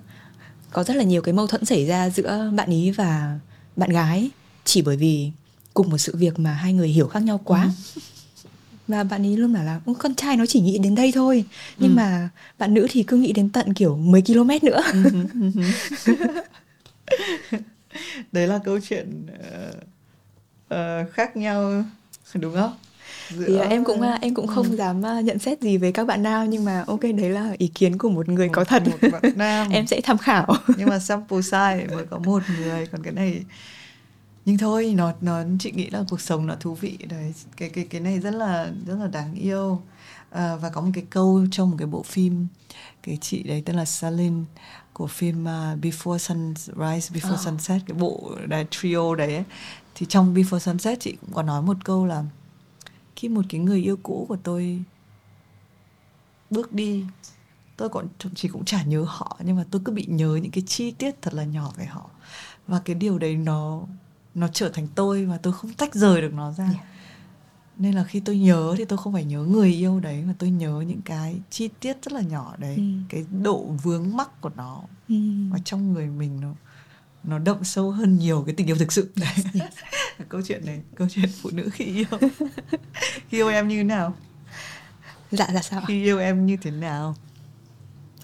Có 0.70 0.84
rất 0.84 0.97
là 0.97 1.05
nhiều 1.05 1.22
cái 1.22 1.34
mâu 1.34 1.47
thuẫn 1.47 1.64
xảy 1.64 1.86
ra 1.86 2.11
giữa 2.11 2.51
bạn 2.57 2.70
ý 2.70 2.91
và 2.91 3.38
bạn 3.76 3.91
gái 3.91 4.30
chỉ 4.64 4.82
bởi 4.82 4.97
vì 4.97 5.32
cùng 5.74 5.90
một 5.90 5.98
sự 5.98 6.16
việc 6.16 6.38
mà 6.38 6.52
hai 6.52 6.72
người 6.72 6.88
hiểu 6.88 7.08
khác 7.08 7.22
nhau 7.22 7.40
quá. 7.44 7.70
Và 8.88 9.04
bạn 9.04 9.26
ấy 9.26 9.36
luôn 9.36 9.52
bảo 9.52 9.64
là 9.64 9.80
"Ôi, 9.86 9.94
con 9.98 10.14
trai 10.14 10.36
nó 10.36 10.46
chỉ 10.46 10.60
nghĩ 10.60 10.78
đến 10.78 10.94
đây 10.94 11.12
thôi. 11.14 11.44
Nhưng 11.78 11.90
Ừ. 11.90 11.94
mà 11.96 12.28
bạn 12.58 12.74
nữ 12.74 12.86
thì 12.90 13.02
cứ 13.02 13.16
nghĩ 13.16 13.32
đến 13.32 13.50
tận 13.50 13.74
kiểu 13.74 13.96
10 13.96 14.22
km 14.22 14.48
nữa. 14.62 14.82
Đấy 18.32 18.46
là 18.46 18.58
câu 18.64 18.78
chuyện 18.88 19.26
ờ, 19.50 19.72
ờ, 20.68 21.04
khác 21.12 21.36
nhau 21.36 21.84
đúng 22.34 22.54
không? 22.54 22.74
Thì 23.30 23.36
Giữa- 23.36 23.58
à, 23.60 23.68
em 23.68 23.84
cũng 23.84 24.00
à, 24.02 24.18
em 24.20 24.34
cũng 24.34 24.46
không 24.46 24.76
dám 24.76 25.06
à, 25.06 25.20
nhận 25.20 25.38
xét 25.38 25.60
gì 25.62 25.76
về 25.76 25.92
các 25.92 26.06
bạn 26.06 26.22
nào 26.22 26.46
nhưng 26.46 26.64
mà 26.64 26.84
ok 26.86 27.02
đấy 27.02 27.30
là 27.30 27.54
ý 27.58 27.66
kiến 27.68 27.98
của 27.98 28.08
một 28.10 28.28
người 28.28 28.48
có 28.52 28.64
thật. 28.64 28.82
một 28.88 28.98
bạn 29.12 29.22
nam. 29.36 29.68
Em 29.72 29.86
sẽ 29.86 30.00
tham 30.04 30.18
khảo. 30.18 30.46
Nhưng 30.76 30.88
mà 30.88 30.98
sample 30.98 31.38
size 31.38 31.94
mới 31.94 32.04
có 32.10 32.18
một 32.18 32.42
người 32.60 32.86
còn 32.86 33.02
cái 33.02 33.12
này 33.12 33.42
nhưng 34.45 34.59
thôi 34.59 34.93
nó 34.97 35.12
nó 35.20 35.43
chị 35.59 35.72
nghĩ 35.72 35.91
là 35.91 36.05
cuộc 36.11 36.20
sống 36.20 36.47
nó 36.47 36.55
thú 36.61 36.74
vị 36.74 36.99
đấy 37.09 37.34
cái 37.57 37.68
cái 37.68 37.86
cái 37.91 38.01
này 38.01 38.20
rất 38.20 38.34
là 38.34 38.72
rất 38.86 38.97
là 38.97 39.07
đáng 39.07 39.34
yêu 39.34 39.82
à, 40.30 40.57
và 40.57 40.70
có 40.70 40.80
một 40.80 40.91
cái 40.95 41.05
câu 41.11 41.47
trong 41.51 41.70
một 41.70 41.76
cái 41.78 41.86
bộ 41.86 42.03
phim 42.03 42.47
cái 43.03 43.18
chị 43.20 43.43
đấy 43.43 43.62
tên 43.66 43.76
là 43.76 43.84
Salin 43.84 44.45
của 44.93 45.07
phim 45.07 45.43
uh, 45.45 45.80
Before 45.80 46.18
Sunrise 46.18 47.14
Before 47.14 47.30
Ờ. 47.30 47.36
Sunset 47.36 47.82
cái 47.86 47.97
bộ 47.99 48.36
đấy, 48.47 48.66
trio 48.70 49.14
đấy 49.14 49.34
ấy. 49.34 49.45
thì 49.95 50.07
trong 50.09 50.34
Before 50.34 50.59
Sunset 50.59 51.01
chị 51.01 51.16
cũng 51.20 51.32
có 51.32 51.43
nói 51.43 51.62
một 51.62 51.76
câu 51.84 52.07
là 52.07 52.24
khi 53.16 53.28
một 53.28 53.45
cái 53.49 53.61
người 53.61 53.82
yêu 53.82 53.97
cũ 54.03 54.26
của 54.28 54.36
tôi 54.36 54.82
bước 56.51 56.72
đi 56.72 57.05
tôi 57.76 57.88
còn 57.88 58.07
chí 58.34 58.49
cũng 58.49 58.64
chả 58.64 58.82
nhớ 58.82 59.05
họ 59.09 59.38
nhưng 59.45 59.57
mà 59.57 59.64
tôi 59.70 59.82
cứ 59.84 59.93
bị 59.93 60.07
nhớ 60.09 60.38
những 60.43 60.53
cái 60.53 60.64
chi 60.66 60.91
tiết 60.91 61.22
thật 61.22 61.34
là 61.34 61.45
nhỏ 61.45 61.72
về 61.76 61.84
họ 61.84 62.11
và 62.66 62.80
cái 62.84 62.95
điều 62.95 63.18
đấy 63.18 63.36
nó 63.36 63.82
nó 64.34 64.48
trở 64.52 64.68
thành 64.68 64.86
tôi 64.94 65.24
và 65.24 65.38
tôi 65.38 65.52
không 65.52 65.72
tách 65.72 65.94
rời 65.94 66.20
được 66.20 66.32
nó 66.34 66.52
ra. 66.52 66.64
Yeah. 66.64 66.76
nên 67.78 67.94
là 67.94 68.04
khi 68.04 68.20
tôi 68.20 68.38
nhớ 68.38 68.74
thì 68.78 68.84
tôi 68.84 68.98
không 68.98 69.12
phải 69.12 69.24
nhớ 69.24 69.42
người 69.42 69.72
yêu 69.72 70.00
đấy 70.00 70.22
mà 70.26 70.34
tôi 70.38 70.50
nhớ 70.50 70.84
những 70.86 71.00
cái 71.02 71.40
chi 71.50 71.68
tiết 71.80 71.96
rất 72.02 72.12
là 72.12 72.20
nhỏ 72.20 72.54
đấy 72.58 72.74
Ừ. 72.76 72.82
cái 73.08 73.24
độ 73.42 73.64
vướng 73.82 74.16
mắc 74.16 74.40
của 74.40 74.50
nó 74.56 74.82
Ừ. 75.08 75.14
và 75.50 75.58
trong 75.64 75.92
người 75.92 76.06
mình 76.06 76.40
nó 76.40 76.52
nó 77.24 77.38
đậm 77.38 77.64
sâu 77.64 77.90
hơn 77.90 78.18
nhiều 78.18 78.42
cái 78.46 78.54
tình 78.54 78.66
yêu 78.66 78.76
thực 78.76 78.92
sự. 78.92 79.10
Đấy 79.16 79.34
câu 80.28 80.40
chuyện 80.46 80.66
này 80.66 80.80
câu 80.94 81.08
chuyện 81.10 81.28
phụ 81.42 81.50
nữ 81.52 81.68
khi 81.72 81.84
yêu. 81.84 82.04
Khi 83.28 83.38
yêu 83.38 83.48
em 83.48 83.68
như 83.68 83.76
thế 83.76 83.82
nào? 83.84 84.14
Dạ 85.30 85.48
dạ 85.54 85.62
sao 85.62 85.82
khi 85.86 86.02
yêu 86.04 86.18
em 86.18 86.46
như 86.46 86.56
thế 86.56 86.70
nào 86.70 87.14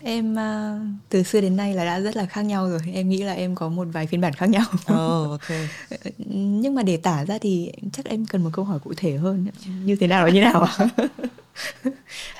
em 0.03 0.38
à, 0.38 0.78
từ 1.09 1.22
xưa 1.22 1.40
đến 1.40 1.57
nay 1.57 1.74
là 1.74 1.84
đã 1.84 2.01
rất 2.01 2.16
là 2.16 2.26
khác 2.26 2.42
nhau 2.42 2.68
rồi. 2.68 2.80
Em 2.94 3.09
nghĩ 3.09 3.22
là 3.22 3.32
em 3.32 3.55
có 3.55 3.68
một 3.68 3.88
vài 3.92 4.07
phiên 4.07 4.20
bản 4.20 4.32
khác 4.32 4.49
nhau. 4.49 4.64
Oh 4.72 5.30
ok. 5.30 5.59
Nhưng 6.36 6.74
mà 6.74 6.82
để 6.82 6.97
tả 6.97 7.24
ra 7.24 7.38
thì 7.38 7.72
chắc 7.92 8.05
em 8.05 8.26
cần 8.26 8.44
một 8.44 8.51
câu 8.53 8.64
hỏi 8.64 8.78
cụ 8.78 8.92
thể 8.97 9.16
hơn. 9.16 9.47
Như 9.84 9.97
thế 9.97 10.07
nào 10.07 10.26
là 10.26 10.32
như 10.32 10.40
nào 10.40 10.62
ạ? 10.62 10.88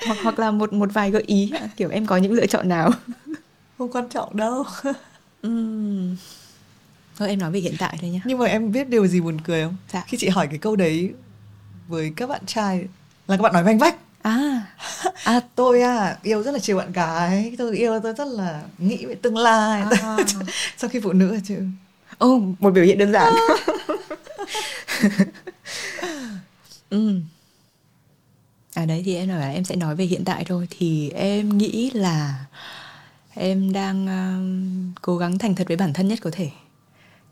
Hoặc 0.07 0.17
hoặc 0.23 0.39
là 0.39 0.51
một 0.51 0.73
một 0.73 0.89
vài 0.93 1.11
gợi 1.11 1.23
ý. 1.25 1.51
Kiểu 1.77 1.89
em 1.89 2.05
có 2.05 2.17
những 2.17 2.31
lựa 2.31 2.45
chọn 2.45 2.69
nào? 2.69 2.91
Không 3.77 3.91
quan 3.91 4.09
trọng 4.09 4.37
đâu. 4.37 4.63
Ừm. 5.41 6.15
thôi 7.17 7.29
em 7.29 7.39
nói 7.39 7.51
về 7.51 7.59
hiện 7.59 7.75
tại 7.79 7.97
thôi 8.01 8.09
nhá. 8.09 8.21
Nhưng 8.25 8.37
mà 8.37 8.45
em 8.45 8.71
biết 8.71 8.89
điều 8.89 9.07
gì 9.07 9.21
buồn 9.21 9.37
cười 9.41 9.63
không? 9.63 9.75
Dạ. 9.93 10.03
khi 10.07 10.17
chị 10.17 10.29
hỏi 10.29 10.47
cái 10.47 10.57
câu 10.57 10.75
đấy 10.75 11.13
với 11.87 12.13
các 12.15 12.29
bạn 12.29 12.41
trai 12.45 12.87
là 13.27 13.37
các 13.37 13.41
bạn 13.41 13.53
nói 13.53 13.63
vanh 13.63 13.77
vách 13.77 13.95
à 14.27 14.65
à 15.23 15.41
tôi 15.55 15.81
à 15.81 16.17
yêu 16.23 16.43
rất 16.43 16.51
là 16.51 16.59
chiều 16.59 16.77
bạn 16.77 16.91
gái 16.91 17.55
tôi 17.57 17.77
yêu 17.77 17.99
tôi 18.03 18.13
rất 18.13 18.27
là 18.27 18.63
nghĩ 18.77 19.05
về 19.05 19.15
tương 19.15 19.37
lai 19.37 19.83
À. 20.01 20.17
sau 20.77 20.89
khi 20.89 20.99
phụ 20.99 21.13
nữ 21.13 21.33
là 21.33 21.39
chứ 21.43 21.59
Ồ, 22.17 22.39
một 22.59 22.71
biểu 22.71 22.83
hiện 22.83 22.97
đơn 22.97 23.11
giản. 23.11 23.33
ừ. 26.89 27.19
À 28.73 28.85
đấy 28.85 29.01
thì 29.05 29.15
em 29.15 29.27
nói 29.27 29.39
là 29.39 29.49
em 29.49 29.63
sẽ 29.63 29.75
nói 29.75 29.95
về 29.95 30.05
hiện 30.05 30.25
tại 30.25 30.45
thôi 30.45 30.67
thì 30.69 31.09
em 31.09 31.57
nghĩ 31.57 31.91
là 31.93 32.45
em 33.33 33.73
đang 33.73 34.07
um, 34.07 34.93
cố 35.01 35.17
gắng 35.17 35.37
thành 35.37 35.55
thật 35.55 35.67
với 35.67 35.77
bản 35.77 35.93
thân 35.93 36.07
nhất 36.07 36.19
có 36.21 36.29
thể. 36.33 36.49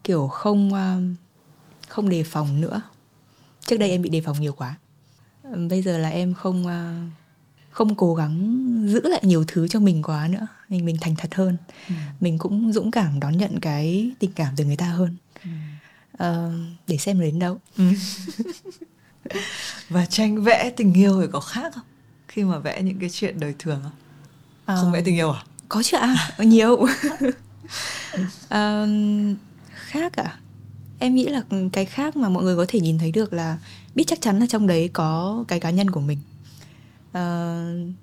Kiểu 0.04 0.28
không 0.28 0.74
um, 0.74 1.16
không 1.88 2.10
đề 2.10 2.24
phòng 2.24 2.62
nữa. 2.62 2.82
Trước 3.66 3.78
đây 3.78 3.90
em 3.90 4.02
bị 4.02 4.10
đề 4.10 4.22
phòng 4.22 4.42
nhiều 4.42 4.54
quá. 4.54 4.76
Bây 5.70 5.82
giờ 5.82 5.98
là 5.98 6.10
em 6.10 6.34
không 6.34 6.66
uh, 6.66 7.12
không 7.72 7.96
cố 7.96 8.16
gắng 8.16 8.66
giữ 8.90 9.02
lại 9.10 9.22
nhiều 9.24 9.44
thứ 9.48 9.68
cho 9.68 9.80
mình 9.80 10.04
quá 10.04 10.28
nữa. 10.28 10.48
Mình 10.70 10.86
mình 10.86 10.98
thành 11.02 11.16
thật 11.16 11.36
hơn. 11.36 11.58
Mình 12.20 12.38
cũng 12.38 12.74
dũng 12.74 12.92
cảm 12.92 13.20
đón 13.20 13.38
nhận 13.38 13.60
cái 13.60 14.12
tình 14.20 14.32
cảm 14.36 14.54
từ 14.58 14.66
người 14.66 14.78
ta 14.78 14.86
hơn. 14.86 15.16
Ờ, 16.18 16.52
để 16.88 16.98
xem 16.98 17.20
đến 17.20 17.40
đâu. 17.40 17.60
Và 19.90 20.06
tranh 20.06 20.44
vẽ 20.44 20.72
tình 20.78 20.94
yêu 20.94 21.22
thì 21.22 21.28
có 21.32 21.40
khác 21.40 21.74
không? 21.76 21.84
Khi 22.28 22.44
mà 22.44 22.60
vẽ 22.60 22.82
những 22.82 23.00
cái 23.00 23.10
chuyện 23.10 23.40
đời 23.40 23.56
thường 23.60 23.80
không? 23.84 23.92
Ờ, 24.66 24.82
không 24.82 24.92
vẽ 24.92 25.02
tình 25.02 25.16
yêu 25.16 25.32
à? 25.32 25.44
có 25.70 25.84
chứ 25.84 25.98
ạ. 25.98 26.16
Nhiều. 26.38 26.86
Ờ, 28.50 28.88
khác 29.74 30.14
à 30.16 30.40
em 31.00 31.16
nghĩ 31.16 31.28
là 31.28 31.44
cái 31.74 31.86
khác 31.86 32.16
mà 32.16 32.30
mọi 32.30 32.44
người 32.44 32.56
có 32.56 32.66
thể 32.68 32.80
nhìn 32.80 32.98
thấy 32.98 33.12
được 33.12 33.34
là 33.34 33.58
biết 33.96 34.04
chắc 34.08 34.22
chắn 34.22 34.40
là 34.40 34.46
trong 34.50 34.68
đấy 34.68 34.90
có 34.94 35.44
cái 35.48 35.60
cá 35.60 35.70
nhân 35.70 35.90
của 35.90 36.02
mình. 36.02 36.20
Uh, 37.10 37.96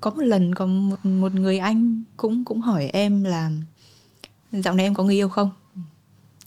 có 0.00 0.10
một 0.10 0.22
lần 0.22 0.54
có 0.54 0.66
một 0.66 1.04
một 1.04 1.34
người 1.34 1.58
anh 1.58 2.02
cũng 2.16 2.44
cũng 2.44 2.60
hỏi 2.60 2.90
em 2.92 3.24
là 3.24 3.50
dạo 4.52 4.74
này 4.74 4.86
em 4.86 4.94
có 4.94 5.04
người 5.04 5.14
yêu 5.14 5.28
không? 5.28 5.50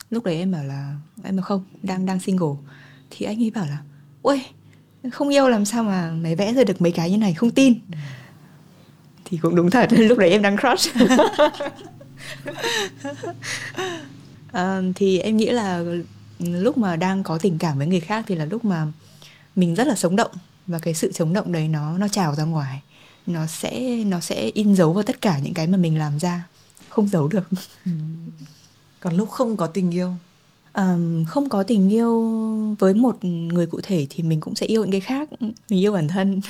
Lúc 0.10 0.24
đấy 0.24 0.38
em 0.38 0.52
bảo 0.52 0.64
là 0.64 0.96
em 1.24 1.36
bảo 1.36 1.44
không 1.44 1.64
đang 1.84 2.06
đang 2.06 2.20
single. 2.20 2.56
Thì 3.10 3.26
anh 3.26 3.44
ấy 3.44 3.52
bảo 3.52 3.66
là 3.66 3.84
ôi 4.22 4.42
không 5.12 5.30
yêu 5.30 5.50
làm 5.50 5.66
sao 5.66 5.84
mà 5.84 6.12
mày 6.12 6.36
vẽ 6.36 6.54
ra 6.54 6.64
được 6.64 6.82
mấy 6.82 6.92
cái 6.92 7.12
như 7.12 7.18
này 7.18 7.34
không 7.34 7.52
tin. 7.52 7.80
Thì 9.26 9.38
cũng 9.38 9.56
đúng 9.56 9.70
thật 9.70 9.90
lúc 9.98 10.18
đấy 10.18 10.30
em 10.30 10.42
đang 10.42 10.58
crush. 10.58 10.96
À, 14.52 14.82
thì 14.96 15.20
em 15.20 15.38
nghĩ 15.38 15.50
là 15.50 15.84
lúc 16.40 16.78
mà 16.78 16.96
đang 16.96 17.24
có 17.24 17.38
tình 17.38 17.58
cảm 17.58 17.78
với 17.78 17.88
người 17.88 18.00
khác 18.00 18.26
thì 18.28 18.36
là 18.36 18.46
lúc 18.46 18.66
mà 18.66 18.88
mình 19.56 19.76
rất 19.76 19.88
là 19.88 19.96
sống 19.96 20.16
động 20.16 20.32
và 20.68 20.80
cái 20.80 20.94
sự 20.94 21.12
sống 21.12 21.34
động 21.34 21.52
đấy 21.52 21.68
nó 21.68 21.98
nó 21.98 22.08
trào 22.08 22.36
ra 22.36 22.44
ngoài. 22.44 22.82
Nó 23.26 23.48
sẽ 23.48 24.04
nó 24.06 24.20
sẽ 24.20 24.52
in 24.54 24.76
dấu 24.76 24.94
vào 24.94 25.04
tất 25.04 25.22
cả 25.22 25.40
những 25.40 25.54
cái 25.54 25.68
mà 25.68 25.78
mình 25.78 25.98
làm 25.98 26.20
ra. 26.20 26.48
Không 26.90 27.08
giấu 27.08 27.28
được. 27.28 27.50
Còn 29.00 29.18
lúc 29.18 29.30
không 29.30 29.58
có 29.58 29.68
tình 29.68 29.92
yêu? 29.92 30.14
Ờm, 30.72 31.26
không 31.26 31.50
có 31.50 31.64
tình 31.64 31.94
yêu 31.94 32.22
với 32.80 32.94
một 32.94 33.24
người 33.24 33.66
cụ 33.66 33.80
thể 33.84 34.08
thì 34.10 34.24
mình 34.24 34.40
cũng 34.40 34.56
sẽ 34.56 34.66
yêu 34.66 34.82
những 34.82 34.92
cái 34.92 35.02
khác. 35.02 35.30
Mình 35.42 35.80
yêu 35.80 35.94
bản 35.94 36.08
thân. 36.08 36.42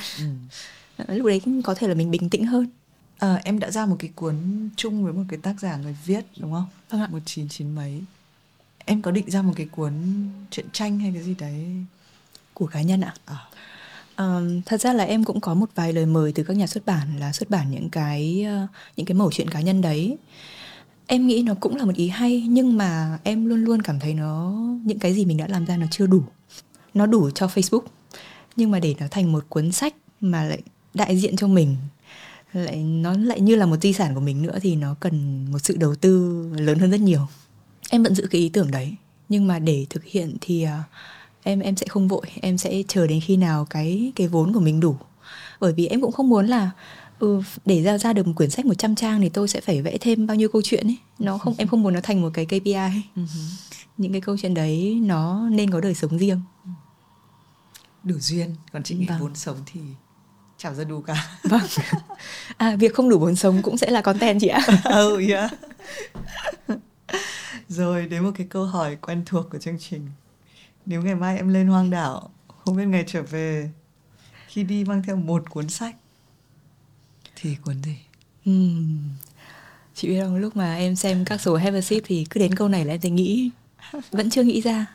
Ờ, 0.97 1.15
lúc 1.15 1.27
đấy 1.27 1.41
có 1.63 1.75
thể 1.75 1.87
là 1.87 1.93
mình 1.93 2.11
bình 2.11 2.29
tĩnh 2.29 2.45
hơn. 2.45 2.67
Ờ, 3.19 3.39
em 3.43 3.59
đã 3.59 3.71
ra 3.71 3.85
một 3.85 3.95
cái 3.99 4.09
cuốn 4.15 4.35
chung 4.75 5.03
với 5.03 5.13
một 5.13 5.23
cái 5.29 5.39
tác 5.43 5.59
giả 5.59 5.77
người 5.77 5.97
viết 6.05 6.25
đúng 6.37 6.51
không? 6.51 6.65
Vâng 6.89 7.01
ạ. 7.01 7.07
một 7.11 7.19
chín 7.25 7.49
chín 7.49 7.75
mấy 7.75 8.01
em 8.89 9.01
có 9.01 9.11
định 9.11 9.29
ra 9.29 9.41
một 9.41 9.53
cái 9.55 9.65
cuốn 9.65 9.93
truyện 10.51 10.65
tranh 10.71 10.99
hay 10.99 11.11
cái 11.13 11.23
gì 11.23 11.35
đấy? 11.39 11.65
Của 12.53 12.65
cá 12.65 12.81
nhân 12.81 13.01
ạ? 13.01 13.13
À, 13.25 13.37
Ờm, 14.15 14.61
thật 14.61 14.81
ra 14.81 14.93
là 14.93 15.03
em 15.03 15.23
cũng 15.23 15.41
có 15.41 15.53
một 15.53 15.69
vài 15.75 15.93
lời 15.93 16.05
mời 16.05 16.31
từ 16.31 16.43
các 16.43 16.57
nhà 16.57 16.67
xuất 16.67 16.85
bản 16.85 17.19
là 17.19 17.31
xuất 17.31 17.49
bản 17.49 17.71
những 17.71 17.89
cái 17.89 18.43
ờ, 18.47 18.67
những 18.97 19.05
cái 19.05 19.15
mẩu 19.15 19.31
chuyện 19.31 19.49
cá 19.49 19.61
nhân 19.61 19.81
đấy. 19.81 20.17
Em 21.07 21.27
nghĩ 21.27 21.43
nó 21.43 21.53
cũng 21.59 21.75
là 21.75 21.85
một 21.85 21.95
ý 21.95 22.07
hay 22.07 22.41
nhưng 22.49 22.77
mà 22.77 23.19
em 23.23 23.45
luôn 23.45 23.63
luôn 23.63 23.81
cảm 23.81 23.99
thấy 23.99 24.13
nó 24.13 24.51
những 24.85 24.99
cái 24.99 25.13
gì 25.13 25.25
mình 25.25 25.37
đã 25.37 25.47
làm 25.47 25.65
ra 25.65 25.77
nó 25.77 25.85
chưa 25.91 26.07
đủ. 26.07 26.23
Nó 26.93 27.05
đủ 27.05 27.29
cho 27.29 27.47
Facebook. 27.47 27.83
Nhưng 28.55 28.71
mà 28.71 28.79
để 28.79 28.95
nó 28.99 29.05
thành 29.11 29.31
một 29.31 29.45
cuốn 29.49 29.71
sách 29.71 29.93
mà 30.21 30.43
lại 30.43 30.61
đại 30.93 31.17
diện 31.17 31.35
cho 31.35 31.47
mình 31.47 31.75
lại 32.53 32.77
nó 32.77 33.13
lại 33.13 33.41
như 33.41 33.55
là 33.55 33.65
một 33.65 33.81
di 33.81 33.93
sản 33.93 34.15
của 34.15 34.21
mình 34.21 34.41
nữa 34.41 34.59
thì 34.61 34.75
nó 34.75 34.95
cần 34.99 35.45
một 35.51 35.59
sự 35.59 35.77
đầu 35.77 35.95
tư 35.95 36.43
lớn 36.57 36.79
hơn 36.79 36.91
rất 36.91 37.01
nhiều 37.01 37.27
em 37.89 38.03
vẫn 38.03 38.15
giữ 38.15 38.27
cái 38.31 38.41
ý 38.41 38.49
tưởng 38.49 38.71
đấy. 38.71 38.95
Nhưng 39.29 39.47
mà 39.47 39.59
để 39.59 39.85
thực 39.89 40.03
hiện 40.05 40.37
thì 40.41 40.63
à, 40.63 40.83
em 41.43 41.59
em 41.59 41.75
sẽ 41.75 41.85
không 41.89 42.07
vội. 42.07 42.25
Em 42.41 42.57
sẽ 42.57 42.83
chờ 42.87 43.07
đến 43.07 43.19
khi 43.21 43.37
nào 43.37 43.67
cái 43.69 44.11
cái 44.15 44.27
vốn 44.27 44.53
của 44.53 44.59
mình 44.59 44.79
đủ. 44.79 44.95
Bởi 45.59 45.73
vì 45.73 45.87
em 45.87 46.01
cũng 46.01 46.11
không 46.11 46.29
muốn 46.29 46.47
là 46.47 46.71
ừ, 47.19 47.41
để 47.65 47.83
ra 47.83 47.97
ra 47.97 48.13
được 48.13 48.27
một 48.27 48.33
quyển 48.35 48.49
sách 48.49 48.65
100 48.65 48.95
trang 48.95 49.21
thì 49.21 49.29
tôi 49.29 49.47
sẽ 49.47 49.61
phải 49.61 49.81
vẽ 49.81 49.97
thêm 50.01 50.27
bao 50.27 50.35
nhiêu 50.37 50.49
câu 50.49 50.61
chuyện 50.61 50.87
ấy. 50.87 50.97
Nó 51.19 51.37
không 51.37 51.55
em 51.57 51.67
không 51.67 51.83
muốn 51.83 51.93
nó 51.93 51.99
thành 52.03 52.21
một 52.21 52.29
cái 52.33 52.45
KPI 52.45 53.01
những 53.97 54.11
cái 54.11 54.21
câu 54.21 54.37
chuyện 54.41 54.53
đấy 54.53 54.99
nó 55.03 55.49
nên 55.51 55.71
có 55.71 55.79
đời 55.81 55.95
sống 55.95 56.17
riêng. 56.17 56.41
Đủ 58.03 58.15
duyên. 58.19 58.55
Còn 58.73 58.83
chị 58.83 58.95
nghĩ 58.95 59.05
Vâng. 59.05 59.19
vốn 59.19 59.35
sống 59.35 59.57
thì 59.65 59.79
chả 60.57 60.73
ra 60.73 60.83
đủ 60.83 61.01
cả. 61.01 61.27
Vâng. 61.43 61.61
À 62.57 62.75
việc 62.75 62.93
không 62.93 63.09
đủ 63.09 63.19
vốn 63.19 63.35
sống 63.35 63.61
cũng 63.61 63.77
sẽ 63.77 63.89
là 63.91 64.01
content 64.01 64.41
chị 64.41 64.47
ạ. 64.47 64.61
Ừ 64.83 65.21
yeah. 65.29 65.51
Rồi 67.69 68.07
đến 68.07 68.23
một 68.23 68.31
cái 68.35 68.47
câu 68.49 68.65
hỏi 68.65 68.95
quen 68.95 69.23
thuộc 69.25 69.49
của 69.49 69.57
chương 69.57 69.79
trình. 69.79 70.07
Nếu 70.85 71.01
ngày 71.01 71.15
mai 71.15 71.37
em 71.37 71.47
lên 71.53 71.67
hoang 71.67 71.89
đảo 71.89 72.29
không 72.69 72.77
biết 72.77 72.85
ngày 72.85 73.03
trở 73.07 73.23
về 73.23 73.69
khi 74.47 74.63
đi 74.63 74.83
mang 74.83 75.03
theo 75.03 75.15
một 75.15 75.49
cuốn 75.49 75.69
sách. 75.69 75.95
Thì 77.35 77.55
cuốn 77.55 77.83
gì? 77.83 77.95
Ừm. 78.45 78.99
Chị 79.95 80.07
biết 80.07 80.21
không, 80.21 80.35
lúc 80.35 80.55
mà 80.55 80.75
em 80.75 80.95
xem 80.95 81.25
các 81.25 81.41
số 81.41 81.55
Have 81.55 81.77
a 81.77 81.81
Sip 81.81 82.03
thì 82.05 82.25
cứ 82.29 82.39
đến 82.39 82.55
câu 82.55 82.67
này 82.67 82.85
là 82.85 82.93
em 82.93 83.01
sẽ 83.01 83.09
nghĩ 83.09 83.49
Vẫn 84.11 84.29
chưa 84.29 84.43
nghĩ 84.43 84.61
ra. 84.61 84.85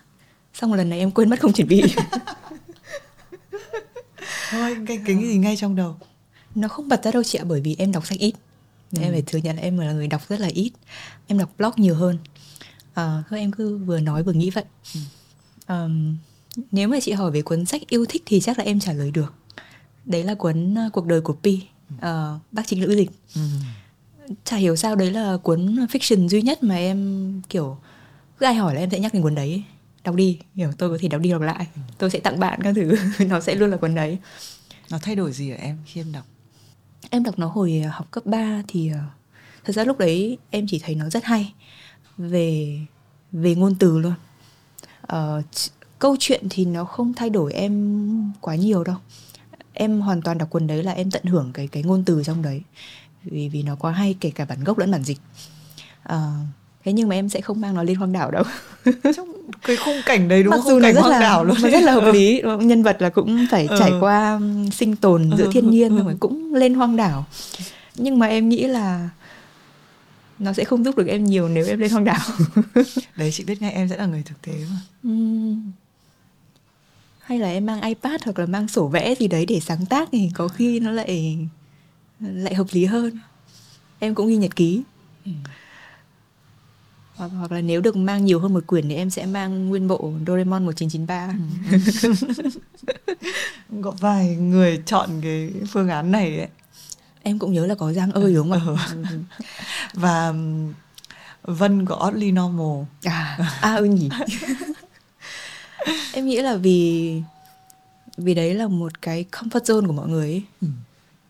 Xong 0.54 0.70
một 0.70 0.76
lần 0.76 0.90
này 0.90 0.98
em 0.98 1.10
quên 1.10 1.30
mất 1.30 1.40
không 1.40 1.52
chuẩn 1.52 1.68
bị. 1.68 1.82
Thôi 4.50 4.76
cái 4.86 5.00
cái 5.06 5.16
gì 5.16 5.36
ngay 5.36 5.56
trong 5.56 5.76
đầu. 5.76 5.96
Nó 6.54 6.68
không 6.68 6.88
bật 6.88 7.04
ra 7.04 7.10
đâu 7.10 7.22
chị 7.22 7.38
ạ 7.38 7.44
Bởi 7.44 7.60
vì 7.60 7.76
em 7.78 7.92
đọc 7.92 8.06
sách 8.06 8.18
ít. 8.18 8.34
Em 9.00 9.12
phải 9.12 9.22
thừa 9.22 9.38
nhận 9.38 9.56
là 9.56 9.62
em 9.62 9.78
là 9.78 9.92
người 9.92 10.08
đọc 10.08 10.22
rất 10.28 10.40
là 10.40 10.48
ít. 10.48 10.72
Em 11.26 11.38
đọc 11.38 11.50
blog 11.58 11.72
nhiều 11.76 11.94
hơn 11.94 12.18
à, 12.94 13.22
Thôi 13.30 13.38
em 13.38 13.52
cứ 13.52 13.78
vừa 13.78 14.00
nói 14.00 14.22
vừa 14.22 14.32
nghĩ 14.32 14.50
vậy. 14.50 14.64
Ờm, 15.66 16.16
Nếu 16.72 16.88
mà 16.88 17.00
chị 17.00 17.12
hỏi 17.12 17.30
về 17.30 17.42
cuốn 17.42 17.66
sách 17.66 17.82
yêu 17.88 18.04
thích 18.08 18.22
Thì 18.26 18.40
chắc 18.40 18.58
là 18.58 18.64
em 18.64 18.80
trả 18.80 18.92
lời 18.92 19.10
được. 19.10 19.34
Đấy 20.04 20.24
là 20.24 20.34
cuốn 20.34 20.74
uh, 20.86 20.92
Cuộc 20.92 21.06
đời 21.06 21.20
của 21.20 21.36
Pi 21.42 21.62
Ờ, 22.00 22.38
Bác 22.52 22.66
chính 22.66 22.82
lữ 22.82 22.96
dịch 22.96 23.10
chả 24.44 24.56
hiểu 24.56 24.76
sao 24.76 24.96
đấy 24.96 25.10
là 25.10 25.36
cuốn 25.42 25.76
fiction 25.76 26.28
duy 26.28 26.42
nhất 26.42 26.62
mà 26.62 26.76
em 26.76 27.42
kiểu 27.48 27.78
cứ 28.38 28.46
ai 28.46 28.54
hỏi 28.54 28.74
là 28.74 28.80
em 28.80 28.90
sẽ 28.90 29.00
nhắc 29.00 29.14
đến 29.14 29.22
cuốn 29.22 29.34
đấy. 29.34 29.62
Đọc 30.04 30.14
đi 30.14 30.38
hiểu 30.54 30.72
tôi 30.78 30.90
có 30.90 30.98
thể 31.00 31.08
đọc 31.08 31.20
đi 31.20 31.30
đọc 31.30 31.42
lại. 31.42 31.66
Tôi 31.98 32.10
sẽ 32.10 32.18
tặng 32.18 32.40
bạn 32.40 32.60
các 32.62 32.74
thứ. 32.74 32.94
Nó 33.28 33.40
sẽ 33.40 33.54
luôn 33.54 33.70
là 33.70 33.76
cuốn 33.76 33.94
đấy. 33.94 34.18
Nó 34.90 34.98
thay 35.02 35.16
đổi 35.16 35.32
gì 35.32 35.50
ở 35.50 35.56
em 35.56 35.78
khi 35.86 36.00
em 36.00 36.12
đọc? 36.12 36.24
Em 37.10 37.22
đọc 37.22 37.38
nó 37.38 37.46
hồi 37.46 37.80
học 37.80 38.10
cấp 38.10 38.26
3 38.26 38.62
thì 38.68 38.88
ờ, 38.88 38.98
thật 39.64 39.72
ra 39.72 39.84
lúc 39.84 39.98
đấy 39.98 40.38
em 40.50 40.66
chỉ 40.66 40.78
thấy 40.78 40.94
nó 40.94 41.10
rất 41.10 41.24
hay 41.24 41.52
về 42.18 42.78
về 43.32 43.54
ngôn 43.54 43.74
từ 43.74 43.98
luôn. 43.98 44.14
Ờ, 45.02 45.42
ch- 45.52 45.68
câu 45.98 46.16
chuyện 46.18 46.46
thì 46.50 46.64
nó 46.64 46.84
không 46.84 47.14
thay 47.14 47.30
đổi 47.30 47.52
em 47.52 48.32
quá 48.40 48.54
nhiều 48.54 48.84
đâu. 48.84 48.96
Em 49.72 50.00
hoàn 50.00 50.22
toàn 50.22 50.38
đọc 50.38 50.50
cuốn 50.50 50.66
đấy 50.66 50.82
là 50.82 50.92
em 50.92 51.10
tận 51.10 51.24
hưởng 51.24 51.50
cái 51.54 51.66
cái 51.68 51.82
ngôn 51.82 52.02
từ 52.04 52.22
trong 52.24 52.42
đấy. 52.42 52.62
Vì 53.24 53.48
vì 53.48 53.62
nó 53.62 53.76
quá 53.76 53.92
hay 53.92 54.16
kể 54.20 54.30
cả 54.30 54.44
bản 54.44 54.64
gốc 54.64 54.78
lẫn 54.78 54.90
bản 54.90 55.04
dịch. 55.04 55.18
Ờ, 56.02 56.30
thế 56.84 56.92
nhưng 56.92 57.08
mà 57.08 57.14
em 57.14 57.28
sẽ 57.28 57.40
không 57.40 57.60
mang 57.60 57.74
nó 57.74 57.82
lên 57.82 57.96
hoang 57.96 58.12
đảo 58.12 58.30
đâu. 58.30 58.44
Trong 59.16 59.28
cái 59.62 59.76
khung 59.76 59.96
cảnh 60.06 60.28
đấy 60.28 60.42
đúng 60.42 60.50
mặc 60.50 60.56
không? 60.62 60.66
dù 60.72 60.78
nó 60.78 60.92
rất 60.92 61.00
hoang 61.00 61.10
là 61.12 61.20
đảo 61.20 61.44
luôn. 61.44 61.56
nó 61.62 61.68
rất 61.70 61.82
là 61.82 61.92
hợp 61.92 62.10
lý. 62.14 62.42
Nhân 62.60 62.82
vật 62.82 62.96
là 63.02 63.10
cũng 63.10 63.46
phải 63.50 63.66
Ừ. 63.66 63.76
trải 63.78 63.92
qua 64.00 64.34
um, 64.34 64.70
sinh 64.70 64.96
tồn 64.96 65.30
giữa 65.38 65.44
Ừ. 65.44 65.50
thiên 65.52 65.70
nhiên 65.70 65.96
rồi 66.04 66.16
cũng 66.20 66.54
lên 66.54 66.74
hoang 66.74 66.96
đảo. 66.96 67.24
Nhưng 67.96 68.18
mà 68.18 68.26
em 68.26 68.48
nghĩ 68.48 68.66
là 68.66 69.08
nó 70.38 70.52
sẽ 70.52 70.64
không 70.64 70.84
giúp 70.84 70.96
được 70.96 71.06
em 71.06 71.24
nhiều 71.24 71.48
nếu 71.48 71.66
em 71.66 71.78
lên 71.78 71.90
hoang 71.90 72.04
đảo. 72.04 72.26
Đấy 73.16 73.30
chị 73.32 73.44
biết 73.44 73.62
ngay 73.62 73.72
em 73.72 73.88
sẽ 73.88 73.96
là 73.96 74.06
người 74.06 74.22
thực 74.22 74.42
tế 74.42 74.52
mà. 74.70 74.76
Ừm. 75.02 75.72
hay 77.20 77.38
là 77.38 77.48
em 77.48 77.66
mang 77.66 77.82
ipad 77.82 78.20
hoặc 78.24 78.38
là 78.38 78.46
mang 78.46 78.68
sổ 78.68 78.88
vẽ 78.88 79.14
gì 79.14 79.28
đấy 79.28 79.46
để 79.46 79.60
sáng 79.60 79.86
tác 79.86 80.08
thì 80.12 80.30
có 80.34 80.48
khi 80.48 80.80
nó 80.80 80.90
lại 80.90 81.38
lại 82.20 82.54
hợp 82.54 82.66
lý 82.72 82.84
hơn. 82.84 83.18
Em 83.98 84.14
cũng 84.14 84.28
ghi 84.28 84.36
nhật 84.36 84.56
ký. 84.56 84.82
Hoặc, 87.14 87.30
hoặc 87.38 87.52
là 87.52 87.60
nếu 87.60 87.80
được 87.80 87.96
mang 87.96 88.24
nhiều 88.24 88.40
hơn 88.40 88.54
một 88.54 88.66
quyển 88.66 88.88
thì 88.88 88.94
em 88.94 89.10
sẽ 89.10 89.26
mang 89.26 89.68
nguyên 89.68 89.88
bộ 89.88 90.12
Doraemon 90.26 90.66
1993 90.66 91.34
có 93.82 93.90
vài 93.90 94.36
người 94.36 94.82
chọn 94.86 95.10
cái 95.22 95.50
phương 95.72 95.88
án 95.88 96.10
này 96.10 96.38
ấy 96.38 96.48
em 97.24 97.38
cũng 97.38 97.52
nhớ 97.52 97.66
là 97.66 97.74
có 97.74 97.92
Giang 97.92 98.10
ơi 98.12 98.34
đúng 98.34 98.50
không 98.50 98.76
ạ 98.76 98.88
Ừ. 98.92 99.04
và 99.94 100.34
Vân 101.42 101.86
của 101.86 102.06
Oddly 102.08 102.32
Normal 102.32 102.84
à 103.02 103.38
à 103.60 103.74
ừ 103.74 103.84
nhỉ 103.84 104.08
em 106.12 106.26
nghĩ 106.26 106.40
là 106.40 106.56
vì 106.56 107.22
vì 108.16 108.34
đấy 108.34 108.54
là 108.54 108.66
một 108.68 109.02
cái 109.02 109.24
comfort 109.32 109.60
zone 109.60 109.86
của 109.86 109.92
mọi 109.92 110.08
người 110.08 110.26
ấy. 110.30 110.42
Ừ. 110.60 110.68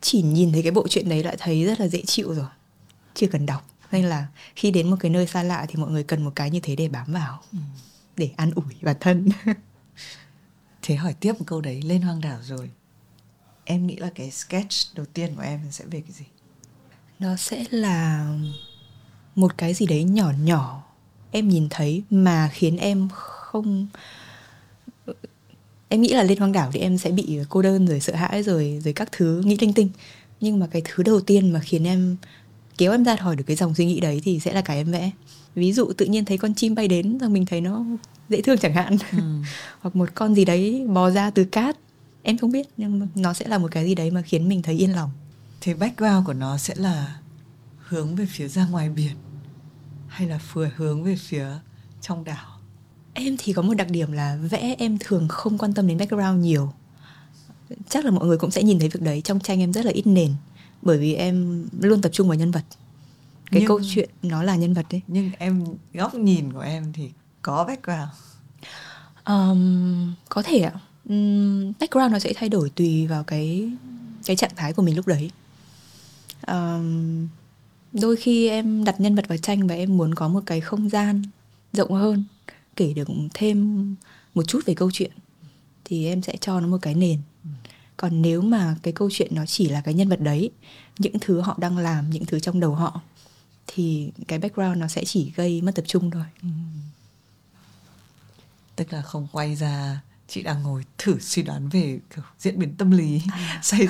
chỉ 0.01 0.23
nhìn 0.23 0.53
thấy 0.53 0.63
cái 0.63 0.73
bộ 0.73 0.89
truyện 0.89 1.09
đấy 1.09 1.23
đã 1.23 1.35
thấy 1.39 1.65
rất 1.65 1.81
là 1.81 1.89
dễ 1.89 2.03
chịu 2.07 2.35
rồi 2.35 2.47
chưa 3.15 3.27
cần 3.27 3.47
đọc 3.47 3.67
nên 3.93 4.05
là 4.05 4.27
khi 4.57 4.71
đến 4.71 4.91
một 4.91 4.97
cái 5.01 5.11
nơi 5.11 5.27
xa 5.27 5.43
lạ 5.43 5.67
thì 5.69 5.77
mọi 5.77 5.91
người 5.91 6.03
cần 6.03 6.25
một 6.25 6.33
cái 6.35 6.51
như 6.51 6.61
thế 6.63 6.77
để 6.77 6.89
bám 6.89 7.13
vào 7.13 7.41
Ừ. 7.53 7.59
để 8.17 8.31
an 8.37 8.51
ủi 8.55 8.65
bản 8.83 8.97
thân 9.01 9.29
Thế 10.83 10.95
hỏi 10.97 11.15
tiếp 11.21 11.33
một 11.39 11.45
câu 11.47 11.61
đấy 11.61 11.83
lên 11.83 12.03
hoang 12.03 12.21
đảo 12.21 12.39
rồi 12.43 12.71
Em 13.65 13.87
nghĩ 13.87 13.97
là 13.97 14.11
cái 14.15 14.31
sketch 14.31 14.75
đầu 14.95 15.07
tiên 15.15 15.35
của 15.37 15.43
em 15.43 15.61
sẽ 15.71 15.85
về 15.85 16.01
cái 16.01 16.13
gì? 16.13 16.25
nó 17.19 17.37
sẽ 17.37 17.65
là 17.71 18.29
một 19.35 19.59
cái 19.59 19.75
gì 19.75 19.87
đấy 19.87 20.05
nhỏ 20.05 20.33
nhỏ. 20.43 20.83
Em 21.31 21.49
nhìn 21.49 21.67
thấy 21.71 22.03
mà 22.11 22.51
khiến 22.53 22.77
em 22.77 23.09
không 23.13 23.87
em 25.89 26.03
nghĩ 26.03 26.09
là 26.09 26.23
lên 26.23 26.39
hoang 26.39 26.53
đảo 26.53 26.71
thì 26.73 26.81
em 26.81 26.99
sẽ 26.99 27.11
bị 27.11 27.39
cô 27.49 27.63
đơn 27.63 27.87
rồi 27.87 28.01
sợ 28.01 28.15
hãi 28.15 28.43
rồi 28.43 28.81
rồi 28.85 28.93
các 28.93 29.09
thứ 29.13 29.43
nghĩ 29.45 29.57
linh 29.61 29.73
tinh. 29.73 29.89
Nhưng 30.41 30.59
mà 30.59 30.67
cái 30.67 30.83
thứ 30.85 31.03
đầu 31.03 31.21
tiên 31.21 31.53
mà 31.53 31.61
khiến 31.61 31.87
em 31.87 32.17
kéo 32.79 32.93
em 32.93 33.05
ra 33.05 33.17
khỏi 33.17 33.37
được 33.37 33.45
cái 33.47 33.57
dòng 33.57 33.75
suy 33.75 33.87
nghĩ 33.87 34.01
đấy 34.01 34.21
thì 34.25 34.41
sẽ 34.41 34.53
là 34.53 34.61
cái 34.61 34.77
em 34.77 34.93
vẽ. 34.93 35.11
Ví 35.55 35.73
dụ 35.73 35.93
tự 35.97 36.07
nhiên 36.07 36.25
thấy 36.25 36.39
con 36.39 36.55
chim 36.55 36.75
bay 36.75 36.89
đến 36.89 37.19
rồi 37.19 37.31
mình 37.31 37.47
thấy 37.47 37.61
nó 37.61 37.85
dễ 38.29 38.41
thương 38.43 38.59
chẳng 38.59 38.75
hạn. 38.75 38.97
Ừ. 39.13 39.19
hoặc 39.81 39.97
một 39.97 40.09
con 40.15 40.35
gì 40.35 40.45
đấy 40.45 40.87
bò 40.89 41.11
ra 41.11 41.31
từ 41.31 41.45
cát 41.45 41.77
em 42.25 42.39
không 42.39 42.53
biết 42.53 42.69
nhưng 42.77 42.99
mà 43.01 43.07
nó 43.15 43.33
sẽ 43.33 43.49
là 43.49 43.59
một 43.59 43.69
cái 43.71 43.85
gì 43.85 43.95
đấy 43.95 44.11
mà 44.11 44.23
khiến 44.23 44.49
mình 44.49 44.63
thấy 44.63 44.75
yên 44.85 44.93
lòng. 44.97 45.11
Thế 45.61 45.75
background 45.75 46.27
của 46.27 46.33
nó 46.33 46.57
sẽ 46.57 46.75
là 46.77 47.17
hướng 47.79 48.17
về 48.17 48.27
phía 48.31 48.49
ra 48.49 48.67
ngoài 48.67 48.89
biển 48.91 49.17
hay 50.09 50.29
là 50.29 50.39
vừa 50.53 50.71
hướng 50.77 51.03
về 51.05 51.17
phía 51.17 51.47
trong 52.01 52.25
đảo? 52.25 52.47
Em 53.15 53.37
thì 53.39 53.53
có 53.53 53.63
một 53.63 53.75
đặc 53.75 53.91
điểm 53.91 54.13
là 54.13 54.37
vẽ 54.51 54.75
em 54.79 54.97
thường 55.01 55.29
không 55.29 55.59
quan 55.59 55.75
tâm 55.75 55.87
đến 55.87 55.99
background 55.99 56.45
nhiều. 56.45 56.73
Chắc 57.89 58.05
là 58.05 58.11
mọi 58.11 58.27
người 58.27 58.39
cũng 58.39 58.51
sẽ 58.51 58.63
nhìn 58.63 58.79
thấy 58.79 58.89
việc 58.89 59.03
đấy 59.03 59.21
Trong 59.21 59.41
tranh 59.41 59.61
em 59.61 59.73
rất 59.73 59.85
là 59.85 59.91
ít 59.93 60.07
nền 60.07 60.35
Bởi 60.83 60.99
vì 60.99 61.15
em 61.15 61.67
luôn 61.81 62.03
tập 62.03 62.09
trung 62.13 62.29
vào 62.29 62.35
nhân 62.39 62.51
vật. 62.51 62.65
Cái 63.51 63.61
Nhưng- 63.61 63.69
câu 63.69 63.81
chuyện 63.95 64.11
nó 64.23 64.43
là 64.43 64.57
nhân 64.57 64.75
vật 64.75 64.87
đấy. 64.91 65.01
Nhưng 65.07 65.31
em 65.39 65.65
góc 65.95 66.15
nhìn 66.15 66.53
của 66.53 66.61
em 66.61 66.93
thì 66.93 67.11
có 67.43 67.65
background. 67.65 68.09
Ờm, 69.25 70.15
Có 70.29 70.43
thể 70.43 70.59
ạ 70.61 70.73
um, 71.09 71.73
Background 71.81 72.13
nó 72.13 72.19
sẽ 72.19 72.33
thay 72.37 72.49
đổi 72.49 72.71
tùy 72.71 73.07
vào 73.07 73.25
cái 73.25 73.71
cái 74.25 74.37
trạng 74.37 74.55
thái 74.57 74.73
của 74.73 74.83
mình 74.83 74.97
lúc 74.97 75.07
đấy. 75.07 75.31
Um, 76.47 77.29
Đôi 77.95 78.17
khi 78.17 78.49
em 78.49 78.85
đặt 78.85 79.01
nhân 79.01 79.15
vật 79.15 79.29
vào 79.29 79.39
tranh 79.39 79.67
Và 79.67 79.75
em 79.75 79.97
muốn 79.97 80.15
có 80.15 80.29
một 80.29 80.43
cái 80.47 80.61
không 80.61 80.89
gian 80.89 81.23
rộng 81.73 81.91
hơn 81.93 82.25
Kể 82.77 82.93
được 82.93 83.09
thêm 83.35 83.87
một 84.35 84.43
chút 84.43 84.61
về 84.67 84.75
câu 84.75 84.91
chuyện 84.91 85.11
Thì 85.85 86.07
em 86.07 86.23
sẽ 86.23 86.37
cho 86.41 86.61
nó 86.61 86.67
một 86.67 86.79
cái 86.83 86.95
nền. 86.95 87.19
Còn 87.97 88.23
nếu 88.23 88.43
mà 88.43 88.77
cái 88.83 88.93
câu 88.93 89.09
chuyện 89.13 89.35
nó 89.35 89.47
chỉ 89.47 89.69
là 89.69 89.81
cái 89.81 89.95
nhân 89.95 90.09
vật 90.09 90.21
đấy 90.21 90.51
Những 90.99 91.19
thứ 91.21 91.41
họ 91.41 91.57
đang 91.59 91.79
làm, 91.79 92.11
những 92.11 92.27
thứ 92.27 92.41
trong 92.41 92.61
đầu 92.61 92.75
họ 92.75 93.01
Thì 93.67 94.11
cái 94.29 94.39
background 94.39 94.79
nó 94.79 94.89
sẽ 94.89 95.05
chỉ 95.05 95.33
gây 95.37 95.63
mất 95.63 95.75
tập 95.75 95.85
trung 95.89 96.11
thôi. 96.11 96.25
Tức 98.77 98.93
là 98.93 99.03
không 99.03 99.27
quay 99.33 99.55
ra 99.55 100.01
chị 100.35 100.43
đang 100.43 100.63
ngồi 100.63 100.83
thử 100.99 101.19
suy 101.21 101.43
đoán 101.43 101.69
về 101.69 101.99
kiểu 102.15 102.25
diễn 102.39 102.59
biến 102.59 102.75
tâm 102.79 102.91
lý. 102.91 103.23
Xoay 103.63 103.89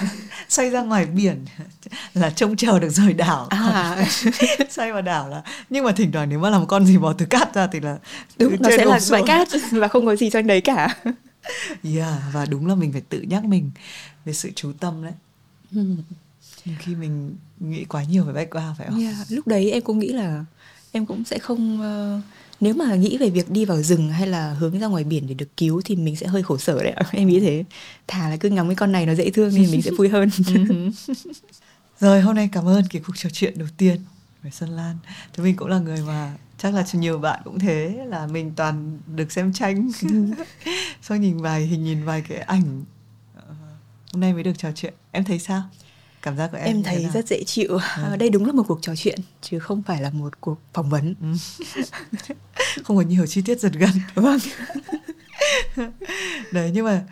xoay 0.48 0.70
ra 0.70 0.82
ngoài 0.82 1.06
biển 1.06 1.44
là 2.14 2.30
trông 2.30 2.56
chờ 2.56 2.78
được 2.78 2.88
rời 2.88 3.12
đảo. 3.12 3.46
À. 3.46 4.06
Xoay 4.70 4.92
vào 4.92 5.02
đảo 5.02 5.28
là 5.28 5.42
nhưng 5.70 5.84
mà 5.84 5.92
thỉnh 5.92 6.12
thoảng 6.12 6.28
nếu 6.28 6.38
mà 6.38 6.50
là 6.50 6.58
một 6.58 6.66
con 6.68 6.86
gì 6.86 6.98
bò 6.98 7.12
từ 7.12 7.26
cát 7.26 7.54
ra 7.54 7.66
thì 7.66 7.80
là 7.80 7.98
Đúng, 8.38 8.56
nó 8.60 8.68
sẽ 8.76 8.84
là 8.84 9.00
bãi 9.10 9.22
cát 9.26 9.48
Và 9.70 9.88
không 9.88 10.06
có 10.06 10.16
gì 10.16 10.30
trong 10.30 10.46
đấy 10.46 10.60
cả. 10.60 10.96
Yeah, 11.82 12.18
và 12.32 12.46
đúng 12.46 12.66
là 12.66 12.74
mình 12.74 12.92
phải 12.92 13.02
tự 13.08 13.20
nhắc 13.20 13.44
mình 13.44 13.70
về 14.24 14.32
sự 14.32 14.50
chú 14.54 14.72
tâm 14.80 15.04
đấy. 15.04 15.12
Nhưng 15.70 16.76
khi 16.78 16.94
mình 16.94 17.36
nghĩ 17.60 17.84
quá 17.84 18.04
nhiều 18.04 18.24
về 18.24 18.32
background 18.32 18.78
phải 18.78 18.86
không? 18.90 19.00
Yeah, 19.00 19.16
lúc 19.28 19.46
đấy 19.46 19.70
em 19.70 19.82
cũng 19.82 19.98
nghĩ 19.98 20.08
là 20.08 20.44
em 20.92 21.06
cũng 21.06 21.24
sẽ 21.24 21.38
không 21.38 21.80
ờ, 21.82 22.20
nếu 22.64 22.74
mà 22.74 22.94
nghĩ 22.94 23.18
về 23.18 23.30
việc 23.30 23.50
đi 23.50 23.64
vào 23.64 23.82
rừng 23.82 24.10
hay 24.10 24.26
là 24.26 24.52
hướng 24.52 24.78
ra 24.78 24.86
ngoài 24.86 25.04
biển 25.04 25.26
để 25.26 25.34
được 25.34 25.56
cứu 25.56 25.82
thì 25.84 25.96
mình 25.96 26.16
sẽ 26.16 26.26
hơi 26.26 26.42
khổ 26.42 26.58
sở 26.58 26.82
đấy 26.82 26.92
ạ. 26.92 27.02
Em 27.12 27.28
nghĩ 27.28 27.40
thế. 27.40 27.64
Thà 28.06 28.28
là 28.30 28.36
cứ 28.36 28.48
ngắm 28.48 28.68
cái 28.68 28.76
con 28.76 28.92
này 28.92 29.06
nó 29.06 29.14
dễ 29.14 29.30
thương 29.30 29.50
thì 29.50 29.66
mình 29.66 29.82
sẽ 29.82 29.90
vui 29.90 30.08
hơn. 30.08 30.30
Rồi 32.00 32.20
hôm 32.20 32.34
nay 32.34 32.48
cảm 32.52 32.68
ơn 32.68 32.84
cái 32.90 33.02
cuộc 33.06 33.16
trò 33.16 33.28
chuyện 33.32 33.58
đầu 33.58 33.68
tiên 33.76 34.00
với 34.42 34.52
Xuân 34.52 34.70
Lan 34.70 34.96
Thì 35.32 35.42
mình 35.42 35.56
cũng 35.56 35.68
là 35.68 35.78
người 35.78 36.02
mà 36.06 36.32
chắc 36.58 36.74
là 36.74 36.84
nhiều 36.92 37.18
bạn 37.18 37.40
cũng 37.44 37.58
thế 37.58 38.04
là 38.06 38.26
mình 38.26 38.52
toàn 38.56 38.98
được 39.16 39.32
xem 39.32 39.52
tranh 39.52 39.90
Sau 41.02 41.18
nhìn 41.18 41.38
vài 41.38 41.66
hình 41.66 41.84
nhìn 41.84 42.04
vài 42.04 42.22
cái 42.28 42.38
ảnh 42.38 42.84
Ờ, 43.34 43.54
Hôm 44.12 44.20
nay 44.20 44.32
mới 44.32 44.42
được 44.42 44.58
trò 44.58 44.72
chuyện 44.74 44.94
Em 45.12 45.24
thấy 45.24 45.38
sao? 45.38 45.62
Cảm 46.24 46.36
giác 46.36 46.48
của 46.52 46.58
em 46.58 46.66
em 46.66 46.82
thấy 46.82 47.08
rất 47.14 47.28
dễ 47.28 47.44
chịu. 47.44 47.78
Ở 47.96 48.16
đây 48.20 48.30
đúng 48.30 48.46
là 48.46 48.52
một 48.52 48.62
cuộc 48.68 48.78
trò 48.82 48.96
chuyện 48.96 49.18
chứ 49.42 49.58
không 49.58 49.82
phải 49.82 50.02
là 50.02 50.10
một 50.10 50.40
cuộc 50.40 50.58
phỏng 50.72 50.90
vấn. 50.90 51.14
Ừ. 51.20 51.34
Không 52.84 52.96
có 52.96 53.02
nhiều 53.02 53.26
chi 53.26 53.42
tiết 53.42 53.60
giật 53.60 53.72
gân 53.72 53.90
Vâng. 54.14 54.38
Đấy 56.52 56.70
nhưng 56.74 56.84
mà 56.84 57.04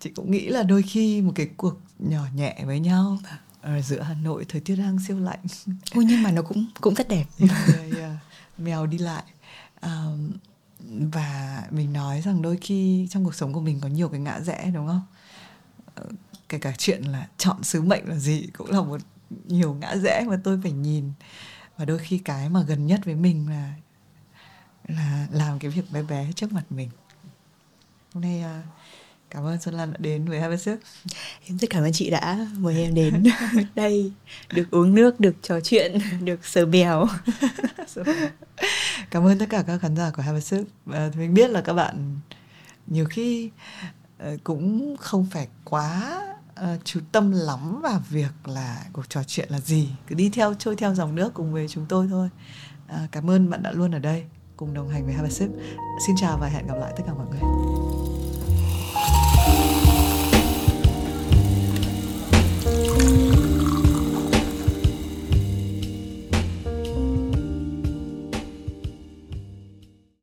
chị 0.00 0.10
cũng 0.10 0.30
nghĩ 0.30 0.48
là 0.48 0.62
đôi 0.62 0.82
khi 0.82 1.22
một 1.22 1.32
cái 1.34 1.48
cuộc 1.56 1.74
nhỏ 1.98 2.22
nhẹ 2.34 2.62
với 2.66 2.80
nhau 2.80 3.18
ở 3.60 3.82
giữa 3.82 4.00
Hà 4.00 4.14
Nội 4.14 4.44
thời 4.48 4.60
tiết 4.60 4.76
đang 4.76 4.98
siêu 5.08 5.18
lạnh 5.18 5.38
Ôi 5.94 6.04
nhưng 6.08 6.22
mà 6.22 6.30
nó 6.30 6.42
cũng 6.42 6.66
cũng 6.80 6.94
rất 6.94 7.08
đẹp. 7.08 7.24
yeah, 7.38 7.96
yeah. 7.96 8.12
mèo 8.58 8.86
đi 8.86 8.98
lại 8.98 9.22
um, 9.82 10.30
và 11.12 11.62
mình 11.70 11.92
nói 11.92 12.22
rằng 12.24 12.42
đôi 12.42 12.58
khi 12.60 13.06
trong 13.10 13.24
cuộc 13.24 13.34
sống 13.34 13.52
của 13.52 13.60
mình 13.60 13.80
có 13.80 13.88
nhiều 13.88 14.08
cái 14.08 14.20
ngã 14.20 14.40
rẽ 14.40 14.70
đúng 14.74 14.86
không 14.86 15.02
kể 16.48 16.58
cả 16.58 16.72
chuyện 16.78 17.02
là 17.02 17.28
chọn 17.38 17.62
sứ 17.62 17.82
mệnh 17.82 18.08
là 18.08 18.14
gì 18.14 18.46
cũng 18.52 18.70
là 18.70 18.80
một 18.80 19.00
nhiều 19.46 19.74
ngã 19.74 19.96
rẽ 19.96 20.24
mà 20.28 20.36
tôi 20.44 20.60
phải 20.62 20.72
nhìn. 20.72 21.12
Và 21.76 21.84
đôi 21.84 21.98
khi 21.98 22.18
cái 22.18 22.48
mà 22.48 22.62
gần 22.62 22.86
nhất 22.86 23.00
với 23.04 23.14
mình 23.14 23.50
là 23.50 23.72
là 24.88 25.26
làm 25.32 25.58
cái 25.58 25.70
việc 25.70 25.92
bé 25.92 26.02
bé 26.02 26.30
trước 26.34 26.52
mặt 26.52 26.64
mình. 26.70 26.90
Hôm 28.14 28.22
nay 28.22 28.40
à, 28.40 28.62
cảm 29.30 29.44
ơn 29.44 29.60
Xuân 29.60 29.74
Lan 29.74 29.92
đã 29.92 29.98
đến 29.98 30.24
với 30.24 30.40
Hai 30.40 30.58
Sức 30.58 30.80
Em 31.46 31.58
rất 31.58 31.70
cảm 31.70 31.82
ơn 31.82 31.92
chị 31.92 32.10
đã 32.10 32.46
mời 32.58 32.82
em 32.82 32.94
đến 32.94 33.24
đây 33.74 34.12
được 34.52 34.70
uống 34.70 34.94
nước, 34.94 35.20
được 35.20 35.34
trò 35.42 35.60
chuyện, 35.60 35.98
được 36.24 36.46
sờ 36.46 36.66
mèo. 36.66 37.06
cảm 39.10 39.26
ơn 39.26 39.38
tất 39.38 39.46
cả 39.50 39.64
các 39.66 39.78
khán 39.78 39.96
giả 39.96 40.10
của 40.10 40.22
a 40.26 40.40
Sip 40.40 40.66
và 40.84 41.10
mình 41.16 41.34
biết 41.34 41.50
là 41.50 41.60
các 41.60 41.72
bạn 41.72 42.20
nhiều 42.86 43.04
khi 43.04 43.50
ờ, 44.18 44.36
cũng 44.44 44.96
không 45.00 45.26
phải 45.30 45.48
quá 45.64 46.22
Ờ, 46.56 46.76
chú 46.84 47.00
tâm 47.12 47.32
lắm 47.32 47.80
vào 47.82 48.00
việc 48.08 48.32
là 48.44 48.84
cuộc 48.92 49.10
trò 49.10 49.22
chuyện 49.26 49.48
là 49.50 49.60
gì. 49.60 49.88
Cứ 50.06 50.14
đi 50.14 50.30
theo 50.30 50.54
trôi 50.54 50.76
theo 50.76 50.94
dòng 50.94 51.14
nước 51.14 51.34
cùng 51.34 51.52
với 51.52 51.68
chúng 51.68 51.86
tôi 51.88 52.08
thôi. 52.10 52.28
Uh, 52.86 53.12
cảm 53.12 53.30
ơn 53.30 53.50
bạn 53.50 53.62
đã 53.62 53.72
luôn 53.72 53.94
ở 53.94 53.98
đây 53.98 54.24
cùng 54.56 54.74
đồng 54.74 54.88
hành 54.88 55.04
với 55.04 55.14
Have 55.14 55.28
xin 56.06 56.16
chào 56.20 56.38
và 56.40 56.48
hẹn 56.48 56.66
gặp 56.66 56.74
lại 56.74 56.92
tất 56.96 57.02
cả 57.06 57.14
mọi 57.14 57.26
người. 57.26 57.40